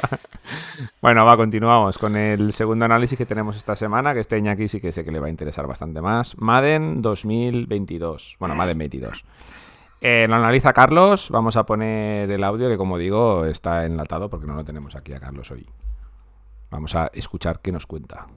Bueno, 1.01 1.25
va, 1.25 1.35
continuamos 1.35 1.97
con 1.97 2.15
el 2.15 2.53
segundo 2.53 2.85
análisis 2.85 3.17
que 3.17 3.25
tenemos 3.25 3.57
esta 3.57 3.75
semana, 3.75 4.13
que 4.13 4.19
este 4.19 4.37
aquí 4.49 4.67
sí 4.67 4.79
que 4.79 4.91
sé 4.91 5.03
que 5.03 5.11
le 5.11 5.19
va 5.19 5.27
a 5.27 5.29
interesar 5.29 5.67
bastante 5.67 6.01
más. 6.01 6.37
Madden 6.37 7.01
2022. 7.01 8.37
Bueno, 8.39 8.55
Madden 8.55 8.77
22. 8.77 9.25
Eh, 10.01 10.27
lo 10.29 10.35
analiza 10.35 10.73
Carlos. 10.73 11.29
Vamos 11.31 11.57
a 11.57 11.65
poner 11.65 12.29
el 12.29 12.43
audio 12.43 12.69
que, 12.69 12.77
como 12.77 12.97
digo, 12.97 13.45
está 13.45 13.85
enlatado 13.85 14.29
porque 14.29 14.45
no 14.45 14.53
lo 14.53 14.63
tenemos 14.63 14.95
aquí 14.95 15.13
a 15.13 15.19
Carlos 15.19 15.49
hoy. 15.51 15.65
Vamos 16.69 16.95
a 16.95 17.09
escuchar 17.13 17.59
qué 17.61 17.71
nos 17.71 17.87
cuenta. 17.87 18.27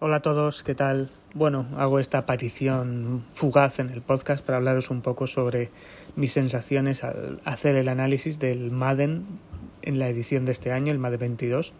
Hola 0.00 0.16
a 0.16 0.22
todos, 0.22 0.62
¿qué 0.62 0.74
tal? 0.76 1.08
Bueno, 1.34 1.66
hago 1.76 1.98
esta 1.98 2.18
aparición 2.18 3.24
fugaz 3.32 3.80
en 3.80 3.90
el 3.90 4.00
podcast 4.00 4.44
para 4.44 4.58
hablaros 4.58 4.90
un 4.90 5.02
poco 5.02 5.26
sobre 5.26 5.70
mis 6.18 6.32
sensaciones 6.32 7.04
al 7.04 7.40
hacer 7.44 7.76
el 7.76 7.88
análisis 7.88 8.40
del 8.40 8.72
Madden 8.72 9.24
en 9.82 10.00
la 10.00 10.08
edición 10.08 10.44
de 10.44 10.52
este 10.52 10.72
año, 10.72 10.90
el 10.90 10.98
Madden 10.98 11.20
22. 11.20 11.72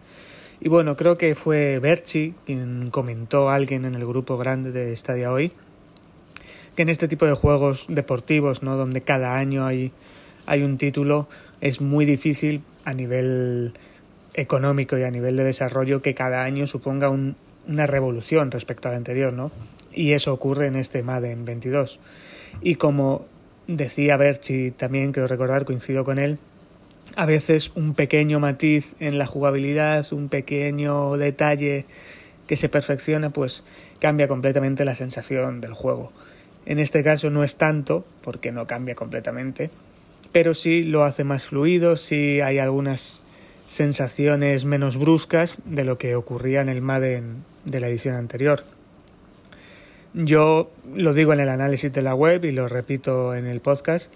Y 0.61 0.69
bueno, 0.69 0.95
creo 0.95 1.17
que 1.17 1.35
fue 1.35 1.79
Berchi 1.79 2.33
quien 2.45 2.89
comentó 2.89 3.49
a 3.49 3.55
alguien 3.55 3.83
en 3.83 3.95
el 3.95 4.05
grupo 4.05 4.37
grande 4.37 4.71
de 4.71 4.95
Stadia 4.95 5.31
hoy 5.31 5.51
que 6.75 6.83
en 6.83 6.89
este 6.89 7.09
tipo 7.09 7.25
de 7.25 7.33
juegos 7.33 7.87
deportivos, 7.89 8.63
¿no? 8.63 8.77
donde 8.77 9.01
cada 9.01 9.37
año 9.37 9.65
hay, 9.65 9.91
hay 10.45 10.63
un 10.63 10.77
título, 10.77 11.27
es 11.59 11.81
muy 11.81 12.05
difícil 12.05 12.61
a 12.85 12.93
nivel 12.93 13.73
económico 14.33 14.97
y 14.97 15.03
a 15.03 15.11
nivel 15.11 15.35
de 15.35 15.43
desarrollo 15.43 16.01
que 16.01 16.15
cada 16.15 16.45
año 16.45 16.65
suponga 16.67 17.09
una 17.09 17.85
revolución 17.85 18.51
respecto 18.51 18.87
al 18.87 18.95
anterior, 18.95 19.33
¿no? 19.33 19.51
Y 19.93 20.13
eso 20.13 20.31
ocurre 20.31 20.67
en 20.67 20.77
este 20.77 21.03
Madden 21.03 21.43
22. 21.43 21.99
Y 22.61 22.75
como 22.75 23.25
decía 23.69 24.17
Berchi 24.17 24.71
también, 24.71 25.11
quiero 25.11 25.27
recordar, 25.27 25.63
coincido 25.63 26.03
con 26.03 26.17
él, 26.17 26.39
a 27.15 27.25
veces 27.25 27.71
un 27.75 27.93
pequeño 27.93 28.39
matiz 28.39 28.95
en 28.99 29.17
la 29.17 29.25
jugabilidad, 29.25 30.11
un 30.11 30.29
pequeño 30.29 31.17
detalle 31.17 31.85
que 32.47 32.55
se 32.55 32.69
perfecciona, 32.69 33.29
pues 33.29 33.63
cambia 33.99 34.27
completamente 34.27 34.85
la 34.85 34.95
sensación 34.95 35.61
del 35.61 35.73
juego. 35.73 36.11
En 36.65 36.79
este 36.79 37.03
caso 37.03 37.29
no 37.29 37.43
es 37.43 37.57
tanto, 37.57 38.05
porque 38.21 38.51
no 38.51 38.65
cambia 38.67 38.95
completamente, 38.95 39.69
pero 40.31 40.53
sí 40.53 40.83
lo 40.83 41.03
hace 41.03 41.23
más 41.23 41.45
fluido, 41.45 41.95
sí 41.95 42.41
hay 42.41 42.57
algunas 42.57 43.21
sensaciones 43.67 44.65
menos 44.65 44.97
bruscas 44.97 45.61
de 45.65 45.83
lo 45.83 45.99
que 45.99 46.15
ocurría 46.15 46.61
en 46.61 46.69
el 46.69 46.81
Madden 46.81 47.43
de 47.65 47.79
la 47.79 47.87
edición 47.87 48.15
anterior. 48.15 48.63
Yo 50.13 50.71
lo 50.95 51.13
digo 51.13 51.33
en 51.33 51.39
el 51.39 51.49
análisis 51.49 51.93
de 51.93 52.01
la 52.01 52.15
web 52.15 52.43
y 52.43 52.51
lo 52.51 52.67
repito 52.67 53.35
en 53.35 53.45
el 53.45 53.61
podcast. 53.61 54.11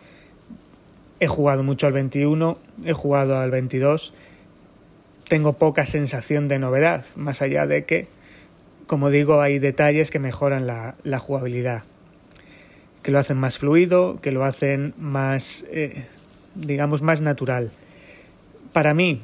He 1.19 1.27
jugado 1.27 1.61
mucho 1.61 1.85
al 1.85 1.93
21, 1.93 2.57
he 2.83 2.93
jugado 2.93 3.37
al 3.37 3.51
22. 3.51 4.15
Tengo 5.27 5.53
poca 5.53 5.85
sensación 5.85 6.47
de 6.47 6.57
novedad, 6.57 7.05
más 7.15 7.43
allá 7.43 7.67
de 7.67 7.85
que, 7.85 8.07
como 8.87 9.11
digo, 9.11 9.39
hay 9.41 9.59
detalles 9.59 10.09
que 10.09 10.17
mejoran 10.17 10.65
la, 10.65 11.19
jugabilidad, 11.19 11.83
que 13.03 13.11
lo 13.11 13.19
hacen 13.19 13.37
más 13.37 13.59
fluido, 13.59 14.19
que 14.19 14.31
lo 14.31 14.43
hacen 14.43 14.95
más, 14.97 15.63
eh, 15.71 16.07
digamos, 16.55 17.03
más 17.03 17.21
natural. 17.21 17.69
Para 18.73 18.95
mí, 18.95 19.21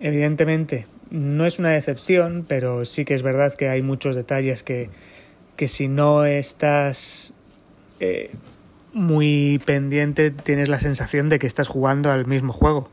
evidentemente 0.00 0.86
no 1.10 1.44
es 1.44 1.58
una 1.58 1.70
decepción, 1.70 2.46
pero 2.48 2.86
sí 2.86 3.04
que 3.04 3.14
es 3.14 3.22
verdad 3.22 3.54
que 3.54 3.68
hay 3.68 3.82
muchos 3.82 4.16
detalles 4.16 4.62
que, 4.62 4.88
que 5.58 5.66
si 5.66 5.88
no 5.88 6.24
estás 6.24 7.32
eh, 7.98 8.30
muy 8.92 9.60
pendiente 9.66 10.30
tienes 10.30 10.68
la 10.68 10.78
sensación 10.78 11.28
de 11.28 11.40
que 11.40 11.48
estás 11.48 11.66
jugando 11.66 12.12
al 12.12 12.26
mismo 12.26 12.52
juego. 12.52 12.88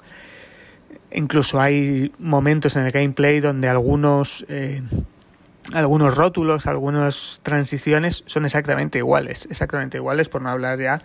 Incluso 1.12 1.62
hay 1.62 2.12
momentos 2.18 2.76
en 2.76 2.86
el 2.86 2.92
gameplay 2.92 3.40
donde 3.40 3.70
algunos, 3.70 4.48
eh, 4.50 4.82
algunos 5.74 6.16
rótulos, 6.16 6.66
algunas 6.66 7.40
transiciones 7.44 8.24
son 8.26 8.46
exactamente 8.46 8.98
iguales, 8.98 9.48
exactamente 9.52 9.98
iguales, 9.98 10.28
por 10.28 10.42
no 10.42 10.50
hablar 10.50 10.80
ya 10.80 11.04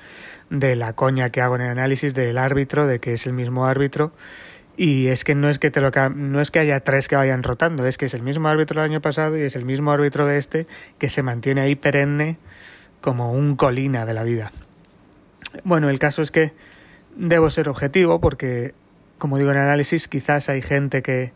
de 0.48 0.76
la 0.76 0.94
coña 0.94 1.28
que 1.28 1.42
hago 1.42 1.56
en 1.56 1.60
el 1.60 1.68
análisis 1.68 2.14
del 2.14 2.38
árbitro, 2.38 2.86
de 2.86 3.00
que 3.00 3.12
es 3.12 3.26
el 3.26 3.34
mismo 3.34 3.66
árbitro 3.66 4.12
y 4.76 5.08
es 5.08 5.24
que 5.24 5.34
no 5.34 5.48
es 5.50 5.58
que 5.58 5.70
te 5.70 5.80
lo 5.80 5.90
no 6.14 6.40
es 6.40 6.50
que 6.50 6.58
haya 6.58 6.80
tres 6.80 7.08
que 7.08 7.16
vayan 7.16 7.42
rotando, 7.42 7.86
es 7.86 7.98
que 7.98 8.06
es 8.06 8.14
el 8.14 8.22
mismo 8.22 8.48
árbitro 8.48 8.80
del 8.80 8.90
año 8.90 9.00
pasado 9.00 9.36
y 9.36 9.42
es 9.42 9.56
el 9.56 9.64
mismo 9.64 9.92
árbitro 9.92 10.26
de 10.26 10.38
este 10.38 10.66
que 10.98 11.08
se 11.08 11.22
mantiene 11.22 11.60
ahí 11.60 11.74
perenne 11.74 12.38
como 13.00 13.32
un 13.32 13.56
colina 13.56 14.06
de 14.06 14.14
la 14.14 14.22
vida. 14.22 14.52
Bueno, 15.64 15.88
el 15.88 15.98
caso 15.98 16.22
es 16.22 16.30
que 16.30 16.52
debo 17.16 17.50
ser 17.50 17.68
objetivo 17.68 18.20
porque, 18.20 18.74
como 19.18 19.38
digo 19.38 19.50
en 19.50 19.58
análisis, 19.58 20.08
quizás 20.08 20.48
hay 20.48 20.62
gente 20.62 21.02
que, 21.02 21.32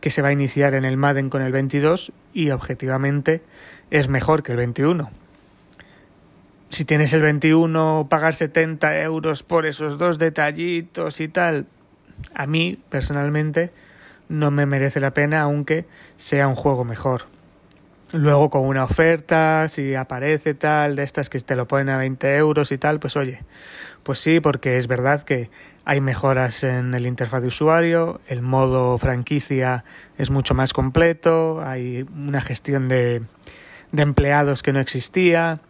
que 0.00 0.10
se 0.10 0.22
va 0.22 0.28
a 0.28 0.32
iniciar 0.32 0.74
en 0.74 0.84
el 0.84 0.96
Madden 0.96 1.28
con 1.28 1.42
el 1.42 1.52
22 1.52 2.12
y 2.32 2.50
objetivamente 2.50 3.42
es 3.90 4.08
mejor 4.08 4.42
que 4.42 4.52
el 4.52 4.58
21. 4.58 5.10
Si 6.70 6.86
tienes 6.86 7.12
el 7.12 7.20
21, 7.20 8.06
pagar 8.08 8.34
70 8.34 9.02
euros 9.02 9.42
por 9.42 9.66
esos 9.66 9.98
dos 9.98 10.18
detallitos 10.18 11.20
y 11.20 11.28
tal, 11.28 11.66
a 12.34 12.46
mí 12.46 12.78
personalmente 12.88 13.72
no 14.28 14.50
me 14.50 14.66
merece 14.66 15.00
la 15.00 15.12
pena 15.12 15.42
aunque 15.42 15.86
sea 16.16 16.48
un 16.48 16.54
juego 16.54 16.84
mejor. 16.84 17.26
Luego 18.12 18.50
con 18.50 18.66
una 18.66 18.84
oferta, 18.84 19.66
si 19.68 19.94
aparece 19.94 20.52
tal, 20.52 20.96
de 20.96 21.02
estas 21.02 21.30
que 21.30 21.38
te 21.40 21.56
lo 21.56 21.66
ponen 21.66 21.88
a 21.88 21.96
20 21.96 22.36
euros 22.36 22.70
y 22.70 22.78
tal, 22.78 23.00
pues 23.00 23.16
oye, 23.16 23.40
pues 24.02 24.18
sí, 24.18 24.38
porque 24.40 24.76
es 24.76 24.86
verdad 24.86 25.22
que 25.22 25.50
hay 25.84 26.00
mejoras 26.00 26.62
en 26.62 26.92
el 26.94 27.06
interfaz 27.06 27.40
de 27.40 27.48
usuario, 27.48 28.20
el 28.28 28.42
modo 28.42 28.98
franquicia 28.98 29.84
es 30.18 30.30
mucho 30.30 30.54
más 30.54 30.74
completo, 30.74 31.62
hay 31.64 32.06
una 32.14 32.42
gestión 32.42 32.88
de, 32.88 33.22
de 33.92 34.02
empleados 34.02 34.62
que 34.62 34.74
no 34.74 34.80
existía, 34.80 35.60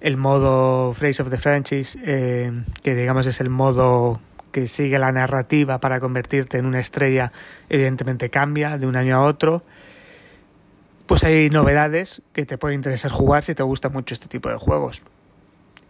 el 0.00 0.16
modo 0.16 0.92
Phrase 0.92 1.22
of 1.22 1.30
the 1.30 1.38
Franchise, 1.38 1.98
eh, 2.04 2.52
que 2.82 2.94
digamos 2.94 3.26
es 3.26 3.40
el 3.40 3.50
modo 3.50 4.20
que 4.52 4.68
sigue 4.68 4.98
la 4.98 5.10
narrativa 5.10 5.80
para 5.80 5.98
convertirte 5.98 6.58
en 6.58 6.66
una 6.66 6.78
estrella, 6.78 7.32
evidentemente 7.68 8.30
cambia 8.30 8.78
de 8.78 8.86
un 8.86 8.96
año 8.96 9.16
a 9.16 9.24
otro. 9.24 9.64
Pues 11.06 11.24
hay 11.24 11.50
novedades 11.50 12.22
que 12.32 12.46
te 12.46 12.58
puede 12.58 12.74
interesar 12.74 13.10
jugar 13.10 13.42
si 13.42 13.54
te 13.54 13.62
gusta 13.62 13.88
mucho 13.88 14.14
este 14.14 14.28
tipo 14.28 14.48
de 14.48 14.56
juegos. 14.56 15.02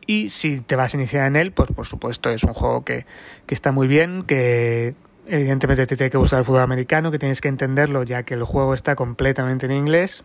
Y 0.06 0.30
si 0.30 0.60
te 0.60 0.74
vas 0.74 0.94
a 0.94 0.96
iniciar 0.96 1.26
en 1.26 1.36
él, 1.36 1.52
pues 1.52 1.70
por 1.70 1.86
supuesto 1.86 2.30
es 2.30 2.42
un 2.44 2.54
juego 2.54 2.84
que, 2.84 3.06
que 3.46 3.54
está 3.54 3.70
muy 3.70 3.86
bien, 3.86 4.24
que 4.24 4.94
evidentemente 5.26 5.86
te 5.86 5.96
tiene 5.96 6.10
que 6.10 6.18
gustar 6.18 6.40
el 6.40 6.44
fútbol 6.44 6.62
americano, 6.62 7.10
que 7.10 7.18
tienes 7.18 7.40
que 7.40 7.48
entenderlo 7.48 8.02
ya 8.02 8.24
que 8.24 8.34
el 8.34 8.42
juego 8.44 8.74
está 8.74 8.96
completamente 8.96 9.66
en 9.66 9.72
inglés. 9.72 10.24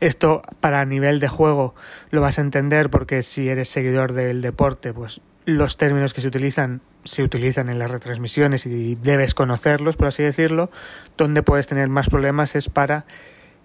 Esto 0.00 0.42
para 0.58 0.84
nivel 0.84 1.20
de 1.20 1.28
juego 1.28 1.76
lo 2.10 2.20
vas 2.20 2.38
a 2.38 2.42
entender 2.42 2.90
porque 2.90 3.22
si 3.22 3.48
eres 3.48 3.68
seguidor 3.68 4.12
del 4.12 4.42
deporte, 4.42 4.92
pues 4.92 5.20
los 5.44 5.76
términos 5.76 6.12
que 6.12 6.20
se 6.20 6.28
utilizan 6.28 6.80
se 7.04 7.22
utilizan 7.22 7.68
en 7.68 7.78
las 7.78 7.90
retransmisiones 7.90 8.66
y 8.66 8.94
debes 8.96 9.34
conocerlos, 9.34 9.96
por 9.96 10.08
así 10.08 10.22
decirlo. 10.22 10.70
Donde 11.16 11.42
puedes 11.42 11.66
tener 11.66 11.88
más 11.88 12.08
problemas 12.08 12.54
es 12.54 12.68
para 12.68 13.04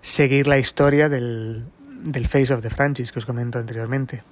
seguir 0.01 0.47
la 0.47 0.57
historia 0.57 1.09
del, 1.09 1.65
del 2.03 2.27
Face 2.27 2.53
of 2.53 2.61
the 2.61 2.69
Franchise 2.69 3.11
que 3.11 3.19
os 3.19 3.25
comento 3.25 3.59
anteriormente. 3.59 4.23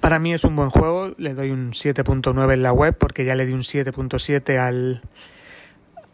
Para 0.00 0.18
mí 0.18 0.34
es 0.34 0.44
un 0.44 0.56
buen 0.56 0.70
juego, 0.70 1.14
le 1.16 1.32
doy 1.32 1.50
un 1.50 1.72
7.9 1.72 2.52
en 2.52 2.62
la 2.62 2.72
web 2.72 2.96
porque 2.98 3.24
ya 3.24 3.36
le 3.36 3.46
di 3.46 3.52
un 3.52 3.60
7.7 3.60 4.58
al, 4.58 5.00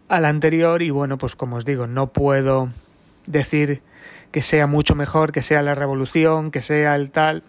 al 0.09 0.25
anterior 0.27 0.83
y 0.83 0.91
bueno, 0.91 1.17
pues 1.17 1.35
como 1.37 1.57
os 1.57 1.65
digo, 1.65 1.87
no 1.87 2.13
puedo 2.13 2.69
decir 3.27 3.81
que 4.31 4.43
sea 4.43 4.67
mucho 4.67 4.95
mejor, 4.95 5.33
que 5.33 5.41
sea 5.41 5.63
la 5.63 5.75
revolución, 5.75 6.51
que 6.51 6.61
sea 6.61 6.97
el 6.97 7.11
tal, 7.11 7.45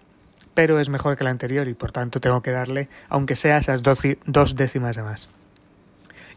pero 0.60 0.78
es 0.78 0.90
mejor 0.90 1.16
que 1.16 1.24
el 1.24 1.30
anterior 1.30 1.70
y 1.70 1.74
por 1.74 1.94
tanto 1.94 2.20
tengo 2.20 2.42
que 2.42 2.52
darle, 2.52 2.90
aunque 3.08 3.38
sea 3.38 3.60
esas 3.60 3.82
dos 3.82 4.56
décimas 4.56 4.98
de 4.98 5.04
más. 5.04 5.30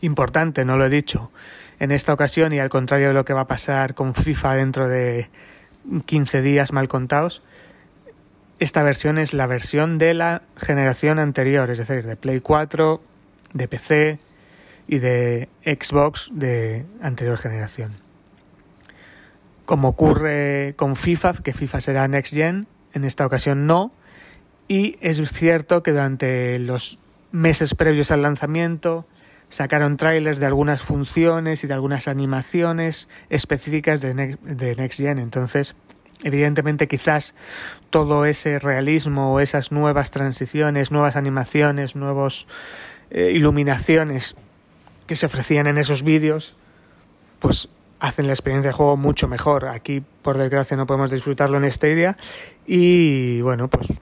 Importante, 0.00 0.64
no 0.64 0.76
lo 0.76 0.86
he 0.86 0.88
dicho, 0.88 1.32
en 1.80 1.90
esta 1.90 2.12
ocasión 2.12 2.52
y 2.52 2.60
al 2.60 2.68
contrario 2.70 3.08
de 3.08 3.14
lo 3.14 3.24
que 3.24 3.32
va 3.32 3.40
a 3.40 3.48
pasar 3.48 3.96
con 3.96 4.14
FIFA 4.14 4.54
dentro 4.54 4.86
de 4.86 5.28
15 6.06 6.40
días 6.40 6.72
mal 6.72 6.86
contados, 6.86 7.42
esta 8.60 8.84
versión 8.84 9.18
es 9.18 9.34
la 9.34 9.48
versión 9.48 9.98
de 9.98 10.14
la 10.14 10.42
generación 10.56 11.18
anterior, 11.18 11.68
es 11.68 11.78
decir, 11.78 12.06
de 12.06 12.14
Play 12.14 12.38
4, 12.38 13.02
de 13.54 13.66
PC 13.66 14.20
y 14.86 15.00
de 15.00 15.48
Xbox 15.64 16.30
de 16.32 16.86
anterior 17.00 17.38
generación. 17.38 17.96
Como 19.64 19.88
ocurre 19.88 20.74
con 20.76 20.94
FIFA, 20.94 21.32
que 21.42 21.52
FIFA 21.52 21.80
será 21.80 22.06
Next 22.06 22.32
Gen, 22.32 22.68
en 22.94 23.02
esta 23.02 23.26
ocasión 23.26 23.66
no, 23.66 23.90
y 24.72 24.96
es 25.02 25.20
cierto 25.32 25.82
que 25.82 25.90
durante 25.90 26.58
los 26.58 26.98
meses 27.30 27.74
previos 27.74 28.10
al 28.10 28.22
lanzamiento 28.22 29.04
sacaron 29.50 29.98
trailers 29.98 30.40
de 30.40 30.46
algunas 30.46 30.80
funciones 30.80 31.62
y 31.62 31.66
de 31.66 31.74
algunas 31.74 32.08
animaciones 32.08 33.06
específicas 33.28 34.00
de, 34.00 34.14
Next 34.14 34.98
Gen. 34.98 35.18
Entonces, 35.18 35.76
evidentemente 36.22 36.88
quizás 36.88 37.34
todo 37.90 38.24
ese 38.24 38.58
realismo 38.58 39.34
o 39.34 39.40
esas 39.40 39.72
nuevas 39.72 40.10
transiciones, 40.10 40.90
nuevas 40.90 41.16
animaciones, 41.16 41.94
nuevas 41.94 42.46
eh, 43.10 43.30
iluminaciones 43.34 44.36
que 45.06 45.16
se 45.16 45.26
ofrecían 45.26 45.66
en 45.66 45.76
esos 45.76 46.02
vídeos, 46.02 46.56
pues 47.40 47.68
hacen 48.00 48.26
la 48.26 48.32
experiencia 48.32 48.70
de 48.70 48.74
juego 48.74 48.96
mucho 48.96 49.28
mejor. 49.28 49.68
Aquí, 49.68 50.02
por 50.22 50.38
desgracia, 50.38 50.78
no 50.78 50.86
podemos 50.86 51.10
disfrutarlo 51.10 51.62
en 51.62 51.70
Stadia 51.70 52.16
y 52.66 53.42
bueno, 53.42 53.68
pues 53.68 54.00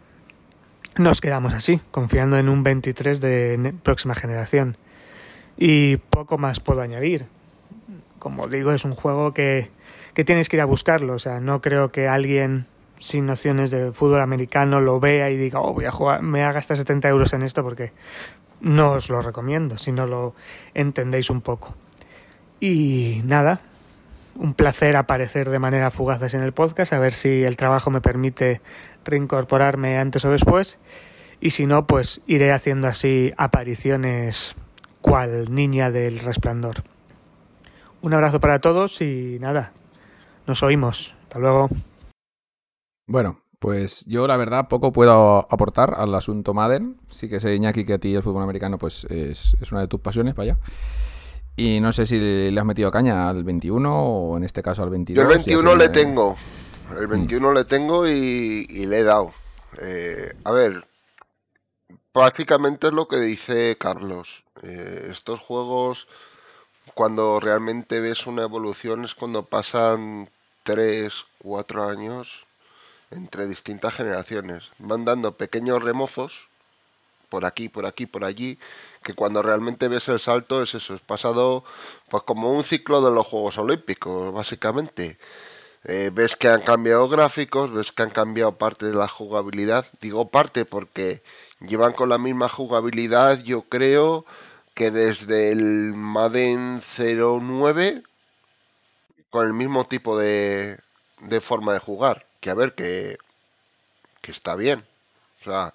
nos 0.97 1.21
quedamos 1.21 1.55
así, 1.55 1.81
confiando 1.91 2.39
en 2.39 2.49
un 2.49 2.63
23 2.63 3.21
de 3.21 3.75
próxima 3.83 4.15
generación. 4.15 4.77
Y 5.57 5.97
poco 5.97 6.39
más 6.39 6.61
puedo 6.61 6.81
añadir. 6.81 7.27
Como 8.19 8.49
digo, 8.49 8.73
es 8.73 8.85
un 8.85 8.95
juego 8.95 9.33
que, 9.33 9.71
que 10.15 10.25
tienes 10.25 10.49
que 10.49 10.57
ir 10.57 10.63
a 10.63 10.67
buscarlo. 10.67 11.15
O 11.15 11.19
sea, 11.19 11.41
no 11.41 11.61
creo 11.61 11.93
que 11.93 12.09
alguien 12.09 12.67
sin 12.99 13.27
nociones 13.27 13.71
de 13.71 13.93
fútbol 13.93 14.21
americano 14.21 14.81
lo 14.81 15.01
vea 15.01 15.31
y 15.31 15.37
diga, 15.37 15.61
oh, 15.61 15.73
voy 15.73 15.87
a 15.87 15.91
jugar, 15.91 16.23
me 16.23 16.45
haga 16.45 16.59
hasta 16.59 16.77
70 16.77 17.09
euros 17.09 17.33
en 17.33 17.43
esto 17.43 17.63
porque 17.63 17.93
no 18.61 18.93
os 18.93 19.09
lo 19.09 19.23
recomiendo 19.23 19.79
si 19.79 19.91
no 19.91 20.07
lo 20.07 20.35
entendéis 20.75 21.31
un 21.31 21.41
poco. 21.41 21.75
Y 22.61 23.23
nada, 23.25 23.63
un 24.35 24.55
placer 24.55 24.97
aparecer 24.97 25.49
de 25.49 25.59
manera 25.59 25.91
fugaz 25.91 26.35
en 26.35 26.43
el 26.43 26.53
podcast, 26.53 26.93
a 26.93 26.99
ver 26.99 27.15
si 27.15 27.43
el 27.43 27.57
trabajo 27.57 27.91
me 27.91 28.03
permite 28.03 28.61
reincorporarme 29.05 29.99
antes 29.99 30.25
o 30.25 30.31
después. 30.31 30.79
Y 31.41 31.51
si 31.51 31.67
no, 31.67 31.87
pues 31.87 32.21
iré 32.27 32.53
haciendo 32.53 32.87
así 32.87 33.33
apariciones 33.37 34.57
cual 35.01 35.55
niña 35.55 35.91
del 35.91 36.19
resplandor. 36.19 36.85
Un 38.03 38.15
abrazo 38.15 38.41
para 38.41 38.61
todos 38.61 39.01
y 39.01 39.39
nada, 39.41 39.73
nos 40.47 40.63
oímos. 40.63 41.17
Hasta 41.23 41.39
luego. 41.39 41.69
Bueno, 43.07 43.41
pues 43.59 44.05
yo 44.07 44.27
la 44.27 44.37
verdad 44.37 44.69
poco 44.69 44.93
puedo 44.93 45.47
aportar 45.53 45.95
al 45.97 46.15
asunto 46.15 46.55
Madden. 46.55 46.97
Sí 47.09 47.29
que 47.29 47.41
sé, 47.41 47.55
Iñaki, 47.55 47.85
que 47.85 47.95
a 47.95 47.99
ti 47.99 48.15
el 48.15 48.23
fútbol 48.23 48.43
americano 48.43 48.79
pues 48.79 49.05
es, 49.11 49.55
una 49.71 49.83
de 49.83 49.89
tus 49.89 50.01
pasiones, 50.01 50.35
vaya. 50.35 50.59
Y 51.57 51.81
no 51.81 51.93
sé 51.93 52.07
si 52.07 52.19
le 52.19 52.59
has 52.59 52.67
metido 52.67 52.91
caña 52.91 53.29
al 53.29 53.45
21 53.45 53.95
o 53.95 54.37
en 54.39 54.45
este 54.45 54.63
caso 54.63 54.83
al 54.83 54.91
22. 54.91 55.23
Yo 55.23 55.31
el 55.31 55.37
21 55.37 55.77
le 55.77 55.89
tengo. 55.91 56.37
El 56.99 57.07
21 57.07 57.51
mm. 57.51 57.55
le 57.55 57.65
tengo 57.65 58.07
y, 58.09 58.67
le 58.67 58.99
he 58.99 59.03
dado. 59.03 59.33
Eh, 59.79 60.35
a 60.45 60.51
ver, 60.51 60.87
prácticamente 62.13 62.89
es 62.89 62.93
lo 62.93 63.09
que 63.09 63.19
dice 63.19 63.77
Carlos. 63.79 64.45
Eh, 64.63 65.09
estos 65.11 65.41
juegos, 65.41 66.09
cuando 66.95 67.41
realmente 67.41 68.01
ves 68.01 68.27
una 68.27 68.43
evolución, 68.43 69.05
es 69.05 69.15
cuando 69.15 69.45
pasan 69.45 70.31
3, 70.65 71.13
4 71.39 71.89
años 71.89 72.47
entre 73.11 73.47
distintas 73.47 73.95
generaciones. 73.95 74.71
Van 74.79 75.05
dando 75.05 75.37
pequeños 75.37 75.83
remozos 75.83 76.49
por 77.29 77.45
aquí, 77.47 77.69
por 77.69 77.87
aquí, 77.87 78.07
por 78.07 78.25
allí, 78.25 78.59
que 79.03 79.15
cuando 79.15 79.43
realmente 79.43 79.89
ves 79.89 80.09
el 80.09 80.21
salto 80.21 80.63
es 80.63 80.75
eso, 80.75 80.95
es 80.95 81.01
pasado 81.01 81.65
pues 82.11 82.25
como 82.25 82.53
un 82.53 82.65
ciclo 82.65 83.01
de 83.01 83.13
los 83.15 83.27
Juegos 83.27 83.57
Olímpicos, 83.57 84.35
básicamente. 84.35 85.19
Eh, 85.85 86.11
ves 86.13 86.37
que 86.37 86.49
han 86.49 86.63
cambiado 86.63 87.09
gráficos, 87.09 87.73
ves 87.73 87.93
que 87.93 88.03
han 88.03 88.11
cambiado 88.11 88.57
parte 88.59 88.87
de 88.87 88.95
la 88.95 89.09
jugabilidad. 89.09 89.87
Digo 90.01 90.29
parte 90.31 90.65
porque 90.65 91.23
llevan 91.61 91.93
con 91.93 92.09
la 92.09 92.19
misma 92.19 92.49
jugabilidad, 92.49 93.39
yo 93.41 93.63
creo 93.63 94.27
que 94.75 94.91
desde 94.91 95.53
el 95.53 95.95
Madden 95.95 96.83
09, 96.99 98.03
con 99.31 99.47
el 99.47 99.55
mismo 99.55 99.85
tipo 99.87 100.19
de, 100.19 100.79
de 101.21 101.41
forma 101.41 101.73
de 101.73 101.79
jugar. 101.79 102.27
Que 102.41 102.51
a 102.51 102.55
ver, 102.55 102.75
que, 102.75 103.19
que 104.23 104.33
está 104.33 104.57
bien. 104.57 104.85
O 105.41 105.45
sea, 105.45 105.75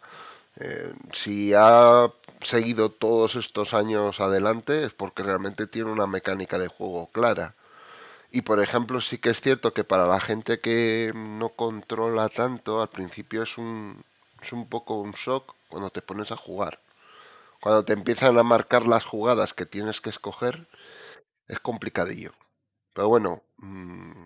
eh, 0.58 0.94
si 1.14 1.54
ha 1.56 2.12
seguido 2.42 2.90
todos 2.92 3.36
estos 3.36 3.74
años 3.74 4.20
adelante 4.20 4.86
es 4.86 4.94
porque 4.94 5.24
realmente 5.24 5.68
tiene 5.68 5.92
una 5.92 6.08
mecánica 6.08 6.60
de 6.60 6.68
juego 6.68 7.10
clara. 7.12 7.56
Y 8.36 8.42
por 8.42 8.60
ejemplo, 8.60 9.00
sí 9.00 9.18
que 9.18 9.30
es 9.30 9.40
cierto 9.40 9.74
que 9.74 9.86
para 9.86 10.08
la 10.08 10.20
gente 10.20 10.60
que 10.60 11.14
no 11.16 11.48
controla 11.56 12.28
tanto, 12.28 12.82
al 12.82 12.90
principio 12.90 13.44
es 13.44 13.58
un, 13.58 14.04
es 14.42 14.52
un 14.52 14.68
poco 14.68 14.96
un 15.00 15.14
shock 15.14 15.56
cuando 15.70 15.90
te 15.90 16.02
pones 16.02 16.34
a 16.34 16.36
jugar. 16.36 16.82
Cuando 17.62 17.86
te 17.86 17.94
empiezan 17.94 18.38
a 18.38 18.44
marcar 18.44 18.88
las 18.88 19.06
jugadas 19.06 19.54
que 19.54 19.66
tienes 19.66 20.02
que 20.02 20.10
escoger, 20.10 20.68
es 21.48 21.62
complicadillo. 21.62 22.34
Pero 22.94 23.08
bueno, 23.08 23.42
mm, 23.56 24.26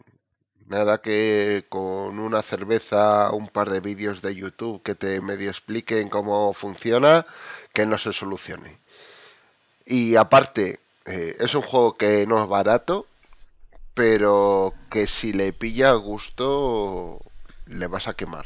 nada 0.65 1.03
que 1.03 1.67
con 1.69 2.17
una 2.17 2.41
cerveza, 2.41 3.29
un 3.31 3.47
par 3.47 3.69
de 3.69 3.79
vídeos 3.79 4.23
de 4.23 4.33
YouTube 4.33 4.81
que 4.81 4.95
te 4.95 5.21
medio 5.21 5.51
expliquen 5.51 6.09
cómo 6.09 6.51
funciona, 6.55 7.27
que 7.73 7.85
no 7.85 7.99
se 7.99 8.11
solucione. 8.11 8.79
Y 9.85 10.15
aparte, 10.15 10.79
eh, 11.05 11.35
es 11.39 11.53
un 11.53 11.61
juego 11.61 11.95
que 11.95 12.25
no 12.25 12.41
es 12.41 12.49
barato, 12.49 13.05
pero 13.93 14.73
que 14.89 15.07
si 15.07 15.33
le 15.33 15.53
pilla 15.53 15.91
gusto, 15.93 17.19
le 17.67 17.87
vas 17.87 18.07
a 18.07 18.13
quemar. 18.13 18.45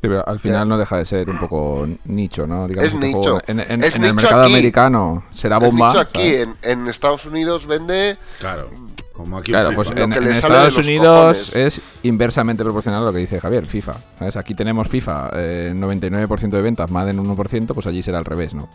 Sí, 0.00 0.08
pero 0.08 0.28
al 0.28 0.38
final 0.38 0.68
no 0.68 0.76
deja 0.76 0.98
de 0.98 1.06
ser 1.06 1.30
un 1.30 1.38
poco 1.38 1.88
nicho, 2.04 2.46
¿no? 2.46 2.68
Digamos, 2.68 2.92
es 2.92 2.98
nicho. 3.00 3.40
en, 3.46 3.60
el 3.60 4.14
mercado 4.14 4.44
americano 4.44 5.24
será 5.30 5.58
bomba. 5.58 5.88
nicho 5.88 6.00
aquí, 6.00 6.34
en, 6.62 6.86
Estados 6.86 7.24
Unidos 7.24 7.66
vende. 7.66 8.18
Claro. 8.38 8.70
Como 9.14 9.38
aquí 9.38 9.52
claro, 9.52 9.70
pues 9.74 9.90
en, 9.96 10.12
Estados 10.12 10.76
Unidos 10.76 11.50
es 11.56 11.80
inversamente 12.02 12.62
proporcional 12.62 13.02
a 13.02 13.06
lo 13.06 13.12
que 13.14 13.20
dice 13.20 13.40
Javier, 13.40 13.66
FIFA. 13.66 13.94
¿sabes? 14.18 14.36
Aquí 14.36 14.54
tenemos 14.54 14.88
FIFA, 14.88 15.30
eh, 15.32 15.72
99% 15.74 16.50
de 16.50 16.62
ventas, 16.62 16.90
más 16.90 17.06
del 17.06 17.18
1%, 17.18 17.72
pues 17.72 17.86
allí 17.86 18.02
será 18.02 18.18
al 18.18 18.26
revés, 18.26 18.52
¿no? 18.52 18.68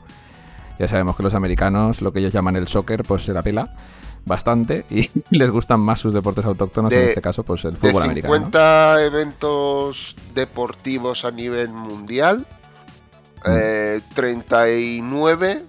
Ya 0.80 0.88
sabemos 0.88 1.16
que 1.16 1.22
los 1.22 1.36
americanos, 1.36 2.02
lo 2.02 2.12
que 2.12 2.20
ellos 2.20 2.34
llaman 2.34 2.56
el 2.56 2.68
soccer, 2.68 3.04
pues 3.04 3.24
se 3.24 3.34
la 3.34 3.44
pela 3.44 3.70
bastante 4.26 4.86
y 4.90 5.10
les 5.32 5.50
gustan 5.50 5.80
más 5.80 6.00
sus 6.00 6.14
deportes 6.14 6.46
autóctonos, 6.46 6.92
en 6.94 7.10
este 7.10 7.22
caso, 7.22 7.44
pues 7.44 7.66
el 7.66 7.78
fútbol 7.78 8.14
de 8.14 8.22
50 8.22 8.94
americano. 8.94 9.00
eventos 9.00 10.16
deportivos 10.34 11.26
a 11.26 11.32
nivel 11.32 11.70
mundial, 11.70 12.46
39 13.44 15.02
mm. 15.02 15.58
eh, 15.58 15.66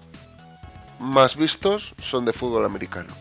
más 1.01 1.37
vistos 1.37 1.95
son 2.01 2.25
de 2.25 2.33
fútbol 2.33 2.65
americano. 2.65 3.13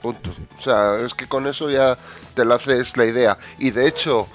Punto. 0.00 0.30
O 0.58 0.62
sea, 0.62 1.00
es 1.00 1.14
que 1.14 1.28
con 1.28 1.46
eso 1.46 1.70
ya 1.70 1.96
te 2.34 2.44
lo 2.44 2.54
haces 2.54 2.96
la 2.96 3.04
idea. 3.04 3.38
Y 3.58 3.70
de 3.70 3.86
hecho, 3.86 4.26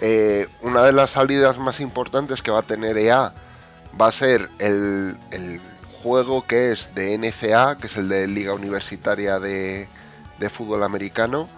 eh, 0.00 0.46
una 0.62 0.84
de 0.84 0.92
las 0.92 1.12
salidas 1.12 1.58
más 1.58 1.80
importantes 1.80 2.42
que 2.42 2.52
va 2.52 2.60
a 2.60 2.62
tener 2.62 2.96
EA 2.96 3.34
va 4.00 4.06
a 4.06 4.12
ser 4.12 4.48
el 4.58 5.18
juego 6.02 6.46
que 6.46 6.72
es 6.72 6.94
de 6.94 7.16
NCA, 7.18 7.78
que 7.78 7.86
es 7.88 7.96
el 7.96 8.08
de 8.08 8.26
Liga 8.28 8.52
Universitaria 8.54 9.38
de, 9.40 9.88
Fútbol 10.50 10.82
Americano, 10.84 11.48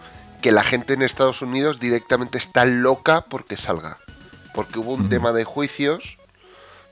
que 0.41 0.53
la 0.53 0.63
gente 0.63 0.95
en 0.95 1.03
Estados 1.03 1.43
Unidos 1.43 1.79
directamente 1.81 2.39
está 2.39 2.65
loca 2.65 3.23
porque 3.29 3.57
salga. 3.57 3.99
Porque 4.55 4.79
hubo 4.79 4.95
un 4.95 5.09
tema 5.09 5.33
de 5.33 5.45
juicios 5.45 6.17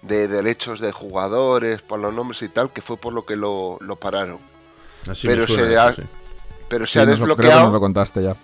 de 0.03 0.29
derechos 0.29 0.79
de 0.81 0.93
jugadores, 0.93 1.81
por 1.83 1.99
los 1.99 2.13
nombres 2.15 2.43
y 2.43 2.49
tal, 2.49 2.71
que 2.71 2.83
fue 2.83 2.97
por 2.97 3.13
lo 3.13 3.25
que 3.25 3.35
lo, 3.37 3.79
pararon. 4.01 4.39
Pero 5.23 5.47
se 5.47 6.05
pero 6.69 6.87
se 6.87 6.93
Sí, 6.95 6.99
ha 6.99 7.05
lo- 7.05 7.07
creo 7.07 7.17
que 7.17 7.21
desbloqueado 7.45 7.71
lo 7.71 7.81
contaste 7.81 8.23
ya. 8.23 8.37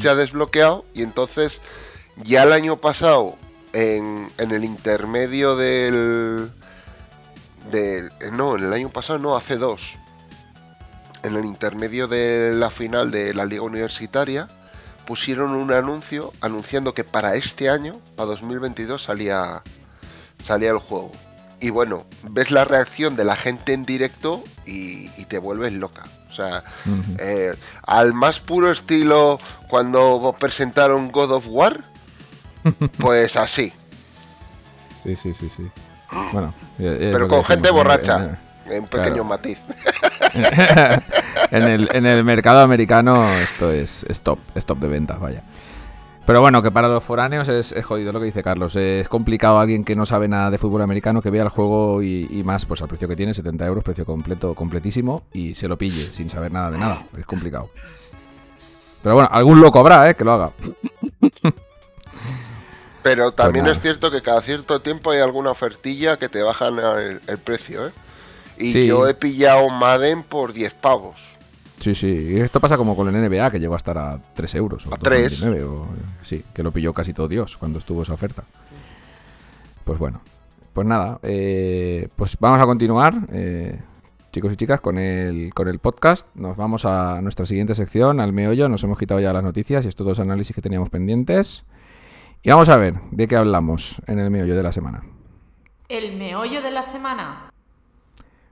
se 0.00 0.08
ha 0.08 0.14
desbloqueado 0.14 0.84
y 0.94 1.02
entonces 1.02 1.60
ya 2.16 2.42
el 2.42 2.52
año 2.52 2.78
pasado 2.78 3.36
en, 3.74 4.30
en 4.38 4.50
el 4.50 4.64
intermedio 4.64 5.54
del, 5.56 6.50
del 7.70 8.06
eh, 8.20 8.30
no 8.32 8.56
en 8.56 8.64
el 8.64 8.72
año 8.72 8.90
pasado 8.90 9.18
no 9.18 9.36
hace 9.36 9.56
dos. 9.56 9.96
En 11.22 11.36
el 11.36 11.44
intermedio 11.44 12.06
de 12.08 12.52
la 12.54 12.70
final 12.70 13.10
de 13.10 13.34
la 13.34 13.44
liga 13.44 13.62
universitaria 13.62 14.48
pusieron 15.06 15.50
un 15.52 15.72
anuncio 15.72 16.32
anunciando 16.40 16.94
que 16.94 17.04
para 17.04 17.34
este 17.34 17.70
año 17.70 18.00
para 18.16 18.30
2022 18.30 19.02
salía 19.02 19.62
salía 20.44 20.70
el 20.70 20.78
juego. 20.78 21.12
Y 21.60 21.70
bueno 21.70 22.06
ves 22.22 22.50
la 22.50 22.64
reacción 22.64 23.16
de 23.16 23.24
la 23.24 23.34
gente 23.34 23.72
en 23.72 23.84
directo 23.84 24.44
y, 24.64 25.10
y 25.20 25.24
te 25.26 25.38
vuelves 25.38 25.72
loca. 25.72 26.04
O 26.30 26.34
sea 26.34 26.62
eh, 27.18 27.54
al 27.82 28.14
más 28.14 28.38
puro 28.38 28.70
estilo 28.70 29.40
cuando 29.68 30.36
presentaron 30.38 31.10
God 31.10 31.32
of 31.32 31.46
War, 31.48 31.84
pues 32.98 33.34
así, 33.34 33.72
Sí, 34.98 35.14
sí, 35.14 35.32
sí, 35.32 35.48
sí. 35.48 35.62
Bueno, 36.32 36.54
pero 36.78 37.28
con 37.28 37.44
gente 37.44 37.68
decimos, 37.68 37.84
borracha, 37.84 38.38
en 38.66 38.84
pequeño 38.84 39.24
claro. 39.24 39.24
matiz. 39.24 39.58
en, 41.50 41.62
el, 41.62 41.88
en 41.92 42.06
el 42.06 42.24
mercado 42.24 42.60
americano 42.60 43.28
esto 43.38 43.70
es 43.70 44.04
stop, 44.08 44.38
stop 44.54 44.78
de 44.78 44.88
ventas, 44.88 45.20
vaya. 45.20 45.42
Pero 46.26 46.42
bueno, 46.42 46.62
que 46.62 46.70
para 46.70 46.88
los 46.88 47.02
foráneos 47.02 47.48
es, 47.48 47.72
es 47.72 47.84
jodido 47.86 48.12
lo 48.12 48.20
que 48.20 48.26
dice 48.26 48.42
Carlos. 48.42 48.76
Es 48.76 49.08
complicado 49.08 49.58
alguien 49.58 49.82
que 49.82 49.96
no 49.96 50.04
sabe 50.04 50.28
nada 50.28 50.50
de 50.50 50.58
fútbol 50.58 50.82
americano 50.82 51.22
que 51.22 51.30
vea 51.30 51.42
el 51.42 51.48
juego 51.48 52.02
y, 52.02 52.28
y 52.30 52.44
más, 52.44 52.66
pues 52.66 52.82
al 52.82 52.88
precio 52.88 53.08
que 53.08 53.16
tiene, 53.16 53.32
70 53.32 53.64
euros, 53.64 53.82
precio 53.82 54.04
completo, 54.04 54.54
completísimo, 54.54 55.22
y 55.32 55.54
se 55.54 55.68
lo 55.68 55.78
pille 55.78 56.12
sin 56.12 56.28
saber 56.28 56.52
nada 56.52 56.70
de 56.70 56.78
nada. 56.78 57.06
Es 57.16 57.24
complicado. 57.24 57.70
Pero 59.02 59.14
bueno, 59.14 59.30
algún 59.32 59.60
loco 59.60 59.78
habrá, 59.78 60.10
¿eh? 60.10 60.14
Que 60.16 60.24
lo 60.24 60.32
haga. 60.32 60.52
Pero 63.16 63.32
también 63.32 63.64
nada. 63.64 63.76
es 63.76 63.82
cierto 63.82 64.10
que 64.10 64.22
cada 64.22 64.40
cierto 64.42 64.80
tiempo 64.80 65.10
hay 65.10 65.20
alguna 65.20 65.50
ofertilla 65.50 66.16
que 66.16 66.28
te 66.28 66.42
bajan 66.42 66.78
el, 66.78 67.20
el 67.26 67.38
precio, 67.38 67.86
¿eh? 67.88 67.92
Y 68.58 68.72
Sí. 68.72 68.86
yo 68.86 69.06
he 69.08 69.14
pillado 69.14 69.68
Madden 69.70 70.22
por 70.24 70.52
10 70.52 70.74
pavos. 70.74 71.20
Sí, 71.78 71.94
sí. 71.94 72.08
Y 72.08 72.40
esto 72.40 72.60
pasa 72.60 72.76
como 72.76 72.96
con 72.96 73.08
el 73.08 73.14
NBA, 73.14 73.50
que 73.52 73.60
llegó 73.60 73.74
a 73.74 73.76
estar 73.76 73.96
a 73.98 74.20
3 74.34 74.54
euros. 74.56 74.86
O 74.88 74.94
A 74.94 74.98
3. 74.98 75.40
2,99, 75.40 75.62
o- 75.64 75.86
sí, 76.22 76.44
que 76.52 76.62
lo 76.64 76.72
pilló 76.72 76.92
casi 76.92 77.12
todo 77.12 77.28
Dios 77.28 77.56
cuando 77.56 77.78
estuvo 77.78 78.02
esa 78.02 78.14
oferta. 78.14 78.42
Pues 79.84 79.98
bueno. 79.98 80.20
Pues 80.72 80.86
nada, 80.86 81.18
eh, 81.22 82.08
pues 82.14 82.36
vamos 82.38 82.60
a 82.60 82.66
continuar, 82.66 83.14
eh, 83.32 83.80
chicos 84.32 84.52
y 84.52 84.56
chicas, 84.56 84.80
con 84.80 84.96
el, 84.98 85.52
con 85.54 85.66
el 85.66 85.78
podcast. 85.80 86.28
Nos 86.36 86.56
vamos 86.56 86.84
a 86.84 87.20
nuestra 87.20 87.46
siguiente 87.46 87.74
sección, 87.74 88.20
al 88.20 88.32
meollo. 88.32 88.68
Nos 88.68 88.84
hemos 88.84 88.96
quitado 88.98 89.18
ya 89.20 89.32
las 89.32 89.42
noticias 89.42 89.84
y 89.84 89.88
estos 89.88 90.06
dos 90.06 90.18
análisis 90.20 90.54
que 90.54 90.62
teníamos 90.62 90.88
pendientes. 90.90 91.64
Y 92.42 92.50
vamos 92.50 92.68
a 92.68 92.76
ver 92.76 92.94
de 93.10 93.26
qué 93.26 93.36
hablamos 93.36 94.00
en 94.06 94.18
el 94.20 94.30
meollo 94.30 94.54
de 94.54 94.62
la 94.62 94.72
semana. 94.72 95.02
El 95.88 96.16
meollo 96.16 96.62
de 96.62 96.70
la 96.70 96.82
semana. 96.82 97.50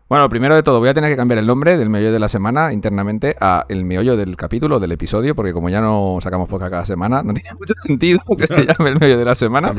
Bueno, 0.08 0.24
lo 0.24 0.28
primero 0.28 0.54
de 0.54 0.62
todo, 0.62 0.78
voy 0.78 0.88
a 0.88 0.94
tener 0.94 1.10
que 1.10 1.16
cambiar 1.16 1.38
el 1.38 1.46
nombre 1.46 1.76
del 1.76 1.88
meollo 1.90 2.12
de 2.12 2.18
la 2.20 2.28
semana 2.28 2.72
internamente 2.72 3.36
a 3.40 3.64
el 3.68 3.84
meollo 3.84 4.16
del 4.16 4.36
capítulo, 4.36 4.78
del 4.78 4.92
episodio, 4.92 5.34
porque 5.34 5.52
como 5.52 5.68
ya 5.68 5.80
no 5.80 6.18
sacamos 6.20 6.48
podcast 6.48 6.70
cada 6.70 6.84
semana, 6.84 7.22
no 7.24 7.34
tiene 7.34 7.50
mucho 7.58 7.74
sentido 7.82 8.20
que 8.38 8.46
se 8.46 8.66
llame 8.66 8.90
el 8.90 9.00
meollo 9.00 9.18
de 9.18 9.24
la 9.24 9.34
semana. 9.34 9.72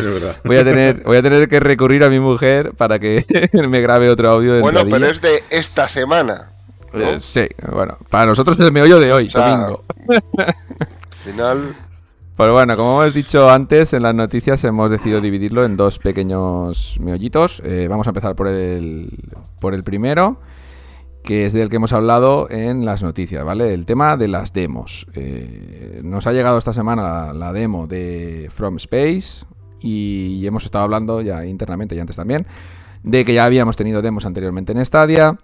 Voy 0.44 0.58
a 0.58 0.64
tener, 0.64 1.04
voy 1.04 1.18
a 1.18 1.22
tener 1.22 1.48
que 1.48 1.60
recurrir 1.62 2.04
a 2.04 2.10
mi 2.10 2.20
mujer 2.20 2.74
para 2.76 3.00
que 3.00 3.26
me 3.54 3.80
grabe 3.82 4.10
otro 4.10 4.30
audio 4.30 4.54
de 4.54 4.62
Bueno, 4.62 4.82
pero 4.90 5.06
es 5.08 5.22
de 5.22 5.44
esta 5.50 5.88
semana. 5.88 6.50
¿no? 6.94 7.02
Eh, 7.02 7.20
sí, 7.20 7.48
bueno, 7.72 7.98
para 8.10 8.26
nosotros 8.26 8.60
es 8.60 8.66
el 8.66 8.74
meollo 8.74 9.00
de 9.00 9.14
hoy, 9.14 9.28
O 9.28 9.32
sea, 9.32 9.58
domingo. 9.58 9.84
Al 10.38 10.54
final, 11.24 11.76
Pues 12.38 12.52
bueno, 12.52 12.78
como 12.78 13.02
hemos 13.02 13.16
dicho 13.16 13.50
antes 13.50 13.94
en 13.94 14.04
las 14.04 14.14
noticias, 14.14 14.64
hemos 14.64 14.92
decidido 14.92 15.22
dividirlo 15.22 15.66
en 15.66 15.76
dos 15.76 15.98
pequeños 15.98 17.00
meollitos. 17.02 17.64
Eh, 17.66 17.88
vamos 17.90 18.06
a 18.06 18.12
empezar 18.12 18.36
por 18.36 18.48
el, 18.48 19.10
por 19.60 19.74
el 19.74 19.84
primero, 19.84 20.40
que 21.24 21.48
es 21.48 21.54
del 21.54 21.68
que 21.68 21.78
hemos 21.78 21.94
hablado 21.94 22.48
en 22.52 22.86
las 22.86 23.02
noticias, 23.02 23.44
¿vale? 23.44 23.74
El 23.74 23.88
tema 23.88 24.18
de 24.18 24.28
las 24.28 24.54
demos. 24.54 25.08
Eh, 25.16 26.02
nos 26.04 26.28
ha 26.28 26.32
llegado 26.32 26.60
esta 26.60 26.74
semana 26.74 27.02
la, 27.02 27.34
la 27.34 27.54
demo 27.54 27.88
de 27.88 28.50
From 28.52 28.76
Space 28.76 29.44
y 29.80 30.46
hemos 30.46 30.64
estado 30.64 30.84
hablando 30.84 31.22
ya 31.22 31.44
internamente 31.44 31.96
y 31.96 32.00
antes 32.00 32.18
también 32.18 32.46
de 33.02 33.26
que 33.26 33.34
ya 33.34 33.46
habíamos 33.46 33.78
tenido 33.78 34.04
demos 34.04 34.28
anteriormente 34.28 34.74
en 34.74 34.86
Stadia. 34.86 35.40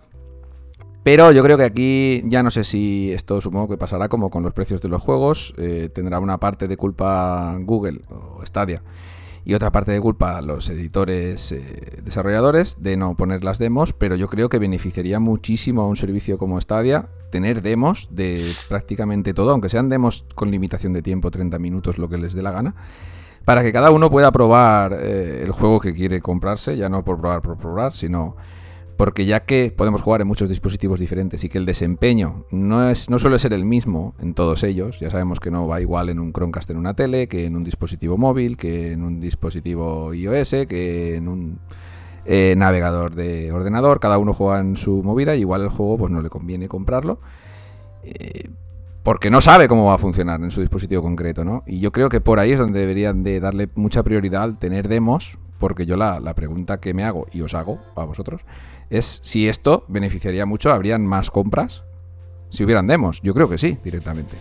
Pero 1.04 1.32
yo 1.34 1.44
creo 1.44 1.58
que 1.58 1.66
aquí 1.66 2.24
ya 2.26 2.44
no 2.44 2.50
sé 2.50 2.64
si 2.64 3.12
esto 3.12 3.42
supongo 3.42 3.68
que 3.68 3.78
pasará 3.78 4.08
como 4.08 4.30
con 4.30 4.42
los 4.42 4.54
precios 4.54 4.82
de 4.82 4.90
los 4.90 5.02
juegos. 5.02 5.54
eh, 5.58 5.90
tendrá 5.94 6.20
una 6.20 6.40
parte 6.40 6.68
de 6.68 6.78
culpa 6.78 7.58
Google 7.60 8.02
o 8.10 8.46
Stadia 8.46 8.82
y 9.46 9.54
otra 9.54 9.72
parte 9.72 9.92
de 9.92 10.00
culpa 10.00 10.42
los 10.42 10.70
editores 10.70 11.52
eh, 11.52 12.00
desarrolladores 12.04 12.78
de 12.82 12.96
no 12.96 13.16
poner 13.16 13.44
las 13.44 13.60
demos. 13.60 13.94
Pero 13.94 14.16
yo 14.16 14.28
creo 14.28 14.50
que 14.50 14.60
beneficiaría 14.60 15.20
muchísimo 15.20 15.82
a 15.82 15.88
un 15.88 15.96
servicio 15.96 16.38
como 16.38 16.60
Stadia 16.62 17.10
tener 17.30 17.62
demos 17.62 18.08
de 18.12 18.54
prácticamente 18.70 19.34
todo, 19.34 19.52
aunque 19.52 19.70
sean 19.70 19.90
demos 19.90 20.26
con 20.36 20.52
limitación 20.52 20.94
de 20.94 21.02
tiempo, 21.02 21.32
30 21.32 21.60
minutos, 21.60 21.98
lo 21.98 22.08
que 22.08 22.18
les 22.18 22.34
dé 22.34 22.42
la 22.42 22.52
gana. 22.52 22.76
Para 23.44 23.62
que 23.62 23.74
cada 23.74 23.92
uno 23.92 24.10
pueda 24.10 24.32
probar 24.32 24.94
eh, 24.94 25.42
el 25.44 25.52
juego 25.52 25.82
que 25.82 25.94
quiere 25.94 26.22
comprarse, 26.22 26.78
ya 26.78 26.88
no 26.88 27.04
por 27.04 27.20
probar 27.20 27.42
por 27.42 27.58
probar, 27.58 27.94
sino 27.94 28.38
porque 29.04 29.26
ya 29.26 29.42
que 29.42 29.74
podemos 29.76 30.02
jugar 30.02 30.22
en 30.22 30.28
muchos 30.28 30.48
dispositivos 30.48 30.98
diferentes 30.98 31.44
y 31.44 31.50
que 31.50 31.58
el 31.58 31.66
desempeño 31.66 32.46
no, 32.52 32.90
es, 32.90 33.10
no 33.10 33.20
suele 33.20 33.38
ser 33.38 33.52
el 33.52 33.66
mismo 33.66 34.16
en 34.22 34.34
todos 34.34 34.64
ellos, 34.64 35.02
ya 35.02 35.10
sabemos 35.10 35.42
que 35.42 35.52
no 35.52 35.68
va 35.68 35.82
igual 35.82 36.08
en 36.08 36.22
un 36.22 36.32
Chromecast 36.32 36.70
en 36.70 36.78
una 36.78 36.94
tele, 36.94 37.28
que 37.28 37.46
en 37.46 37.58
un 37.58 37.66
dispositivo 37.66 38.18
móvil, 38.18 38.56
que 38.56 38.94
en 38.94 39.04
un 39.04 39.20
dispositivo 39.20 40.14
iOS, 40.14 40.52
que 40.70 41.16
en 41.18 41.28
un 41.28 41.60
eh, 42.24 42.54
navegador 42.56 43.14
de 43.14 43.52
ordenador, 43.52 44.00
cada 44.00 44.18
uno 44.20 44.34
juega 44.34 44.62
en 44.62 44.78
su 44.78 45.04
movida 45.04 45.36
y 45.36 45.42
igual 45.42 45.64
el 45.64 45.68
juego 45.68 45.98
pues 45.98 46.10
no 46.10 46.22
le 46.22 46.30
conviene 46.30 46.70
comprarlo. 46.70 47.20
eh, 48.04 48.52
porque 49.04 49.30
no 49.30 49.42
sabe 49.42 49.68
cómo 49.68 49.84
va 49.84 49.96
a 49.96 49.98
funcionar 49.98 50.42
en 50.42 50.50
su 50.50 50.62
dispositivo 50.62 51.02
concreto, 51.02 51.44
¿no? 51.44 51.64
Y 51.68 51.82
yo 51.82 51.92
creo 51.92 52.08
que 52.08 52.22
por 52.22 52.40
ahí 52.40 52.54
es 52.54 52.60
donde 52.60 52.80
deberían 52.80 53.22
de 53.22 53.42
darle 53.42 53.68
mucha 53.76 54.02
prioridad 54.02 54.44
al 54.44 54.58
tener 54.58 54.88
demos, 54.88 55.38
porque 55.60 55.86
yo 55.86 55.98
la, 55.98 56.22
la 56.22 56.34
pregunta 56.36 56.78
que 56.78 56.94
me 56.94 57.04
hago 57.04 57.28
y 57.34 57.42
os 57.42 57.54
hago 57.54 57.80
a 57.98 58.06
vosotros 58.06 58.46
es 58.98 59.20
si 59.24 59.48
esto 59.48 59.86
beneficiaría 59.88 60.46
mucho, 60.46 60.72
habrían 60.72 61.06
más 61.06 61.30
compras 61.32 61.84
si 62.50 62.64
hubieran 62.64 62.88
demos. 62.88 63.22
Yo 63.22 63.34
creo 63.34 63.50
que 63.50 63.58
sí, 63.58 63.78
directamente. 63.84 64.36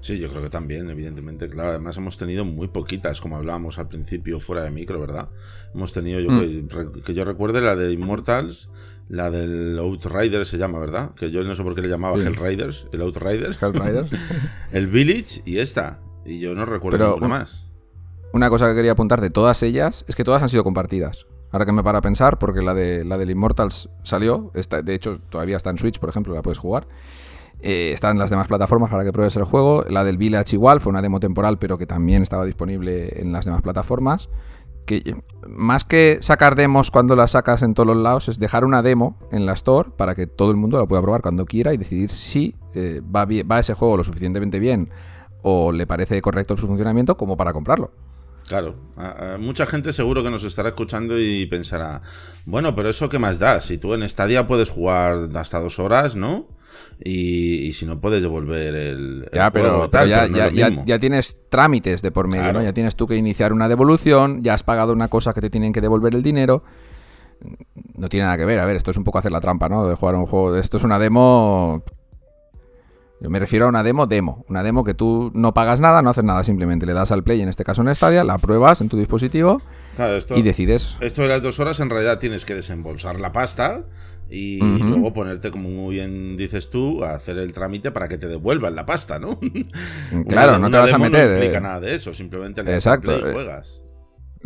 Sí, 0.00 0.18
yo 0.18 0.28
creo 0.28 0.42
que 0.42 0.50
también, 0.50 0.90
evidentemente. 0.90 1.48
Claro, 1.48 1.70
además 1.70 1.96
hemos 1.96 2.18
tenido 2.18 2.44
muy 2.44 2.68
poquitas, 2.68 3.20
como 3.22 3.36
hablábamos 3.36 3.78
al 3.78 3.88
principio 3.88 4.38
fuera 4.38 4.62
de 4.62 4.70
micro, 4.70 5.00
¿verdad? 5.00 5.28
Hemos 5.74 5.92
tenido, 5.92 6.20
yo 6.20 6.30
Mm. 6.30 6.68
que, 7.04 7.14
yo 7.14 7.24
recuerde, 7.24 7.62
la 7.62 7.74
de 7.74 7.90
Immortals, 7.92 8.68
la 9.08 9.30
del 9.30 9.78
Outrider 9.78 10.44
se 10.46 10.58
llama, 10.58 10.78
¿verdad? 10.78 11.12
Que 11.14 11.30
yo 11.30 11.42
no 11.42 11.56
sé 11.56 11.62
por 11.62 11.74
qué 11.74 11.80
le 11.82 11.88
llamaba 11.88 12.16
Sí. 12.18 12.22
Hellriders, 12.26 12.86
el 12.92 13.00
Outriders, 13.00 13.62
Hellriders. 13.62 14.10
el 14.72 14.86
Village 14.88 15.40
y 15.46 15.58
esta. 15.58 16.00
Y 16.26 16.38
yo 16.38 16.54
no 16.54 16.66
recuerdo 16.66 16.98
Pero 16.98 17.08
ninguna 17.12 17.26
un- 17.26 17.32
más. 17.32 17.64
Una 18.34 18.50
cosa 18.50 18.68
que 18.68 18.74
quería 18.74 18.92
apuntar 18.92 19.20
de 19.22 19.30
todas 19.30 19.62
ellas 19.62 20.04
es 20.08 20.16
que 20.16 20.24
todas 20.24 20.42
han 20.42 20.48
sido 20.50 20.64
compartidas. 20.64 21.26
Ahora 21.54 21.66
que 21.66 21.72
me 21.72 21.84
para 21.84 21.98
a 21.98 22.00
pensar, 22.00 22.36
porque 22.36 22.62
la 22.62 22.74
de 22.74 23.04
la 23.04 23.16
del 23.16 23.30
Immortals 23.30 23.88
salió, 24.02 24.50
está, 24.54 24.82
de 24.82 24.92
hecho 24.92 25.20
todavía 25.30 25.56
está 25.56 25.70
en 25.70 25.78
Switch, 25.78 26.00
por 26.00 26.08
ejemplo, 26.08 26.34
la 26.34 26.42
puedes 26.42 26.58
jugar. 26.58 26.88
Eh, 27.60 27.92
está 27.94 28.10
en 28.10 28.18
las 28.18 28.28
demás 28.28 28.48
plataformas 28.48 28.90
para 28.90 29.04
que 29.04 29.12
pruebes 29.12 29.36
el 29.36 29.44
juego. 29.44 29.84
La 29.88 30.02
del 30.02 30.18
Village 30.18 30.56
igual, 30.56 30.80
fue 30.80 30.90
una 30.90 31.00
demo 31.00 31.20
temporal, 31.20 31.58
pero 31.60 31.78
que 31.78 31.86
también 31.86 32.24
estaba 32.24 32.44
disponible 32.44 33.20
en 33.20 33.30
las 33.30 33.44
demás 33.44 33.62
plataformas. 33.62 34.30
Que 34.84 34.96
eh, 34.96 35.14
más 35.46 35.84
que 35.84 36.18
sacar 36.22 36.56
demos 36.56 36.90
cuando 36.90 37.14
las 37.14 37.30
sacas 37.30 37.62
en 37.62 37.74
todos 37.74 37.86
los 37.86 37.98
lados, 37.98 38.28
es 38.28 38.40
dejar 38.40 38.64
una 38.64 38.82
demo 38.82 39.16
en 39.30 39.46
la 39.46 39.52
Store 39.52 39.90
para 39.96 40.16
que 40.16 40.26
todo 40.26 40.50
el 40.50 40.56
mundo 40.56 40.80
la 40.80 40.86
pueda 40.86 41.02
probar 41.02 41.22
cuando 41.22 41.46
quiera 41.46 41.72
y 41.72 41.76
decidir 41.76 42.10
si 42.10 42.56
eh, 42.74 43.00
va, 43.00 43.28
va 43.48 43.60
ese 43.60 43.74
juego 43.74 43.96
lo 43.96 44.02
suficientemente 44.02 44.58
bien 44.58 44.90
o 45.44 45.70
le 45.70 45.86
parece 45.86 46.20
correcto 46.20 46.56
su 46.56 46.66
funcionamiento 46.66 47.16
como 47.16 47.36
para 47.36 47.52
comprarlo. 47.52 47.92
Claro, 48.48 48.74
a- 48.96 49.34
a 49.34 49.38
mucha 49.38 49.64
gente 49.66 49.92
seguro 49.92 50.22
que 50.22 50.30
nos 50.30 50.44
estará 50.44 50.70
escuchando 50.70 51.18
y 51.18 51.46
pensará, 51.46 52.02
bueno, 52.44 52.74
pero 52.74 52.90
eso 52.90 53.08
qué 53.08 53.18
más 53.18 53.38
da, 53.38 53.60
si 53.60 53.78
tú 53.78 53.94
en 53.94 54.06
Stadia 54.08 54.46
puedes 54.46 54.68
jugar 54.68 55.30
hasta 55.34 55.60
dos 55.60 55.78
horas, 55.78 56.14
¿no? 56.14 56.48
Y, 57.02 57.66
y 57.66 57.72
si 57.72 57.86
no 57.86 58.00
puedes 58.00 58.22
devolver 58.22 58.74
el, 58.74 59.22
el 59.22 59.28
Ya, 59.32 59.50
juego 59.50 59.52
pero, 59.52 59.76
y 59.78 59.80
tal, 59.80 59.90
pero 59.90 60.06
ya, 60.06 60.20
pero 60.20 60.30
no 60.32 60.36
ya- 60.56 60.84
ya- 60.84 60.98
tienes 60.98 61.48
trámites 61.48 62.02
de 62.02 62.10
por 62.12 62.28
medio, 62.28 62.44
Claro. 62.44 62.58
¿no? 62.60 62.64
Ya 62.64 62.72
tienes 62.72 62.94
tú 62.94 63.06
que 63.06 63.16
iniciar 63.16 63.52
una 63.52 63.68
devolución, 63.68 64.42
ya 64.42 64.54
has 64.54 64.62
pagado 64.62 64.92
una 64.92 65.08
cosa 65.08 65.32
que 65.32 65.40
te 65.40 65.50
tienen 65.50 65.72
que 65.72 65.80
devolver 65.80 66.14
el 66.14 66.22
dinero. 66.22 66.62
No 67.94 68.08
tiene 68.08 68.24
nada 68.26 68.38
que 68.38 68.44
ver, 68.44 68.58
a 68.58 68.64
ver, 68.64 68.76
esto 68.76 68.90
es 68.90 68.96
un 68.96 69.04
poco 69.04 69.18
hacer 69.18 69.32
la 69.32 69.40
trampa, 69.40 69.68
¿no? 69.68 69.86
De 69.86 69.94
jugar 69.96 70.14
un 70.14 70.26
juego. 70.26 70.56
Esto 70.56 70.76
es 70.76 70.84
una 70.84 70.98
demo. 70.98 71.82
Yo 73.20 73.30
me 73.30 73.38
refiero 73.38 73.66
a 73.66 73.68
una 73.68 73.82
demo, 73.82 74.06
demo. 74.06 74.44
Una 74.48 74.62
demo 74.62 74.84
que 74.84 74.92
tú 74.92 75.30
no 75.34 75.54
pagas 75.54 75.80
nada, 75.80 76.02
no 76.02 76.10
haces 76.10 76.24
nada, 76.24 76.44
simplemente 76.44 76.84
le 76.84 76.92
das 76.92 77.10
al 77.10 77.22
play, 77.24 77.40
en 77.40 77.48
este 77.48 77.64
caso 77.64 77.80
en 77.82 77.94
Stadia, 77.94 78.22
la 78.24 78.38
pruebas 78.38 78.80
en 78.80 78.88
tu 78.88 78.96
dispositivo 78.98 79.62
Claro, 79.96 80.16
esto, 80.16 80.36
y 80.36 80.42
decides. 80.42 80.96
esto 81.00 81.22
de 81.22 81.28
las 81.28 81.42
dos 81.42 81.58
horas 81.60 81.80
en 81.80 81.88
realidad 81.90 82.18
tienes 82.18 82.44
que 82.44 82.54
desembolsar 82.54 83.20
la 83.20 83.32
pasta 83.32 83.84
y 84.28 84.58
luego 84.58 85.12
ponerte, 85.12 85.50
como 85.50 85.68
muy 85.68 85.94
bien 85.94 86.36
dices 86.36 86.68
tú, 86.70 87.04
a 87.04 87.14
hacer 87.14 87.38
el 87.38 87.52
trámite 87.52 87.92
para 87.92 88.08
que 88.08 88.18
te 88.18 88.26
devuelvan 88.26 88.74
la 88.74 88.84
pasta, 88.84 89.18
¿no? 89.18 89.38
Claro, 90.28 90.52
Una- 90.52 90.58
no 90.58 90.70
te 90.70 90.78
vas 90.78 90.92
a 90.92 90.98
meter, 90.98 91.28
No 91.28 91.34
implica 91.36 91.58
eh. 91.58 91.60
nada 91.60 91.80
de 91.80 91.94
eso, 91.94 92.12
simplemente 92.12 92.62
le 92.64 92.72
das 92.72 92.86
Exacto, 92.86 93.12
al 93.12 93.20
play 93.20 93.28
y 93.28 93.30
eh. 93.30 93.34
juegas. 93.34 93.80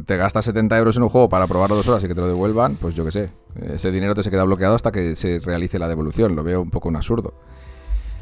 Te 0.06 0.16
gastas 0.16 0.44
70 0.44 0.78
euros 0.78 0.96
en 0.96 1.02
un 1.02 1.08
juego 1.08 1.28
para 1.28 1.46
probarlo 1.48 1.74
dos 1.74 1.88
horas 1.88 2.04
y 2.04 2.08
que 2.08 2.14
te 2.14 2.20
lo 2.20 2.28
devuelvan, 2.28 2.76
pues 2.76 2.94
yo 2.94 3.04
qué 3.04 3.10
sé. 3.10 3.30
Ese 3.60 3.90
dinero 3.90 4.14
te 4.14 4.22
se 4.22 4.30
queda 4.30 4.44
bloqueado 4.44 4.76
hasta 4.76 4.92
que 4.92 5.16
se 5.16 5.40
realice 5.40 5.78
la 5.80 5.88
devolución. 5.88 6.36
Lo 6.36 6.44
veo 6.44 6.62
un 6.62 6.70
poco 6.70 6.88
un 6.88 6.94
absurdo. 6.96 7.34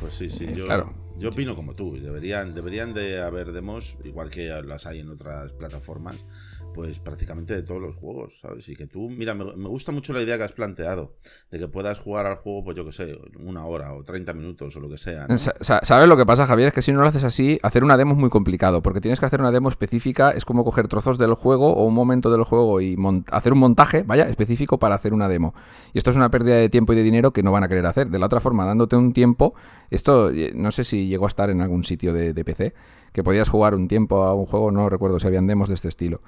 Pues 0.01 0.15
sí, 0.15 0.29
sí, 0.29 0.45
Eh, 0.45 0.55
yo, 0.57 0.67
claro. 0.67 0.93
yo 1.19 1.31
opino 1.31 1.55
como 1.57 1.75
tú. 1.75 1.97
Deberían, 1.99 2.55
deberían 2.55 2.95
de 2.95 3.21
haber 3.21 3.53
demos, 3.53 3.97
igual 4.05 4.31
que 4.31 4.49
las 4.63 4.87
hay 4.87 5.01
en 5.01 5.09
otras 5.09 5.53
plataformas, 5.53 6.17
pues 6.77 6.99
prácticamente 6.99 7.55
de 7.55 7.63
todos 7.63 7.81
los 7.81 7.97
juegos, 7.97 8.39
¿sabes? 8.43 8.69
Y 8.69 8.77
que 8.77 8.87
tú, 8.87 9.09
mira, 9.09 9.33
me, 9.35 9.69
gusta 9.69 9.93
mucho 9.93 10.13
la 10.13 10.23
idea 10.23 10.37
que 10.37 10.45
has 10.45 10.53
planteado, 10.53 11.15
de 11.51 11.59
que 11.59 11.69
puedas 11.69 11.99
jugar 11.99 12.27
al 12.27 12.37
juego, 12.37 12.65
pues 12.65 12.77
yo 12.77 12.85
que 12.85 12.93
sé, 12.93 13.19
una 13.41 13.65
hora 13.65 13.95
o 13.95 14.03
30 14.03 14.35
minutos 14.35 14.77
o 14.77 14.81
lo 14.81 14.91
que 14.91 14.99
sea, 14.99 15.27
¿Sabes 15.39 16.07
lo 16.07 16.19
que 16.19 16.27
pasa, 16.27 16.47
Javier? 16.47 16.69
Es 16.69 16.75
que 16.75 16.83
si 16.83 16.93
no 16.93 17.01
lo 17.01 17.09
haces 17.09 17.25
así, 17.25 17.59
hacer 17.63 17.83
una 17.83 17.97
demo 17.97 18.13
es 18.13 18.19
muy 18.19 18.29
complicado, 18.29 18.83
porque 18.83 19.01
tienes 19.01 19.19
que 19.19 19.25
hacer 19.25 19.41
una 19.41 19.53
demo 19.53 19.71
específica, 19.71 20.33
es 20.33 20.45
como 20.45 20.65
coger 20.65 20.87
trozos 20.87 21.17
del 21.17 21.33
juego 21.33 21.73
o 21.73 21.87
un 21.87 21.95
momento 21.95 22.31
del 22.31 22.45
juego 22.45 22.83
y 22.83 22.95
hacer 23.31 23.55
un 23.55 23.59
montaje, 23.59 24.03
vaya, 24.03 24.29
específico 24.29 24.79
para 24.79 24.97
hacer 24.97 25.15
una 25.15 25.29
demo. 25.29 25.55
Y 25.95 25.99
esto 25.99 26.11
es 26.11 26.17
una 26.17 26.31
pérdida 26.31 26.57
de 26.57 26.69
tiempo 26.69 26.93
y 26.93 26.97
de 26.97 27.03
dinero 27.03 27.33
que 27.33 27.43
no 27.43 27.53
van 27.53 27.65
a 27.65 27.69
querer 27.69 27.87
hacer. 27.87 28.11
De 28.11 28.19
la 28.19 28.27
otra 28.27 28.41
forma, 28.41 28.67
dándote 28.67 28.97
un 28.97 29.15
tiempo, 29.15 29.55
esto 29.91 30.29
eh, 30.31 30.53
no 30.55 30.71
sé 30.73 30.85
si 30.85 31.09
llegó 31.09 31.25
a 31.25 31.29
estar 31.29 31.49
en 31.49 31.63
algún 31.63 31.85
sitio 31.85 32.13
de, 32.13 32.35
de 32.35 32.45
PC, 32.45 32.75
que 33.15 33.23
podías 33.23 33.49
jugar 33.49 33.75
un 33.75 33.89
tiempo 33.89 34.25
a 34.25 34.35
un 34.35 34.45
juego, 34.45 34.71
no 34.71 34.91
recuerdo 34.91 35.19
si 35.19 35.27
habían 35.27 35.47
demos 35.47 35.71
de 35.71 35.75
este 35.75 35.89
estilo. 35.89 36.21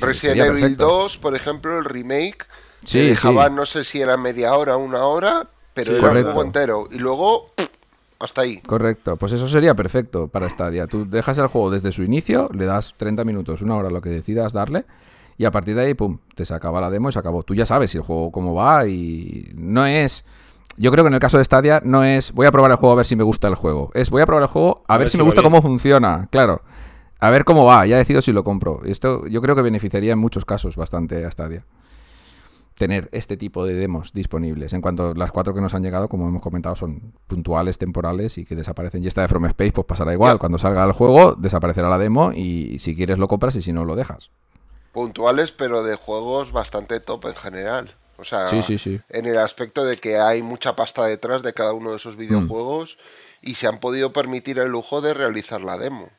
Resident 0.00 0.38
Evil 0.40 0.60
perfecto. 0.60 0.84
2, 0.86 1.18
por 1.18 1.34
ejemplo, 1.36 1.78
el 1.78 1.84
remake, 1.84 2.46
Sí, 2.84 3.16
sí. 3.16 3.28
no 3.52 3.66
sé 3.66 3.84
si 3.84 4.00
era 4.00 4.16
media 4.16 4.54
hora 4.54 4.76
o 4.76 4.78
una 4.78 5.04
hora, 5.04 5.48
pero 5.74 5.92
Sí, 5.92 5.98
era 5.98 6.08
correcto. 6.08 6.28
un 6.28 6.34
juego 6.34 6.46
entero. 6.46 6.88
Y 6.90 6.98
luego, 6.98 7.50
hasta 8.18 8.42
ahí. 8.42 8.58
Correcto, 8.60 9.16
pues 9.16 9.32
eso 9.32 9.46
sería 9.48 9.74
perfecto 9.74 10.28
para 10.28 10.48
Stadia. 10.48 10.86
Tú 10.86 11.08
dejas 11.08 11.36
el 11.38 11.48
juego 11.48 11.70
desde 11.70 11.92
su 11.92 12.02
inicio, 12.02 12.48
le 12.54 12.66
das 12.66 12.94
30 12.96 13.24
minutos, 13.24 13.62
una 13.62 13.76
hora, 13.76 13.90
lo 13.90 14.00
que 14.00 14.10
decidas 14.10 14.52
darle, 14.52 14.84
y 15.38 15.44
a 15.44 15.50
partir 15.50 15.74
de 15.74 15.82
ahí, 15.82 15.94
pum, 15.94 16.18
te 16.34 16.44
se 16.46 16.54
acaba 16.54 16.80
la 16.80 16.88
demo 16.90 17.08
y 17.08 17.12
se 17.12 17.18
acabó. 17.18 17.42
Tú 17.42 17.54
ya 17.54 17.66
sabes 17.66 17.90
si 17.90 17.98
el 17.98 18.04
juego 18.04 18.30
cómo 18.32 18.54
va 18.54 18.86
y 18.86 19.50
no 19.54 19.86
es... 19.86 20.24
Yo 20.78 20.90
creo 20.92 21.04
que 21.04 21.08
en 21.08 21.14
el 21.14 21.20
caso 21.20 21.38
de 21.38 21.44
Stadia 21.44 21.80
no 21.84 22.04
es 22.04 22.32
voy 22.32 22.46
a 22.46 22.52
probar 22.52 22.70
el 22.70 22.76
juego 22.76 22.92
a 22.92 22.96
ver 22.96 23.06
si 23.06 23.16
me 23.16 23.24
gusta 23.24 23.48
el 23.48 23.54
juego. 23.54 23.90
Es 23.94 24.10
voy 24.10 24.20
a 24.20 24.26
probar 24.26 24.42
el 24.42 24.48
juego 24.48 24.82
a, 24.86 24.98
ver, 24.98 25.08
si 25.08 25.16
me 25.16 25.22
gusta 25.22 25.40
bien. 25.40 25.50
cómo 25.50 25.62
funciona. 25.62 26.28
Claro. 26.30 26.60
A 27.18 27.30
ver 27.30 27.44
cómo 27.44 27.64
va, 27.64 27.86
ya 27.86 27.96
decido 27.96 28.20
si 28.22 28.32
lo 28.32 28.44
compro. 28.44 28.82
Esto 28.84 29.26
yo 29.26 29.40
creo 29.40 29.54
que 29.56 29.62
beneficiaría 29.62 30.12
en 30.12 30.18
muchos 30.18 30.44
casos 30.44 30.76
bastante 30.76 31.24
a 31.24 31.30
Stadia. 31.30 31.64
Tener 32.76 33.08
este 33.12 33.38
tipo 33.38 33.64
de 33.64 33.72
demos 33.72 34.12
disponibles. 34.12 34.74
En 34.74 34.82
cuanto 34.82 35.14
las 35.14 35.32
cuatro 35.32 35.54
que 35.54 35.62
nos 35.62 35.72
han 35.72 35.82
llegado, 35.82 36.08
como 36.10 36.28
hemos 36.28 36.42
comentado, 36.42 36.76
son 36.76 37.14
puntuales, 37.26 37.78
temporales 37.78 38.36
y 38.36 38.44
que 38.44 38.54
desaparecen. 38.54 39.02
Y 39.02 39.06
esta 39.06 39.22
de 39.22 39.28
From 39.28 39.46
Space, 39.46 39.72
pues 39.72 39.86
pasará 39.86 40.12
igual. 40.12 40.38
Cuando 40.38 40.58
salga 40.58 40.84
el 40.84 40.92
juego, 40.92 41.34
desaparecerá 41.36 41.88
la 41.88 41.96
demo 41.96 42.32
y 42.34 42.78
si 42.78 42.94
quieres 42.94 43.18
lo 43.18 43.28
compras 43.28 43.56
y 43.56 43.62
si 43.62 43.72
no 43.72 43.86
lo 43.86 43.96
dejas. 43.96 44.30
Puntuales, 44.92 45.52
pero 45.52 45.82
de 45.82 45.96
juegos 45.96 46.52
bastante 46.52 47.00
top 47.00 47.24
en 47.26 47.34
general. 47.34 47.94
O 48.18 48.24
sea, 48.24 48.48
Sí, 48.48 48.62
sí, 48.62 48.76
sí. 48.76 49.00
en 49.08 49.24
el 49.26 49.38
aspecto 49.38 49.84
de 49.84 49.96
que 49.96 50.18
hay 50.18 50.42
mucha 50.42 50.76
pasta 50.76 51.04
detrás 51.06 51.42
de 51.42 51.54
cada 51.54 51.72
uno 51.72 51.90
de 51.90 51.94
Mm. 51.94 51.98
esos 51.98 52.16
videojuegos 52.16 52.98
y 53.40 53.54
se 53.54 53.66
han 53.68 53.78
podido 53.78 54.12
permitir 54.12 54.58
el 54.58 54.68
lujo 54.70 55.00
de 55.00 55.14
realizar 55.14 55.62
la 55.62 55.78
demo. 55.78 56.10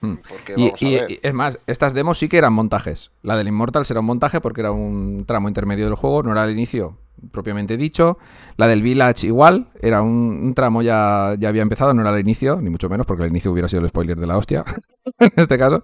Mm. 0.00 0.14
Porque 0.28 0.54
Y, 0.56 0.64
vamos 0.66 0.82
y- 0.82 0.96
a 0.98 1.00
ver. 1.02 1.10
y 1.10 1.20
es 1.22 1.34
más, 1.34 1.58
estas 1.66 1.92
demos 1.94 2.18
sí 2.18 2.28
que 2.28 2.38
eran 2.38 2.52
montajes. 2.52 3.10
La 3.22 3.36
del 3.36 3.48
Immortal 3.48 3.84
era 3.88 4.00
un 4.00 4.06
montaje 4.06 4.40
porque 4.40 4.60
era 4.60 4.70
un 4.72 5.24
tramo 5.26 5.48
intermedio 5.48 5.86
del 5.86 5.94
juego, 5.96 6.22
no 6.22 6.32
era 6.32 6.44
el 6.44 6.52
inicio 6.52 6.98
propiamente 7.32 7.76
dicho. 7.76 8.16
La 8.56 8.68
del 8.68 8.80
Village 8.82 9.26
igual, 9.26 9.70
era 9.80 10.02
un, 10.02 10.40
un 10.44 10.54
tramo 10.54 10.82
ya, 10.82 11.34
ya 11.38 11.48
había 11.48 11.62
empezado, 11.62 11.92
no 11.94 12.02
era 12.02 12.10
el 12.14 12.20
inicio, 12.20 12.60
ni 12.62 12.70
mucho 12.70 12.88
menos, 12.88 13.06
porque 13.06 13.24
el 13.24 13.30
inicio 13.30 13.50
hubiera 13.50 13.68
sido 13.68 13.82
el 13.82 13.88
spoiler 13.88 14.16
de 14.20 14.26
la 14.28 14.36
hostia, 14.36 14.64
en 15.18 15.32
este 15.36 15.58
caso. 15.58 15.82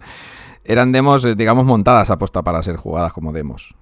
Eran 0.62 0.92
demos, 0.92 1.24
eh, 1.24 1.34
digamos, 1.34 1.64
montadas 1.64 2.08
a 2.10 2.16
posta 2.18 2.42
para 2.42 2.62
ser 2.62 2.76
jugadas 2.76 3.12
como 3.12 3.32
demos. 3.32 3.74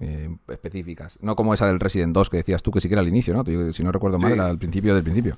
eh, 0.00 0.30
específicas. 0.48 1.18
No 1.20 1.34
como 1.36 1.52
esa 1.54 1.66
del 1.66 1.78
Resident 1.80 2.14
2 2.14 2.30
que 2.30 2.36
decías 2.38 2.62
tú 2.62 2.70
que 2.70 2.80
sí 2.80 2.88
que 2.88 2.94
era 2.94 3.02
al 3.02 3.08
inicio, 3.08 3.34
¿no? 3.34 3.44
Si 3.72 3.82
no 3.82 3.90
recuerdo 3.92 4.18
mal, 4.20 4.30
Sí. 4.30 4.38
era 4.38 4.46
al 4.46 4.56
principio 4.56 4.94
del 4.94 5.02
principio. 5.02 5.36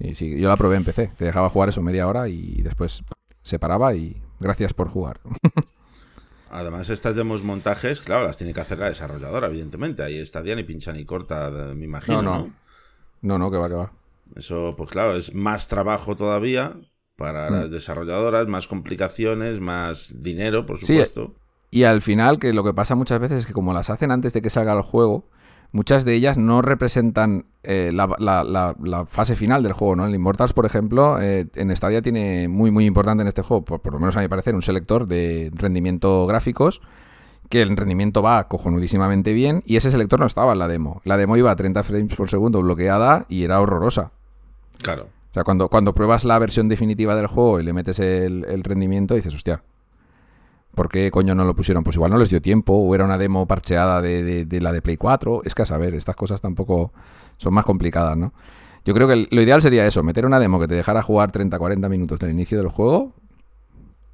Y 0.00 0.14
sí, 0.16 0.38
yo 0.38 0.48
la 0.48 0.56
probé 0.56 0.76
en 0.76 0.84
PC. 0.84 1.12
Te 1.16 1.24
dejaba 1.24 1.48
jugar 1.48 1.68
eso 1.70 1.80
media 1.80 2.06
hora 2.08 2.28
y 2.28 2.60
después 2.62 3.02
se 3.48 3.58
paraba 3.58 3.94
y 3.94 4.20
gracias 4.40 4.72
por 4.74 4.88
jugar. 4.88 5.20
Además, 6.50 6.88
estas 6.88 7.14
demos 7.14 7.42
montajes, 7.42 8.00
claro, 8.00 8.26
las 8.26 8.38
tiene 8.38 8.54
que 8.54 8.60
hacer 8.60 8.78
la 8.78 8.88
desarrolladora, 8.88 9.48
evidentemente. 9.48 10.02
Ahí 10.02 10.18
está 10.18 10.42
ni 10.42 10.62
pincha 10.62 10.92
ni 10.92 11.04
corta, 11.04 11.50
me 11.74 11.84
imagino, 11.84 12.22
No, 12.22 12.30
¿no? 12.30 12.38
no. 12.38 12.52
No, 13.20 13.38
no, 13.38 13.50
que 13.50 13.56
va, 13.58 13.68
que 13.68 13.74
va. 13.74 13.92
Eso, 14.36 14.70
pues 14.76 14.90
claro, 14.90 15.16
es 15.16 15.34
más 15.34 15.68
trabajo 15.68 16.16
todavía 16.16 16.74
para 17.16 17.50
Mm. 17.50 17.52
las 17.54 17.70
desarrolladoras, 17.70 18.46
más 18.46 18.66
complicaciones, 18.68 19.60
más 19.60 20.22
dinero, 20.22 20.64
por 20.64 20.78
Sí, 20.78 20.86
supuesto. 20.86 21.34
Y 21.70 21.82
al 21.82 22.00
final, 22.00 22.38
que 22.38 22.52
lo 22.54 22.64
que 22.64 22.72
pasa 22.72 22.94
muchas 22.94 23.18
veces 23.20 23.40
es 23.40 23.46
que 23.46 23.52
como 23.52 23.74
las 23.74 23.90
hacen 23.90 24.10
antes 24.10 24.32
de 24.32 24.40
que 24.40 24.48
salga 24.50 24.72
el 24.72 24.82
juego, 24.82 25.24
muchas 25.72 26.04
de 26.04 26.14
ellas 26.14 26.36
no 26.36 26.62
representan 26.62 27.46
eh, 27.62 27.90
la, 27.94 28.08
la- 28.18 28.44
la- 28.44 28.74
la 28.82 29.04
fase 29.06 29.36
final 29.36 29.62
del 29.62 29.72
juego, 29.72 29.96
¿no? 29.96 30.06
El 30.06 30.14
Immortals, 30.14 30.52
por 30.52 30.64
ejemplo, 30.66 31.20
eh, 31.20 31.46
en 31.56 31.74
Stadia 31.76 32.00
tiene 32.02 32.48
muy, 32.48 32.70
muy 32.70 32.86
importante 32.86 33.22
en 33.22 33.28
este 33.28 33.42
juego, 33.42 33.64
por, 33.64 33.80
por 33.80 33.92
lo 33.92 34.00
menos 34.00 34.16
a 34.16 34.20
mi 34.20 34.28
parecer, 34.28 34.54
un 34.54 34.62
selector 34.62 35.06
de 35.06 35.50
rendimiento 35.54 36.26
gráficos, 36.26 36.80
que 37.50 37.62
el 37.62 37.76
rendimiento 37.76 38.22
va 38.22 38.46
cojonudísimamente 38.48 39.32
bien, 39.32 39.62
y 39.66 39.76
ese 39.76 39.90
selector 39.90 40.20
no 40.20 40.26
estaba 40.26 40.52
en 40.52 40.58
la 40.58 40.68
demo. 40.68 41.00
La 41.04 41.16
demo 41.16 41.36
iba 41.36 41.50
a 41.50 41.56
30 41.56 41.82
frames 41.82 42.14
por 42.14 42.28
segundo 42.30 42.60
bloqueada 42.62 43.24
y 43.28 43.42
era 43.44 43.60
horrorosa. 43.60 44.12
Claro. 44.82 45.04
O 45.30 45.34
sea, 45.34 45.44
cuando, 45.44 45.68
cuando 45.68 45.94
pruebas 45.94 46.24
la 46.24 46.38
versión 46.38 46.68
definitiva 46.68 47.14
del 47.16 47.26
juego 47.26 47.60
y 47.60 47.64
le 47.64 47.72
metes 47.72 47.98
el, 47.98 48.44
el 48.48 48.64
rendimiento, 48.64 49.14
dices, 49.14 49.34
hostia, 49.34 49.62
¿por 50.78 50.88
qué 50.88 51.10
coño 51.10 51.34
no 51.34 51.44
lo 51.44 51.56
pusieron? 51.56 51.82
Pues 51.82 51.96
igual 51.96 52.12
no 52.12 52.18
les 52.18 52.30
dio 52.30 52.40
tiempo, 52.40 52.72
o 52.72 52.94
era 52.94 53.04
una 53.04 53.18
demo 53.18 53.48
parcheada 53.48 54.00
de, 54.00 54.46
la 54.60 54.70
de 54.70 54.80
Play 54.80 54.96
4. 54.96 55.42
Es 55.44 55.52
que 55.52 55.62
a 55.62 55.66
saber, 55.66 55.92
estas 55.92 56.14
cosas 56.14 56.40
tampoco 56.40 56.92
son 57.36 57.52
más 57.52 57.64
complicadas, 57.64 58.16
¿no? 58.16 58.32
Yo 58.84 58.94
creo 58.94 59.08
que 59.08 59.26
lo 59.28 59.42
ideal 59.42 59.60
sería 59.60 59.84
eso, 59.88 60.04
meter 60.04 60.24
una 60.24 60.38
demo 60.38 60.60
que 60.60 60.68
te 60.68 60.76
dejara 60.76 61.02
jugar 61.02 61.32
30-40 61.32 61.88
minutos 61.88 62.20
del 62.20 62.30
inicio 62.30 62.58
del 62.58 62.68
juego 62.68 63.12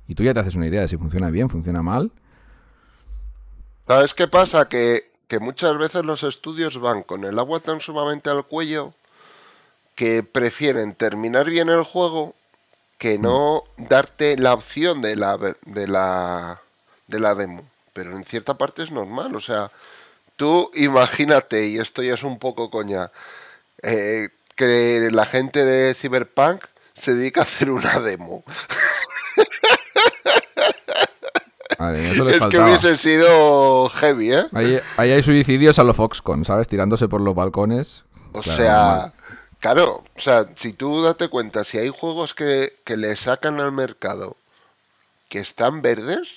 y 0.08 0.14
tú 0.14 0.22
ya 0.22 0.32
te 0.32 0.40
haces 0.40 0.54
una 0.54 0.66
idea 0.66 0.80
de 0.80 0.88
si 0.88 0.96
funciona 0.96 1.28
bien, 1.28 1.50
funciona 1.50 1.82
mal. 1.82 2.10
¿Sabes 3.86 4.14
qué 4.14 4.26
pasa? 4.26 4.66
Que, 4.66 5.12
que 5.28 5.40
muchas 5.40 5.76
veces 5.76 6.02
los 6.06 6.22
estudios 6.22 6.80
van 6.80 7.02
con 7.02 7.24
el 7.24 7.38
agua 7.38 7.60
tan 7.60 7.82
sumamente 7.82 8.30
al 8.30 8.46
cuello 8.46 8.94
que 9.94 10.22
prefieren 10.22 10.94
terminar 10.94 11.50
bien 11.50 11.68
el 11.68 11.82
juego 11.82 12.34
que 12.98 13.18
no 13.18 13.64
darte 13.76 14.36
la 14.36 14.54
opción 14.54 15.02
de 15.02 15.16
la, 15.16 15.36
de 15.36 15.86
la, 15.88 16.60
de 17.08 17.20
la 17.20 17.34
demo. 17.34 17.68
Pero 17.92 18.16
en 18.16 18.24
cierta 18.24 18.54
parte 18.54 18.82
es 18.82 18.90
normal. 18.90 19.34
O 19.36 19.40
sea, 19.40 19.70
tú 20.36 20.70
imagínate, 20.74 21.66
y 21.68 21.78
esto 21.78 22.02
ya 22.02 22.14
es 22.14 22.22
un 22.22 22.38
poco 22.38 22.70
coña, 22.70 23.10
eh, 23.82 24.28
que 24.56 25.08
la 25.12 25.26
gente 25.26 25.64
de 25.64 25.94
Cyberpunk 25.94 26.64
se 26.94 27.14
dedica 27.14 27.40
a 27.40 27.44
hacer 27.44 27.70
una 27.70 27.98
demo. 28.00 28.44
Vale, 31.78 32.10
eso 32.12 32.24
les 32.24 32.36
Es 32.36 32.42
que 32.48 32.58
hubiese 32.58 32.96
sido 32.96 33.88
heavy, 33.90 34.32
¿eh? 34.32 34.44
Ahí, 34.54 34.78
ahí 34.96 35.10
hay 35.10 35.22
suicidios 35.22 35.78
a 35.78 35.84
los 35.84 35.96
Foxconn, 35.96 36.44
¿sabes? 36.44 36.68
Tirándose 36.68 37.08
por 37.08 37.20
los 37.20 37.34
balcones. 37.34 38.04
O 38.32 38.40
Claro, 38.40 38.62
sea, 38.62 38.74
normal. 38.76 39.12
Claro, 39.64 40.04
o 40.16 40.20
sea, 40.20 40.46
si 40.56 40.72
tú 40.72 41.02
date 41.02 41.28
cuenta, 41.28 41.64
si 41.64 41.78
hay 41.78 41.88
juegos 41.88 42.34
que, 42.34 42.78
que 42.84 42.96
le 42.96 43.16
sacan 43.16 43.60
al 43.60 43.72
mercado 43.72 44.36
que 45.28 45.38
están 45.40 45.82
verdes, 45.82 46.28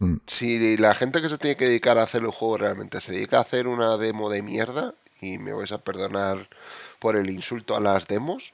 Mm. 0.00 0.16
si 0.26 0.76
la 0.76 0.94
gente 0.94 1.20
que 1.20 1.28
se 1.28 1.38
tiene 1.38 1.56
que 1.56 1.66
dedicar 1.66 1.98
a 1.98 2.04
hacer 2.04 2.22
el 2.22 2.30
juego 2.30 2.58
realmente 2.58 3.00
se 3.00 3.12
dedica 3.12 3.38
a 3.38 3.42
hacer 3.42 3.66
una 3.66 3.96
demo 3.96 4.30
de 4.30 4.42
mierda, 4.42 4.94
y 5.20 5.38
me 5.38 5.52
vais 5.52 5.72
a 5.72 5.78
perdonar 5.78 6.48
por 7.00 7.16
el 7.16 7.30
insulto 7.30 7.76
a 7.76 7.80
las 7.80 8.06
demos, 8.06 8.52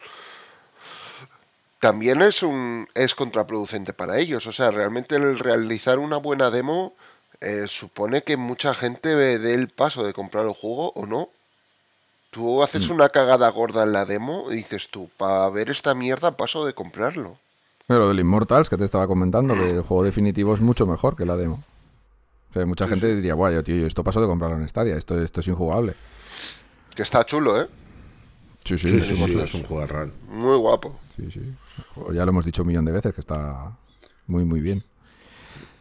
también 1.80 2.22
es 2.22 2.42
un 2.42 2.88
es 2.94 3.14
contraproducente 3.14 3.92
para 3.92 4.18
ellos. 4.18 4.46
O 4.46 4.52
sea, 4.52 4.70
realmente 4.70 5.16
el 5.16 5.38
realizar 5.38 5.98
una 5.98 6.16
buena 6.16 6.50
demo 6.50 6.94
eh, 7.40 7.66
supone 7.68 8.22
que 8.22 8.36
mucha 8.36 8.74
gente 8.74 9.14
dé 9.14 9.54
el 9.54 9.68
paso 9.68 10.04
de 10.04 10.14
comprar 10.14 10.46
el 10.46 10.54
juego 10.54 10.92
o 10.94 11.06
no. 11.06 11.30
Tú 12.34 12.64
haces 12.64 12.90
una 12.90 13.08
cagada 13.10 13.48
gorda 13.50 13.84
en 13.84 13.92
la 13.92 14.04
demo 14.04 14.46
y 14.50 14.56
dices 14.56 14.88
tú, 14.90 15.08
para 15.16 15.48
ver 15.50 15.70
esta 15.70 15.94
mierda 15.94 16.32
paso 16.36 16.66
de 16.66 16.74
comprarlo. 16.74 17.38
Pero 17.86 18.00
lo 18.00 18.08
del 18.08 18.18
Immortals 18.18 18.68
que 18.68 18.76
te 18.76 18.84
estaba 18.84 19.06
comentando, 19.06 19.54
que 19.54 19.70
el 19.70 19.82
juego 19.86 20.02
definitivo 20.02 20.52
es 20.52 20.60
mucho 20.60 20.84
mejor 20.84 21.14
que 21.16 21.24
la 21.24 21.36
demo. 21.36 21.62
O 22.50 22.52
sea, 22.54 22.66
mucha 22.66 22.88
gente 22.88 23.14
diría, 23.14 23.34
guay, 23.34 23.62
tío, 23.62 23.86
esto 23.86 24.02
paso 24.02 24.20
de 24.20 24.26
comprarlo 24.26 24.56
en 24.56 24.68
Stadia, 24.68 24.96
esto, 24.96 25.20
esto 25.22 25.40
es 25.40 25.48
injugable. 25.48 25.94
Que 26.96 27.02
está 27.02 27.24
chulo, 27.24 27.60
¿eh? 27.60 27.68
Sí, 28.64 28.78
sí, 28.78 28.88
Sí, 28.88 28.96
es 28.96 29.04
sí, 29.06 29.12
un 29.12 29.18
sí, 29.18 29.24
juego- 29.32 29.44
es 29.44 29.54
un 29.54 29.62
juego 29.64 29.86
raro. 29.86 30.10
Muy 30.28 30.56
guapo. 30.56 30.98
sí, 31.16 31.30
sí. 31.30 31.54
Ya 32.12 32.24
lo 32.24 32.30
hemos 32.30 32.44
dicho 32.44 32.62
un 32.62 32.68
millón 32.68 32.84
de 32.84 32.92
veces 32.92 33.14
que 33.14 33.20
está 33.20 33.70
muy, 34.26 34.44
muy 34.44 34.60
bien. 34.60 34.82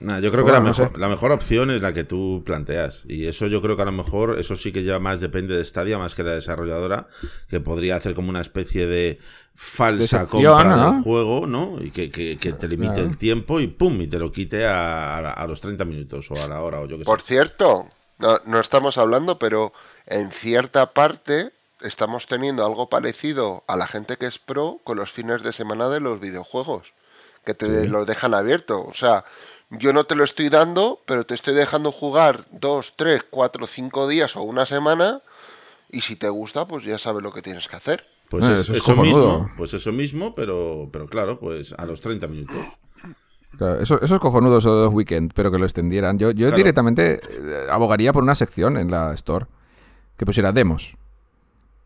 Nah, 0.04 0.20
yo 0.20 0.32
creo 0.32 0.44
Bueno, 0.44 0.58
que 0.58 0.64
la 0.64 0.72
no 0.72 0.78
mejor, 0.84 1.00
la 1.00 1.08
mejor 1.08 1.32
opción 1.32 1.72
es 1.72 1.82
la 1.82 1.94
que 1.94 2.04
tú 2.04 2.44
planteas. 2.46 3.04
Y 3.08 3.26
eso 3.28 3.48
yo 3.48 3.62
creo 3.62 3.76
que 3.78 3.84
a 3.84 3.86
lo 3.86 3.94
mejor, 3.94 4.38
eso 4.38 4.56
sí 4.58 4.72
que 4.74 4.84
ya 4.84 5.00
más 5.00 5.22
depende 5.22 5.56
de 5.58 5.64
Stadia, 5.64 5.98
más 5.98 6.14
que 6.14 6.24
la 6.24 6.32
desarrolladora, 6.34 7.08
que 7.50 7.62
podría 7.62 7.96
hacer 7.96 8.14
como 8.14 8.30
una 8.30 8.42
especie 8.42 8.86
de 8.86 9.20
falsa 9.56 10.26
compra 10.28 10.76
¿no? 10.76 10.92
del 10.94 11.04
juego, 11.04 11.48
¿no? 11.48 11.78
Y 11.82 11.92
que, 11.92 12.10
que- 12.10 12.38
que 12.38 12.52
te 12.54 12.68
limite 12.68 12.96
Claro. 12.96 13.10
el 13.10 13.18
tiempo 13.18 13.60
y 13.62 13.68
pum, 13.68 14.02
y 14.02 14.08
te 14.08 14.20
lo 14.20 14.32
quite 14.32 14.66
a, 14.66 15.18
a- 15.20 15.32
a 15.32 15.48
los 15.48 15.62
30 15.62 15.86
minutos 15.86 16.30
o 16.32 16.36
a 16.36 16.48
la 16.48 16.62
hora 16.62 16.82
o 16.82 16.86
yo 16.86 16.98
que 16.98 17.06
Por 17.06 17.22
sé. 17.22 17.28
cierto, 17.28 17.88
no, 18.20 18.40
no 18.46 18.60
estamos 18.60 18.98
hablando, 18.98 19.40
pero 19.40 19.72
en 20.06 20.32
cierta 20.32 20.92
parte 20.94 21.52
estamos 21.82 22.28
teniendo 22.28 22.66
algo 22.66 22.90
parecido 22.90 23.64
a 23.68 23.76
la 23.78 23.88
gente 23.88 24.18
que 24.18 24.26
es 24.26 24.38
pro 24.40 24.80
con 24.84 24.98
los 24.98 25.12
fines 25.12 25.44
de 25.44 25.54
semana 25.54 25.88
de 25.88 26.02
los 26.02 26.20
videojuegos, 26.20 26.92
que 27.46 27.54
te 27.54 27.84
Sí. 27.84 27.88
los 27.90 28.06
dejan 28.08 28.34
abierto. 28.34 28.84
O 28.86 28.94
sea, 28.94 29.24
yo 29.80 29.94
no 29.94 30.04
te 30.06 30.16
lo 30.16 30.24
estoy 30.24 30.50
dando, 30.50 31.00
pero 31.06 31.26
te 31.26 31.34
estoy 31.36 31.54
dejando 31.56 31.92
jugar 31.92 32.46
dos, 32.52 32.94
tres, 32.96 33.22
cuatro, 33.30 33.68
cinco 33.68 34.08
días 34.08 34.36
o 34.36 34.42
una 34.44 34.66
semana. 34.66 35.22
Y 35.90 36.02
si 36.02 36.16
te 36.16 36.30
gusta, 36.30 36.68
pues 36.68 36.84
ya 36.86 36.98
sabes 36.98 37.22
lo 37.24 37.32
que 37.32 37.42
tienes 37.42 37.68
que 37.68 37.76
hacer. 37.76 38.04
Pues 38.30 38.44
Eh, 38.46 38.54
es- 38.54 38.60
eso 38.62 38.72
es 38.74 38.78
eso 38.80 38.86
cojonudo. 38.96 39.40
mismo, 39.40 39.52
pues 39.58 39.74
eso 39.74 39.92
mismo, 39.92 40.34
pero, 40.34 40.90
pero 40.92 41.08
claro, 41.08 41.40
pues 41.40 41.74
a 41.78 41.86
los 41.86 42.02
30 42.02 42.28
minutos. 42.28 42.58
Claro, 43.58 43.80
eso, 43.80 44.02
eso 44.02 44.16
es 44.16 44.20
cojonudo 44.22 44.58
eso 44.58 44.76
de 44.76 44.86
los 44.86 44.94
weekend, 44.94 45.32
pero 45.36 45.52
que 45.52 45.60
lo 45.60 45.66
extendieran. 45.66 46.18
Yo, 46.18 46.32
yo 46.32 46.48
Claro. 46.48 46.58
directamente 46.58 47.20
eh, 47.22 47.68
abogaría 47.70 48.12
por 48.12 48.24
una 48.24 48.34
sección 48.34 48.78
en 48.78 48.90
la 48.90 49.14
Store 49.14 49.46
que 50.18 50.26
pusiera 50.26 50.52
demos. 50.52 50.98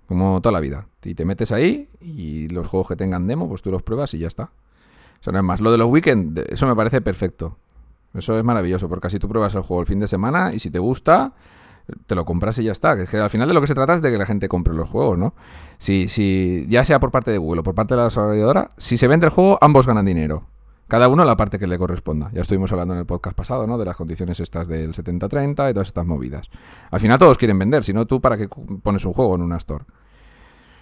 Como 0.07 0.39
toda 0.41 0.53
la 0.53 0.61
vida. 0.61 0.87
Y 1.03 1.15
te 1.15 1.25
metes 1.25 1.51
ahí 1.51 1.89
y 1.99 2.47
los 2.47 2.65
juegos 2.67 2.87
que 2.87 2.95
tengan 2.95 3.27
demo, 3.27 3.49
pues 3.49 3.61
tú 3.61 3.71
los 3.71 3.83
pruebas 3.83 4.13
y 4.13 4.19
ya 4.19 4.27
está. 4.27 4.43
O 4.43 5.23
sea, 5.23 5.33
no 5.33 5.39
es 5.39 5.43
más. 5.43 5.59
Lo 5.59 5.69
de 5.69 5.77
los 5.77 5.89
weekend, 5.89 6.39
eso 6.49 6.65
me 6.65 6.75
parece 6.75 7.01
perfecto. 7.01 7.57
Eso 8.13 8.37
es 8.37 8.43
maravilloso, 8.43 8.89
porque 8.89 9.07
así 9.07 9.19
tú 9.19 9.27
pruebas 9.27 9.53
el 9.55 9.61
juego 9.61 9.81
el 9.81 9.87
fin 9.87 9.99
de 9.99 10.07
semana 10.07 10.51
y 10.53 10.59
si 10.59 10.71
te 10.71 10.79
gusta, 10.79 11.33
te 12.05 12.15
lo 12.15 12.25
compras 12.25 12.57
y 12.57 12.63
ya 12.63 12.71
está. 12.71 12.95
Que 13.05 13.17
al 13.17 13.29
final 13.29 13.47
de 13.47 13.53
lo 13.53 13.61
que 13.61 13.67
se 13.67 13.75
trata 13.75 13.93
es 13.93 14.01
de 14.01 14.11
que 14.11 14.17
la 14.17 14.25
gente 14.25 14.47
compre 14.47 14.73
los 14.73 14.89
juegos, 14.89 15.17
¿no? 15.17 15.33
Si, 15.77 16.07
si 16.07 16.65
ya 16.69 16.83
sea 16.83 16.99
por 16.99 17.11
parte 17.11 17.31
de 17.31 17.37
Google 17.37 17.61
o 17.61 17.63
por 17.63 17.75
parte 17.75 17.93
de 17.93 17.99
la 17.99 18.05
desarrolladora, 18.05 18.71
si 18.77 18.97
se 18.97 19.07
vende 19.07 19.27
el 19.27 19.31
juego, 19.31 19.57
ambos 19.61 19.87
ganan 19.87 20.05
dinero. 20.05 20.47
Cada 20.87 21.09
uno 21.09 21.25
la 21.25 21.35
parte 21.35 21.59
que 21.59 21.67
le 21.67 21.77
corresponda. 21.77 22.31
Ya 22.33 22.41
estuvimos 22.41 22.71
hablando 22.71 22.93
en 22.93 23.01
el 23.01 23.05
podcast 23.05 23.35
pasado, 23.35 23.67
¿no? 23.67 23.77
De 23.77 23.83
las 23.83 23.97
condiciones 23.97 24.39
estas 24.39 24.69
del 24.69 24.93
70-30 24.93 25.69
y 25.69 25.73
todas 25.73 25.87
estas 25.87 26.05
movidas. 26.05 26.49
Al 26.91 27.01
final 27.01 27.19
todos 27.19 27.37
quieren 27.37 27.59
vender, 27.59 27.83
si 27.83 27.91
no 27.91 28.05
tú 28.05 28.21
para 28.21 28.37
qué 28.37 28.47
pones 28.47 29.03
un 29.03 29.13
juego 29.13 29.35
en 29.35 29.41
una 29.41 29.57
store. 29.57 29.83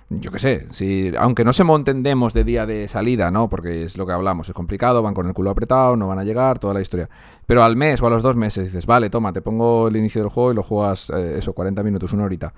Yo 0.10 0.32
qué 0.32 0.38
sé, 0.38 0.68
si, 0.70 1.12
aunque 1.18 1.44
no 1.44 1.52
se 1.52 1.64
monten 1.64 2.04
demos 2.04 2.36
de 2.36 2.44
día 2.44 2.68
de 2.68 2.88
salida, 2.88 3.32
¿no? 3.32 3.50
Porque 3.50 3.84
es 3.84 3.98
lo 3.98 4.06
que 4.06 4.14
hablamos, 4.14 4.48
es 4.48 4.54
complicado, 4.54 5.02
van 5.02 5.16
con 5.16 5.28
el 5.28 5.34
culo 5.34 5.50
apretado, 5.50 5.96
no 5.96 6.08
van 6.08 6.20
a 6.20 6.24
llegar, 6.24 6.60
toda 6.60 6.76
la 6.76 6.82
historia. 6.82 7.10
Pero 7.48 7.64
al 7.64 7.76
mes 7.76 8.02
o 8.04 8.08
a 8.08 8.12
los 8.12 8.22
dos 8.22 8.36
meses 8.36 8.66
dices, 8.66 8.86
vale, 8.86 9.10
toma, 9.10 9.34
te 9.34 9.42
pongo 9.42 9.88
el 9.88 9.96
inicio 9.96 10.22
del 10.22 10.30
juego 10.30 10.52
y 10.52 10.56
lo 10.56 10.62
juegas, 10.62 11.10
eh, 11.10 11.40
eso, 11.40 11.54
40 11.54 11.82
minutos, 11.82 12.14
una 12.14 12.26
horita. 12.26 12.54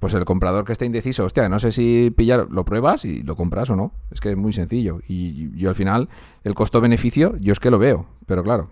Pues 0.00 0.14
el 0.14 0.24
comprador 0.24 0.64
que 0.64 0.72
esté 0.72 0.86
indeciso, 0.86 1.24
hostia, 1.24 1.48
no 1.48 1.58
sé 1.60 1.72
si 1.72 2.10
pillar, 2.16 2.46
lo 2.50 2.64
pruebas 2.64 3.04
y 3.04 3.22
lo 3.22 3.36
compras 3.36 3.68
o 3.68 3.76
no. 3.76 3.92
Es 4.10 4.20
que 4.20 4.30
es 4.30 4.36
muy 4.36 4.54
sencillo. 4.54 5.00
Y 5.06 5.54
yo 5.58 5.68
al 5.68 5.74
final, 5.74 6.08
el 6.44 6.54
costo-beneficio, 6.54 7.36
yo 7.38 7.52
es 7.52 7.60
que 7.60 7.70
lo 7.70 7.78
veo. 7.78 8.06
Pero 8.26 8.42
claro, 8.42 8.70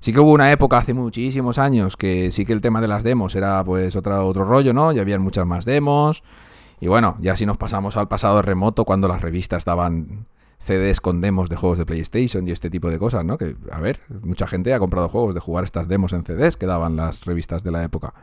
Sí 0.00 0.12
que 0.12 0.20
hubo 0.20 0.30
una 0.30 0.52
época 0.52 0.78
hace 0.78 0.94
muchísimos 0.94 1.58
años 1.58 1.96
que 1.96 2.30
sí 2.30 2.46
que 2.46 2.52
el 2.52 2.60
tema 2.60 2.80
de 2.80 2.86
las 2.86 3.02
demos 3.02 3.34
era 3.34 3.64
pues 3.64 3.96
otra, 3.96 4.22
otro 4.22 4.44
rollo, 4.44 4.72
¿no? 4.72 4.92
Ya 4.92 5.02
habían 5.02 5.20
muchas 5.22 5.44
más 5.44 5.64
demos. 5.64 6.22
Y 6.80 6.88
bueno, 6.88 7.16
ya 7.20 7.36
si 7.36 7.46
nos 7.46 7.56
pasamos 7.56 7.96
al 7.96 8.08
pasado 8.08 8.42
remoto 8.42 8.84
cuando 8.84 9.08
las 9.08 9.20
revistas 9.20 9.64
daban 9.64 10.26
CDs 10.60 11.00
con 11.00 11.20
demos 11.20 11.48
de 11.48 11.56
juegos 11.56 11.78
de 11.78 11.86
PlayStation 11.86 12.46
y 12.46 12.50
este 12.50 12.70
tipo 12.70 12.90
de 12.90 12.98
cosas, 12.98 13.24
¿no? 13.24 13.38
Que, 13.38 13.56
a 13.70 13.80
ver, 13.80 14.00
mucha 14.22 14.46
gente 14.46 14.74
ha 14.74 14.78
comprado 14.78 15.08
juegos 15.08 15.34
de 15.34 15.40
jugar 15.40 15.64
estas 15.64 15.88
demos 15.88 16.12
en 16.12 16.24
CDs 16.24 16.56
que 16.56 16.66
daban 16.66 16.96
las 16.96 17.24
revistas 17.24 17.62
de 17.62 17.70
la 17.70 17.82
época. 17.82 18.14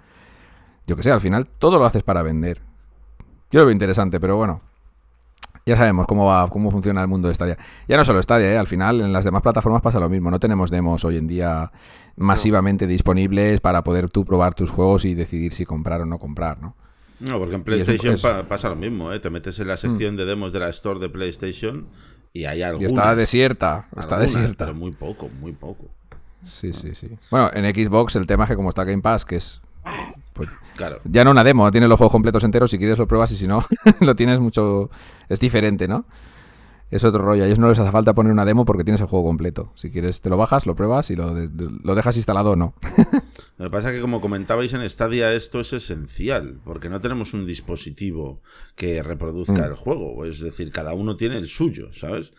Yo 0.88 0.96
que 0.96 1.04
sé, 1.04 1.12
al 1.12 1.22
final 1.22 1.48
todo 1.48 1.80
lo 1.80 1.86
haces 1.86 2.04
para 2.04 2.22
vender. 2.22 2.62
Yo 3.52 3.60
lo 3.60 3.66
veo 3.66 3.74
interesante, 3.74 4.20
pero 4.20 4.36
bueno. 4.36 4.62
Ya 5.68 5.76
sabemos 5.76 6.06
cómo 6.06 6.28
va, 6.28 6.48
cómo 6.48 6.70
funciona 6.70 7.02
el 7.02 7.08
mundo 7.08 7.28
de 7.28 7.34
Stadia. 7.34 7.58
Ya 7.88 7.98
no 7.98 8.06
solo 8.06 8.22
Stadia, 8.22 8.54
¿eh? 8.54 8.58
al 8.58 8.68
final 8.68 9.02
en 9.02 9.12
las 9.12 9.26
demás 9.26 9.42
plataformas 9.42 9.82
pasa 9.82 10.00
lo 10.00 10.10
mismo. 10.10 10.30
No 10.30 10.40
tenemos 10.40 10.70
demos 10.70 11.04
hoy 11.06 11.18
en 11.18 11.26
día 11.26 11.72
masivamente 12.18 12.86
disponibles 12.86 13.62
para 13.62 13.84
poder 13.84 14.12
tú 14.12 14.26
probar 14.26 14.54
tus 14.54 14.70
juegos 14.70 15.06
y 15.06 15.16
decidir 15.16 15.54
si 15.54 15.66
comprar 15.66 16.02
o 16.02 16.06
no 16.06 16.20
comprar, 16.20 16.62
¿no? 16.62 16.76
No, 17.20 17.40
porque 17.40 17.56
en 17.56 17.62
Y 17.62 17.64
PlayStation 17.64 18.14
es- 18.16 18.22
pa- 18.22 18.44
pasa 18.44 18.70
lo 18.70 18.76
mismo, 18.76 19.12
¿eh? 19.14 19.20
Te 19.20 19.30
metes 19.30 19.58
en 19.60 19.68
la 19.68 19.78
sección 19.78 20.16
de 20.18 20.26
demos 20.26 20.52
de 20.52 20.60
la 20.60 20.70
Store 20.70 21.00
de 21.00 21.10
PlayStation 21.10 21.88
y 22.34 22.46
hay 22.46 22.60
Y 22.60 22.64
algunas. 22.64 22.92
está 22.92 23.16
desierta, 23.16 23.88
está 23.98 24.16
algunas, 24.16 24.34
desierta. 24.34 24.66
Pero 24.66 24.78
muy 24.78 24.92
poco, 24.92 25.30
muy 25.40 25.54
poco. 25.54 25.86
Sí, 26.44 26.74
sí, 26.74 26.94
sí. 26.94 27.10
Bueno, 27.32 27.50
en 27.54 27.66
Xbox 27.74 28.16
el 28.18 28.28
tema 28.28 28.44
es 28.44 28.50
que 28.52 28.56
como 28.56 28.70
está 28.70 28.84
Game 28.84 29.02
Pass, 29.02 29.26
que 29.26 29.38
es 29.38 29.62
pues, 30.34 30.50
Claro. 30.76 31.00
ya 31.06 31.24
no 31.24 31.32
una 31.32 31.44
demo, 31.44 31.72
tienes 31.72 31.90
los 31.90 31.98
juegos 31.98 32.12
completos 32.12 32.44
enteros, 32.44 32.70
si 32.70 32.78
quieres 32.78 33.00
lo 33.00 33.08
pruebas 33.08 33.32
y 33.32 33.38
si 33.38 33.48
no, 33.48 33.64
lo 34.02 34.16
tienes 34.16 34.40
mucho... 34.40 34.90
Es 35.30 35.40
diferente, 35.40 35.88
¿no? 35.88 36.06
Es 36.92 37.04
otro 37.04 37.24
rollo. 37.24 37.44
A 37.44 37.46
ellos 37.48 37.58
no 37.58 37.68
les 37.70 37.80
hace 37.80 37.92
falta 37.92 38.14
poner 38.14 38.32
una 38.32 38.46
demo 38.46 38.64
porque 38.66 38.84
tienes 38.84 39.02
el 39.02 39.08
juego 39.08 39.26
completo. 39.26 39.72
Si 39.76 39.90
quieres 39.90 40.22
te 40.22 40.30
lo 40.30 40.38
bajas, 40.38 40.66
lo 40.68 40.76
pruebas 40.76 41.10
y 41.10 41.16
lo, 41.16 41.34
de- 41.34 41.50
lo 41.84 41.96
dejas 41.96 42.16
instalado 42.18 42.52
o 42.52 42.56
no. 42.56 42.74
Lo 43.58 43.66
que 43.66 43.72
pasa 43.72 43.90
es 43.90 43.96
que, 43.96 44.02
como 44.02 44.20
comentabais 44.20 44.74
en 44.74 44.88
Stadia, 44.90 45.34
esto 45.34 45.62
es 45.62 45.72
esencial, 45.72 46.60
porque 46.66 46.90
no 46.90 47.00
tenemos 47.00 47.34
un 47.34 47.46
dispositivo 47.46 48.42
que 48.76 49.02
reproduzca 49.02 49.54
Mm. 49.62 49.66
el 49.72 49.74
juego. 49.76 50.26
Es 50.26 50.42
decir, 50.42 50.72
cada 50.72 50.94
uno 50.94 51.16
tiene 51.16 51.38
el 51.38 51.48
suyo, 51.48 51.88
¿sabes? 51.94 52.34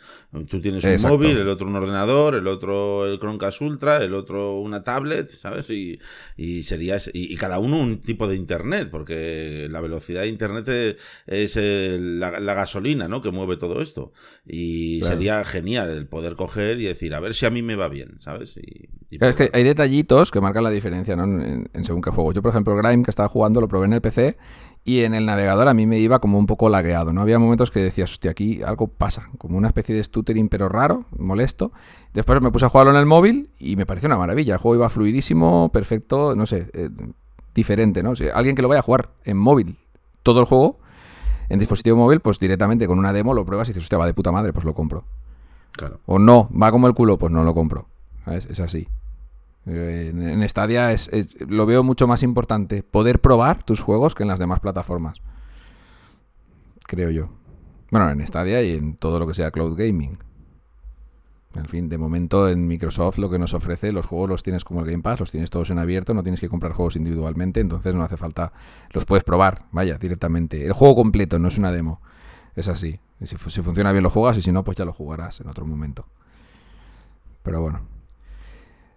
Tú 0.51 0.61
tienes 0.61 0.85
un 0.85 0.91
Exacto. 0.91 1.17
móvil, 1.17 1.39
el 1.39 1.49
otro 1.49 1.67
un 1.67 1.77
ordenador, 1.77 2.35
el 2.35 2.47
otro 2.47 3.07
el 3.11 3.19
Chromecast 3.19 3.63
Ultra, 3.63 4.05
el 4.05 4.13
otro 4.13 4.59
una 4.61 4.83
tablet, 4.83 5.31
¿sabes? 5.31 5.71
Y, 5.71 5.99
y 6.37 6.63
sería 6.65 6.99
y, 7.15 7.33
y 7.33 7.37
cada 7.37 7.59
uno 7.61 7.81
un 7.81 8.03
tipo 8.03 8.29
de 8.29 8.37
internet, 8.37 8.89
porque 8.91 9.69
la 9.71 9.81
velocidad 9.81 10.21
de 10.23 10.29
internet 10.29 10.69
es, 10.69 10.97
es 11.27 11.57
el- 11.57 12.21
la, 12.21 12.39
la 12.41 12.53
gasolina, 12.53 13.09
¿no? 13.09 13.23
Que 13.23 13.31
mueve 13.31 13.57
todo 13.57 13.81
esto. 13.81 14.13
Y 14.47 15.01
Claro. 15.01 15.15
sería 15.17 15.45
genial 15.47 15.89
el 15.91 16.07
poder 16.07 16.35
coger 16.37 16.79
y 16.79 16.85
decir, 16.85 17.15
a 17.15 17.21
ver 17.21 17.33
si 17.35 17.47
a 17.47 17.51
mí 17.51 17.63
me 17.63 17.75
va 17.77 17.89
bien, 17.89 18.17
¿sabes? 18.21 18.59
Y, 18.59 18.91
y 19.09 19.19
Claro, 19.19 19.31
es 19.31 19.37
que 19.37 19.57
hay 19.57 19.65
detallitos 19.65 20.31
que 20.31 20.41
marcan 20.43 20.65
la 20.65 20.71
diferencia 20.71 21.06
¿no? 21.15 21.25
en, 21.25 21.69
en 21.73 21.85
según 21.85 22.03
qué 22.03 22.11
juego. 22.11 22.33
Yo, 22.33 22.43
por 22.43 22.51
ejemplo, 22.51 22.75
Grime 22.75 23.03
que 23.03 23.11
estaba 23.11 23.29
jugando 23.29 23.61
lo 23.61 23.69
probé 23.69 23.87
en 23.87 23.93
el 23.93 24.01
PC 24.01 24.37
y 24.87 25.03
en 25.03 25.15
el 25.15 25.27
navegador 25.27 25.67
a 25.67 25.75
mí 25.75 25.85
me 25.85 25.99
iba 25.99 26.21
como 26.21 26.39
un 26.39 26.47
poco 26.47 26.69
lagueado. 26.69 27.13
¿no? 27.13 27.21
Había 27.21 27.41
momentos 27.41 27.73
que 27.73 27.81
decías, 27.81 28.11
hostia, 28.13 28.31
aquí 28.31 28.63
algo 28.63 28.87
pasa, 28.87 29.31
como 29.37 29.59
una 29.59 29.67
especie 29.67 29.97
de 29.97 30.03
stuttering 30.03 30.49
pero 30.49 30.69
raro, 30.69 31.07
molesto. 31.19 31.73
Después 32.15 32.41
me 32.41 32.53
puse 32.53 32.67
a 32.67 32.69
jugarlo 32.69 32.93
en 32.93 32.99
el 32.99 33.05
móvil 33.05 33.51
y 33.59 33.75
me 33.75 33.85
pareció 33.85 34.07
una 34.07 34.17
maravilla. 34.17 34.55
El 34.55 34.61
juego 34.61 34.77
iba 34.77 34.89
fluidísimo, 34.89 35.71
perfecto, 35.73 36.37
no 36.37 36.47
sé, 36.47 36.71
eh, 36.73 36.89
diferente, 37.53 38.05
¿no? 38.05 38.11
O 38.11 38.17
sea, 38.17 38.33
alguien 38.37 38.55
que 38.55 38.63
lo 38.63 38.69
vaya 38.69 38.79
a 38.79 38.83
jugar 38.83 39.11
en 39.25 39.37
móvil 39.37 39.77
todo 40.23 40.39
el 40.39 40.47
juego, 40.47 40.79
en 41.49 41.59
dispositivo 41.59 41.97
móvil, 41.97 42.21
pues 42.21 42.39
directamente 42.39 42.87
con 42.87 43.01
una 43.01 43.13
demo 43.13 43.35
lo 43.35 43.45
pruebas 43.45 43.69
y 43.69 43.73
dices, 43.73 43.83
hostia, 43.83 43.99
va 43.99 44.07
de 44.07 44.15
puta 44.15 44.31
madre, 44.31 44.53
pues 44.53 44.65
lo 44.65 44.73
compro. 44.73 45.05
Claro. 45.73 45.99
O 46.07 46.21
no, 46.21 46.49
va 46.51 46.71
como 46.71 46.87
el 46.87 46.95
culo, 46.95 47.19
pues 47.19 47.33
no 47.33 47.43
lo 47.43 47.55
compro. 47.55 47.87
¿Sabes? 48.25 48.47
Es 48.47 48.61
así. 48.61 48.87
Eh, 49.67 50.13
En, 50.15 50.49
Stadia 50.49 50.93
es, 50.93 51.11
lo 51.41 51.67
veo 51.67 51.83
mucho 51.83 52.07
más 52.07 52.23
importante 52.23 52.83
poder 52.83 53.21
probar 53.21 53.63
tus 53.63 53.81
juegos 53.81 54.15
que 54.15 54.23
en 54.23 54.29
las 54.29 54.39
demás 54.39 54.61
plataformas. 54.61 55.21
Creo 56.87 57.11
yo. 57.11 57.31
Bueno, 57.91 58.09
en 58.11 58.25
Stadia 58.27 58.63
y 58.63 58.77
en 58.77 58.97
todo 58.97 59.19
lo 59.19 59.27
que 59.27 59.35
sea 59.35 59.51
cloud 59.51 59.77
gaming. 59.77 60.19
En 61.55 61.65
fin, 61.67 61.89
de 61.89 61.97
momento 61.97 62.49
en 62.49 62.67
Microsoft 62.67 63.19
lo 63.19 63.31
que 63.31 63.39
nos 63.39 63.55
ofrece, 63.55 63.91
los 63.91 64.07
juegos 64.07 64.29
los 64.29 64.43
tienes 64.43 64.65
como 64.65 64.81
el 64.81 64.87
Game 64.87 65.03
Pass, 65.03 65.21
los 65.21 65.31
tienes 65.31 65.51
todos 65.51 65.71
en 65.71 65.79
abierto, 65.79 66.13
no 66.13 66.23
tienes 66.23 66.41
que 66.41 66.49
comprar 66.49 66.73
juegos 66.73 66.97
individualmente, 66.97 67.61
entonces 67.61 67.95
no 67.95 68.03
hace 68.03 68.19
falta, 68.19 68.53
los 68.93 69.07
puedes 69.07 69.25
probar, 69.25 69.65
vaya, 69.73 69.97
directamente. 69.97 70.67
El 70.67 70.75
juego 70.75 70.95
completo, 70.97 71.39
no 71.39 71.49
es 71.49 71.57
una 71.57 71.73
demo. 71.73 72.01
Es 72.55 72.69
así. 72.69 73.01
Si, 73.23 73.37
si 73.37 73.63
funciona 73.63 73.93
bien 73.93 74.03
lo 74.03 74.11
juegas 74.11 74.37
y 74.37 74.43
si 74.43 74.53
no, 74.53 74.65
pues 74.65 74.77
ya 74.77 74.85
lo 74.85 74.93
jugarás 74.93 75.41
en 75.41 75.49
otro 75.49 75.65
momento. 75.67 76.07
Pero 77.43 77.63
bueno. 77.63 77.96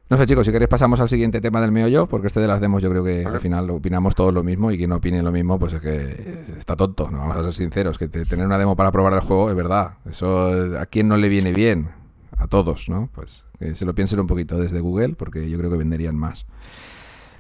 No 0.10 0.18
sé, 0.18 0.26
chicos, 0.26 0.44
si 0.46 0.52
queréis 0.52 0.70
pasamos 0.70 1.00
al 1.02 1.08
siguiente 1.08 1.40
tema 1.40 1.62
del 1.62 1.72
meollo, 1.72 2.08
porque 2.08 2.28
este 2.28 2.40
de 2.40 2.48
las 2.48 2.60
demos 2.60 2.82
yo 2.82 2.90
creo 2.90 3.04
que 3.04 3.26
al 3.28 3.40
final 3.40 3.70
opinamos 3.70 4.16
todos 4.16 4.34
lo 4.34 4.44
mismo 4.44 4.72
y 4.72 4.78
quien 4.78 4.90
no 4.90 4.96
opine 4.96 5.22
lo 5.22 5.32
mismo, 5.32 5.60
pues 5.60 5.74
es 5.74 5.82
que 5.82 6.46
está 6.58 6.76
tonto, 6.76 7.12
no 7.12 7.20
vamos 7.20 7.38
a 7.38 7.44
ser 7.44 7.54
sinceros, 7.54 8.00
que 8.00 8.08
te- 8.08 8.26
tener 8.26 8.46
una 8.48 8.58
demo 8.58 8.76
para 8.76 8.92
probar 8.92 9.14
el 9.14 9.20
juego 9.20 9.52
es 9.52 9.56
verdad. 9.56 9.94
Eso 10.10 10.48
a 10.80 10.86
quién 10.88 11.08
no 11.08 11.16
le 11.18 11.30
viene 11.30 11.52
bien, 11.54 11.90
a 12.38 12.48
todos, 12.48 12.90
¿no? 12.90 13.10
Pues 13.14 13.46
que 13.60 13.76
se 13.76 13.86
lo 13.86 13.94
piensen 13.94 14.20
un 14.20 14.26
poquito 14.26 14.58
desde 14.58 14.80
Google, 14.80 15.14
porque 15.16 15.48
yo 15.48 15.60
creo 15.60 15.70
que 15.70 15.78
venderían 15.78 16.16
más. 16.16 16.48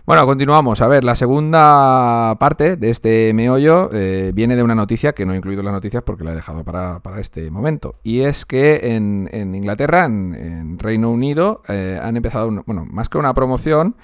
Bueno, 0.06 0.26
continuamos. 0.26 0.82
A 0.82 0.88
ver, 0.88 1.04
la 1.04 1.16
segunda 1.16 2.36
parte 2.40 2.78
de 2.78 2.90
este 2.90 3.32
meollo 3.34 3.90
eh, 3.94 4.32
viene 4.34 4.56
de 4.56 4.64
una 4.64 4.74
noticia 4.74 5.14
que 5.14 5.26
no 5.26 5.34
he 5.34 5.38
incluido 5.38 5.62
en 5.62 5.66
las 5.66 5.74
noticias 5.74 6.02
porque 6.04 6.24
la 6.24 6.32
he 6.32 6.36
dejado 6.36 6.64
para, 6.64 7.00
para 7.00 7.20
este 7.20 7.52
momento. 7.52 7.96
Y 8.04 8.22
es 8.22 8.46
que 8.46 8.96
en, 8.96 9.30
en 9.32 9.54
Inglaterra, 9.54 10.06
en, 10.06 10.80
Reino 10.80 11.12
Unido, 11.12 11.62
eh, 11.68 12.00
han 12.02 12.18
empezado, 12.18 12.50
bueno, 12.66 12.86
más 12.90 13.10
que 13.10 13.18
una 13.18 13.34
promoción, 13.34 13.96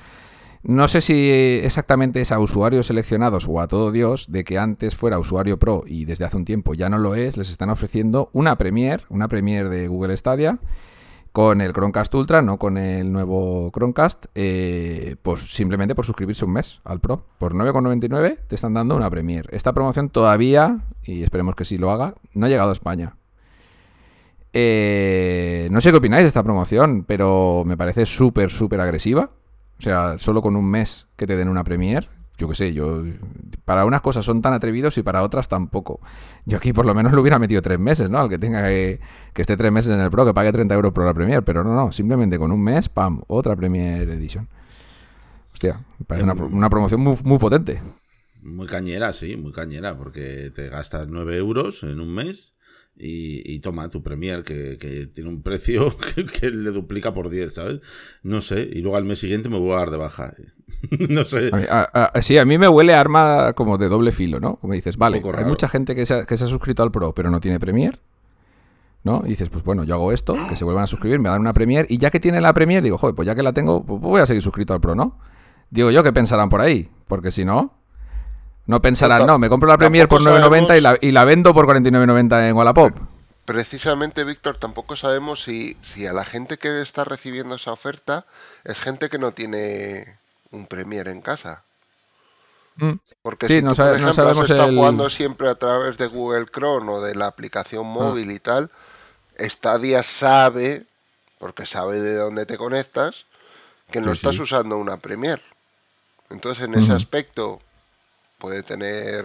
No 0.63 0.87
sé 0.87 1.01
si 1.01 1.29
exactamente 1.63 2.21
es 2.21 2.31
a 2.31 2.39
usuarios 2.39 2.87
seleccionados 2.87 3.47
o 3.47 3.59
a 3.59 3.67
todo 3.67 3.91
Dios, 3.91 4.31
de 4.31 4.43
que 4.43 4.57
antes 4.57 4.95
fuera 4.95 5.19
usuario 5.19 5.59
Pro 5.59 5.83
y 5.85 6.05
desde 6.05 6.25
hace 6.25 6.37
un 6.37 6.45
tiempo 6.45 6.73
ya 6.73 6.89
no 6.89 6.97
lo 6.97 7.13
es, 7.13 7.37
les 7.37 7.51
están 7.51 7.69
ofreciendo 7.69 8.29
una 8.33 8.57
Premiere, 8.57 9.03
una 9.09 9.27
Premiere 9.27 9.69
de 9.69 9.87
Google 9.87 10.17
Stadia, 10.17 10.57
con 11.35 11.59
el 11.59 11.73
Chromecast 11.73 12.15
Ultra, 12.15 12.41
no 12.41 12.57
con 12.57 12.77
el 12.77 13.11
nuevo 13.11 13.69
Chromecast, 13.73 14.27
eh, 14.35 15.17
pues 15.21 15.41
simplemente 15.41 15.93
por 15.93 16.05
suscribirse 16.05 16.45
un 16.45 16.53
mes 16.53 16.79
al 16.85 17.01
Pro. 17.01 17.25
Por 17.37 17.53
9,99 17.53 18.39
te 18.47 18.55
están 18.55 18.73
dando 18.73 18.95
una 18.95 19.09
Premiere. 19.09 19.49
Esta 19.51 19.73
promoción 19.73 20.07
todavía, 20.07 20.85
y 21.03 21.23
esperemos 21.23 21.55
que 21.55 21.65
sí 21.65 21.77
lo 21.77 21.91
haga, 21.91 22.15
no 22.33 22.45
ha 22.45 22.49
llegado 22.49 22.69
a 22.69 22.71
España. 22.71 23.17
Eh, 24.53 25.67
no 25.71 25.81
sé 25.81 25.91
qué 25.91 25.97
opináis 25.97 26.23
de 26.23 26.29
esta 26.29 26.41
promoción, 26.41 27.03
pero 27.03 27.63
me 27.65 27.75
parece 27.75 28.05
súper, 28.05 28.49
súper 28.49 28.79
agresiva. 28.79 29.31
O 29.77 29.81
sea, 29.81 30.17
solo 30.17 30.41
con 30.41 30.55
un 30.55 30.71
mes 30.71 31.07
que 31.17 31.27
te 31.27 31.35
den 31.35 31.49
una 31.49 31.65
Premiere. 31.65 32.07
Yo 32.37 32.49
qué 32.49 32.55
sé, 32.55 32.73
yo. 32.73 33.03
Para 33.63 33.85
unas 33.85 34.01
cosas 34.01 34.25
son 34.25 34.41
tan 34.41 34.53
atrevidos 34.53 34.97
y 34.97 35.03
para 35.03 35.23
otras 35.23 35.47
tampoco. 35.47 36.01
Yo 36.45 36.57
aquí 36.57 36.73
por 36.73 36.85
lo 36.85 36.93
menos 36.93 37.13
lo 37.13 37.21
hubiera 37.21 37.39
metido 37.39 37.61
tres 37.61 37.79
meses, 37.79 38.09
¿no? 38.09 38.19
Al 38.19 38.29
que 38.29 38.37
tenga 38.37 38.67
que, 38.67 38.99
que 39.33 39.41
esté 39.41 39.55
tres 39.55 39.71
meses 39.71 39.93
en 39.93 39.99
el 39.99 40.11
Pro, 40.11 40.25
que 40.25 40.33
pague 40.33 40.51
30 40.51 40.73
euros 40.75 40.93
por 40.93 41.05
la 41.05 41.13
Premiere. 41.13 41.41
Pero 41.41 41.63
no, 41.63 41.73
no, 41.75 41.91
simplemente 41.91 42.37
con 42.37 42.51
un 42.51 42.61
mes, 42.61 42.89
pam, 42.89 43.21
otra 43.27 43.55
Premiere 43.55 44.13
Edition. 44.13 44.47
Hostia, 45.53 45.79
me 45.99 46.05
parece 46.05 46.23
una, 46.23 46.33
una 46.33 46.69
promoción 46.69 47.01
muy, 47.01 47.17
muy 47.23 47.39
potente. 47.39 47.81
Muy 48.41 48.67
cañera, 48.67 49.13
sí, 49.13 49.37
muy 49.37 49.51
cañera, 49.53 49.97
porque 49.97 50.51
te 50.53 50.69
gastas 50.69 51.07
9 51.09 51.37
euros 51.37 51.83
en 51.83 51.99
un 51.99 52.13
mes 52.13 52.55
y, 52.97 53.59
toma 53.59 53.89
tu 53.89 54.01
Premier, 54.03 54.43
que, 54.43 55.09
tiene 55.13 55.29
un 55.29 55.41
precio 55.41 55.95
que, 56.39 56.49
le 56.49 56.71
duplica 56.71 57.13
por 57.13 57.29
10, 57.29 57.53
¿sabes? 57.53 57.81
No 58.23 58.41
sé, 58.41 58.69
y 58.71 58.81
luego 58.81 58.97
al 58.97 59.05
mes 59.05 59.19
siguiente 59.19 59.49
me 59.49 59.59
voy 59.59 59.73
a 59.73 59.79
dar 59.79 59.91
de 59.91 59.97
baja. 59.97 60.33
no 61.09 61.25
sé. 61.25 61.51
sí, 62.21 62.37
a 62.37 62.45
mí 62.45 62.57
me 62.57 62.67
huele 62.67 62.93
arma 62.93 63.53
como 63.53 63.77
de 63.77 63.87
doble 63.87 64.11
filo, 64.11 64.39
¿no? 64.39 64.55
Como 64.57 64.73
dices, 64.73 64.97
vale, 64.97 65.21
hay 65.37 65.45
mucha 65.45 65.67
gente 65.67 65.95
que 65.95 66.05
se, 66.05 66.13
ha, 66.13 66.25
que 66.25 66.37
se 66.37 66.45
ha 66.45 66.47
suscrito 66.47 66.83
al 66.83 66.91
Pro, 66.91 67.13
pero 67.13 67.29
no 67.29 67.39
tiene 67.39 67.59
Premier. 67.59 67.99
¿no? 69.03 69.21
Y 69.23 69.29
dices, 69.29 69.49
pues 69.49 69.63
bueno, 69.63 69.83
yo 69.83 69.93
hago 69.93 70.11
esto, 70.11 70.33
que 70.49 70.55
se 70.55 70.65
vuelvan 70.65 70.85
a 70.85 70.87
suscribir, 70.87 71.19
me 71.19 71.29
dan 71.29 71.39
una 71.39 71.53
Premier, 71.53 71.85
y 71.89 71.99
ya 71.99 72.09
que 72.09 72.19
tiene 72.19 72.41
la 72.41 72.53
Premier, 72.53 72.81
digo, 72.81 72.97
joder, 72.97 73.13
pues 73.13 73.27
ya 73.27 73.35
que 73.35 73.43
la 73.43 73.53
tengo, 73.53 73.85
pues 73.85 74.01
voy 74.01 74.19
a 74.19 74.25
seguir 74.25 74.41
suscrito 74.41 74.73
al 74.73 74.81
Pro, 74.81 74.95
¿no? 74.95 75.19
Digo 75.69 75.91
yo, 75.91 76.03
¿qué 76.03 76.11
pensarán 76.11 76.49
por 76.49 76.59
ahí? 76.59 76.89
Porque 77.07 77.31
si 77.31 77.45
no, 77.45 77.75
no 78.65 78.81
pensarán, 78.81 79.27
no, 79.27 79.37
me 79.37 79.47
compro 79.47 79.69
la 79.69 79.77
Premier 79.77 80.07
por 80.07 80.21
9.90 80.21 80.77
y 80.77 80.81
la, 80.81 80.97
y 80.99 81.11
la 81.11 81.23
vendo 81.23 81.53
por 81.53 81.67
49.90 81.67 82.49
en 82.49 82.55
Wallapop. 82.55 82.97
Precisamente, 83.45 84.23
Víctor, 84.23 84.57
tampoco 84.57 84.95
sabemos 84.95 85.43
si, 85.43 85.77
si 85.83 86.07
a 86.07 86.13
la 86.13 86.25
gente 86.25 86.57
que 86.57 86.81
está 86.81 87.03
recibiendo 87.03 87.55
esa 87.55 87.71
oferta 87.71 88.25
es 88.63 88.79
gente 88.79 89.09
que 89.09 89.19
no 89.19 89.33
tiene 89.33 90.17
un 90.55 90.67
Premier 90.67 91.07
en 91.07 91.21
casa. 91.21 91.63
Mm. 92.77 92.93
Porque 93.21 93.47
si 93.47 93.61
no, 93.61 93.73
por 93.73 93.95
ejemplo, 93.95 94.41
has 94.41 94.49
estado 94.49 94.73
jugando 94.73 95.09
siempre 95.09 95.49
a 95.49 95.55
través 95.55 95.97
de 95.97 96.07
Google 96.07 96.45
Chrome 96.45 96.91
o 96.91 97.01
de 97.01 97.15
la 97.15 97.27
aplicación 97.27 97.85
ah. 97.85 97.89
móvil 97.89 98.31
y 98.31 98.39
tal, 98.39 98.69
Stadia 99.39 100.03
sabe, 100.03 100.85
porque 101.37 101.65
sabe 101.65 102.01
de 102.01 102.15
dónde 102.15 102.45
te 102.45 102.57
conectas, 102.57 103.25
que 103.91 104.01
no 104.01 104.11
estás 104.11 104.37
usando 104.39 104.77
una 104.77 104.97
Premier. 104.97 105.41
Entonces, 106.29 106.65
en 106.65 106.75
ese 106.75 106.91
aspecto, 106.91 107.61
puede 108.39 108.63
tener 108.63 109.23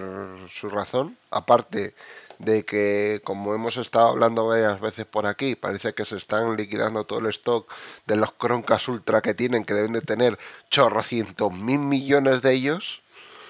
su 0.53 0.69
razón, 0.69 1.17
aparte 1.31 1.95
de 2.41 2.65
que, 2.65 3.21
como 3.23 3.55
hemos 3.55 3.77
estado 3.77 4.09
hablando 4.09 4.47
varias 4.47 4.81
veces 4.81 5.05
por 5.05 5.27
aquí, 5.27 5.55
parece 5.55 5.93
que 5.93 6.07
se 6.07 6.17
están 6.17 6.57
liquidando 6.57 7.05
todo 7.05 7.19
el 7.19 7.27
stock 7.27 7.71
de 8.07 8.17
los 8.17 8.33
Croncas 8.33 8.89
Ultra 8.89 9.21
que 9.21 9.35
tienen, 9.35 9.65
que 9.65 9.75
deben 9.75 9.93
de 9.93 10.01
tener 10.01 10.39
chorrocientos 10.71 11.53
mil 11.53 11.81
millones 11.81 12.41
de 12.41 12.55
ellos. 12.55 13.03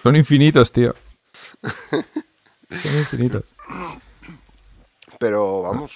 Son 0.02 0.16
infinitos, 0.16 0.72
tío. 0.72 0.94
Son 1.62 2.98
infinitos. 2.98 3.44
Pero 5.18 5.62
vamos. 5.62 5.92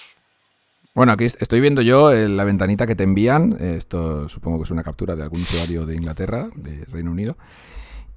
Bueno, 0.93 1.11
aquí 1.11 1.25
estoy 1.25 1.59
viendo 1.59 1.81
yo 1.81 2.13
eh, 2.13 2.29
la 2.29 2.45
ventanita 2.45 2.87
que 2.87 2.95
te 2.95 3.03
envían. 3.03 3.57
Esto 3.59 4.29
supongo 4.29 4.59
que 4.59 4.63
es 4.63 4.71
una 4.71 4.83
captura 4.83 5.17
de 5.17 5.23
algún 5.23 5.41
usuario 5.41 5.85
de 5.85 5.95
Inglaterra, 5.95 6.47
de 6.55 6.85
Reino 6.85 7.11
Unido. 7.11 7.35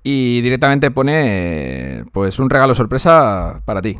Y 0.04 0.40
directamente 0.42 0.92
pone, 0.92 2.04
pues, 2.12 2.38
un 2.38 2.48
regalo 2.48 2.76
sorpresa 2.76 3.60
para 3.64 3.82
ti. 3.82 3.98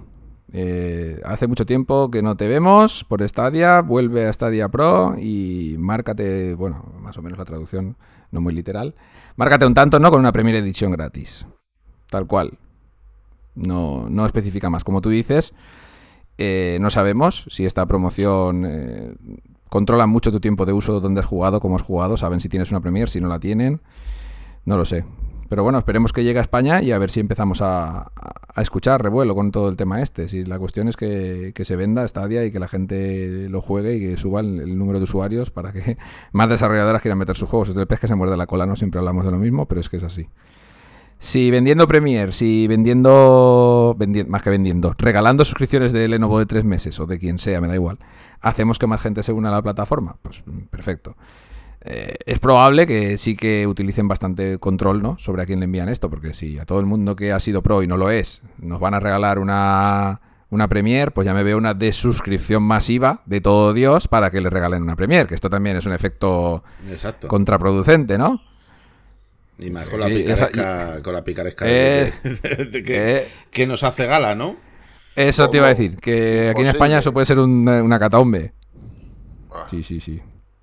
Eh, 0.52 1.20
hace 1.24 1.46
mucho 1.46 1.66
tiempo 1.66 2.10
que 2.10 2.22
no 2.22 2.36
te 2.36 2.48
vemos 2.48 3.04
por 3.04 3.26
Stadia, 3.28 3.82
vuelve 3.82 4.26
a 4.26 4.32
Stadia 4.32 4.68
Pro 4.68 5.14
y 5.18 5.76
márcate, 5.78 6.54
bueno, 6.54 6.92
más 7.00 7.18
o 7.18 7.22
menos 7.22 7.38
la 7.38 7.44
traducción, 7.44 7.96
no 8.30 8.40
muy 8.40 8.54
literal, 8.54 8.94
márcate 9.36 9.66
un 9.66 9.74
tanto, 9.74 10.00
¿no? 10.00 10.10
Con 10.10 10.20
una 10.20 10.32
primera 10.32 10.58
edición 10.58 10.90
gratis. 10.92 11.46
Tal 12.08 12.26
cual. 12.26 12.58
No, 13.54 14.08
no 14.08 14.24
especifica 14.24 14.70
más. 14.70 14.84
Como 14.84 15.02
tú 15.02 15.10
dices, 15.10 15.52
eh, 16.38 16.78
no 16.80 16.90
sabemos 16.90 17.46
si 17.50 17.66
esta 17.66 17.84
promoción 17.86 18.64
eh, 18.66 19.14
controla 19.68 20.06
mucho 20.06 20.30
tu 20.30 20.40
tiempo 20.40 20.64
de 20.64 20.72
uso, 20.72 21.00
dónde 21.00 21.20
has 21.20 21.26
jugado, 21.26 21.60
cómo 21.60 21.76
has 21.76 21.82
jugado, 21.82 22.16
saben 22.16 22.40
si 22.40 22.48
tienes 22.48 22.70
una 22.70 22.80
Premier, 22.80 23.08
si 23.08 23.20
no 23.20 23.28
la 23.28 23.40
tienen. 23.40 23.80
No 24.64 24.76
lo 24.76 24.84
sé. 24.84 25.04
Pero 25.48 25.62
bueno, 25.62 25.78
esperemos 25.78 26.12
que 26.12 26.24
llegue 26.24 26.38
a 26.38 26.42
España 26.42 26.82
y 26.82 26.92
a 26.92 26.98
ver 26.98 27.10
si 27.10 27.20
empezamos 27.20 27.62
a, 27.62 28.10
escuchar 28.56 29.02
revuelo 29.02 29.34
con 29.34 29.52
todo 29.52 29.68
el 29.68 29.76
tema 29.76 30.02
este. 30.02 30.28
Si 30.28 30.44
la 30.44 30.58
cuestión 30.58 30.88
es 30.88 30.96
que, 30.96 31.52
se 31.56 31.76
venda 31.76 32.06
Stadia 32.06 32.44
y 32.44 32.52
que 32.52 32.58
la 32.58 32.68
gente 32.68 33.48
lo 33.48 33.62
juegue 33.62 33.96
y 33.96 34.00
que 34.00 34.16
suba 34.16 34.40
el, 34.40 34.76
número 34.76 34.98
de 34.98 35.04
usuarios 35.04 35.50
para 35.50 35.72
que 35.72 35.96
más 36.32 36.50
desarrolladoras 36.50 37.00
quieran 37.00 37.18
meter 37.18 37.36
sus 37.36 37.48
juegos. 37.48 37.70
Es 37.70 37.76
el 37.76 37.86
pez 37.86 38.00
que 38.00 38.08
se 38.08 38.14
muerde 38.14 38.36
la 38.36 38.46
cola, 38.46 38.66
no 38.66 38.76
siempre 38.76 38.98
hablamos 38.98 39.24
de 39.24 39.30
lo 39.30 39.38
mismo, 39.38 39.66
pero 39.66 39.80
es 39.80 39.88
que 39.88 39.96
es 39.96 40.04
así. 40.04 40.28
Si 41.20 41.50
vendiendo 41.50 41.88
Premiere, 41.88 42.32
si 42.32 42.68
vendiendo, 42.68 43.96
más 44.28 44.42
que 44.42 44.50
vendiendo, 44.50 44.94
regalando 44.98 45.44
suscripciones 45.44 45.92
de 45.92 46.06
Lenovo 46.06 46.38
de 46.38 46.46
tres 46.46 46.64
meses 46.64 47.00
o 47.00 47.06
de 47.06 47.18
quien 47.18 47.40
sea, 47.40 47.60
me 47.60 47.66
da 47.66 47.74
igual, 47.74 47.98
hacemos 48.40 48.78
que 48.78 48.86
más 48.86 49.00
gente 49.00 49.24
se 49.24 49.32
una 49.32 49.48
a 49.48 49.52
la 49.52 49.62
plataforma, 49.62 50.16
pues 50.22 50.44
perfecto. 50.70 51.16
Eh, 51.90 52.18
es 52.26 52.38
probable 52.38 52.86
que 52.86 53.16
sí 53.16 53.34
que 53.34 53.66
utilicen 53.66 54.08
bastante 54.08 54.58
control 54.58 55.02
¿no? 55.02 55.16
sobre 55.18 55.42
a 55.42 55.46
quién 55.46 55.60
le 55.60 55.64
envían 55.64 55.88
esto, 55.88 56.10
porque 56.10 56.34
si 56.34 56.58
a 56.58 56.66
todo 56.66 56.80
el 56.80 56.86
mundo 56.86 57.16
que 57.16 57.32
ha 57.32 57.40
sido 57.40 57.62
pro 57.62 57.82
y 57.82 57.86
no 57.86 57.96
lo 57.96 58.10
es, 58.10 58.42
nos 58.58 58.78
van 58.78 58.92
a 58.92 59.00
regalar 59.00 59.38
una, 59.38 60.20
una 60.50 60.68
Premier, 60.68 61.12
pues 61.12 61.24
ya 61.24 61.32
me 61.32 61.42
veo 61.42 61.56
una 61.56 61.72
desuscripción 61.72 62.62
masiva 62.62 63.22
de 63.24 63.40
todo 63.40 63.72
Dios 63.72 64.06
para 64.06 64.30
que 64.30 64.42
le 64.42 64.50
regalen 64.50 64.82
una 64.82 64.96
Premier, 64.96 65.26
que 65.26 65.34
esto 65.34 65.48
también 65.48 65.78
es 65.78 65.86
un 65.86 65.94
efecto 65.94 66.62
contraproducente, 67.26 68.18
¿no? 68.18 68.38
Y 69.58 69.70
más 69.70 69.88
con 69.88 70.00
la 70.00 70.08
picaresca, 70.08 71.02
con 71.02 71.14
la 71.14 71.24
picaresca 71.24 71.64
eh, 71.66 72.12
que, 73.50 73.66
nos 73.66 73.82
hace 73.82 74.04
gala, 74.04 74.34
¿no? 74.34 74.56
Eso 75.16 75.48
te 75.48 75.56
iba 75.56 75.64
a 75.64 75.70
decir, 75.70 75.96
que 75.96 76.50
aquí 76.50 76.60
en 76.60 76.66
España 76.66 76.98
eso 76.98 77.14
puede 77.14 77.24
ser 77.24 77.38
una 77.38 77.98
cataumbe. 77.98 78.52
Ah. 79.50 79.64
Sí, 79.70 79.82
sí, 79.82 80.00
sí. 80.00 80.20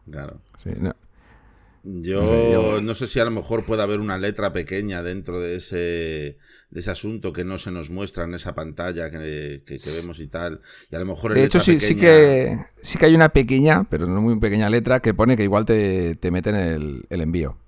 Claro. 0.09 0.37
Sí, 0.59 0.69
no. 0.79 0.93
Yo 1.87 2.81
no 2.81 2.95
sé, 2.95 3.05
si 3.05 3.19
a 3.19 3.25
lo 3.25 3.31
mejor 3.31 3.63
puede 3.63 3.83
haber 3.83 3.99
una 3.99 4.17
letra 4.17 4.51
pequeña 4.51 5.03
dentro 5.03 5.39
de 5.39 5.57
ese, 5.57 5.77
de 6.71 6.79
ese 6.79 6.89
asunto 6.89 7.31
que 7.31 7.43
no 7.43 7.59
se 7.59 7.69
nos 7.69 7.91
muestra 7.91 8.23
en 8.23 8.33
esa 8.33 8.55
pantalla 8.55 9.11
que, 9.11 9.61
vemos 9.67 10.19
y 10.19 10.25
tal. 10.25 10.61
Y 10.89 10.95
a 10.95 10.99
lo 10.99 11.05
mejor 11.05 11.35
de 11.35 11.43
hecho, 11.43 11.59
sí, 11.59 11.79
sí, 11.79 11.95
que, 11.95 12.57
sí 12.81 12.97
que 12.97 13.05
hay 13.05 13.13
una 13.13 13.29
pequeña, 13.29 13.87
pero 13.87 14.07
no 14.07 14.19
muy 14.19 14.39
pequeña 14.39 14.67
letra 14.69 14.99
que 14.99 15.13
pone 15.13 15.37
que 15.37 15.43
igual 15.43 15.65
te, 15.65 16.15
te 16.15 16.31
meten 16.31 16.55
el, 16.55 17.05
el 17.07 17.21
envío. 17.21 17.59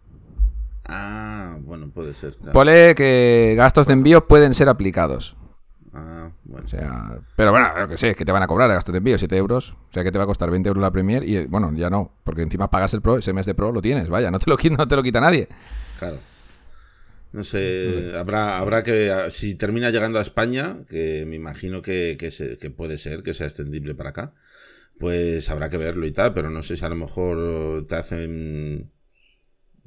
Ah, 0.85 1.57
bueno, 1.61 1.91
puede 1.93 2.15
ser. 2.15 2.35
Pone 2.53 2.95
que 2.95 3.53
gastos 3.55 3.85
de 3.85 3.93
envío 3.93 4.25
pueden 4.25 4.55
ser 4.55 4.67
aplicados. 4.67 5.35
Ah, 5.99 6.29
bueno. 6.43 6.65
O 6.65 6.69
sea, 6.69 7.19
pero 7.35 7.49
bueno, 7.49 7.69
lo 7.75 7.87
que 7.87 7.97
sé, 7.97 8.13
que 8.13 8.23
te 8.23 8.31
van 8.31 8.43
a 8.43 8.47
cobrar 8.47 8.69
el 8.69 8.75
gasto 8.75 8.91
de 8.91 8.99
envío 8.99 9.17
7 9.17 9.35
euros. 9.35 9.71
O 9.71 9.93
sea, 9.93 10.03
que 10.03 10.11
te 10.11 10.19
va 10.19 10.25
a 10.25 10.27
costar 10.27 10.51
20 10.51 10.69
euros 10.69 10.81
la 10.81 10.91
Premier 10.91 11.27
y 11.27 11.45
bueno, 11.47 11.73
ya 11.75 11.89
no, 11.89 12.11
porque 12.23 12.43
encima 12.43 12.69
pagas 12.69 12.93
el 12.93 13.01
Pro, 13.01 13.17
ese 13.17 13.33
mes 13.33 13.47
de 13.47 13.55
Pro 13.55 13.71
lo 13.71 13.81
tienes, 13.81 14.07
vaya, 14.07 14.29
no 14.29 14.37
te 14.37 14.47
lo, 14.47 14.57
no 14.77 14.87
te 14.87 14.95
lo 14.95 15.01
quita 15.01 15.19
nadie. 15.19 15.47
Claro. 15.97 16.19
No 17.31 17.43
sé, 17.43 18.13
habrá, 18.15 18.59
habrá 18.59 18.83
que, 18.83 19.11
si 19.31 19.55
termina 19.55 19.89
llegando 19.89 20.19
a 20.19 20.21
España, 20.21 20.77
que 20.87 21.25
me 21.25 21.35
imagino 21.35 21.81
que, 21.81 22.15
que 22.17 22.69
puede 22.69 22.99
ser, 22.99 23.23
que 23.23 23.33
sea 23.33 23.47
extendible 23.47 23.95
para 23.95 24.11
acá, 24.11 24.33
pues 24.99 25.49
habrá 25.49 25.69
que 25.69 25.77
verlo 25.77 26.05
y 26.05 26.11
tal, 26.11 26.33
pero 26.33 26.51
no 26.51 26.61
sé 26.61 26.77
si 26.77 26.85
a 26.85 26.89
lo 26.89 26.95
mejor 26.95 27.85
te 27.87 27.95
hacen 27.95 28.91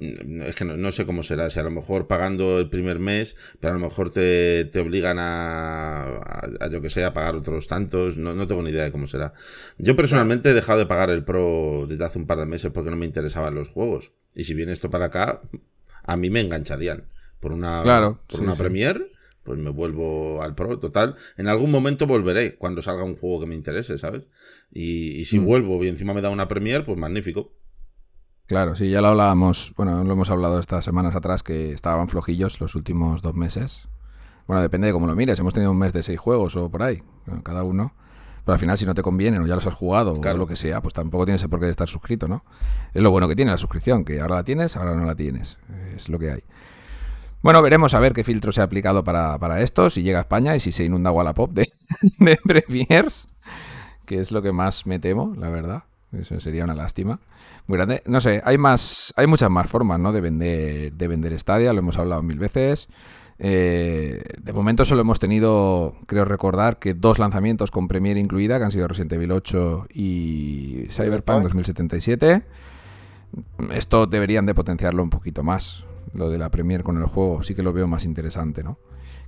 es 0.00 0.54
que 0.54 0.64
no, 0.64 0.92
sé 0.92 1.04
cómo 1.04 1.22
será, 1.22 1.50
si 1.50 1.58
a 1.58 1.62
lo 1.62 1.70
mejor 1.70 2.06
pagando 2.06 2.58
el 2.58 2.70
primer 2.70 2.98
mes, 2.98 3.36
pero 3.60 3.74
a 3.74 3.76
lo 3.76 3.86
mejor 3.86 4.10
te, 4.10 4.64
te 4.64 4.80
obligan 4.80 5.18
a, 5.18 6.04
a, 6.60 6.70
yo 6.70 6.80
que 6.80 6.88
sé, 6.88 7.04
a 7.04 7.12
pagar 7.12 7.36
otros 7.36 7.66
tantos, 7.66 8.16
no, 8.16 8.34
no, 8.34 8.46
tengo 8.46 8.62
ni 8.62 8.70
idea 8.70 8.84
de 8.84 8.92
cómo 8.92 9.06
será. 9.06 9.34
Yo 9.78 9.96
personalmente 9.96 10.50
he 10.50 10.54
dejado 10.54 10.78
de 10.78 10.86
pagar 10.86 11.10
el 11.10 11.24
Pro 11.24 11.86
desde 11.88 12.04
hace 12.04 12.18
un 12.18 12.26
par 12.26 12.38
de 12.38 12.46
meses 12.46 12.70
porque 12.72 12.90
no 12.90 12.96
me 12.96 13.06
interesaban 13.06 13.54
los 13.54 13.68
juegos. 13.68 14.12
Y 14.34 14.44
si 14.44 14.54
viene 14.54 14.72
esto 14.72 14.90
para 14.90 15.06
acá, 15.06 15.42
a 16.04 16.16
mí 16.16 16.30
me 16.30 16.40
engancharían. 16.40 17.04
Por 17.40 17.52
una, 17.52 17.82
por 18.26 18.42
una 18.42 18.54
Premier, 18.54 19.10
pues 19.42 19.58
me 19.58 19.70
vuelvo 19.70 20.42
al 20.42 20.54
Pro. 20.54 20.78
Total, 20.78 21.16
en 21.36 21.48
algún 21.48 21.70
momento 21.70 22.06
volveré 22.06 22.56
cuando 22.56 22.82
salga 22.82 23.04
un 23.04 23.16
juego 23.16 23.40
que 23.40 23.46
me 23.46 23.54
interese, 23.54 23.98
¿sabes? 23.98 24.24
Y, 24.70 25.24
si 25.24 25.38
mm. 25.38 25.44
vuelvo 25.44 25.84
y 25.84 25.88
encima 25.88 26.14
me 26.14 26.20
da 26.20 26.30
una 26.30 26.48
Premier, 26.48 26.84
pues 26.84 26.98
magnífico. 26.98 27.52
Claro, 28.50 28.74
sí, 28.74 28.90
ya 28.90 29.00
lo 29.00 29.06
hablábamos, 29.06 29.72
bueno, 29.76 30.02
lo 30.02 30.12
hemos 30.12 30.28
hablado 30.28 30.58
estas 30.58 30.84
semanas 30.84 31.14
atrás 31.14 31.44
que 31.44 31.72
estaban 31.72 32.08
flojillos 32.08 32.60
los 32.60 32.74
últimos 32.74 33.22
dos 33.22 33.36
meses. 33.36 33.86
Bueno, 34.48 34.60
depende 34.60 34.88
de 34.88 34.92
cómo 34.92 35.06
lo 35.06 35.14
mires, 35.14 35.38
hemos 35.38 35.54
tenido 35.54 35.70
un 35.70 35.78
mes 35.78 35.92
de 35.92 36.02
seis 36.02 36.18
juegos 36.18 36.56
o 36.56 36.68
por 36.68 36.82
ahí, 36.82 37.00
cada 37.44 37.62
uno. 37.62 37.94
Pero 38.44 38.54
al 38.54 38.58
final, 38.58 38.76
si 38.76 38.86
no 38.86 38.94
te 38.96 39.02
conviene 39.02 39.38
o 39.38 39.46
ya 39.46 39.54
los 39.54 39.68
has 39.68 39.74
jugado 39.74 40.14
o 40.14 40.36
lo 40.36 40.48
que 40.48 40.56
sea, 40.56 40.82
pues 40.82 40.94
tampoco 40.94 41.26
tienes 41.26 41.46
por 41.46 41.60
qué 41.60 41.68
estar 41.68 41.88
suscrito, 41.88 42.26
¿no? 42.26 42.44
Es 42.92 43.00
lo 43.00 43.12
bueno 43.12 43.28
que 43.28 43.36
tiene 43.36 43.52
la 43.52 43.56
suscripción, 43.56 44.04
que 44.04 44.20
ahora 44.20 44.34
la 44.34 44.42
tienes, 44.42 44.76
ahora 44.76 44.96
no 44.96 45.04
la 45.04 45.14
tienes. 45.14 45.58
Es 45.94 46.08
lo 46.08 46.18
que 46.18 46.32
hay. 46.32 46.42
Bueno, 47.42 47.62
veremos 47.62 47.94
a 47.94 48.00
ver 48.00 48.14
qué 48.14 48.24
filtro 48.24 48.50
se 48.50 48.62
ha 48.62 48.64
aplicado 48.64 49.04
para, 49.04 49.60
esto, 49.60 49.90
si 49.90 50.02
llega 50.02 50.18
a 50.18 50.22
España 50.22 50.56
y 50.56 50.60
si 50.60 50.72
se 50.72 50.82
inunda 50.82 51.12
Wallapop 51.12 51.52
de, 51.52 51.70
de 52.18 52.36
premiers, 52.44 53.28
que 54.06 54.18
es 54.18 54.32
lo 54.32 54.42
que 54.42 54.50
más 54.50 54.86
me 54.86 54.98
temo, 54.98 55.34
la 55.36 55.50
verdad. 55.50 55.84
Eso 56.12 56.40
sería 56.40 56.64
una 56.64 56.74
lástima. 56.74 57.20
Muy 57.66 57.76
grande. 57.76 58.02
No 58.06 58.20
sé, 58.20 58.42
hay 58.44 58.58
más, 58.58 59.14
hay 59.16 59.26
muchas 59.26 59.50
más 59.50 59.68
formas, 59.68 60.00
¿no? 60.00 60.12
De 60.12 60.20
vender, 60.20 60.92
de 60.92 61.08
vender 61.08 61.38
Stadia, 61.38 61.72
lo 61.72 61.78
hemos 61.78 61.98
hablado 61.98 62.22
mil 62.22 62.38
veces. 62.38 62.88
Eh, 63.42 64.22
de 64.38 64.52
momento 64.52 64.84
solo 64.84 65.00
hemos 65.00 65.18
tenido, 65.18 65.94
creo 66.06 66.26
recordar, 66.26 66.78
que 66.78 66.92
dos 66.92 67.18
lanzamientos 67.18 67.70
con 67.70 67.88
Premiere 67.88 68.20
incluida, 68.20 68.58
que 68.58 68.64
han 68.64 68.70
sido 68.70 68.86
Resident 68.86 69.12
Evil 69.14 69.32
8 69.32 69.86
y 69.94 70.86
Cyberpunk 70.90 71.44
2077. 71.44 72.42
Esto 73.72 74.06
deberían 74.06 74.44
de 74.44 74.54
potenciarlo 74.54 75.02
un 75.02 75.10
poquito 75.10 75.42
más, 75.42 75.84
lo 76.12 76.28
de 76.28 76.38
la 76.38 76.50
Premiere 76.50 76.84
con 76.84 76.98
el 76.98 77.04
juego. 77.04 77.42
Sí 77.42 77.54
que 77.54 77.62
lo 77.62 77.72
veo 77.72 77.86
más 77.86 78.04
interesante, 78.04 78.62
¿no? 78.62 78.78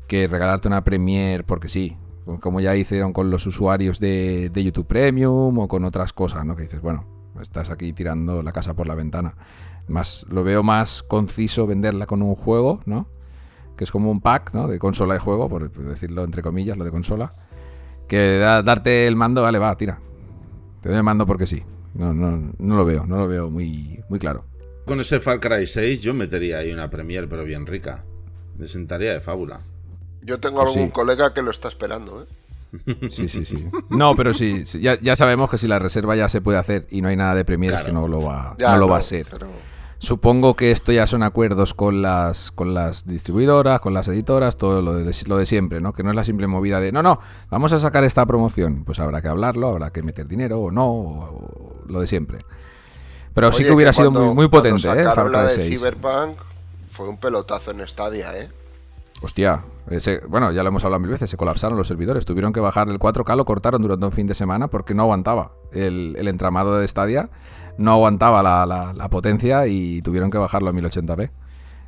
Que 0.06 0.26
regalarte 0.26 0.68
una 0.68 0.84
Premiere 0.84 1.44
porque 1.44 1.68
sí, 1.68 1.96
como 2.40 2.60
ya 2.60 2.76
hicieron 2.76 3.12
con 3.12 3.30
los 3.30 3.46
usuarios 3.46 4.00
de, 4.00 4.50
YouTube 4.54 4.86
Premium 4.86 5.58
o 5.58 5.68
con 5.68 5.84
otras 5.84 6.12
cosas, 6.12 6.44
¿no? 6.44 6.56
Que 6.56 6.62
dices, 6.62 6.80
bueno, 6.80 7.04
estás 7.40 7.70
aquí 7.70 7.92
tirando 7.92 8.42
la 8.42 8.52
casa 8.52 8.74
por 8.74 8.86
la 8.86 8.94
ventana. 8.94 9.34
Más, 9.88 10.26
lo 10.30 10.44
veo 10.44 10.62
más 10.62 11.02
conciso 11.02 11.66
venderla 11.66 12.06
con 12.06 12.22
un 12.22 12.34
juego, 12.34 12.80
¿no? 12.86 13.08
Que 13.76 13.84
es 13.84 13.90
como 13.90 14.10
un 14.10 14.20
pack, 14.20 14.54
¿no? 14.54 14.68
De 14.68 14.78
consola 14.78 15.16
y 15.16 15.18
juego, 15.18 15.48
por 15.48 15.70
decirlo 15.70 16.24
entre 16.24 16.42
comillas, 16.42 16.76
lo 16.76 16.84
de 16.84 16.90
consola. 16.90 17.32
Que 18.06 18.38
darte 18.38 19.06
el 19.06 19.16
mando, 19.16 19.42
vale, 19.42 19.58
va, 19.58 19.76
tira. 19.76 19.98
Te 20.80 20.88
doy 20.88 20.98
el 20.98 21.04
mando 21.04 21.26
porque 21.26 21.46
sí. 21.46 21.62
No, 21.94 22.12
no, 22.14 22.52
no 22.58 22.76
lo 22.76 22.84
veo, 22.84 23.06
no 23.06 23.16
lo 23.18 23.28
veo 23.28 23.50
muy, 23.50 24.02
muy 24.08 24.18
claro. 24.18 24.44
Con 24.86 25.00
ese 25.00 25.20
Far 25.20 25.40
Cry 25.40 25.66
6 25.66 26.00
yo 26.00 26.14
metería 26.14 26.58
ahí 26.58 26.72
una 26.72 26.90
Premiere, 26.90 27.28
pero 27.28 27.44
bien 27.44 27.66
rica. 27.66 28.04
Me 28.58 28.66
sentaría 28.66 29.12
de 29.12 29.20
fábula. 29.20 29.60
Yo 30.22 30.38
tengo 30.40 30.62
algún 30.62 30.90
colega 30.90 31.34
que 31.34 31.42
lo 31.42 31.50
está 31.50 31.68
esperando, 31.68 32.22
¿eh? 32.22 32.26
Sí, 33.10 33.28
sí, 33.28 33.44
sí. 33.44 33.68
No, 33.90 34.14
pero 34.14 34.32
sí, 34.32 34.64
ya, 34.64 35.16
sabemos 35.16 35.50
que 35.50 35.58
si 35.58 35.68
la 35.68 35.78
reserva 35.78 36.16
ya 36.16 36.28
se 36.28 36.40
puede 36.40 36.58
hacer 36.58 36.86
y 36.90 37.02
no 37.02 37.08
hay 37.08 37.16
nada 37.16 37.34
de 37.34 37.44
Premiere 37.44 37.76
es 37.76 37.82
que 37.82 37.92
no 37.92 38.08
lo 38.08 38.22
va, 38.22 38.56
no 38.58 38.76
lo 38.78 38.88
va 38.88 38.98
a 38.98 39.02
ser. 39.02 39.26
Supongo 39.98 40.54
que 40.54 40.72
esto 40.72 40.90
ya 40.90 41.06
son 41.06 41.22
acuerdos 41.22 41.74
con 41.74 42.02
las, 42.02 42.50
con 42.50 42.74
las 42.74 43.06
distribuidoras, 43.06 43.80
con 43.80 43.94
las 43.94 44.08
editoras, 44.08 44.56
todo 44.56 44.82
lo 44.82 44.94
de, 44.94 45.14
lo 45.28 45.36
de 45.36 45.46
siempre, 45.46 45.80
¿no? 45.80 45.92
Que 45.92 46.02
no 46.02 46.10
es 46.10 46.16
la 46.16 46.24
simple 46.24 46.48
movida 46.48 46.80
de, 46.80 46.90
no, 46.90 47.04
no, 47.04 47.20
vamos 47.50 47.72
a 47.72 47.78
sacar 47.78 48.02
esta 48.02 48.26
promoción. 48.26 48.82
Pues 48.84 48.98
habrá 48.98 49.22
que 49.22 49.28
hablarlo, 49.28 49.68
habrá 49.68 49.92
que 49.92 50.02
meter 50.02 50.26
dinero 50.26 50.58
o 50.58 50.72
no, 50.72 50.90
o, 50.90 51.84
lo 51.86 52.00
de 52.00 52.08
siempre. 52.08 52.40
Pero 53.32 53.52
sí 53.52 53.62
que 53.62 53.70
hubiera 53.70 53.92
sido 53.92 54.10
muy, 54.10 54.34
muy 54.34 54.48
potente, 54.48 54.88
¿eh? 54.88 55.04
Far 55.04 55.30
Cry 55.30 55.54
6. 55.54 55.78
Cyberpunk 55.78 56.36
fue 56.90 57.08
un 57.08 57.18
pelotazo 57.18 57.70
en 57.70 57.86
Stadia, 57.86 58.36
¿eh? 58.36 58.50
Hostia, 59.22 59.64
bueno, 60.28 60.50
ya 60.50 60.62
lo 60.62 60.68
hemos 60.68 60.84
hablado 60.84 61.00
mil 61.00 61.10
veces, 61.10 61.30
se 61.30 61.36
colapsaron 61.36 61.78
los 61.78 61.86
servidores, 61.86 62.24
tuvieron 62.24 62.52
que 62.52 62.60
bajar 62.60 62.88
el 62.88 62.98
4K, 62.98 63.36
lo 63.36 63.44
cortaron 63.44 63.80
durante 63.80 64.06
un 64.06 64.12
fin 64.12 64.26
de 64.26 64.34
semana 64.34 64.68
porque 64.68 64.94
no 64.94 65.02
aguantaba 65.02 65.52
el, 65.72 66.16
entramado 66.26 66.78
de 66.78 66.88
Stadia, 66.88 67.30
no 67.78 67.92
aguantaba 67.92 68.42
la, 68.42 69.08
potencia 69.10 69.66
y 69.66 70.02
tuvieron 70.02 70.30
que 70.30 70.38
bajarlo 70.38 70.70
a 70.70 70.72
1080p. 70.72 71.30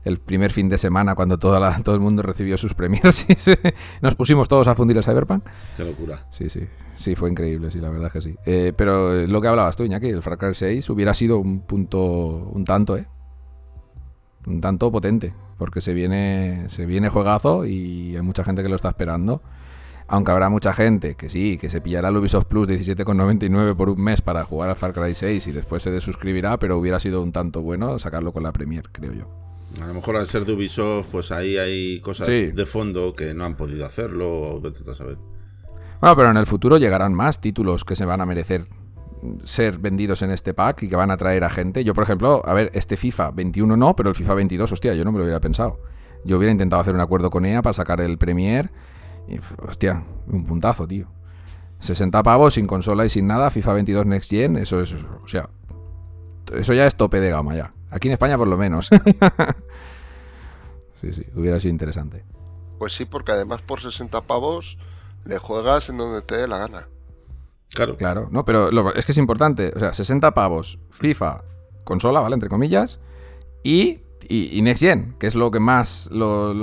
El 0.04 0.18
primer 0.18 0.52
fin 0.52 0.68
de 0.68 0.76
semana, 0.76 1.14
cuando 1.14 1.38
toda 1.38 1.78
todo 1.82 1.94
el 1.94 2.00
mundo 2.00 2.22
recibió 2.22 2.58
sus 2.58 2.74
premios, 2.74 3.26
nos 4.02 4.14
pusimos 4.14 4.48
todos 4.48 4.68
a 4.68 4.74
fundir 4.74 4.98
el 4.98 5.02
Cyberpunk. 5.02 5.42
Qué 5.78 5.84
locura. 5.84 6.26
Sí, 6.30 6.50
sí, 6.50 6.60
sí, 6.94 7.14
fue 7.14 7.30
increíble, 7.30 7.70
sí, 7.70 7.80
la 7.80 7.88
verdad 7.88 8.12
que 8.12 8.20
sí. 8.20 8.36
Eh, 8.44 8.74
pero 8.76 9.26
lo 9.26 9.40
que 9.40 9.48
hablabas 9.48 9.76
tú, 9.76 9.84
Iñaki, 9.84 10.08
el 10.08 10.20
Far 10.20 10.36
Cry 10.36 10.54
6 10.54 10.90
hubiera 10.90 11.14
sido 11.14 11.38
un 11.38 11.60
punto, 11.60 12.00
un 12.04 12.64
tanto, 12.66 12.98
¿eh? 12.98 13.08
Un 14.46 14.60
tanto 14.60 14.92
potente 14.92 15.32
porque 15.58 15.80
se 15.80 15.94
viene, 15.94 16.64
se 16.68 16.86
viene 16.86 17.08
juegazo 17.08 17.64
y 17.66 18.16
hay 18.16 18.22
mucha 18.22 18.44
gente 18.44 18.62
que 18.62 18.68
lo 18.68 18.76
está 18.76 18.88
esperando. 18.88 19.42
Aunque 20.06 20.32
habrá 20.32 20.50
mucha 20.50 20.74
gente 20.74 21.14
que 21.14 21.30
sí, 21.30 21.56
que 21.56 21.70
se 21.70 21.80
pillará 21.80 22.08
el 22.08 22.16
Ubisoft 22.16 22.44
Plus 22.44 22.68
17,99 22.68 23.74
por 23.74 23.88
un 23.88 24.02
mes 24.02 24.20
para 24.20 24.44
jugar 24.44 24.68
al 24.68 24.76
Far 24.76 24.92
Cry 24.92 25.14
6 25.14 25.46
y 25.46 25.52
después 25.52 25.82
se 25.82 25.90
desuscribirá, 25.90 26.58
pero 26.58 26.76
hubiera 26.76 27.00
sido 27.00 27.22
un 27.22 27.32
tanto 27.32 27.62
bueno 27.62 27.98
sacarlo 27.98 28.32
con 28.32 28.42
la 28.42 28.52
Premier, 28.52 28.90
creo 28.92 29.12
yo. 29.12 29.44
A 29.82 29.86
lo 29.86 29.94
mejor 29.94 30.16
al 30.16 30.28
ser 30.28 30.44
de 30.44 30.52
Ubisoft, 30.52 31.06
pues 31.10 31.32
ahí 31.32 31.56
hay 31.56 32.00
cosas 32.00 32.26
de 32.26 32.66
fondo 32.66 33.14
que 33.14 33.32
no 33.32 33.44
han 33.44 33.56
podido 33.56 33.86
hacerlo, 33.86 34.60
a 34.62 34.94
saber. 34.94 35.16
Bueno, 36.00 36.16
pero 36.16 36.30
en 36.30 36.36
el 36.36 36.46
futuro 36.46 36.76
llegarán 36.76 37.14
más 37.14 37.40
títulos 37.40 37.84
que 37.84 37.96
se 37.96 38.04
van 38.04 38.20
a 38.20 38.26
merecer 38.26 38.66
ser 39.42 39.78
vendidos 39.78 40.22
en 40.22 40.30
este 40.30 40.54
pack 40.54 40.82
y 40.82 40.88
que 40.88 40.96
van 40.96 41.10
a 41.10 41.16
traer 41.16 41.44
a 41.44 41.50
gente. 41.50 41.84
Yo, 41.84 41.94
por 41.94 42.04
ejemplo, 42.04 42.42
a 42.44 42.54
ver, 42.54 42.70
este 42.74 42.96
FIFA 42.96 43.32
21 43.32 43.76
no, 43.76 43.96
pero 43.96 44.10
el 44.10 44.14
FIFA 44.14 44.34
22, 44.34 44.72
hostia, 44.72 44.94
yo 44.94 45.04
no 45.04 45.12
me 45.12 45.18
lo 45.18 45.24
hubiera 45.24 45.40
pensado. 45.40 45.80
Yo 46.24 46.38
hubiera 46.38 46.52
intentado 46.52 46.80
hacer 46.80 46.94
un 46.94 47.00
acuerdo 47.00 47.30
con 47.30 47.44
EA 47.44 47.62
para 47.62 47.74
sacar 47.74 48.00
el 48.00 48.18
Premier 48.18 48.70
y, 49.28 49.38
hostia, 49.66 50.04
un 50.26 50.44
puntazo, 50.44 50.86
tío. 50.86 51.08
60 51.80 52.22
pavos 52.22 52.54
sin 52.54 52.66
consola 52.66 53.04
y 53.04 53.10
sin 53.10 53.26
nada, 53.26 53.50
FIFA 53.50 53.74
22 53.74 54.06
Next 54.06 54.30
Gen, 54.30 54.56
eso 54.56 54.80
es, 54.80 54.94
o 54.94 55.28
sea, 55.28 55.50
eso 56.52 56.72
ya 56.72 56.86
es 56.86 56.96
tope 56.96 57.20
de 57.20 57.30
gama 57.30 57.54
ya. 57.54 57.72
Aquí 57.90 58.08
en 58.08 58.12
España 58.12 58.38
por 58.38 58.48
lo 58.48 58.56
menos. 58.56 58.88
sí, 61.00 61.12
sí, 61.12 61.26
hubiera 61.34 61.60
sido 61.60 61.72
interesante. 61.72 62.24
Pues 62.78 62.94
sí, 62.94 63.04
porque 63.04 63.32
además 63.32 63.62
por 63.62 63.80
60 63.80 64.22
pavos 64.22 64.78
le 65.24 65.38
juegas 65.38 65.88
en 65.88 65.98
donde 65.98 66.22
te 66.22 66.36
dé 66.36 66.48
la 66.48 66.58
gana. 66.58 66.88
Claro. 67.74 67.96
Claro, 67.96 68.28
no, 68.30 68.44
pero 68.44 68.92
es 68.94 69.04
que 69.04 69.12
es 69.12 69.18
importante. 69.18 69.72
O 69.74 69.80
sea, 69.80 69.92
60 69.92 70.32
pavos, 70.32 70.78
FIFA, 70.90 71.42
consola, 71.84 72.20
¿vale? 72.20 72.34
Entre 72.34 72.48
comillas. 72.48 73.00
Y, 73.62 74.00
y, 74.28 74.60
Next 74.62 74.82
Gen, 74.82 75.16
que 75.18 75.26
es 75.26 75.34
lo 75.34 75.50
que 75.50 75.60
más. 75.60 76.08
Lo, 76.12 76.54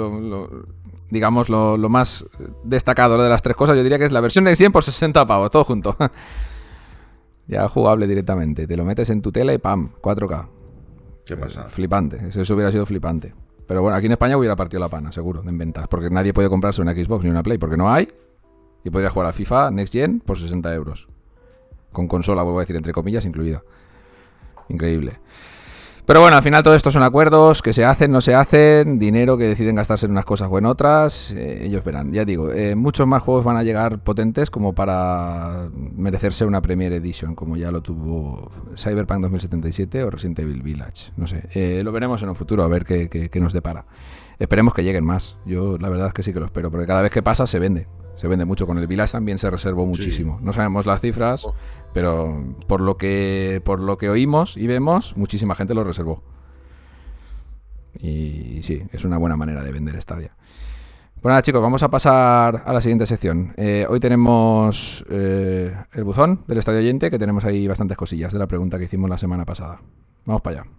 digamos, 1.10 1.50
lo, 1.50 1.78
más 1.90 2.26
destacado 2.64 3.22
de 3.22 3.30
las 3.30 3.42
tres 3.42 3.56
cosas. 3.56 3.76
Yo 3.76 3.84
diría 3.84 4.00
que 4.00 4.06
es 4.06 4.12
la 4.12 4.22
versión 4.22 4.46
Next 4.46 4.62
Gen 4.62 4.72
por 4.72 4.84
60 4.84 5.26
pavos, 5.26 5.52
todo 5.52 5.64
junto. 5.64 5.96
ya 7.48 7.68
jugable 7.68 8.08
directamente. 8.08 8.68
Te 8.68 8.78
lo 8.78 8.86
metes 8.86 9.10
en 9.10 9.22
tu 9.22 9.32
tele 9.32 9.56
y 9.56 9.58
¡pam! 9.58 9.92
4K. 10.02 10.48
¿Qué 11.26 11.38
pasa? 11.38 11.64
flipante. 11.66 12.30
Eso, 12.30 12.54
hubiera 12.54 12.72
sido 12.72 12.86
flipante. 12.86 13.34
Pero 13.68 13.82
bueno, 13.82 13.96
aquí 13.96 14.08
en 14.08 14.14
España 14.14 14.38
hubiera 14.38 14.56
partido 14.56 14.80
la 14.80 14.90
pana, 14.90 15.12
seguro, 15.12 15.44
en 15.46 15.58
ventas. 15.58 15.88
Porque 15.88 16.10
nadie 16.10 16.34
puede 16.34 16.50
comprarse 16.50 16.82
una 16.82 16.94
Xbox 16.94 17.24
ni 17.24 17.30
una 17.30 17.44
Play, 17.44 17.58
porque 17.58 17.78
no 17.78 17.92
hay. 17.92 18.08
Y 18.84 18.90
podría 18.90 19.10
jugar 19.10 19.30
a 19.30 19.34
FIFA 19.34 19.72
Next 19.72 19.94
Gen 19.94 20.20
por 20.20 20.38
60 20.38 20.74
euros. 20.74 21.08
Con 21.92 22.08
consola, 22.08 22.44
vuelvo 22.44 22.60
a 22.60 22.64
decir, 22.64 22.76
entre 22.76 22.94
comillas, 22.94 23.26
incluida. 23.26 23.62
Increíble. 24.70 25.20
Pero 26.06 26.20
bueno, 26.20 26.36
al 26.36 26.44
final 26.44 26.64
todo 26.64 26.76
esto 26.76 26.92
son 26.92 27.04
acuerdos 27.04 27.62
que 27.62 27.74
se 27.74 27.86
hacen, 27.86 28.12
no 28.12 28.22
se 28.22 28.34
hacen, 28.34 28.98
dinero 28.98 29.38
que 29.38 29.46
deciden 29.46 29.76
gastarse 29.76 30.08
en 30.08 30.12
unas 30.12 30.26
cosas 30.26 30.50
o 30.52 30.58
en 30.58 30.66
otras, 30.66 31.32
eh, 31.32 31.66
ellos 31.66 31.84
verán. 31.84 32.12
Ya 32.12 32.26
digo, 32.26 32.52
eh, 32.52 32.76
muchos 32.76 33.06
más 33.08 33.22
juegos 33.22 33.44
van 33.44 33.56
a 33.56 33.64
llegar 33.64 34.00
potentes 34.04 34.50
como 34.50 34.74
para 34.74 35.70
merecerse 35.74 36.44
una 36.44 36.62
Premier 36.62 36.92
Edition, 36.92 37.36
como 37.36 37.56
ya 37.56 37.72
lo 37.72 37.82
tuvo 37.82 38.50
Cyberpunk 38.76 39.22
2077 39.22 40.04
o 40.04 40.10
Resident 40.10 40.40
Evil 40.40 40.64
Village. 40.64 41.12
No 41.18 41.28
sé, 41.28 41.48
eh, 41.54 41.82
lo 41.84 41.92
veremos 41.92 42.22
en 42.24 42.30
un 42.30 42.36
futuro 42.36 42.64
a 42.64 42.68
ver 42.68 42.84
qué, 42.84 43.08
qué 43.08 43.40
nos 43.40 43.54
depara. 43.54 43.86
Esperemos 44.40 44.74
que 44.74 44.84
lleguen 44.84 45.06
más. 45.06 45.38
Yo 45.46 45.78
la 45.78 45.88
verdad 45.88 46.08
es 46.08 46.14
que 46.14 46.24
sí 46.24 46.34
que 46.34 46.40
lo 46.40 46.48
espero, 46.48 46.72
porque 46.72 46.88
cada 46.88 47.04
vez 47.04 47.12
que 47.12 47.22
pasa 47.22 47.46
se 47.46 47.60
vende 47.60 47.88
se 48.22 48.28
vende 48.28 48.46
mucho. 48.46 48.68
Con 48.68 48.78
el 48.78 48.86
Village 48.86 49.14
también 49.14 49.40
se 49.40 49.50
reservó 49.50 49.88
muchísimo. 49.88 50.38
No 50.44 50.54
sabemos 50.54 50.86
las 50.86 51.02
cifras, 51.02 51.44
oh. 51.44 51.56
pero 51.92 52.56
por 52.68 52.80
lo 52.80 52.96
que 52.96 53.64
por 53.66 53.80
lo 53.80 53.98
que 53.98 54.12
oímos 54.12 54.58
y 54.58 54.68
vemos, 54.68 55.18
muchísima 55.18 55.56
gente 55.56 55.74
lo 55.74 55.84
reservó. 55.84 56.22
Y, 58.00 58.62
sí, 58.62 58.84
es 58.92 59.06
una 59.06 59.18
buena 59.18 59.38
manera 59.38 59.64
de 59.64 59.72
vender 59.72 60.00
Stadia. 60.00 60.36
Bueno, 61.16 61.34
nada, 61.34 61.42
chicos, 61.42 61.64
vamos 61.64 61.82
a 61.82 61.90
pasar 61.90 62.62
a 62.64 62.72
la 62.72 62.80
siguiente 62.80 63.08
sección. 63.08 63.56
Eh, 63.58 63.88
hoy 63.90 64.00
tenemos 64.00 65.04
eh, 65.10 65.76
el 65.92 66.04
buzón 66.04 66.44
del 66.46 66.60
estadio 66.60 66.78
oyente, 66.78 67.10
que 67.10 67.18
tenemos 67.18 67.44
ahí 67.44 67.68
bastantes 67.68 67.98
cosillas 67.98 68.32
de 68.32 68.38
la 68.38 68.46
pregunta 68.46 68.78
que 68.78 68.86
hicimos 68.86 69.10
la 69.10 69.18
semana 69.18 69.46
pasada. 69.46 69.82
Vamos 70.26 70.44
para 70.44 70.62
allá. 70.62 70.70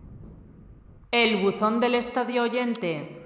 El 1.11 1.43
buzón 1.43 1.81
del 1.81 1.97
estadio 1.97 2.45
oyente. 2.45 3.22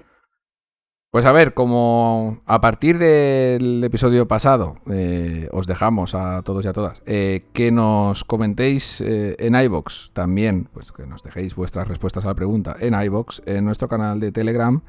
Pues 1.09 1.23
a 1.23 1.31
ver, 1.31 1.53
como 1.53 2.41
a 2.45 2.59
partir 2.59 2.97
del 2.97 3.81
episodio 3.81 4.27
pasado 4.27 4.75
eh, 4.91 5.47
os 5.53 5.65
dejamos 5.65 6.13
a 6.13 6.41
todos 6.41 6.65
y 6.65 6.67
a 6.67 6.73
todas 6.73 7.01
eh, 7.05 7.45
que 7.53 7.71
nos 7.71 8.25
comentéis 8.25 8.99
eh, 8.99 9.37
en 9.39 9.55
iBox 9.55 10.11
también, 10.11 10.67
pues 10.73 10.91
que 10.91 11.07
nos 11.07 11.23
dejéis 11.23 11.55
vuestras 11.55 11.87
respuestas 11.87 12.25
a 12.25 12.27
la 12.27 12.35
pregunta 12.35 12.75
en 12.81 12.93
iBox, 12.93 13.41
en 13.45 13.63
nuestro 13.63 13.87
canal 13.87 14.19
de 14.19 14.33
Telegram, 14.33 14.81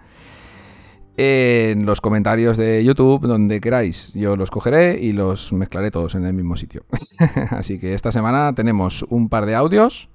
en 1.16 1.86
los 1.86 2.00
comentarios 2.00 2.56
de 2.56 2.84
YouTube, 2.84 3.28
donde 3.28 3.60
queráis. 3.60 4.12
Yo 4.12 4.34
los 4.34 4.50
cogeré 4.50 4.98
y 5.00 5.12
los 5.12 5.52
mezclaré 5.52 5.92
todos 5.92 6.16
en 6.16 6.24
el 6.24 6.34
mismo 6.34 6.56
sitio. 6.56 6.84
Así 7.50 7.78
que 7.78 7.94
esta 7.94 8.10
semana 8.10 8.52
tenemos 8.56 9.04
un 9.08 9.28
par 9.28 9.46
de 9.46 9.54
audios 9.54 10.10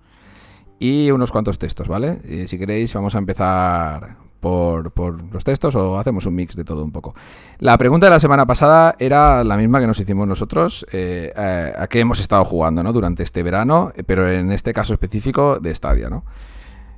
y 0.80 1.12
unos 1.12 1.32
cuantos 1.32 1.60
textos, 1.60 1.88
¿vale? 1.88 2.48
Si 2.48 2.58
queréis 2.58 2.94
vamos 2.94 3.16
a 3.16 3.20
empezar 3.20 4.23
por, 4.44 5.34
los 5.34 5.44
textos 5.44 5.76
o 5.76 5.98
hacemos 5.98 6.26
un 6.26 6.36
mix 6.36 6.56
de 6.56 6.64
todo 6.64 6.84
un 6.84 6.92
poco. 6.92 7.16
La 7.60 7.78
pregunta 7.78 8.08
de 8.08 8.12
la 8.12 8.20
semana 8.20 8.46
pasada 8.46 8.96
era 9.00 9.44
la 9.44 9.58
misma 9.58 9.80
que 9.80 9.88
nos 9.88 10.00
hicimos 10.00 10.28
nosotros, 10.28 10.86
eh, 10.92 11.32
a, 11.36 11.84
a, 11.84 11.88
qué 11.88 12.02
hemos 12.02 12.20
estado 12.20 12.44
jugando 12.44 12.84
¿no? 12.84 12.92
durante 12.92 13.24
este 13.24 13.42
verano, 13.42 13.94
pero 14.06 14.30
en 14.30 14.52
este 14.52 14.74
caso 14.74 14.94
específico 14.94 15.60
de 15.60 15.74
Stadia, 15.74 16.10
¿no? 16.10 16.26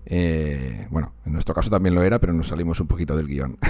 Eh, 0.08 0.88
bueno, 0.92 1.14
en 1.26 1.34
nuestro 1.34 1.56
caso 1.56 1.70
también 1.70 1.96
lo 1.96 2.04
era, 2.04 2.20
pero 2.20 2.34
nos 2.34 2.48
salimos 2.48 2.80
un 2.80 2.88
poquito 2.88 3.16
del 3.16 3.28
guion. 3.28 3.58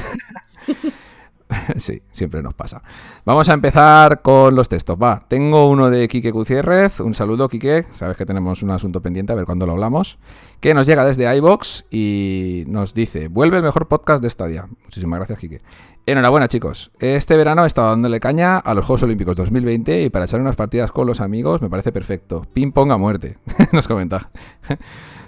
sí, 1.76 2.02
siempre 2.12 2.42
nos 2.42 2.54
pasa. 2.54 2.82
Vamos 3.24 3.50
a 3.50 3.54
empezar 3.54 4.22
con 4.22 4.56
los 4.56 4.70
textos. 4.70 4.98
Va, 5.02 5.26
tengo 5.28 5.70
uno 5.70 5.90
de 5.90 6.08
Quique 6.08 6.32
Gutiérrez. 6.32 7.00
Un 7.00 7.14
saludo, 7.14 7.50
Quique. 7.50 7.84
Sabes 7.92 8.18
que 8.18 8.26
tenemos 8.26 8.64
un 8.64 8.72
asunto 8.72 9.02
pendiente, 9.02 9.34
a 9.34 9.36
ver 9.36 9.46
cuándo 9.46 9.66
lo 9.66 9.74
hablamos. 9.74 10.18
Que 10.60 10.74
nos 10.74 10.88
llega 10.88 11.06
desde 11.06 11.36
iBox 11.38 11.86
y 11.92 12.64
nos 12.68 12.94
dice: 12.94 13.28
Vuelve 13.28 13.58
el 13.58 13.64
mejor 13.64 13.88
podcast 13.88 14.24
de 14.24 14.30
Stadia. 14.30 14.68
Muchísimas 14.84 15.20
gracias, 15.20 15.40
Quique. 15.40 15.62
Enhorabuena, 16.08 16.48
chicos. 16.48 16.92
Este 17.00 17.36
verano 17.36 17.64
he 17.64 17.68
estado 17.68 17.90
dándole 17.90 18.20
caña 18.20 18.58
a 18.60 18.74
los 18.76 18.86
Juegos 18.86 19.04
Olímpicos 19.04 19.36
2020 19.36 20.04
y 20.04 20.10
para 20.12 20.26
echar 20.26 20.40
unas 20.40 20.56
partidas 20.56 20.92
con 20.92 21.08
los 21.08 21.20
amigos 21.20 21.62
me 21.64 21.70
parece 21.70 21.92
perfecto. 21.92 22.46
Ping 22.54 22.72
pong 22.72 22.92
a 22.92 22.98
muerte. 22.98 23.38
nos 23.72 23.88
comenta. 23.88 24.30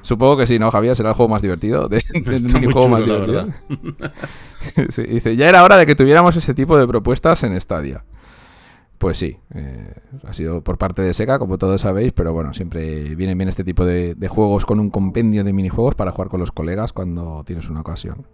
Supongo 0.07 0.37
que 0.37 0.47
sí, 0.47 0.57
¿no, 0.57 0.71
Javier? 0.71 0.95
Será 0.95 1.09
el 1.09 1.15
juego 1.15 1.29
más 1.29 1.41
divertido. 1.41 1.89
De, 1.89 1.97
de, 2.13 2.39
minijuego 2.39 2.87
más 2.87 3.03
divertido. 3.03 3.49
sí, 4.89 5.03
dice, 5.03 5.35
ya 5.35 5.49
era 5.49 5.65
hora 5.65 5.75
de 5.75 5.85
que 5.85 5.95
tuviéramos 5.95 6.33
ese 6.37 6.53
tipo 6.53 6.77
de 6.77 6.87
propuestas 6.87 7.43
en 7.43 7.59
Stadia. 7.59 8.05
Pues 8.99 9.17
sí, 9.17 9.37
eh, 9.53 9.93
ha 10.25 10.31
sido 10.31 10.63
por 10.63 10.77
parte 10.77 11.01
de 11.01 11.13
Sega, 11.13 11.37
como 11.39 11.57
todos 11.57 11.81
sabéis, 11.81 12.13
pero 12.13 12.31
bueno, 12.31 12.53
siempre 12.53 13.15
vienen 13.15 13.37
bien 13.37 13.49
este 13.49 13.65
tipo 13.65 13.83
de, 13.83 14.15
de, 14.15 14.27
juegos 14.29 14.65
con 14.65 14.79
un 14.79 14.91
compendio 14.91 15.43
de 15.43 15.51
minijuegos 15.51 15.93
para 15.95 16.11
jugar 16.11 16.29
con 16.29 16.39
los 16.39 16.53
colegas 16.53 16.93
cuando 16.93 17.43
tienes 17.45 17.69
una 17.69 17.81
ocasión. 17.81 18.25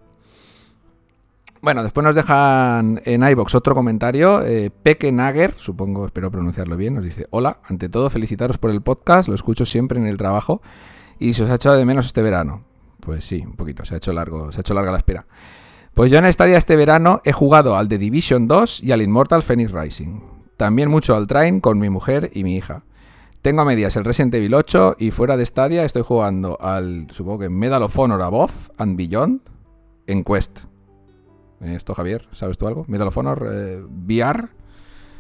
Bueno, 1.60 1.82
después 1.82 2.04
nos 2.04 2.16
dejan 2.16 3.02
en 3.04 3.28
iBox 3.28 3.56
otro 3.56 3.74
comentario. 3.74 4.44
Eh, 4.44 4.70
Peke 4.70 5.12
Nager, 5.12 5.56
supongo, 5.58 6.06
espero 6.06 6.30
pronunciarlo 6.30 6.78
bien, 6.78 6.94
nos 6.94 7.04
dice: 7.04 7.26
Hola, 7.32 7.62
ante 7.64 7.90
todo, 7.90 8.12
felicitaros 8.12 8.60
por 8.60 8.70
el 8.70 8.82
podcast, 8.82 9.28
lo 9.28 9.34
escucho 9.34 9.66
siempre 9.66 9.98
en 9.98 10.06
el 10.06 10.18
trabajo 10.18 10.62
y 11.24 11.34
se 11.34 11.44
os 11.44 11.50
ha 11.50 11.56
echado 11.56 11.78
de 11.78 11.86
menos 11.86 12.06
este 12.06 12.22
verano. 12.22 12.64
Pues 13.00 13.24
sí, 13.24 13.44
un 13.46 13.56
poquito, 13.56 13.86
se 13.86 13.96
ha 13.96 13.98
hecho 13.98 14.14
largo, 14.14 14.52
se 14.52 14.60
ha 14.60 14.62
hecho 14.62 14.74
larga 14.74 14.92
la 14.92 14.98
espera. 14.98 15.26
Pues 15.94 16.12
yo 16.12 16.18
en 16.18 16.32
Stadia 16.32 16.58
este 16.58 16.76
verano 16.76 17.22
he 17.24 17.32
jugado 17.32 17.78
al 17.78 17.88
The 17.88 17.98
Division 17.98 18.48
2 18.48 18.84
y 18.84 18.92
al 18.92 19.02
Immortal 19.02 19.44
Phoenix 19.44 19.72
Rising. 19.72 20.22
También 20.58 20.90
mucho 20.90 21.16
al 21.16 21.28
Train 21.28 21.62
con 21.62 21.80
mi 21.80 21.90
mujer 21.90 22.30
y 22.34 22.44
mi 22.44 22.56
hija. 22.56 22.84
Tengo 23.42 23.62
a 23.62 23.66
medias 23.66 23.96
el 23.98 24.06
Resident 24.06 24.34
Evil 24.36 24.54
8 24.54 24.96
y 25.00 25.12
fuera 25.12 25.38
de 25.38 25.46
Stadia 25.46 25.84
estoy 25.84 26.02
jugando 26.02 26.58
al, 26.60 27.08
supongo 27.12 27.40
que 27.40 27.50
Medal 27.50 27.84
of 27.84 27.98
Honor 27.98 28.22
Above 28.22 28.72
and 28.78 28.98
Beyond 28.98 29.42
en 30.08 30.24
Quest. 30.24 30.62
Esto, 31.62 31.94
Javier, 31.94 32.28
¿sabes 32.32 32.58
tú 32.58 32.68
algo? 32.68 32.86
Medal 32.88 33.08
of 33.08 33.18
Honor 33.18 33.48
eh, 33.52 33.82
VR. 33.82 34.50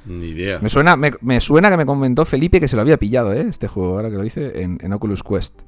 Ni 0.06 0.28
idea. 0.28 0.60
Me 0.60 0.70
suena, 0.70 0.98
me, 0.98 1.12
me, 1.22 1.40
suena 1.40 1.70
que 1.70 1.78
me 1.78 1.86
comentó 1.86 2.26
Felipe 2.26 2.60
que 2.60 2.68
se 2.68 2.76
lo 2.76 2.82
había 2.82 2.98
pillado, 2.98 3.34
¿eh? 3.34 3.46
Este 3.48 3.68
juego, 3.68 3.96
ahora 3.96 4.10
que 4.10 4.16
lo 4.16 4.24
dice, 4.24 4.62
en, 4.62 4.78
en 4.82 4.92
Oculus 4.92 5.24
Quest. 5.24 5.62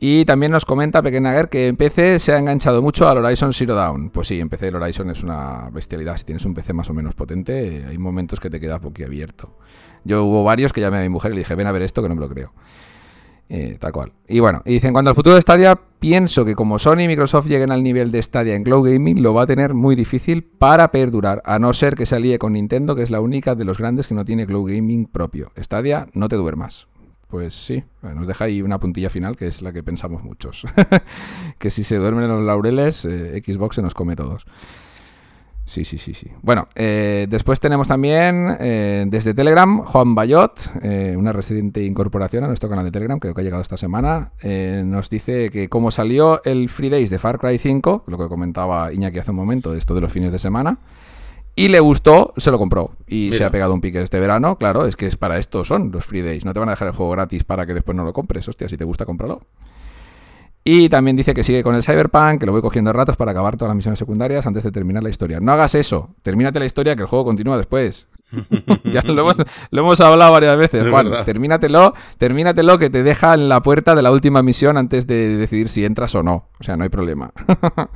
Y 0.00 0.24
también 0.24 0.52
nos 0.52 0.64
comenta 0.64 1.02
Pequenager 1.02 1.48
que 1.48 1.66
en 1.66 1.76
PC 1.76 2.20
se 2.20 2.32
ha 2.32 2.38
enganchado 2.38 2.82
mucho 2.82 3.08
al 3.08 3.18
Horizon 3.18 3.52
Zero 3.52 3.74
Dawn. 3.74 4.10
Pues 4.10 4.28
sí, 4.28 4.38
en 4.38 4.48
PC 4.48 4.68
el 4.68 4.76
Horizon 4.76 5.10
es 5.10 5.24
una 5.24 5.70
bestialidad. 5.70 6.16
Si 6.16 6.24
tienes 6.24 6.44
un 6.44 6.54
PC 6.54 6.72
más 6.72 6.88
o 6.88 6.94
menos 6.94 7.14
potente, 7.14 7.84
hay 7.88 7.98
momentos 7.98 8.38
que 8.38 8.48
te 8.48 8.60
quedas 8.60 8.80
boquiabierto. 8.80 9.56
Yo 10.04 10.24
hubo 10.24 10.44
varios 10.44 10.72
que 10.72 10.80
llamé 10.80 10.98
a 10.98 11.02
mi 11.02 11.08
mujer 11.08 11.32
y 11.32 11.34
le 11.34 11.40
dije, 11.40 11.54
ven 11.56 11.66
a 11.66 11.72
ver 11.72 11.82
esto 11.82 12.00
que 12.02 12.08
no 12.08 12.14
me 12.14 12.20
lo 12.20 12.28
creo. 12.28 12.52
Eh, 13.50 13.76
tal 13.80 13.92
cual. 13.92 14.12
Y 14.28 14.40
bueno, 14.40 14.62
y 14.66 14.74
dicen, 14.74 14.92
cuando 14.92 15.10
al 15.10 15.14
futuro 15.14 15.34
de 15.34 15.42
Stadia, 15.42 15.80
pienso 15.98 16.44
que 16.44 16.54
como 16.54 16.78
Sony 16.78 17.00
y 17.00 17.08
Microsoft 17.08 17.46
lleguen 17.46 17.72
al 17.72 17.82
nivel 17.82 18.10
de 18.10 18.22
Stadia 18.22 18.54
en 18.54 18.62
Cloud 18.62 18.90
Gaming, 18.90 19.22
lo 19.22 19.32
va 19.32 19.42
a 19.42 19.46
tener 19.46 19.72
muy 19.72 19.96
difícil 19.96 20.44
para 20.44 20.92
perdurar, 20.92 21.40
a 21.46 21.58
no 21.58 21.72
ser 21.72 21.94
que 21.94 22.04
se 22.04 22.16
alíe 22.16 22.38
con 22.38 22.52
Nintendo, 22.52 22.94
que 22.94 23.02
es 23.02 23.10
la 23.10 23.22
única 23.22 23.54
de 23.54 23.64
los 23.64 23.78
grandes 23.78 24.06
que 24.06 24.14
no 24.14 24.24
tiene 24.24 24.46
Cloud 24.46 24.70
Gaming 24.70 25.06
propio. 25.06 25.50
Stadia, 25.56 26.06
no 26.12 26.28
te 26.28 26.36
duermas. 26.36 26.88
Pues 27.28 27.54
sí, 27.54 27.84
nos 28.02 28.26
deja 28.26 28.46
ahí 28.46 28.62
una 28.62 28.78
puntilla 28.78 29.10
final 29.10 29.36
que 29.36 29.46
es 29.46 29.60
la 29.62 29.72
que 29.72 29.82
pensamos 29.82 30.22
muchos. 30.22 30.64
que 31.58 31.70
si 31.70 31.84
se 31.84 31.96
duermen 31.96 32.24
en 32.24 32.30
los 32.30 32.42
laureles, 32.42 33.04
eh, 33.04 33.42
Xbox 33.44 33.76
se 33.76 33.82
nos 33.82 33.94
come 33.94 34.16
todos. 34.16 34.46
Sí, 35.68 35.84
sí, 35.84 35.98
sí, 35.98 36.14
sí. 36.14 36.28
Bueno, 36.40 36.66
eh, 36.74 37.26
después 37.28 37.60
tenemos 37.60 37.88
también 37.88 38.56
eh, 38.58 39.04
desde 39.06 39.34
Telegram 39.34 39.82
Juan 39.82 40.14
Bayot, 40.14 40.58
eh, 40.82 41.14
una 41.14 41.34
residente 41.34 41.84
incorporación 41.84 42.42
a 42.44 42.46
nuestro 42.46 42.70
canal 42.70 42.86
de 42.86 42.90
Telegram, 42.90 43.18
creo 43.18 43.34
que 43.34 43.42
ha 43.42 43.44
llegado 43.44 43.60
esta 43.60 43.76
semana. 43.76 44.32
Nos 44.42 45.10
dice 45.10 45.50
que 45.50 45.68
como 45.68 45.90
salió 45.90 46.42
el 46.44 46.70
Free 46.70 46.88
Days 46.88 47.10
de 47.10 47.18
Far 47.18 47.38
Cry 47.38 47.58
5, 47.58 48.04
lo 48.06 48.16
que 48.16 48.28
comentaba 48.28 48.94
Iñaki 48.94 49.18
hace 49.18 49.30
un 49.30 49.36
momento, 49.36 49.74
esto 49.74 49.94
de 49.94 50.00
los 50.00 50.10
fines 50.10 50.32
de 50.32 50.38
semana, 50.38 50.78
y 51.58 51.66
le 51.66 51.80
gustó, 51.80 52.34
se 52.36 52.52
lo 52.52 52.58
compró. 52.58 52.92
Y 53.08 53.26
Mira. 53.26 53.36
se 53.36 53.44
ha 53.44 53.50
pegado 53.50 53.74
un 53.74 53.80
pique 53.80 54.00
este 54.00 54.20
verano. 54.20 54.56
Claro, 54.58 54.86
es 54.86 54.94
que 54.94 55.06
es 55.06 55.16
para 55.16 55.38
esto 55.38 55.64
son 55.64 55.90
los 55.90 56.04
Free 56.04 56.22
Days. 56.22 56.44
No 56.44 56.52
te 56.52 56.60
van 56.60 56.68
a 56.68 56.72
dejar 56.72 56.86
el 56.86 56.94
juego 56.94 57.10
gratis 57.10 57.42
para 57.42 57.66
que 57.66 57.74
después 57.74 57.96
no 57.96 58.04
lo 58.04 58.12
compres. 58.12 58.46
Hostia, 58.48 58.68
si 58.68 58.76
te 58.76 58.84
gusta, 58.84 59.04
cómpralo. 59.04 59.40
Y 60.62 60.88
también 60.88 61.16
dice 61.16 61.34
que 61.34 61.42
sigue 61.42 61.64
con 61.64 61.74
el 61.74 61.82
Cyberpunk, 61.82 62.38
que 62.38 62.46
lo 62.46 62.52
voy 62.52 62.60
cogiendo 62.60 62.90
a 62.90 62.92
ratos 62.92 63.16
para 63.16 63.32
acabar 63.32 63.56
todas 63.56 63.70
las 63.70 63.76
misiones 63.76 63.98
secundarias 63.98 64.46
antes 64.46 64.62
de 64.62 64.70
terminar 64.70 65.02
la 65.02 65.08
historia. 65.08 65.40
No 65.40 65.50
hagas 65.50 65.74
eso, 65.74 66.14
termínate 66.22 66.60
la 66.60 66.66
historia 66.66 66.94
que 66.94 67.02
el 67.02 67.08
juego 67.08 67.24
continúa 67.24 67.56
después. 67.56 68.06
ya 68.84 69.02
lo 69.02 69.22
hemos, 69.22 69.36
lo 69.70 69.80
hemos, 69.80 70.00
hablado 70.00 70.30
varias 70.30 70.58
veces, 70.58 70.84
es 70.84 70.90
Juan. 70.90 71.06
Verdad. 71.06 71.24
Termínatelo, 71.24 71.94
termínatelo 72.18 72.78
que 72.78 72.90
te 72.90 73.02
deja 73.02 73.34
en 73.34 73.48
la 73.48 73.62
puerta 73.62 73.94
de 73.94 74.02
la 74.02 74.12
última 74.12 74.42
misión 74.42 74.76
antes 74.76 75.06
de 75.06 75.38
decidir 75.38 75.70
si 75.70 75.84
entras 75.84 76.14
o 76.14 76.22
no. 76.22 76.50
O 76.60 76.62
sea, 76.62 76.76
no 76.76 76.84
hay 76.84 76.90
problema. 76.90 77.32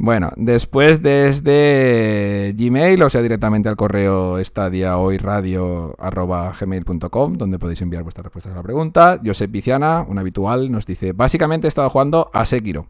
Bueno, 0.00 0.30
después 0.36 1.02
desde 1.02 2.54
Gmail, 2.56 3.02
o 3.02 3.10
sea, 3.10 3.20
directamente 3.20 3.68
al 3.68 3.74
correo 3.74 4.38
estadiahoyradio.gmail.com, 4.38 7.34
donde 7.34 7.58
podéis 7.58 7.82
enviar 7.82 8.04
vuestras 8.04 8.26
respuestas 8.26 8.52
a 8.52 8.56
la 8.56 8.62
pregunta. 8.62 9.20
Josep 9.24 9.50
Viciana, 9.50 10.06
un 10.08 10.20
habitual, 10.20 10.70
nos 10.70 10.86
dice, 10.86 11.10
básicamente 11.12 11.66
he 11.66 11.68
estado 11.68 11.90
jugando 11.90 12.30
a 12.32 12.46
Sekiro, 12.46 12.86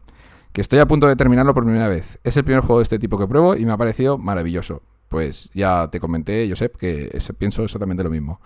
que 0.53 0.61
estoy 0.61 0.77
a 0.77 0.85
punto 0.85 1.07
de 1.07 1.15
terminarlo 1.15 1.55
por 1.55 1.63
primera 1.63 1.87
vez. 1.87 2.19
Es 2.23 2.37
el 2.37 2.43
primer 2.43 2.61
juego 2.61 2.77
de 2.77 2.83
este 2.83 2.99
tipo 2.99 3.17
que 3.17 3.27
pruebo 3.27 3.55
y 3.55 3.65
me 3.65 3.71
ha 3.71 3.77
parecido 3.77 4.19
maravilloso. 4.19 4.83
Pues 5.07 5.49
ya 5.55 5.89
te 5.91 5.99
comenté, 5.99 6.47
Josep, 6.47 6.77
que 6.77 7.09
es, 7.11 7.33
pienso 7.39 7.63
exactamente 7.63 8.03
lo 8.03 8.11
mismo. 8.11 8.39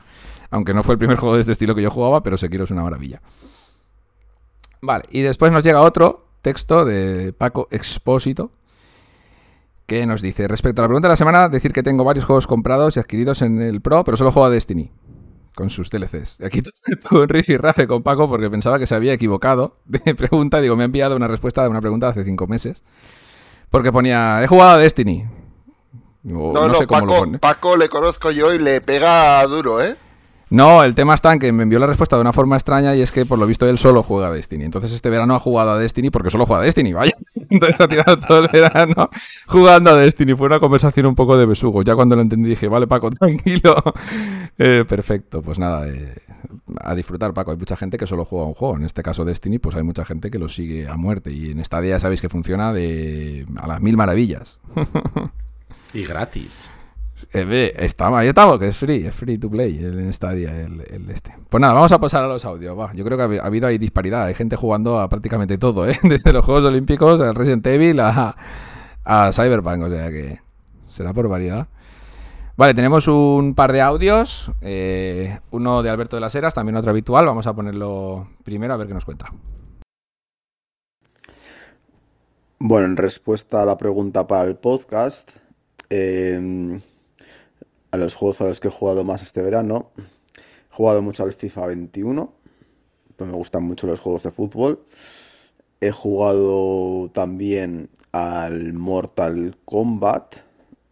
Aunque 0.52 0.74
no 0.74 0.84
fue 0.84 0.94
el 0.94 1.00
primer 1.00 1.18
juego 1.20 1.36
de 1.36 1.42
este 1.42 1.52
estilo 1.52 1.76
que 1.76 1.82
yo 1.82 1.92
jugaba, 1.92 2.24
pero 2.24 2.38
Sekiro 2.38 2.64
es 2.64 2.72
una 2.72 2.84
maravilla. 2.84 3.22
Vale, 4.82 5.04
y 5.12 5.20
después 5.20 5.52
nos 5.52 5.66
llega 5.66 5.82
otro 5.82 6.24
texto 6.44 6.86
de 6.86 7.34
Paco 7.34 7.68
Expósito, 7.72 8.52
que 9.88 10.06
nos 10.06 10.22
dice, 10.22 10.48
respecto 10.48 10.82
a 10.82 10.84
la 10.84 10.90
pregunta 10.90 11.08
de 11.08 11.14
la 11.14 11.18
semana, 11.18 11.50
decir 11.50 11.74
que 11.74 11.82
tengo 11.82 12.04
varios 12.04 12.26
juegos 12.26 12.46
comprados 12.46 12.96
y 12.96 13.00
adquiridos 13.00 13.42
en 13.42 13.62
el 13.62 13.82
Pro, 13.82 14.04
pero 14.04 14.18
solo 14.18 14.32
juego 14.32 14.46
a 14.46 14.50
Destiny, 14.52 14.92
con 15.56 15.70
sus 15.70 15.90
DLCs. 15.90 16.42
Y 16.42 16.46
aquí 16.46 16.62
tuve 17.10 17.22
un 17.22 17.30
riff 17.30 17.50
y 17.50 17.58
rafe 17.58 17.88
con 17.88 18.04
Paco 18.04 18.30
porque 18.30 18.50
pensaba 18.50 18.78
que 18.78 18.86
se 18.86 18.94
había 18.94 19.14
equivocado 19.14 19.74
de 19.86 20.14
pregunta. 20.16 20.62
Digo, 20.62 20.76
me 20.76 20.84
ha 20.84 20.86
enviado 20.86 21.16
una 21.16 21.28
respuesta 21.28 21.64
de 21.64 21.70
una 21.70 21.82
pregunta 21.82 22.08
de 22.08 22.12
hace 22.12 22.24
cinco 22.24 22.46
meses. 22.46 22.84
Porque 23.70 23.92
ponía, 23.92 24.44
he 24.44 24.48
jugado 24.48 24.72
a 24.72 24.78
Destiny. 24.78 25.26
Digo, 26.22 26.54
no, 26.54 26.62
no, 26.62 26.68
no, 26.68 26.74
sé 26.76 26.86
cómo 26.86 27.02
Paco, 27.02 27.14
lo 27.14 27.20
pone. 27.20 27.40
Paco 27.40 27.78
le 27.78 27.90
conozco 27.90 28.32
yo 28.32 28.54
y 28.54 28.60
le 28.60 28.82
pega 28.82 29.46
duro, 29.48 29.82
¿eh? 29.82 29.98
No, 30.54 30.84
el 30.84 30.94
tema 30.94 31.16
está 31.16 31.34
en 31.34 31.40
que 31.40 31.52
me 31.52 31.64
envió 31.64 31.80
la 31.80 31.88
respuesta 31.88 32.16
de 32.16 32.22
una 32.22 32.32
forma 32.32 32.56
extraña 32.56 32.96
y 32.96 33.02
es 33.02 33.12
que 33.12 33.26
por 33.26 33.40
lo 33.40 33.48
visto 33.48 33.68
él 33.68 33.80
solo 33.80 34.04
juega 34.04 34.28
a 34.28 34.32
Destiny. 34.32 34.66
Entonces 34.66 34.94
este 34.94 35.10
verano 35.10 35.34
ha 35.34 35.40
jugado 35.40 35.72
a 35.72 35.80
Destiny 35.80 36.12
porque 36.12 36.30
solo 36.30 36.46
juega 36.46 36.62
a 36.62 36.66
Destiny, 36.66 36.94
vaya. 36.94 37.16
Entonces 37.50 37.82
ha 37.82 37.88
tirado 37.88 38.20
todo 38.20 38.38
el 38.38 38.50
verano 38.50 39.10
jugando 39.48 39.90
a 39.90 39.96
Destiny. 39.96 40.36
Fue 40.36 40.46
una 40.46 40.60
conversación 40.60 41.08
un 41.08 41.16
poco 41.16 41.38
de 41.38 41.48
besugo. 41.48 41.82
Ya 41.82 41.96
cuando 41.96 42.16
lo 42.16 42.22
entendí 42.22 42.50
dije, 42.50 42.68
vale 42.68 42.86
Paco, 42.86 43.10
tranquilo. 43.20 43.82
Eh, 44.60 44.86
perfecto, 44.88 45.42
pues 45.42 45.58
nada, 45.58 45.88
eh, 45.88 46.18
a 46.82 46.94
disfrutar 46.94 47.34
Paco. 47.34 47.50
Hay 47.50 47.58
mucha 47.58 47.76
gente 47.76 47.98
que 47.98 48.06
solo 48.06 48.24
juega 48.24 48.46
un 48.46 48.54
juego. 48.54 48.76
En 48.76 48.86
este 48.86 49.02
caso 49.02 49.26
Destiny, 49.26 49.58
pues 49.58 49.76
hay 49.76 49.82
mucha 49.82 50.06
gente 50.06 50.30
que 50.30 50.38
lo 50.38 50.50
sigue 50.50 50.86
a 50.88 50.98
muerte. 50.98 51.32
Y 51.32 51.50
en 51.50 51.62
esta 51.62 51.82
día 51.82 51.98
sabéis 52.00 52.22
que 52.22 52.30
funciona 52.30 52.72
de 52.72 53.48
a 53.58 53.66
las 53.66 53.82
mil 53.82 53.98
maravillas. 53.98 54.60
y 55.96 56.04
gratis. 56.06 56.70
Eh, 57.36 57.74
está, 57.80 58.16
ahí 58.16 58.28
estamos, 58.28 58.60
que 58.60 58.68
es 58.68 58.78
free, 58.78 59.08
es 59.08 59.16
free 59.16 59.40
to 59.40 59.50
play 59.50 59.84
en 59.84 60.14
Stadia 60.14 60.62
el, 60.62 61.10
este. 61.10 61.36
Pues 61.50 61.60
nada, 61.60 61.74
vamos 61.74 61.92
a 61.92 62.00
pasar 62.00 62.24
a 62.24 62.28
los 62.28 62.46
audios. 62.46 62.78
Yo 62.94 63.04
creo 63.04 63.18
que 63.18 63.40
ha, 63.40 63.46
habido 63.46 63.68
ahí 63.68 63.80
disparidad. 63.80 64.26
Hay 64.26 64.36
gente 64.36 64.56
jugando 64.56 65.00
a 65.00 65.10
prácticamente 65.10 65.58
todo, 65.58 65.90
¿eh? 65.90 65.98
desde 66.04 66.32
los 66.32 66.46
Juegos 66.46 66.66
Olímpicos, 66.66 67.20
al 67.22 67.34
Resident 67.34 67.66
Evil, 67.66 68.00
a, 68.00 68.36
a 69.04 69.32
Cyberpunk. 69.34 69.82
O 69.82 69.90
sea 69.90 70.10
que 70.12 70.40
será 70.90 71.12
por 71.12 71.28
variedad. 71.28 71.68
Vale, 72.56 72.76
tenemos 72.76 73.08
un 73.08 73.56
par 73.56 73.74
de 73.74 73.82
audios. 73.82 74.52
Eh, 74.62 75.40
uno 75.50 75.82
de 75.82 75.90
Alberto 75.90 76.18
de 76.18 76.22
las 76.22 76.36
Heras, 76.36 76.54
también 76.54 76.76
otro 76.76 76.92
habitual. 76.92 77.26
Vamos 77.26 77.48
a 77.48 77.56
ponerlo 77.56 78.28
primero 78.44 78.76
a 78.76 78.78
ver 78.78 78.86
qué 78.86 78.94
nos 78.94 79.06
cuenta. 79.06 79.34
Bueno, 82.60 82.86
en 82.86 82.96
respuesta 82.96 83.64
a 83.64 83.66
la 83.66 83.76
pregunta 83.76 84.28
para 84.28 84.48
el 84.48 84.56
podcast. 84.56 85.32
Eh, 85.90 86.80
a 87.94 87.98
los 87.98 88.16
juegos 88.16 88.42
a 88.42 88.46
los 88.46 88.60
que 88.60 88.70
he 88.70 88.72
jugado 88.72 89.04
más 89.04 89.22
este 89.22 89.44
verano. 89.44 89.92
He 89.96 90.76
jugado 90.76 91.04
mucho 91.04 91.24
al 91.24 91.32
FIFA 91.32 91.68
21, 91.68 92.34
pues 93.16 93.30
me 93.30 93.38
gustan 93.38 93.64
mucho 93.64 93.86
los 93.86 94.00
juegos 94.00 94.24
de 94.24 94.32
fútbol. 94.32 94.84
He 95.80 95.92
jugado 95.92 97.12
también 97.12 97.90
al 98.12 98.74
Mortal 98.74 99.56
Kombat, 99.66 100.38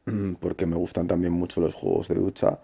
mm, 0.06 0.34
porque 0.34 0.68
me 0.68 0.76
gustan 0.76 1.08
también 1.08 1.34
mucho 1.34 1.60
los 1.60 1.74
juegos 1.74 2.08
de 2.08 2.16
lucha. 2.16 2.60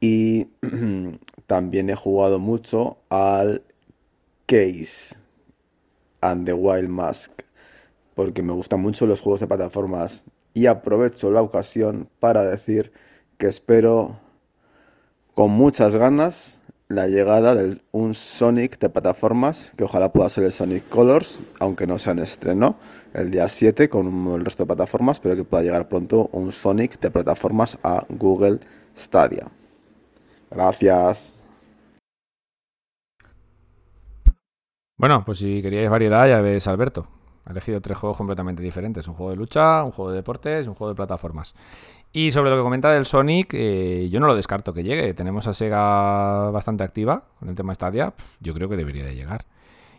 Y 0.00 0.48
también 1.46 1.90
he 1.90 1.96
jugado 1.96 2.38
mucho 2.38 2.96
al 3.10 3.62
Case 4.46 5.16
and 6.22 6.46
the 6.46 6.54
Wild 6.54 6.88
Mask, 6.88 7.42
porque 8.14 8.40
me 8.40 8.54
gustan 8.54 8.80
mucho 8.80 9.06
los 9.06 9.20
juegos 9.20 9.40
de 9.40 9.48
plataformas. 9.48 10.24
Y 10.54 10.64
aprovecho 10.64 11.30
la 11.30 11.42
ocasión 11.42 12.08
para 12.20 12.42
decir 12.46 12.90
que 13.38 13.46
espero 13.46 14.18
con 15.34 15.50
muchas 15.50 15.94
ganas 15.94 16.60
la 16.88 17.06
llegada 17.06 17.54
de 17.54 17.80
un 17.92 18.14
Sonic 18.14 18.78
de 18.78 18.88
plataformas, 18.90 19.72
que 19.76 19.84
ojalá 19.84 20.12
pueda 20.12 20.28
ser 20.28 20.44
el 20.44 20.52
Sonic 20.52 20.88
Colors, 20.88 21.40
aunque 21.58 21.86
no 21.86 21.98
sea 21.98 22.12
en 22.12 22.20
estreno, 22.20 22.76
el 23.14 23.30
día 23.30 23.48
7 23.48 23.88
con 23.88 24.32
el 24.34 24.44
resto 24.44 24.64
de 24.64 24.68
plataformas, 24.68 25.18
pero 25.18 25.34
que 25.34 25.44
pueda 25.44 25.62
llegar 25.62 25.88
pronto 25.88 26.28
un 26.32 26.52
Sonic 26.52 27.00
de 27.00 27.10
plataformas 27.10 27.78
a 27.82 28.04
Google 28.08 28.60
Stadia. 28.96 29.48
Gracias. 30.50 31.36
Bueno, 34.96 35.24
pues 35.24 35.38
si 35.38 35.60
queríais 35.60 35.90
variedad, 35.90 36.28
ya 36.28 36.40
ves 36.40 36.68
Alberto. 36.68 37.08
Ha 37.46 37.52
elegido 37.52 37.80
tres 37.80 37.98
juegos 37.98 38.16
completamente 38.16 38.62
diferentes. 38.62 39.06
Un 39.08 39.14
juego 39.14 39.30
de 39.30 39.36
lucha, 39.36 39.84
un 39.84 39.92
juego 39.92 40.10
de 40.10 40.16
deportes 40.16 40.66
un 40.66 40.74
juego 40.74 40.90
de 40.90 40.96
plataformas. 40.96 41.54
Y 42.12 42.32
sobre 42.32 42.50
lo 42.50 42.56
que 42.56 42.62
comenta 42.62 42.92
del 42.92 43.06
Sonic, 43.06 43.52
eh, 43.54 44.08
yo 44.10 44.20
no 44.20 44.26
lo 44.26 44.36
descarto 44.36 44.72
que 44.72 44.84
llegue. 44.84 45.14
Tenemos 45.14 45.46
a 45.46 45.52
Sega 45.52 46.50
bastante 46.50 46.84
activa 46.84 47.24
con 47.38 47.48
el 47.48 47.54
tema 47.54 47.74
Stadia. 47.74 48.14
Yo 48.40 48.54
creo 48.54 48.68
que 48.68 48.76
debería 48.76 49.04
de 49.04 49.14
llegar. 49.14 49.46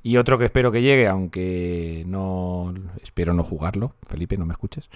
Y 0.06 0.18
otro 0.18 0.38
que 0.38 0.46
espero 0.46 0.72
que 0.72 0.84
llegue, 0.84 1.08
aunque 1.08 2.04
no 2.06 2.72
espero 3.02 3.34
no 3.34 3.44
jugarlo, 3.44 3.96
Felipe, 4.08 4.38
no 4.38 4.46
me 4.46 4.54
escuches. 4.54 4.88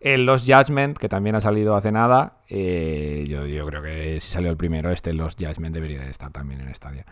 El 0.00 0.26
Lost 0.26 0.46
Judgment, 0.46 0.98
que 0.98 1.08
también 1.08 1.34
ha 1.34 1.40
salido 1.40 1.74
hace 1.76 1.90
nada. 1.90 2.42
Eh, 2.46 3.24
yo, 3.26 3.64
creo 3.64 3.82
que 3.82 4.20
si 4.20 4.30
salió 4.30 4.50
el 4.50 4.58
primero, 4.58 4.90
este 4.90 5.14
Lost 5.14 5.42
Judgment 5.42 5.74
debería 5.74 6.00
de 6.00 6.10
estar 6.10 6.30
también 6.30 6.60
en 6.60 6.74
Stadia. 6.74 7.06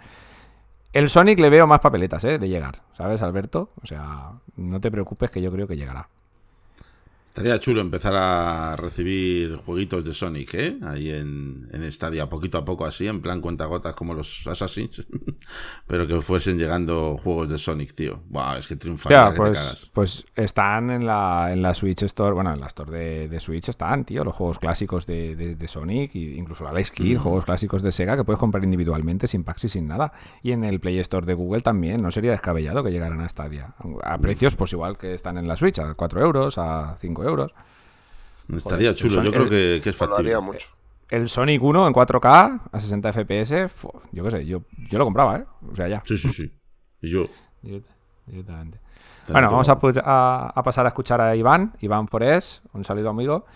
El 0.93 1.11
Sonic 1.11 1.39
le 1.39 1.51
veo 1.51 1.67
más 1.67 1.81
papeletas, 1.81 2.25
¿eh? 2.25 2.39
De 2.39 2.49
llegar, 2.49 2.83
¿sabes, 2.95 3.21
Alberto? 3.23 3.71
O 3.83 3.87
sea, 3.87 4.33
no 4.57 4.81
te 4.81 4.91
preocupes 4.91 5.31
que 5.31 5.43
yo 5.43 5.53
creo 5.53 5.69
que 5.69 5.77
llegará. 5.77 6.09
Estaría 7.39 7.61
chulo 7.61 7.81
empezar 7.81 8.15
a 8.17 8.75
recibir 8.75 9.55
jueguitos 9.65 10.05
de 10.05 10.13
Sonic, 10.13 10.55
¿eh? 10.55 10.77
Ahí 10.83 11.11
en, 11.11 11.69
en 11.73 11.93
Stadia, 11.93 12.29
poquito 12.29 12.59
a 12.59 12.65
poco 12.65 12.85
así, 12.85 13.07
en 13.07 13.23
plan 13.23 13.41
cuentagotas 13.41 13.95
como 13.95 14.13
los 14.13 14.45
Assassins. 14.49 15.07
Pero 15.87 16.09
que 16.09 16.21
fuesen 16.21 16.59
llegando 16.59 17.17
juegos 17.17 17.49
de 17.49 17.57
Sonic, 17.59 17.95
tío. 17.95 18.23
Buah, 18.29 18.59
es 18.59 18.67
que 18.67 18.75
triunfaría. 18.75 19.33
pues, 19.37 19.89
pues 19.93 20.27
están 20.35 20.91
en 20.91 21.07
la, 21.07 21.53
en 21.53 21.63
la 21.63 21.75
Switch 21.75 22.03
Store, 22.03 22.35
bueno, 22.35 22.53
en 22.53 22.59
la 22.59 22.67
Store 22.67 22.91
de, 22.91 23.29
de 23.29 23.39
Switch 23.39 23.69
están, 23.69 24.05
tío, 24.05 24.25
los 24.25 24.35
juegos 24.35 24.59
clásicos 24.59 25.07
de, 25.07 25.37
de, 25.37 25.55
de 25.55 25.69
Sonic, 25.69 26.17
e 26.17 26.19
incluso 26.19 26.65
la 26.65 26.71
Alex 26.71 26.91
Kid, 26.91 27.19
mm. 27.19 27.21
juegos 27.21 27.45
clásicos 27.45 27.83
de 27.83 27.93
Sega 27.93 28.17
que 28.17 28.25
puedes 28.25 28.41
comprar 28.41 28.65
individualmente, 28.65 29.29
sin 29.29 29.45
packs 29.45 29.63
y 29.63 29.69
sin 29.69 29.87
nada. 29.87 30.13
Y 30.43 30.51
en 30.51 30.65
el 30.65 30.81
Play 30.81 30.99
Store 30.99 31.25
de 31.25 31.35
Google 31.35 31.61
también, 31.61 32.03
no 32.03 32.11
sería 32.11 32.33
descabellado 32.33 32.83
que 32.83 32.91
llegaran 32.91 33.21
a 33.21 33.29
Stadia. 33.29 33.77
A 34.03 34.19
precios, 34.19 34.57
pues 34.57 34.73
igual 34.73 34.99
que 34.99 35.15
están 35.15 35.39
en 35.39 35.47
la 35.47 35.55
Switch, 35.55 35.79
a 35.79 35.95
4 35.95 36.21
euros, 36.21 36.59
a 36.59 36.97
5 36.99 37.23
euros 37.23 37.28
euros. 37.29 37.55
Estaría 38.55 38.95
chulo, 38.95 39.23
yo 39.23 39.31
creo 39.31 39.49
que, 39.49 39.81
que, 39.83 39.91
es 39.91 39.97
factible. 39.97 40.39
mucho. 40.41 40.69
El 41.11 41.29
Sonic 41.29 41.63
1 41.63 41.87
en 41.87 41.95
4K 41.95 42.61
a 42.73 42.81
60 42.81 43.13
FPS, 43.13 43.71
yo 44.13 44.25
qué 44.25 44.31
sé, 44.31 44.47
yo, 44.47 44.63
yo 44.91 44.99
lo 44.99 45.05
compraba, 45.05 45.39
¿eh? 45.39 45.47
O 45.71 45.75
sea, 45.75 45.89
ya. 45.89 46.03
Sí, 46.05 46.19
sí, 46.19 46.33
sí. 46.33 46.53
Y 47.01 47.11
yo. 47.11 47.29
Directamente. 48.27 48.81
Bueno, 49.29 49.51
vamos 49.51 49.69
a, 49.69 49.79
a, 50.05 50.53
a, 50.55 50.63
pasar 50.63 50.87
a 50.87 50.89
escuchar 50.89 51.21
a 51.21 51.37
Iván, 51.37 51.75
Iván 51.81 52.09
Forés, 52.09 52.63
un 52.73 52.85
saludo 52.85 53.11
amigo. 53.11 53.47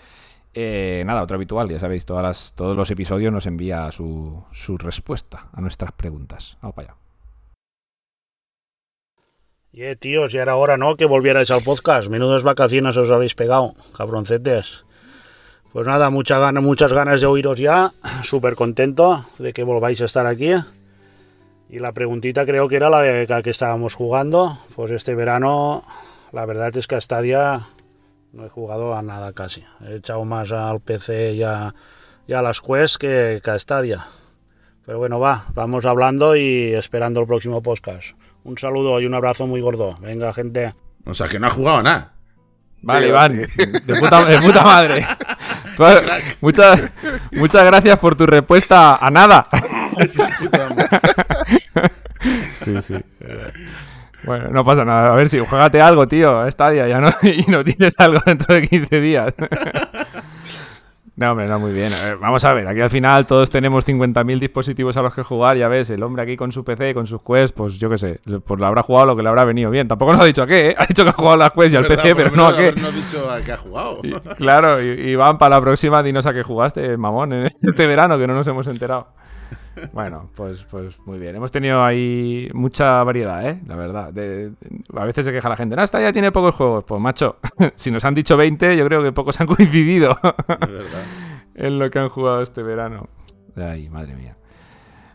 Eh, 0.54 1.02
nada, 1.06 1.22
otro 1.22 1.36
habitual, 1.36 1.68
ya 1.68 1.78
sabéis, 1.78 2.04
todas 2.04 2.22
las, 2.22 2.54
todos 2.54 2.76
los 2.76 2.90
episodios 2.90 3.32
nos 3.32 3.46
envía 3.46 3.90
su, 3.90 4.44
su 4.50 4.76
respuesta 4.76 5.48
a 5.52 5.60
nuestras 5.60 5.92
preguntas. 5.92 6.58
Vamos 6.60 6.74
para 6.74 6.88
allá. 6.92 7.01
Yeah, 9.74 9.96
tíos, 9.96 10.32
ya 10.32 10.42
era 10.42 10.56
hora, 10.56 10.76
¿no? 10.76 10.96
Que 10.96 11.06
volvierais 11.06 11.50
al 11.50 11.62
podcast. 11.62 12.08
Menudas 12.08 12.42
vacaciones 12.42 12.94
os 12.98 13.10
habéis 13.10 13.34
pegado, 13.34 13.72
cabroncetes. 13.96 14.84
Pues 15.72 15.86
nada, 15.86 16.10
mucha 16.10 16.38
gana, 16.38 16.60
muchas 16.60 16.92
ganas 16.92 17.22
de 17.22 17.26
oíros 17.26 17.56
ya. 17.58 17.90
Súper 18.22 18.54
contento 18.54 19.24
de 19.38 19.54
que 19.54 19.64
volváis 19.64 20.02
a 20.02 20.04
estar 20.04 20.26
aquí. 20.26 20.52
Y 21.70 21.78
la 21.78 21.92
preguntita 21.92 22.44
creo 22.44 22.68
que 22.68 22.76
era 22.76 22.90
la 22.90 23.00
de 23.00 23.26
que 23.42 23.48
estábamos 23.48 23.94
jugando. 23.94 24.58
Pues 24.76 24.90
este 24.90 25.14
verano, 25.14 25.84
la 26.32 26.44
verdad 26.44 26.76
es 26.76 26.86
que 26.86 26.96
a 26.96 27.00
Stadia 27.00 27.62
no 28.34 28.44
he 28.44 28.50
jugado 28.50 28.94
a 28.94 29.00
nada 29.00 29.32
casi. 29.32 29.64
He 29.88 29.94
echado 29.94 30.26
más 30.26 30.52
al 30.52 30.80
PC 30.80 31.32
y 31.32 31.44
a, 31.44 31.74
y 32.26 32.34
a 32.34 32.42
las 32.42 32.60
Quest 32.60 32.96
que, 32.96 33.40
que 33.42 33.50
a 33.50 33.58
Stadia. 33.58 34.04
Pero 34.84 34.98
bueno, 34.98 35.20
va, 35.20 35.44
vamos 35.54 35.86
hablando 35.86 36.34
y 36.34 36.72
esperando 36.74 37.20
el 37.20 37.26
próximo 37.26 37.62
podcast. 37.62 38.16
Un 38.44 38.58
saludo 38.58 39.00
y 39.00 39.06
un 39.06 39.14
abrazo 39.14 39.46
muy 39.46 39.60
gordo. 39.60 39.96
Venga, 40.00 40.32
gente. 40.32 40.74
O 41.04 41.14
sea, 41.14 41.28
que 41.28 41.38
no 41.38 41.46
ha 41.46 41.50
jugado 41.50 41.82
nada. 41.82 42.12
Vale, 42.82 43.08
Iván. 43.08 43.36
De 43.86 44.00
puta, 44.00 44.24
de 44.24 44.40
puta 44.40 44.62
madre. 44.64 45.06
Muchas, 46.40 46.80
muchas 47.32 47.64
gracias 47.64 47.98
por 47.98 48.14
tu 48.14 48.26
respuesta 48.26 48.96
a 48.96 49.10
nada. 49.10 49.46
Sí, 52.58 52.80
sí. 52.80 52.94
Bueno, 54.22 54.50
no 54.50 54.64
pasa 54.64 54.84
nada. 54.84 55.12
A 55.12 55.16
ver 55.16 55.28
si 55.28 55.40
juegate 55.40 55.80
algo, 55.80 56.06
tío, 56.06 56.38
a 56.38 56.48
Stadia 56.48 56.86
ya 56.86 57.00
no, 57.00 57.12
y 57.22 57.50
no 57.50 57.64
tienes 57.64 57.98
algo 57.98 58.20
dentro 58.24 58.54
de 58.54 58.68
15 58.68 59.00
días. 59.00 59.34
No, 61.22 61.30
hombre, 61.30 61.46
no, 61.46 61.60
muy 61.60 61.70
bien. 61.70 61.92
A 61.92 62.04
ver, 62.04 62.16
vamos 62.16 62.44
a 62.44 62.52
ver, 62.52 62.66
aquí 62.66 62.80
al 62.80 62.90
final 62.90 63.26
todos 63.26 63.48
tenemos 63.48 63.86
50.000 63.86 64.40
dispositivos 64.40 64.96
a 64.96 65.02
los 65.02 65.14
que 65.14 65.22
jugar, 65.22 65.56
ya 65.56 65.68
ves, 65.68 65.88
el 65.90 66.02
hombre 66.02 66.24
aquí 66.24 66.36
con 66.36 66.50
su 66.50 66.64
PC, 66.64 66.94
con 66.94 67.06
sus 67.06 67.22
quests, 67.22 67.52
pues 67.52 67.78
yo 67.78 67.88
qué 67.88 67.96
sé, 67.96 68.18
pues 68.44 68.58
le 68.58 68.66
habrá 68.66 68.82
jugado 68.82 69.06
lo 69.06 69.16
que 69.16 69.22
le 69.22 69.28
habrá 69.28 69.44
venido 69.44 69.70
bien. 69.70 69.86
Tampoco 69.86 70.14
nos 70.14 70.22
ha 70.22 70.24
dicho 70.24 70.42
a 70.42 70.48
qué, 70.48 70.70
¿eh? 70.70 70.74
Ha 70.76 70.84
dicho 70.84 71.04
que 71.04 71.10
ha 71.10 71.12
jugado 71.12 71.36
las 71.36 71.52
quests 71.52 71.74
y 71.74 71.76
al 71.76 71.86
PC, 71.86 72.16
pero 72.16 72.32
no 72.32 72.48
a 72.48 72.56
qué. 72.56 72.72
No 72.72 72.88
ha 72.88 72.90
dicho 72.90 73.30
a 73.30 73.40
qué 73.40 73.52
ha 73.52 73.56
jugado. 73.56 74.00
Y, 74.02 74.10
claro, 74.34 74.82
y, 74.82 74.88
y, 74.88 75.14
van 75.14 75.38
para 75.38 75.54
la 75.54 75.60
próxima, 75.60 76.02
dinos 76.02 76.26
a 76.26 76.34
qué 76.34 76.42
jugaste, 76.42 76.96
mamón, 76.96 77.32
este 77.62 77.86
verano, 77.86 78.18
que 78.18 78.26
no 78.26 78.34
nos 78.34 78.48
hemos 78.48 78.66
enterado. 78.66 79.06
Bueno, 79.92 80.30
pues, 80.34 80.64
pues 80.64 80.98
muy 81.06 81.18
bien. 81.18 81.36
Hemos 81.36 81.50
tenido 81.50 81.82
ahí 81.84 82.48
mucha 82.54 83.02
variedad, 83.02 83.48
¿eh? 83.48 83.60
La 83.66 83.76
verdad. 83.76 84.12
De, 84.12 84.50
de, 84.50 84.56
a 84.94 85.04
veces 85.04 85.24
se 85.24 85.32
queja 85.32 85.48
la 85.48 85.56
gente, 85.56 85.76
no, 85.76 85.82
esta 85.82 86.00
ya 86.00 86.12
tiene 86.12 86.32
pocos 86.32 86.54
juegos. 86.54 86.84
Pues 86.84 87.00
macho, 87.00 87.36
si 87.74 87.90
nos 87.90 88.04
han 88.04 88.14
dicho 88.14 88.36
20, 88.36 88.76
yo 88.76 88.86
creo 88.86 89.02
que 89.02 89.12
pocos 89.12 89.40
han 89.40 89.46
coincidido 89.48 90.18
en 91.54 91.78
lo 91.78 91.90
que 91.90 91.98
han 91.98 92.08
jugado 92.08 92.42
este 92.42 92.62
verano. 92.62 93.08
Ay, 93.56 93.88
madre 93.88 94.14
mía. 94.14 94.36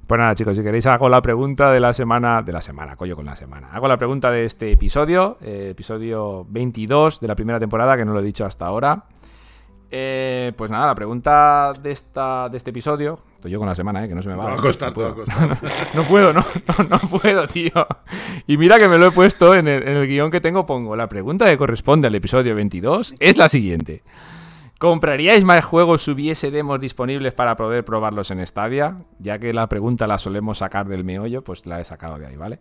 Pues 0.08 0.20
nada, 0.20 0.34
chicos, 0.36 0.56
si 0.56 0.64
queréis 0.64 0.86
hago 0.86 1.10
la 1.10 1.22
pregunta 1.22 1.70
de 1.70 1.82
la 1.82 1.92
semana, 1.92 2.42
de 2.42 2.54
la 2.54 2.62
semana, 2.62 2.96
coño 2.96 3.18
con 3.18 3.26
la 3.26 3.36
semana. 3.36 3.70
Hago 3.74 3.90
la 3.90 3.98
pregunta 3.98 4.32
de 4.32 4.46
este 4.46 4.72
episodio, 4.72 5.38
eh, 5.42 5.70
episodio 5.72 6.46
22 6.48 7.20
de 7.20 7.28
la 7.28 7.36
primera 7.36 7.60
temporada, 7.60 7.98
que 7.98 8.06
no 8.06 8.14
lo 8.14 8.22
he 8.22 8.24
dicho 8.24 8.46
hasta 8.46 8.66
ahora. 8.66 9.04
Eh, 9.92 10.54
pues 10.56 10.72
nada, 10.72 10.88
la 10.88 10.96
pregunta 10.96 11.74
de, 11.74 11.92
esta, 11.92 12.48
de 12.48 12.56
este 12.56 12.70
episodio. 12.70 13.20
Estoy 13.38 13.52
yo 13.52 13.60
con 13.60 13.68
la 13.68 13.76
semana, 13.76 14.04
¿eh? 14.04 14.08
que 14.08 14.16
no 14.16 14.24
se 14.24 14.30
me 14.30 14.36
va. 14.36 14.52
a 14.52 14.58
costar, 14.58 14.90
no 14.90 14.94
puedo. 14.96 15.10
a 15.10 15.16
costar. 15.16 15.60
no, 15.96 16.04
puedo, 16.06 16.34
no, 16.34 16.44
no, 16.80 16.84
no, 16.90 16.98
puedo, 16.98 17.48
tío. 17.48 17.72
Y 18.48 18.58
mira 18.58 18.80
que 18.80 18.88
me 18.88 18.98
lo 18.98 19.08
he 19.08 19.12
puesto 19.12 19.54
en 19.54 19.68
el, 19.68 19.84
en 19.84 19.98
el 19.98 20.08
guion 20.08 20.32
que 20.32 20.42
tengo. 20.42 20.66
Pongo 20.66 20.96
la 20.96 21.08
pregunta 21.08 21.46
que 21.46 21.56
corresponde 21.56 22.08
al 22.08 22.16
episodio 22.16 22.56
22 22.56 23.14
es 23.20 23.38
la 23.38 23.48
siguiente: 23.48 24.02
¿Compraríais 24.80 25.44
más 25.44 25.64
juegos 25.64 26.02
si 26.04 26.12
hubiese 26.12 26.50
demos 26.50 26.82
disponibles 26.82 27.36
para 27.36 27.56
poder 27.56 27.86
probarlos 27.86 28.32
en 28.32 28.46
Stadia? 28.46 29.06
Ya 29.20 29.38
que 29.38 29.54
la 29.54 29.70
pregunta 29.70 30.08
la 30.08 30.18
solemos 30.18 30.58
sacar 30.58 30.88
del 30.88 31.04
meollo, 31.04 31.44
pues 31.44 31.68
la 31.68 31.80
he 31.80 31.86
sacado 31.86 32.18
de 32.18 32.26
ahí, 32.26 32.38
¿vale? 32.38 32.60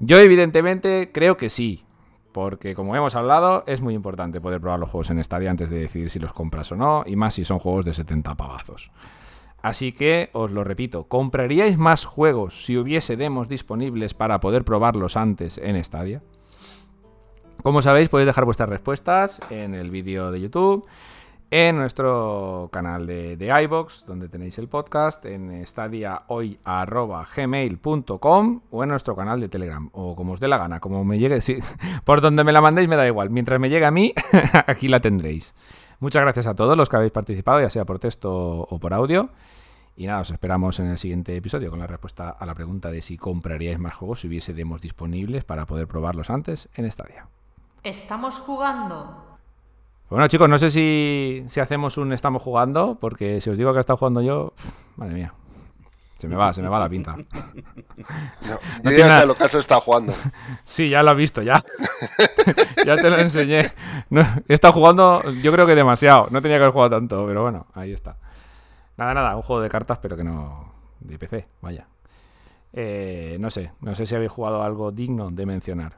Yo, 0.00 0.16
evidentemente, 0.16 1.10
creo 1.12 1.36
que 1.36 1.50
sí. 1.50 1.84
Porque, 2.32 2.74
como 2.74 2.96
hemos 2.96 3.14
hablado, 3.14 3.64
es 3.66 3.82
muy 3.82 3.92
importante 3.92 4.40
poder 4.40 4.60
probar 4.60 4.78
los 4.78 4.88
juegos 4.88 5.10
en 5.10 5.22
Stadia 5.22 5.50
antes 5.50 5.68
de 5.68 5.80
decidir 5.80 6.08
si 6.08 6.18
los 6.18 6.32
compras 6.32 6.72
o 6.72 6.76
no, 6.76 7.02
y 7.04 7.14
más 7.16 7.34
si 7.34 7.44
son 7.44 7.58
juegos 7.58 7.84
de 7.84 7.92
70 7.92 8.34
pavazos. 8.36 8.90
Así 9.68 9.92
que, 9.92 10.30
os 10.32 10.50
lo 10.50 10.64
repito, 10.64 11.04
¿compraríais 11.08 11.76
más 11.76 12.06
juegos 12.06 12.64
si 12.64 12.78
hubiese 12.78 13.18
demos 13.18 13.50
disponibles 13.50 14.14
para 14.14 14.40
poder 14.40 14.64
probarlos 14.64 15.18
antes 15.18 15.58
en 15.58 15.84
Stadia? 15.84 16.22
Como 17.62 17.82
sabéis, 17.82 18.08
podéis 18.08 18.28
dejar 18.28 18.46
vuestras 18.46 18.70
respuestas 18.70 19.42
en 19.50 19.74
el 19.74 19.90
vídeo 19.90 20.32
de 20.32 20.40
YouTube, 20.40 20.86
en 21.50 21.76
nuestro 21.76 22.70
canal 22.72 23.06
de, 23.06 23.36
de 23.36 23.62
iBox, 23.64 24.06
donde 24.06 24.30
tenéis 24.30 24.56
el 24.56 24.68
podcast, 24.68 25.26
en 25.26 25.62
stadiahoy.gmail.com 25.66 28.60
o 28.70 28.82
en 28.82 28.88
nuestro 28.88 29.14
canal 29.14 29.38
de 29.38 29.50
Telegram, 29.50 29.90
o 29.92 30.16
como 30.16 30.32
os 30.32 30.40
dé 30.40 30.48
la 30.48 30.56
gana, 30.56 30.80
como 30.80 31.04
me 31.04 31.18
llegue, 31.18 31.40
por 32.04 32.22
donde 32.22 32.42
me 32.42 32.52
la 32.52 32.62
mandéis 32.62 32.88
me 32.88 32.96
da 32.96 33.06
igual, 33.06 33.28
mientras 33.28 33.60
me 33.60 33.68
llegue 33.68 33.84
a 33.84 33.90
mí, 33.90 34.14
aquí 34.66 34.88
la 34.88 35.00
tendréis. 35.00 35.54
Muchas 36.00 36.22
gracias 36.22 36.46
a 36.46 36.54
todos 36.54 36.76
los 36.76 36.88
que 36.88 36.96
habéis 36.96 37.12
participado, 37.12 37.60
ya 37.60 37.70
sea 37.70 37.84
por 37.84 37.98
texto 37.98 38.32
o 38.32 38.78
por 38.78 38.94
audio. 38.94 39.30
Y 39.96 40.06
nada, 40.06 40.20
os 40.20 40.30
esperamos 40.30 40.78
en 40.78 40.86
el 40.86 40.98
siguiente 40.98 41.36
episodio 41.36 41.70
con 41.70 41.80
la 41.80 41.88
respuesta 41.88 42.30
a 42.30 42.46
la 42.46 42.54
pregunta 42.54 42.92
de 42.92 43.02
si 43.02 43.18
compraríais 43.18 43.80
más 43.80 43.96
juegos 43.96 44.20
si 44.20 44.28
hubiese 44.28 44.54
demos 44.54 44.80
disponibles 44.80 45.42
para 45.42 45.66
poder 45.66 45.88
probarlos 45.88 46.30
antes 46.30 46.68
en 46.74 46.88
Stadia. 46.88 47.26
Estamos 47.82 48.38
jugando. 48.38 49.38
Bueno, 50.08 50.28
chicos, 50.28 50.48
no 50.48 50.56
sé 50.56 50.70
si, 50.70 51.44
si 51.48 51.58
hacemos 51.58 51.98
un 51.98 52.12
estamos 52.12 52.42
jugando, 52.42 52.96
porque 53.00 53.40
si 53.40 53.50
os 53.50 53.58
digo 53.58 53.72
que 53.72 53.78
he 53.78 53.80
estado 53.80 53.96
jugando 53.96 54.22
yo, 54.22 54.52
madre 54.96 55.14
mía. 55.14 55.34
Se 56.18 56.26
me 56.28 56.34
va, 56.36 56.52
se 56.52 56.60
me 56.60 56.68
va 56.68 56.78
la 56.80 56.88
pinta. 56.88 57.16
No, 57.96 58.54
No 58.54 58.58
tiene 58.90 58.98
ya 58.98 59.06
nada- 59.08 59.20
sé 59.22 59.26
lo 59.26 59.34
que 59.36 59.44
has 59.44 59.54
estado 59.54 59.80
jugando. 59.80 60.12
Sí, 60.64 60.88
ya 60.88 61.02
lo 61.02 61.10
has 61.10 61.16
visto, 61.16 61.42
ya. 61.42 61.60
ya 62.86 62.96
te 62.96 63.10
lo 63.10 63.18
enseñé. 63.18 63.72
No, 64.10 64.20
he 64.48 64.54
estado 64.54 64.72
jugando, 64.74 65.22
yo 65.42 65.52
creo 65.52 65.66
que 65.66 65.74
demasiado. 65.74 66.26
No 66.30 66.40
tenía 66.42 66.56
que 66.58 66.64
haber 66.64 66.72
jugado 66.72 66.90
tanto, 66.90 67.26
pero 67.26 67.42
bueno, 67.42 67.66
ahí 67.74 67.92
está. 67.92 68.16
Nada, 68.96 69.14
nada, 69.14 69.36
un 69.36 69.42
juego 69.42 69.62
de 69.62 69.68
cartas, 69.68 69.98
pero 70.00 70.16
que 70.16 70.24
no. 70.24 70.72
de 71.00 71.18
PC, 71.18 71.48
vaya. 71.60 71.86
Eh, 72.72 73.36
no 73.40 73.50
sé, 73.50 73.72
no 73.80 73.94
sé 73.94 74.06
si 74.06 74.14
habéis 74.14 74.30
jugado 74.30 74.62
algo 74.62 74.90
digno 74.92 75.30
de 75.30 75.46
mencionar 75.46 75.94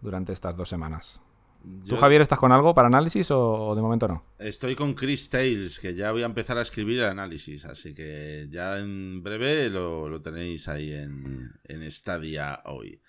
durante 0.00 0.32
estas 0.32 0.56
dos 0.56 0.68
semanas. 0.68 1.20
¿Tú, 1.62 1.84
Yo 1.84 1.96
Javier, 1.96 2.22
estás 2.22 2.38
con 2.38 2.52
algo 2.52 2.74
para 2.74 2.88
análisis 2.88 3.30
o, 3.30 3.74
de 3.74 3.82
momento 3.82 4.08
no? 4.08 4.24
Estoy 4.38 4.74
con 4.74 4.94
Chris 4.94 5.30
Tales, 5.30 5.78
que 5.78 5.94
ya 5.94 6.10
voy 6.12 6.22
a 6.22 6.26
empezar 6.26 6.58
a 6.58 6.62
escribir 6.62 6.98
el 6.98 7.04
análisis, 7.04 7.64
así 7.64 7.94
que 7.94 8.48
ya 8.50 8.78
en 8.78 9.22
breve 9.22 9.70
lo, 9.70 10.08
lo 10.08 10.20
tenéis 10.20 10.68
ahí 10.68 10.92
en, 10.92 11.52
en 11.64 11.90
Stadia 11.90 12.60
hoy. 12.64 13.00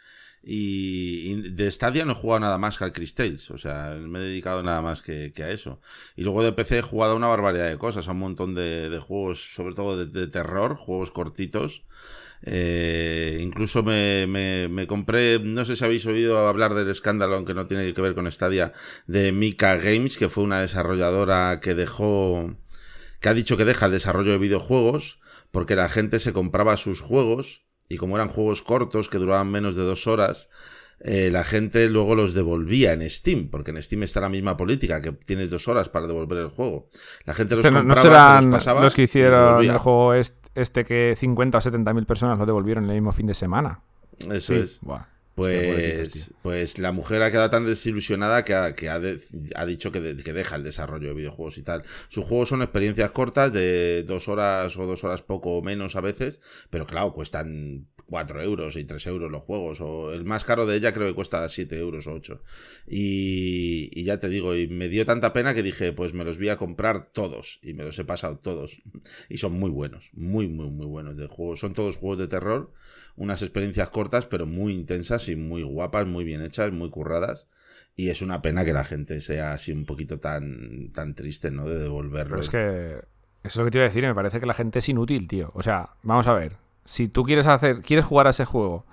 Y, 0.43 1.31
y 1.31 1.41
de 1.51 1.71
Stadia 1.71 2.05
no 2.05 2.11
he 2.11 2.15
jugado 2.15 2.41
nada 2.41 2.57
más 2.57 2.77
que 2.77 2.83
al 2.83 2.91
Chris 2.91 3.15
Tales, 3.15 3.49
o 3.49 3.57
sea, 3.57 3.97
me 3.99 4.19
he 4.19 4.23
dedicado 4.23 4.61
nada 4.61 4.81
más 4.81 5.01
que, 5.01 5.31
que 5.33 5.43
a 5.43 5.51
eso. 5.51 5.79
Y 6.15 6.23
luego 6.23 6.43
de 6.43 6.51
PC 6.51 6.79
he 6.79 6.81
jugado 6.81 7.15
una 7.15 7.27
barbaridad 7.27 7.69
de 7.69 7.77
cosas, 7.77 8.07
a 8.07 8.11
un 8.11 8.19
montón 8.19 8.53
de, 8.53 8.89
de 8.89 8.99
juegos, 8.99 9.53
sobre 9.55 9.73
todo 9.73 9.97
de, 9.97 10.05
de 10.05 10.27
terror, 10.27 10.75
juegos 10.75 11.11
cortitos. 11.11 11.83
Eh, 12.45 13.39
incluso 13.41 13.83
me, 13.83 14.27
me- 14.27 14.67
me 14.67 14.87
compré, 14.87 15.39
no 15.39 15.63
sé 15.65 15.75
si 15.75 15.83
habéis 15.85 16.05
oído 16.05 16.47
hablar 16.47 16.73
del 16.73 16.89
escándalo, 16.89 17.35
aunque 17.35 17.53
no 17.53 17.67
tiene 17.67 17.93
que 17.93 18.01
ver 18.01 18.15
con 18.15 18.29
Stadia, 18.31 18.73
de 19.07 19.31
Mika 19.31 19.77
Games, 19.77 20.17
que 20.17 20.29
fue 20.29 20.43
una 20.43 20.61
desarrolladora 20.61 21.59
que 21.61 21.73
dejó, 21.75 22.55
que 23.21 23.29
ha 23.29 23.33
dicho 23.33 23.57
que 23.57 23.65
deja 23.65 23.85
el 23.87 23.91
desarrollo 23.93 24.31
de 24.31 24.37
videojuegos 24.37 25.19
porque 25.51 25.75
la 25.75 25.89
gente 25.89 26.19
se 26.19 26.33
compraba 26.33 26.77
sus 26.77 26.99
juegos 27.01 27.63
y 27.89 27.97
como 27.97 28.15
eran 28.17 28.29
juegos 28.29 28.61
cortos 28.63 29.09
que 29.09 29.19
duraban 29.19 29.51
menos 29.51 29.75
de 29.75 29.83
dos 29.83 30.07
horas, 30.07 30.49
eh, 30.99 31.29
la 31.31 31.43
gente 31.43 31.89
luego 31.89 32.15
los 32.15 32.33
devolvía 32.33 32.93
en 32.93 33.07
Steam, 33.09 33.49
porque 33.49 33.71
en 33.71 33.81
Steam 33.83 34.03
está 34.03 34.21
la 34.21 34.29
misma 34.29 34.57
política, 34.57 35.01
que 35.01 35.11
tienes 35.11 35.49
dos 35.49 35.67
horas 35.67 35.89
para 35.89 36.07
devolver 36.07 36.39
el 36.39 36.47
juego. 36.49 36.87
La 37.25 37.33
gente 37.33 37.55
los 37.55 37.65
Este 37.65 37.71
no, 37.71 37.83
no 37.83 37.95
compraba, 37.95 38.01
se 38.01 38.25
serán 38.27 38.35
los 38.35 38.45
pasaba 38.47 38.81
los 38.83 38.95
que 38.95 39.03
hicieron 39.03 39.69
el 39.69 39.77
juego 39.77 40.13
est- 40.13 40.42
este 40.55 40.83
que 40.85 41.15
50 41.15 41.57
o 41.57 41.61
70 41.61 41.93
mil 41.93 42.05
personas 42.05 42.37
lo 42.37 42.45
devolvieron 42.45 42.83
en 42.85 42.89
el 42.91 42.95
mismo 42.97 43.11
fin 43.11 43.25
de 43.27 43.33
semana. 43.33 43.81
Eso 44.31 44.53
Sí. 44.53 44.59
es. 44.61 44.79
Buah. 44.81 45.05
Pues, 45.35 46.27
pues 46.43 46.77
la 46.77 46.91
mujer 46.91 47.23
ha 47.23 47.31
quedado 47.31 47.49
tan 47.49 47.65
desilusionada 47.65 48.45
que 48.45 48.53
ha, 48.53 48.75
que 48.75 48.87
ha, 48.89 48.99
de- 48.99 49.19
ha 49.55 49.65
dicho 49.65 49.91
que, 49.91 49.99
de- 49.99 50.23
que 50.23 50.31
deja 50.31 50.55
el 50.55 50.63
desarrollo 50.63 51.07
de 51.07 51.15
videojuegos 51.15 51.57
y 51.57 51.63
tal. 51.63 51.81
Sus 52.09 52.23
juegos 52.25 52.49
son 52.49 52.61
experiencias 52.61 53.09
cortas 53.09 53.51
de 53.51 54.03
dos 54.03 54.27
horas 54.27 54.77
o 54.77 54.85
dos 54.85 55.03
horas 55.03 55.23
poco 55.23 55.57
o 55.57 55.63
menos 55.63 55.95
a 55.95 56.01
veces, 56.01 56.39
pero 56.69 56.85
claro, 56.85 57.13
cuestan 57.13 57.87
4 58.07 58.41
euros 58.41 58.75
y 58.75 58.83
3 58.83 59.07
euros 59.07 59.31
los 59.31 59.43
juegos. 59.43 59.81
O 59.81 60.13
el 60.13 60.25
más 60.25 60.43
caro 60.43 60.65
de 60.65 60.75
ella 60.75 60.93
creo 60.93 61.07
que 61.07 61.13
cuesta 61.13 61.47
7 61.47 61.77
euros 61.79 62.07
o 62.07 62.13
8. 62.13 62.41
Y, 62.87 64.03
ya 64.03 64.19
te 64.19 64.29
digo, 64.29 64.55
y 64.55 64.67
me 64.67 64.89
dio 64.89 65.05
tanta 65.05 65.33
pena 65.33 65.53
que 65.53 65.63
dije, 65.63 65.93
pues 65.93 66.13
me 66.13 66.23
los 66.23 66.37
voy 66.37 66.49
a 66.49 66.57
comprar 66.57 67.11
todos. 67.11 67.59
Y 67.61 67.73
me 67.73 67.83
los 67.83 67.97
he 67.99 68.05
pasado 68.05 68.37
todos. 68.37 68.81
Y 69.29 69.37
son 69.37 69.53
muy 69.53 69.69
buenos, 69.69 70.09
muy, 70.13 70.47
muy, 70.47 70.69
muy 70.69 70.85
buenos 70.85 71.17
de 71.17 71.27
juegos. 71.27 71.59
Son 71.59 71.73
todos 71.73 71.97
juegos 71.97 72.19
de 72.19 72.27
terror 72.27 72.71
unas 73.15 73.41
experiencias 73.41 73.89
cortas, 73.89 74.25
pero 74.25 74.45
muy 74.45 74.73
intensas 74.73 75.29
y 75.29 75.35
muy 75.35 75.63
guapas, 75.63 76.07
muy 76.07 76.23
bien 76.23 76.41
hechas, 76.41 76.71
muy 76.71 76.89
curradas. 76.89 77.47
Y 77.95 78.09
es 78.09 78.21
una 78.23 78.41
pena 78.41 78.65
que 78.65 78.73
la 78.73 78.83
gente 78.83 79.21
sea 79.21 79.53
así 79.53 79.71
un 79.71 79.85
poquito 79.85 80.19
tan, 80.19 80.91
tan 80.93 81.13
triste, 81.13 81.51
¿no? 81.51 81.67
De 81.69 81.77
devolverlo. 81.77 82.31
Pero 82.31 82.41
es 82.41 82.49
que 82.49 83.13
eso 83.43 83.49
es 83.49 83.57
lo 83.57 83.65
que 83.65 83.71
te 83.71 83.77
iba 83.77 83.85
a 83.85 83.89
decir, 83.89 84.03
me 84.03 84.15
parece 84.15 84.39
que 84.39 84.45
la 84.45 84.53
gente 84.53 84.79
es 84.79 84.89
inútil, 84.89 85.27
tío. 85.27 85.51
O 85.53 85.61
sea, 85.61 85.91
vamos 86.01 86.25
a 86.27 86.33
ver, 86.33 86.53
si 86.85 87.07
tú 87.07 87.23
quieres 87.23 87.47
hacer, 87.47 87.81
quieres 87.81 88.05
jugar 88.05 88.27
a 88.27 88.31
ese 88.31 88.45
juego, 88.45 88.85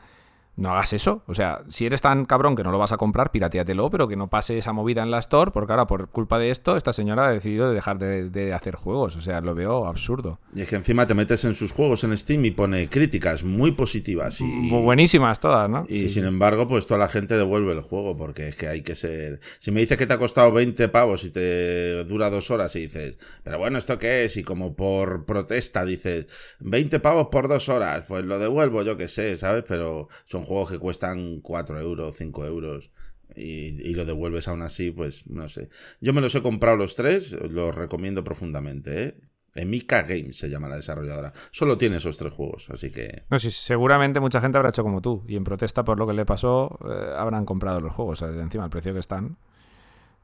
no 0.61 0.71
hagas 0.71 0.93
eso. 0.93 1.23
O 1.27 1.35
sea, 1.35 1.63
si 1.69 1.87
eres 1.87 2.03
tan 2.03 2.27
cabrón 2.27 2.55
que 2.55 2.63
no 2.63 2.71
lo 2.71 2.79
vas 2.79 2.93
a 2.93 2.97
comprar, 2.97 3.33
pirateatelo, 3.33 3.91
pero 3.91 4.07
que 4.07 4.17
no 4.17 4.29
pase 4.29 4.59
esa 4.59 4.73
movida 4.73 5.03
en 5.03 5.11
la 5.11 5.19
store, 5.19 5.51
porque 5.51 5.73
ahora 5.73 5.87
por 5.87 6.09
culpa 6.11 6.39
de 6.39 6.51
esto, 6.51 6.77
esta 6.77 6.93
señora 6.93 7.27
ha 7.27 7.33
decidido 7.33 7.69
de 7.69 7.75
dejar 7.75 7.99
de, 7.99 8.31
de 8.31 8.53
hacer 8.53 8.77
juegos. 8.77 9.17
O 9.17 9.21
sea, 9.21 9.41
lo 9.41 9.55
veo 9.55 9.87
absurdo. 9.87 10.39
Y 10.55 10.61
es 10.61 10.69
que 10.69 10.77
encima 10.77 11.07
te 11.07 11.15
metes 11.15 11.45
en 11.45 11.55
sus 11.55 11.73
juegos 11.73 12.05
en 12.05 12.17
Steam 12.17 12.45
y 12.45 12.51
pone 12.51 12.89
críticas 12.89 13.43
muy 13.43 13.73
positivas. 13.73 14.41
Y, 14.41 14.71
Buenísimas 14.71 15.41
todas, 15.41 15.69
¿no? 15.69 15.87
Y 15.89 16.03
Sí, 16.03 16.09
sin 16.11 16.25
embargo, 16.27 16.69
pues 16.69 16.87
toda 16.87 16.99
la 16.99 17.09
gente 17.09 17.37
devuelve 17.37 17.73
el 17.73 17.81
juego, 17.81 18.17
porque 18.17 18.49
es 18.49 18.57
que 18.57 18.69
hay 18.69 18.83
que 18.83 18.95
ser. 18.95 19.41
Si 19.59 19.71
me 19.71 19.81
dices 19.81 19.97
que 19.97 20.07
te 20.07 20.13
ha 20.13 20.19
costado 20.19 20.53
20 20.53 20.89
pavos 20.89 21.25
y 21.25 21.31
te 21.31 22.05
dura 22.05 22.29
dos 22.29 22.51
horas 22.51 22.77
y 22.77 22.81
dices, 22.81 23.19
pero 23.43 23.59
bueno, 23.59 23.79
¿esto 23.79 23.99
qué 23.99 24.25
es? 24.25 24.37
Y 24.37 24.43
como 24.43 24.75
por 24.75 25.25
protesta 25.25 25.85
dices, 25.85 26.27
20 26.61 27.01
pavos 27.01 27.29
por 27.31 27.49
dos 27.49 27.69
horas, 27.69 28.05
pues 28.07 28.25
lo 28.25 28.39
devuelvo, 28.39 28.83
yo 28.83 28.97
qué 28.97 29.09
sé, 29.09 29.37
¿sabes? 29.37 29.65
Pero 29.67 30.09
son 30.27 30.45
juegos 30.51 30.71
que 30.71 30.79
cuestan 30.79 31.41
4 31.41 31.81
euros, 31.81 32.17
5 32.17 32.45
euros. 32.45 32.91
Y, 33.37 33.81
y 33.89 33.95
lo 33.95 34.05
devuelves 34.05 34.49
aún 34.49 34.63
así, 34.63 34.91
pues 34.91 35.25
no 35.29 35.49
sé. 35.49 35.69
Yo 36.01 36.13
me 36.13 36.21
los 36.21 36.35
he 36.35 36.43
comprado 36.43 36.77
los 36.77 36.97
tres, 36.97 37.31
los 37.31 37.73
recomiendo 37.75 38.25
profundamente, 38.25 39.05
¿eh? 39.05 39.15
Emika 39.55 40.03
Games 40.03 40.37
se 40.37 40.49
llama 40.51 40.69
la 40.69 40.77
desarrolladora. 40.77 41.33
Solo 41.53 41.77
tiene 41.79 41.97
esos 41.99 42.17
tres 42.17 42.33
juegos, 42.33 42.69
así 42.71 42.91
que 42.91 43.23
No, 43.31 43.39
sí, 43.39 43.51
seguramente 43.53 44.19
mucha 44.21 44.41
gente 44.41 44.59
habrá 44.59 44.71
hecho 44.71 44.83
como 44.85 45.01
tú 45.01 45.25
y 45.29 45.37
en 45.37 45.45
protesta 45.45 45.85
por 45.85 45.99
lo 45.99 46.07
que 46.07 46.13
le 46.13 46.25
pasó 46.27 46.79
eh, 46.89 47.15
habrán 47.17 47.45
comprado 47.45 47.81
los 47.81 47.93
juegos, 47.95 48.23
encima 48.23 48.65
el 48.65 48.71
precio 48.71 48.93
que 48.93 49.01
están. 49.01 49.37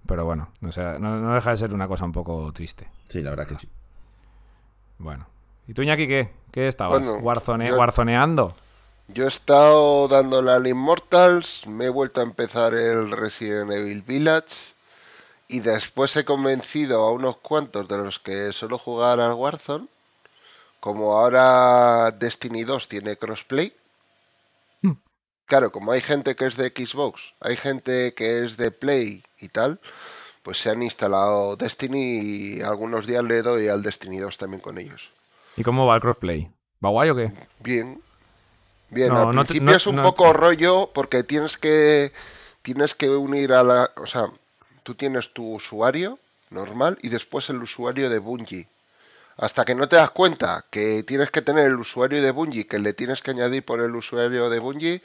Pero 0.06 0.24
bueno, 0.24 0.52
no, 0.60 0.70
sé, 0.72 0.82
no, 1.00 1.20
no 1.20 1.34
deja 1.34 1.50
de 1.50 1.56
ser 1.56 1.74
una 1.74 1.88
cosa 1.88 2.04
un 2.04 2.12
poco 2.12 2.52
triste. 2.52 2.88
sí, 3.08 3.22
la 3.22 3.30
verdad 3.30 3.46
que 3.48 3.58
sí. 3.58 3.68
Bueno. 4.98 5.28
¿Y 5.68 5.74
tú, 5.74 5.82
Iñaki, 5.82 6.06
qué? 6.06 6.30
¿Qué 6.52 6.68
estabas? 6.68 7.06
Bueno, 7.08 7.20
Warzone- 7.24 7.68
yo- 7.68 7.76
¿Warzoneando? 7.78 8.54
Yo 9.08 9.24
he 9.24 9.28
estado 9.28 10.08
dándole 10.08 10.50
al 10.50 10.66
Immortals, 10.66 11.66
me 11.66 11.86
he 11.86 11.88
vuelto 11.88 12.20
a 12.20 12.24
empezar 12.24 12.74
el 12.74 13.12
Resident 13.12 13.70
Evil 13.70 14.02
Village 14.02 14.54
y 15.46 15.60
después 15.60 16.16
he 16.16 16.24
convencido 16.24 17.02
a 17.02 17.12
unos 17.12 17.36
cuantos 17.36 17.86
de 17.86 17.98
los 17.98 18.18
que 18.18 18.52
solo 18.52 18.78
jugar 18.78 19.20
al 19.20 19.34
Warzone, 19.34 19.86
como 20.80 21.12
ahora 21.12 22.10
Destiny 22.10 22.64
2 22.64 22.88
tiene 22.88 23.16
crossplay. 23.16 23.72
Hmm. 24.82 24.94
Claro, 25.46 25.70
como 25.70 25.92
hay 25.92 26.00
gente 26.00 26.34
que 26.34 26.46
es 26.46 26.56
de 26.56 26.70
Xbox, 26.70 27.32
hay 27.40 27.56
gente 27.56 28.12
que 28.12 28.44
es 28.44 28.56
de 28.56 28.72
Play 28.72 29.22
y 29.38 29.48
tal, 29.48 29.80
pues 30.42 30.58
se 30.58 30.70
han 30.70 30.82
instalado 30.82 31.56
Destiny 31.56 32.56
y 32.58 32.60
algunos 32.60 33.06
días 33.06 33.22
le 33.22 33.42
doy 33.42 33.68
al 33.68 33.82
Destiny 33.82 34.18
2 34.18 34.36
también 34.36 34.60
con 34.60 34.78
ellos. 34.78 35.10
¿Y 35.56 35.62
cómo 35.62 35.86
va 35.86 35.94
el 35.94 36.00
crossplay? 36.00 36.50
¿Va 36.84 36.90
guay 36.90 37.10
o 37.10 37.16
qué? 37.16 37.32
Bien. 37.60 38.02
Bien, 38.90 39.08
No, 39.08 39.28
al 39.28 39.34
no 39.34 39.44
principio 39.44 39.76
es 39.76 39.86
un 39.86 40.02
poco 40.02 40.32
rollo 40.32 40.90
porque 40.92 41.22
tienes 41.22 41.58
que 41.58 42.12
tienes 42.62 42.94
que 42.94 43.10
unir 43.10 43.52
a 43.52 43.62
la, 43.62 43.90
o 43.96 44.06
sea, 44.06 44.28
tú 44.82 44.94
tienes 44.94 45.32
tu 45.32 45.54
usuario 45.54 46.18
normal 46.50 46.98
y 47.02 47.08
después 47.08 47.48
el 47.48 47.62
usuario 47.62 48.10
de 48.10 48.18
Bungie. 48.18 48.68
Hasta 49.36 49.64
que 49.64 49.74
no 49.74 49.88
te 49.88 49.96
das 49.96 50.10
cuenta 50.10 50.64
que 50.70 51.02
tienes 51.02 51.30
que 51.30 51.42
tener 51.42 51.66
el 51.66 51.76
usuario 51.76 52.22
de 52.22 52.30
Bungie, 52.30 52.66
que 52.66 52.78
le 52.78 52.92
tienes 52.92 53.22
que 53.22 53.32
añadir 53.32 53.64
por 53.64 53.80
el 53.80 53.94
usuario 53.94 54.48
de 54.48 54.58
Bungie, 54.58 55.02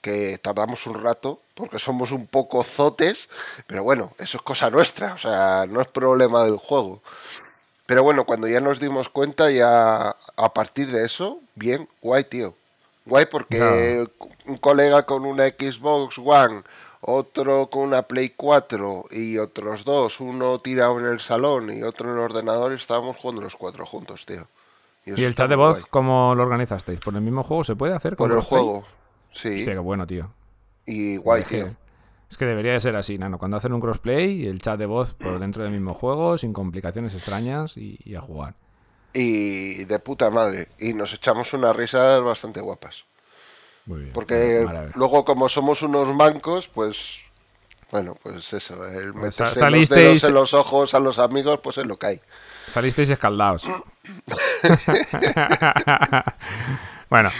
que 0.00 0.38
tardamos 0.38 0.86
un 0.86 1.02
rato 1.02 1.40
porque 1.54 1.78
somos 1.78 2.10
un 2.10 2.26
poco 2.26 2.64
zotes, 2.64 3.28
pero 3.66 3.84
bueno, 3.84 4.14
eso 4.18 4.38
es 4.38 4.42
cosa 4.42 4.70
nuestra, 4.70 5.12
o 5.14 5.18
sea, 5.18 5.66
no 5.68 5.80
es 5.80 5.88
problema 5.88 6.44
del 6.44 6.56
juego. 6.56 7.02
Pero 7.86 8.02
bueno, 8.02 8.24
cuando 8.24 8.48
ya 8.48 8.60
nos 8.60 8.80
dimos 8.80 9.08
cuenta, 9.08 9.50
ya 9.50 10.16
a 10.36 10.54
partir 10.54 10.90
de 10.90 11.04
eso, 11.04 11.40
bien, 11.54 11.88
guay, 12.00 12.24
tío. 12.24 12.54
Guay 13.10 13.26
porque 13.26 14.06
un 14.46 14.56
colega 14.58 15.04
con 15.04 15.26
una 15.26 15.48
Xbox 15.48 16.16
One, 16.18 16.62
otro 17.00 17.68
con 17.68 17.88
una 17.88 18.02
Play 18.02 18.30
4 18.36 19.06
y 19.10 19.36
otros 19.36 19.84
dos, 19.84 20.20
uno 20.20 20.60
tirado 20.60 21.00
en 21.00 21.06
el 21.06 21.18
salón 21.20 21.76
y 21.76 21.82
otro 21.82 22.08
en 22.08 22.14
el 22.14 22.20
ordenador, 22.20 22.72
estábamos 22.72 23.16
jugando 23.16 23.42
los 23.42 23.56
cuatro 23.56 23.84
juntos, 23.84 24.24
tío. 24.26 24.46
¿Y 25.04 25.24
el 25.24 25.34
chat 25.34 25.48
de 25.48 25.56
voz 25.56 25.80
guay. 25.80 25.90
cómo 25.90 26.34
lo 26.36 26.44
organizasteis? 26.44 27.00
¿Por 27.00 27.16
el 27.16 27.22
mismo 27.22 27.42
juego 27.42 27.64
se 27.64 27.74
puede 27.74 27.94
hacer? 27.94 28.14
con 28.14 28.28
Por 28.28 28.38
el 28.38 28.44
juego, 28.44 28.84
sí. 29.32 29.56
Hostia, 29.56 29.72
qué 29.72 29.78
bueno, 29.80 30.06
tío. 30.06 30.30
Y 30.86 31.16
guay, 31.16 31.42
tío. 31.42 31.74
es 32.30 32.36
que 32.36 32.44
debería 32.44 32.74
de 32.74 32.80
ser 32.80 32.94
así, 32.94 33.18
Nano. 33.18 33.38
Cuando 33.38 33.56
hacen 33.56 33.72
un 33.72 33.80
crossplay, 33.80 34.46
el 34.46 34.60
chat 34.60 34.78
de 34.78 34.86
voz 34.86 35.14
por 35.14 35.40
dentro 35.40 35.64
del 35.64 35.72
mismo 35.72 35.94
juego, 35.94 36.38
sin 36.38 36.52
complicaciones 36.52 37.14
extrañas 37.14 37.76
y, 37.76 37.98
y 38.04 38.14
a 38.14 38.20
jugar. 38.20 38.54
Y 39.12 39.84
de 39.84 39.98
puta 39.98 40.30
madre. 40.30 40.68
Y 40.78 40.94
nos 40.94 41.12
echamos 41.12 41.52
unas 41.52 41.74
risas 41.76 42.22
bastante 42.22 42.60
guapas. 42.60 43.04
Muy 43.86 44.02
bien. 44.02 44.12
Porque 44.12 44.62
Maravilla. 44.64 44.92
luego 44.96 45.24
como 45.24 45.48
somos 45.48 45.82
unos 45.82 46.14
mancos, 46.14 46.68
pues 46.68 46.96
bueno, 47.90 48.14
pues 48.22 48.52
eso, 48.52 48.74
el 48.86 49.12
Pues 49.12 49.40
meterse 49.40 49.44
los 49.44 49.56
salisteis- 49.58 49.88
dedos 49.96 50.24
en 50.24 50.34
los 50.34 50.54
ojos 50.54 50.94
a 50.94 51.00
los 51.00 51.18
amigos, 51.18 51.58
pues 51.62 51.78
es 51.78 51.86
lo 51.86 51.98
que 51.98 52.06
hay. 52.06 52.20
Salisteis 52.68 53.10
escaldados. 53.10 53.64
bueno, 57.10 57.30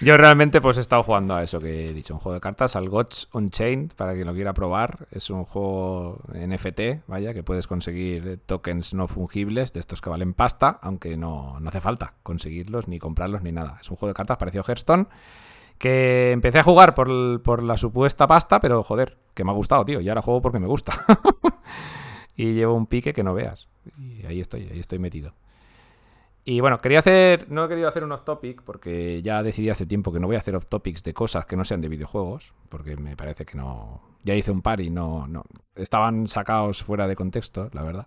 yo 0.00 0.16
realmente 0.16 0.60
pues 0.60 0.76
he 0.76 0.80
estado 0.80 1.02
jugando 1.02 1.34
a 1.34 1.42
eso 1.42 1.58
que 1.58 1.88
he 1.88 1.92
dicho, 1.92 2.14
un 2.14 2.20
juego 2.20 2.34
de 2.34 2.40
cartas, 2.40 2.76
al 2.76 2.88
Gods 2.88 3.28
Unchained, 3.32 3.92
para 3.96 4.14
quien 4.14 4.26
lo 4.26 4.34
quiera 4.34 4.54
probar. 4.54 5.08
Es 5.10 5.30
un 5.30 5.44
juego 5.44 6.20
NFT, 6.32 7.06
vaya, 7.06 7.34
que 7.34 7.42
puedes 7.42 7.66
conseguir 7.66 8.40
tokens 8.46 8.94
no 8.94 9.08
fungibles, 9.08 9.72
de 9.72 9.80
estos 9.80 10.00
que 10.00 10.10
valen 10.10 10.34
pasta, 10.34 10.78
aunque 10.82 11.16
no, 11.16 11.58
no 11.60 11.68
hace 11.68 11.80
falta 11.80 12.14
conseguirlos, 12.22 12.88
ni 12.88 12.98
comprarlos, 12.98 13.42
ni 13.42 13.52
nada. 13.52 13.78
Es 13.80 13.90
un 13.90 13.96
juego 13.96 14.10
de 14.10 14.14
cartas 14.14 14.36
parecido 14.36 14.62
a 14.62 14.70
Hearthstone, 14.70 15.06
que 15.78 16.32
empecé 16.32 16.58
a 16.60 16.62
jugar 16.62 16.94
por, 16.94 17.42
por 17.42 17.62
la 17.62 17.76
supuesta 17.76 18.26
pasta, 18.26 18.60
pero 18.60 18.82
joder, 18.82 19.18
que 19.34 19.44
me 19.44 19.50
ha 19.50 19.54
gustado, 19.54 19.84
tío, 19.84 20.00
y 20.00 20.08
ahora 20.08 20.22
juego 20.22 20.42
porque 20.42 20.58
me 20.58 20.66
gusta. 20.66 20.92
y 22.36 22.54
llevo 22.54 22.74
un 22.74 22.86
pique 22.86 23.12
que 23.12 23.24
no 23.24 23.34
veas. 23.34 23.68
Y 23.96 24.26
ahí 24.26 24.40
estoy, 24.40 24.68
ahí 24.70 24.78
estoy 24.78 24.98
metido. 24.98 25.34
Y 26.50 26.60
bueno, 26.60 26.80
quería 26.80 27.00
hacer, 27.00 27.50
no 27.50 27.66
he 27.66 27.68
querido 27.68 27.90
hacer 27.90 28.04
un 28.04 28.12
off 28.12 28.22
topic 28.22 28.62
porque 28.62 29.20
ya 29.20 29.42
decidí 29.42 29.68
hace 29.68 29.84
tiempo 29.84 30.14
que 30.14 30.18
no 30.18 30.28
voy 30.28 30.36
a 30.36 30.38
hacer 30.38 30.56
off 30.56 30.64
topics 30.64 31.02
de 31.02 31.12
cosas 31.12 31.44
que 31.44 31.58
no 31.58 31.64
sean 31.66 31.82
de 31.82 31.90
videojuegos, 31.90 32.54
porque 32.70 32.96
me 32.96 33.16
parece 33.16 33.44
que 33.44 33.58
no, 33.58 34.00
ya 34.24 34.34
hice 34.34 34.50
un 34.50 34.62
par 34.62 34.80
y 34.80 34.88
no, 34.88 35.26
no, 35.26 35.44
estaban 35.74 36.26
sacados 36.26 36.82
fuera 36.82 37.06
de 37.06 37.16
contexto, 37.16 37.68
la 37.74 37.82
verdad. 37.82 38.06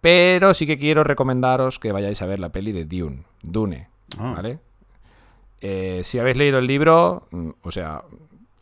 Pero 0.00 0.52
sí 0.52 0.66
que 0.66 0.78
quiero 0.78 1.04
recomendaros 1.04 1.78
que 1.78 1.92
vayáis 1.92 2.20
a 2.22 2.26
ver 2.26 2.40
la 2.40 2.50
peli 2.50 2.72
de 2.72 2.86
Dune, 2.86 3.22
Dune, 3.40 3.88
Ah. 4.18 4.32
¿vale? 4.34 4.58
Eh, 5.60 6.00
si 6.02 6.18
habéis 6.18 6.38
leído 6.38 6.58
el 6.58 6.66
libro, 6.66 7.28
mm, 7.30 7.50
o 7.62 7.70
sea, 7.70 8.02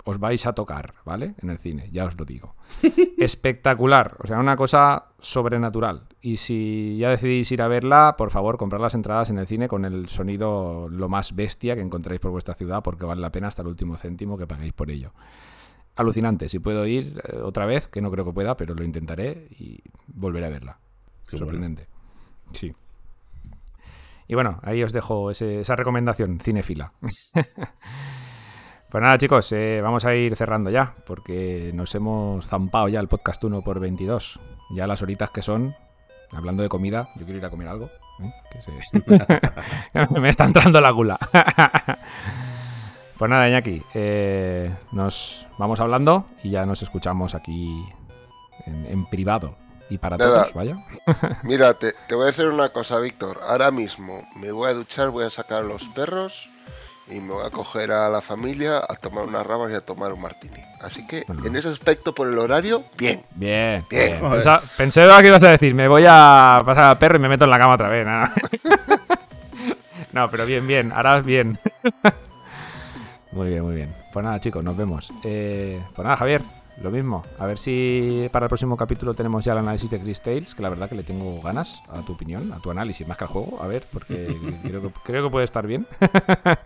os 0.08 0.18
vais 0.18 0.46
a 0.46 0.54
tocar, 0.54 0.94
¿vale? 1.04 1.34
En 1.42 1.50
el 1.50 1.58
cine, 1.58 1.90
ya 1.92 2.06
os 2.06 2.16
lo 2.18 2.24
digo. 2.24 2.54
Espectacular, 3.18 4.16
o 4.22 4.26
sea, 4.26 4.38
una 4.38 4.56
cosa 4.56 5.08
sobrenatural. 5.20 6.06
Y 6.22 6.38
si 6.38 6.96
ya 6.98 7.10
decidís 7.10 7.52
ir 7.52 7.60
a 7.60 7.68
verla, 7.68 8.14
por 8.16 8.30
favor, 8.30 8.56
comprad 8.56 8.80
las 8.80 8.94
entradas 8.94 9.28
en 9.30 9.38
el 9.38 9.46
cine 9.46 9.68
con 9.68 9.84
el 9.84 10.08
sonido 10.08 10.88
lo 10.88 11.08
más 11.08 11.34
bestia 11.36 11.74
que 11.74 11.82
encontréis 11.82 12.20
por 12.20 12.30
vuestra 12.30 12.54
ciudad, 12.54 12.82
porque 12.82 13.04
vale 13.04 13.20
la 13.20 13.30
pena 13.32 13.48
hasta 13.48 13.62
el 13.62 13.68
último 13.68 13.96
céntimo 13.96 14.38
que 14.38 14.46
paguéis 14.46 14.72
por 14.72 14.90
ello. 14.90 15.12
Alucinante, 15.96 16.48
si 16.48 16.58
puedo 16.58 16.86
ir 16.86 17.20
eh, 17.28 17.38
otra 17.42 17.66
vez, 17.66 17.88
que 17.88 18.00
no 18.00 18.10
creo 18.10 18.24
que 18.24 18.32
pueda, 18.32 18.56
pero 18.56 18.74
lo 18.74 18.84
intentaré 18.84 19.48
y 19.58 19.80
volveré 20.06 20.46
a 20.46 20.50
verla. 20.50 20.78
Qué 21.28 21.36
bueno. 21.36 21.46
Sorprendente. 21.46 21.88
Sí. 22.52 22.72
Y 24.28 24.34
bueno, 24.34 24.60
ahí 24.62 24.82
os 24.82 24.92
dejo 24.92 25.30
ese- 25.30 25.60
esa 25.62 25.74
recomendación 25.76 26.38
cinefila. 26.40 26.92
pues 28.90 29.02
nada, 29.02 29.18
chicos, 29.18 29.50
eh, 29.52 29.80
vamos 29.82 30.04
a 30.04 30.14
ir 30.14 30.34
cerrando 30.36 30.70
ya, 30.70 30.94
porque 31.06 31.70
nos 31.74 31.94
hemos 31.94 32.46
zampado 32.46 32.88
ya 32.88 33.00
el 33.00 33.08
podcast 33.08 33.42
1 33.44 33.62
por 33.62 33.80
22. 33.80 34.40
Ya 34.70 34.86
las 34.86 35.02
horitas 35.02 35.30
que 35.30 35.42
son, 35.42 35.74
hablando 36.32 36.62
de 36.62 36.68
comida, 36.68 37.08
yo 37.16 37.24
quiero 37.24 37.38
ir 37.38 37.44
a 37.44 37.50
comer 37.50 37.68
algo. 37.68 37.90
¿eh? 38.22 38.32
Que 38.50 38.62
se- 38.62 40.10
Me 40.20 40.30
está 40.30 40.44
entrando 40.44 40.80
la 40.80 40.90
gula. 40.90 41.18
pues 43.18 43.30
nada, 43.30 43.48
Iñaki, 43.48 43.82
eh, 43.94 44.74
nos 44.92 45.46
vamos 45.58 45.80
hablando 45.80 46.26
y 46.42 46.50
ya 46.50 46.64
nos 46.66 46.82
escuchamos 46.82 47.34
aquí 47.34 47.84
en, 48.66 48.86
en 48.86 49.06
privado. 49.06 49.56
Y 49.90 49.96
para 49.96 50.18
Nada. 50.18 50.42
todos, 50.42 50.54
vaya. 50.54 50.76
Mira, 51.44 51.72
te, 51.74 51.94
te 52.08 52.14
voy 52.14 52.24
a 52.24 52.26
decir 52.26 52.46
una 52.48 52.68
cosa, 52.70 52.98
Víctor. 53.00 53.40
Ahora 53.42 53.70
mismo 53.70 54.22
me 54.36 54.52
voy 54.52 54.68
a 54.68 54.74
duchar, 54.74 55.08
voy 55.08 55.24
a 55.24 55.30
sacar 55.30 55.64
los 55.64 55.82
perros 55.88 56.50
y 57.10 57.20
me 57.20 57.32
voy 57.34 57.46
a 57.46 57.50
coger 57.50 57.90
a 57.92 58.08
la 58.08 58.20
familia 58.20 58.78
a 58.78 58.94
tomar 58.96 59.24
unas 59.26 59.46
rabas 59.46 59.70
y 59.72 59.74
a 59.74 59.80
tomar 59.80 60.12
un 60.12 60.20
martini. 60.20 60.62
Así 60.80 61.06
que 61.06 61.24
en 61.44 61.56
ese 61.56 61.68
aspecto, 61.68 62.14
por 62.14 62.28
el 62.28 62.38
horario, 62.38 62.82
bien. 62.96 63.22
Bien, 63.34 63.84
Bien. 63.90 64.08
bien. 64.10 64.20
Joder. 64.20 64.34
Pensa- 64.42 64.62
pensé 64.76 65.08
que 65.20 65.26
ibas 65.28 65.42
a 65.42 65.48
decir, 65.50 65.74
me 65.74 65.88
voy 65.88 66.04
a 66.08 66.60
pasar 66.64 66.84
al 66.84 66.98
perro 66.98 67.16
y 67.16 67.20
me 67.20 67.28
meto 67.28 67.44
en 67.44 67.50
la 67.50 67.58
cama 67.58 67.74
otra 67.74 67.88
vez. 67.88 68.06
nada. 68.06 68.32
no, 70.12 70.30
pero 70.30 70.46
bien, 70.46 70.66
bien, 70.66 70.92
harás 70.92 71.24
bien. 71.24 71.58
muy 73.32 73.48
bien, 73.48 73.62
muy 73.64 73.74
bien. 73.76 73.94
Pues 74.12 74.24
nada, 74.24 74.40
chicos, 74.40 74.62
nos 74.64 74.76
vemos. 74.76 75.10
Eh, 75.24 75.80
pues 75.94 76.04
nada, 76.04 76.16
Javier, 76.16 76.42
lo 76.82 76.90
mismo. 76.90 77.24
A 77.38 77.46
ver 77.46 77.58
si 77.58 78.28
para 78.32 78.46
el 78.46 78.48
próximo 78.48 78.76
capítulo 78.76 79.14
tenemos 79.14 79.44
ya 79.44 79.52
el 79.52 79.58
análisis 79.58 79.90
de 79.90 80.00
Chris 80.00 80.20
Tales, 80.20 80.54
que 80.54 80.62
la 80.62 80.68
verdad 80.68 80.88
que 80.88 80.94
le 80.94 81.02
tengo 81.02 81.40
ganas 81.42 81.82
a 81.90 82.02
tu 82.02 82.12
opinión, 82.12 82.52
a 82.52 82.58
tu 82.58 82.70
análisis, 82.70 83.06
más 83.06 83.16
que 83.16 83.24
al 83.24 83.30
juego. 83.30 83.62
A 83.62 83.66
ver, 83.66 83.84
porque 83.92 84.36
creo 84.62 84.82
que, 84.82 84.88
creo 85.04 85.24
que 85.24 85.30
puede 85.30 85.44
estar 85.44 85.66
bien. 85.66 85.86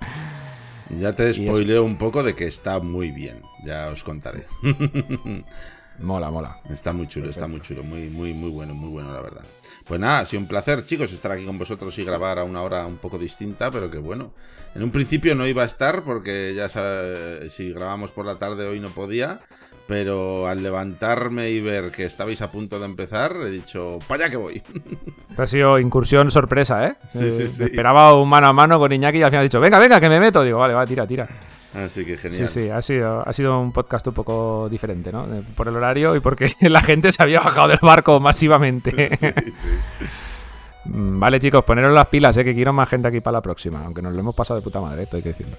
Ya 0.98 1.14
te 1.14 1.32
spoileo 1.32 1.84
un 1.84 1.96
poco 1.96 2.22
de 2.22 2.34
que 2.34 2.46
está 2.46 2.78
muy 2.78 3.10
bien. 3.10 3.40
Ya 3.64 3.88
os 3.88 4.04
contaré. 4.04 4.44
mola, 5.98 6.30
mola. 6.30 6.58
Está 6.70 6.92
muy 6.92 7.08
chulo, 7.08 7.30
está 7.30 7.46
muy 7.46 7.60
chulo, 7.60 7.82
muy, 7.82 8.08
muy, 8.08 8.34
muy 8.34 8.50
bueno, 8.50 8.74
muy 8.74 8.90
bueno, 8.90 9.12
la 9.12 9.20
verdad. 9.22 9.42
Pues 9.86 10.00
nada, 10.00 10.20
ha 10.20 10.26
sido 10.26 10.42
un 10.42 10.48
placer, 10.48 10.84
chicos, 10.84 11.12
estar 11.12 11.32
aquí 11.32 11.44
con 11.44 11.58
vosotros 11.58 11.96
y 11.98 12.04
grabar 12.04 12.38
a 12.38 12.44
una 12.44 12.62
hora 12.62 12.86
un 12.86 12.98
poco 12.98 13.18
distinta, 13.18 13.70
pero 13.70 13.90
que 13.90 13.98
bueno. 13.98 14.32
En 14.74 14.82
un 14.82 14.90
principio 14.90 15.34
no 15.34 15.46
iba 15.46 15.62
a 15.62 15.66
estar 15.66 16.02
porque 16.02 16.54
ya 16.54 16.68
sabes, 16.68 17.52
si 17.52 17.72
grabamos 17.72 18.10
por 18.10 18.26
la 18.26 18.38
tarde 18.38 18.66
hoy 18.66 18.80
no 18.80 18.88
podía, 18.90 19.40
pero 19.86 20.46
al 20.46 20.62
levantarme 20.62 21.50
y 21.50 21.60
ver 21.60 21.90
que 21.90 22.04
estabais 22.04 22.40
a 22.42 22.50
punto 22.50 22.78
de 22.78 22.86
empezar, 22.86 23.34
he 23.46 23.50
dicho, 23.50 23.98
para 24.06 24.24
allá 24.24 24.30
que 24.30 24.36
voy. 24.36 24.62
Ha 25.36 25.46
sido 25.46 25.78
incursión 25.78 26.30
sorpresa, 26.30 26.86
¿eh? 26.86 26.94
Sí, 27.10 27.18
sí, 27.18 27.42
Eh, 27.42 27.50
sí. 27.56 27.62
Esperaba 27.64 28.14
un 28.14 28.28
mano 28.28 28.48
a 28.48 28.52
mano 28.52 28.78
con 28.78 28.92
Iñaki 28.92 29.18
y 29.18 29.22
al 29.22 29.30
final 29.30 29.40
ha 29.40 29.44
dicho, 29.44 29.60
venga, 29.60 29.78
venga, 29.78 29.98
que 30.00 30.08
me 30.08 30.20
meto. 30.20 30.42
Digo, 30.42 30.58
vale, 30.58 30.74
va, 30.74 30.86
tira, 30.86 31.06
tira. 31.06 31.26
Así 31.74 32.04
que 32.04 32.18
genial. 32.18 32.48
Sí, 32.50 32.60
sí, 32.64 32.68
ha 32.68 32.82
sido, 32.82 33.26
ha 33.26 33.32
sido 33.32 33.58
un 33.58 33.72
podcast 33.72 34.06
un 34.06 34.12
poco 34.12 34.68
diferente, 34.70 35.10
¿no? 35.10 35.26
Por 35.56 35.68
el 35.68 35.76
horario 35.76 36.14
y 36.14 36.20
porque 36.20 36.52
la 36.60 36.82
gente 36.82 37.12
se 37.12 37.22
había 37.22 37.40
bajado 37.40 37.68
del 37.68 37.78
barco 37.80 38.20
masivamente. 38.20 39.16
Sí, 39.16 39.26
sí. 39.54 39.68
Mm, 40.84 41.20
Vale, 41.20 41.38
chicos, 41.38 41.62
poneros 41.62 41.94
las 41.94 42.08
pilas, 42.08 42.36
¿eh? 42.38 42.44
que 42.44 42.54
quiero 42.56 42.72
más 42.72 42.88
gente 42.88 43.06
aquí 43.06 43.20
para 43.20 43.36
la 43.38 43.40
próxima, 43.40 43.84
aunque 43.84 44.02
nos 44.02 44.12
lo 44.14 44.18
hemos 44.18 44.34
pasado 44.34 44.58
de 44.58 44.64
puta 44.64 44.80
madre, 44.80 45.04
esto 45.04 45.16
hay 45.16 45.22
que 45.22 45.28
decirlo. 45.28 45.56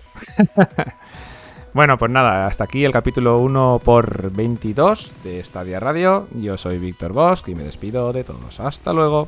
Bueno, 1.74 1.98
pues 1.98 2.12
nada, 2.12 2.48
hasta 2.48 2.66
aquí 2.66 2.86
el 2.86 2.91
capítulo 2.91 3.40
1 3.40 3.82
por 3.84 4.32
22 4.32 5.16
de 5.24 5.44
Stadia 5.44 5.80
Radio. 5.80 6.28
Yo 6.36 6.58
soy 6.58 6.78
Víctor 6.78 7.14
Bosch 7.14 7.48
y 7.48 7.56
me 7.56 7.64
despido 7.64 8.14
de 8.14 8.24
todos. 8.24 8.60
Hasta 8.60 8.94
luego. 8.94 9.26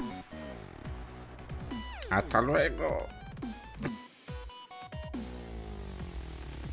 Hasta 2.10 2.42
luego. 2.42 3.08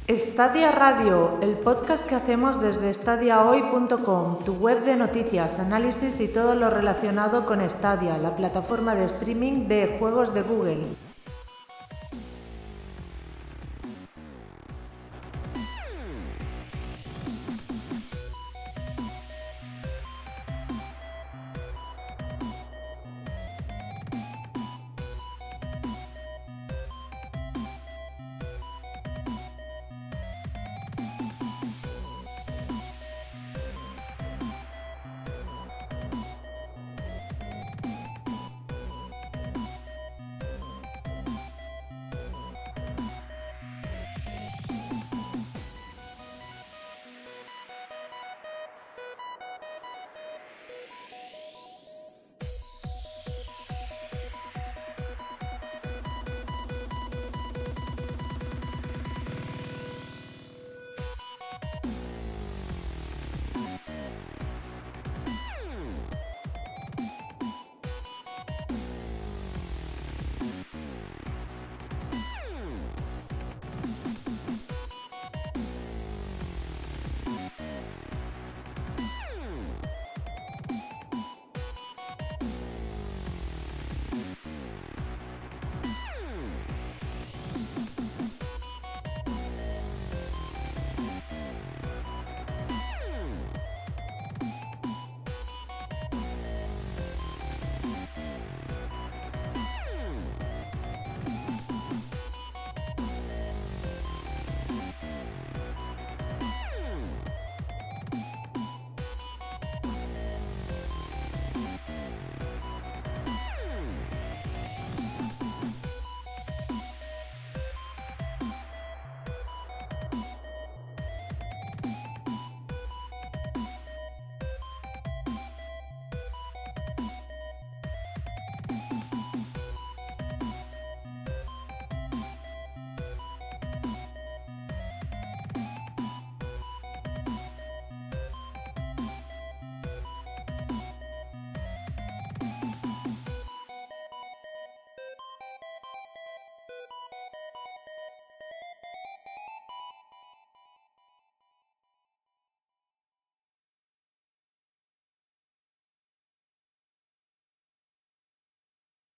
Stadia 0.09 0.73
Radio, 0.73 1.39
el 1.40 1.57
podcast 1.57 2.05
que 2.07 2.15
hacemos 2.15 2.61
desde 2.61 2.93
stadiahoy.com, 2.93 4.44
tu 4.44 4.55
web 4.55 4.85
de 4.85 4.97
noticias, 4.97 5.59
análisis 5.59 6.20
y 6.20 6.28
todo 6.28 6.55
lo 6.55 6.69
relacionado 6.69 7.47
con 7.47 7.69
Stadia, 7.69 8.19
la 8.19 8.36
plataforma 8.36 8.94
de 8.94 9.07
streaming 9.07 9.69
de 9.69 9.97
juegos 9.99 10.35
de 10.35 10.43
Google. 10.43 11.11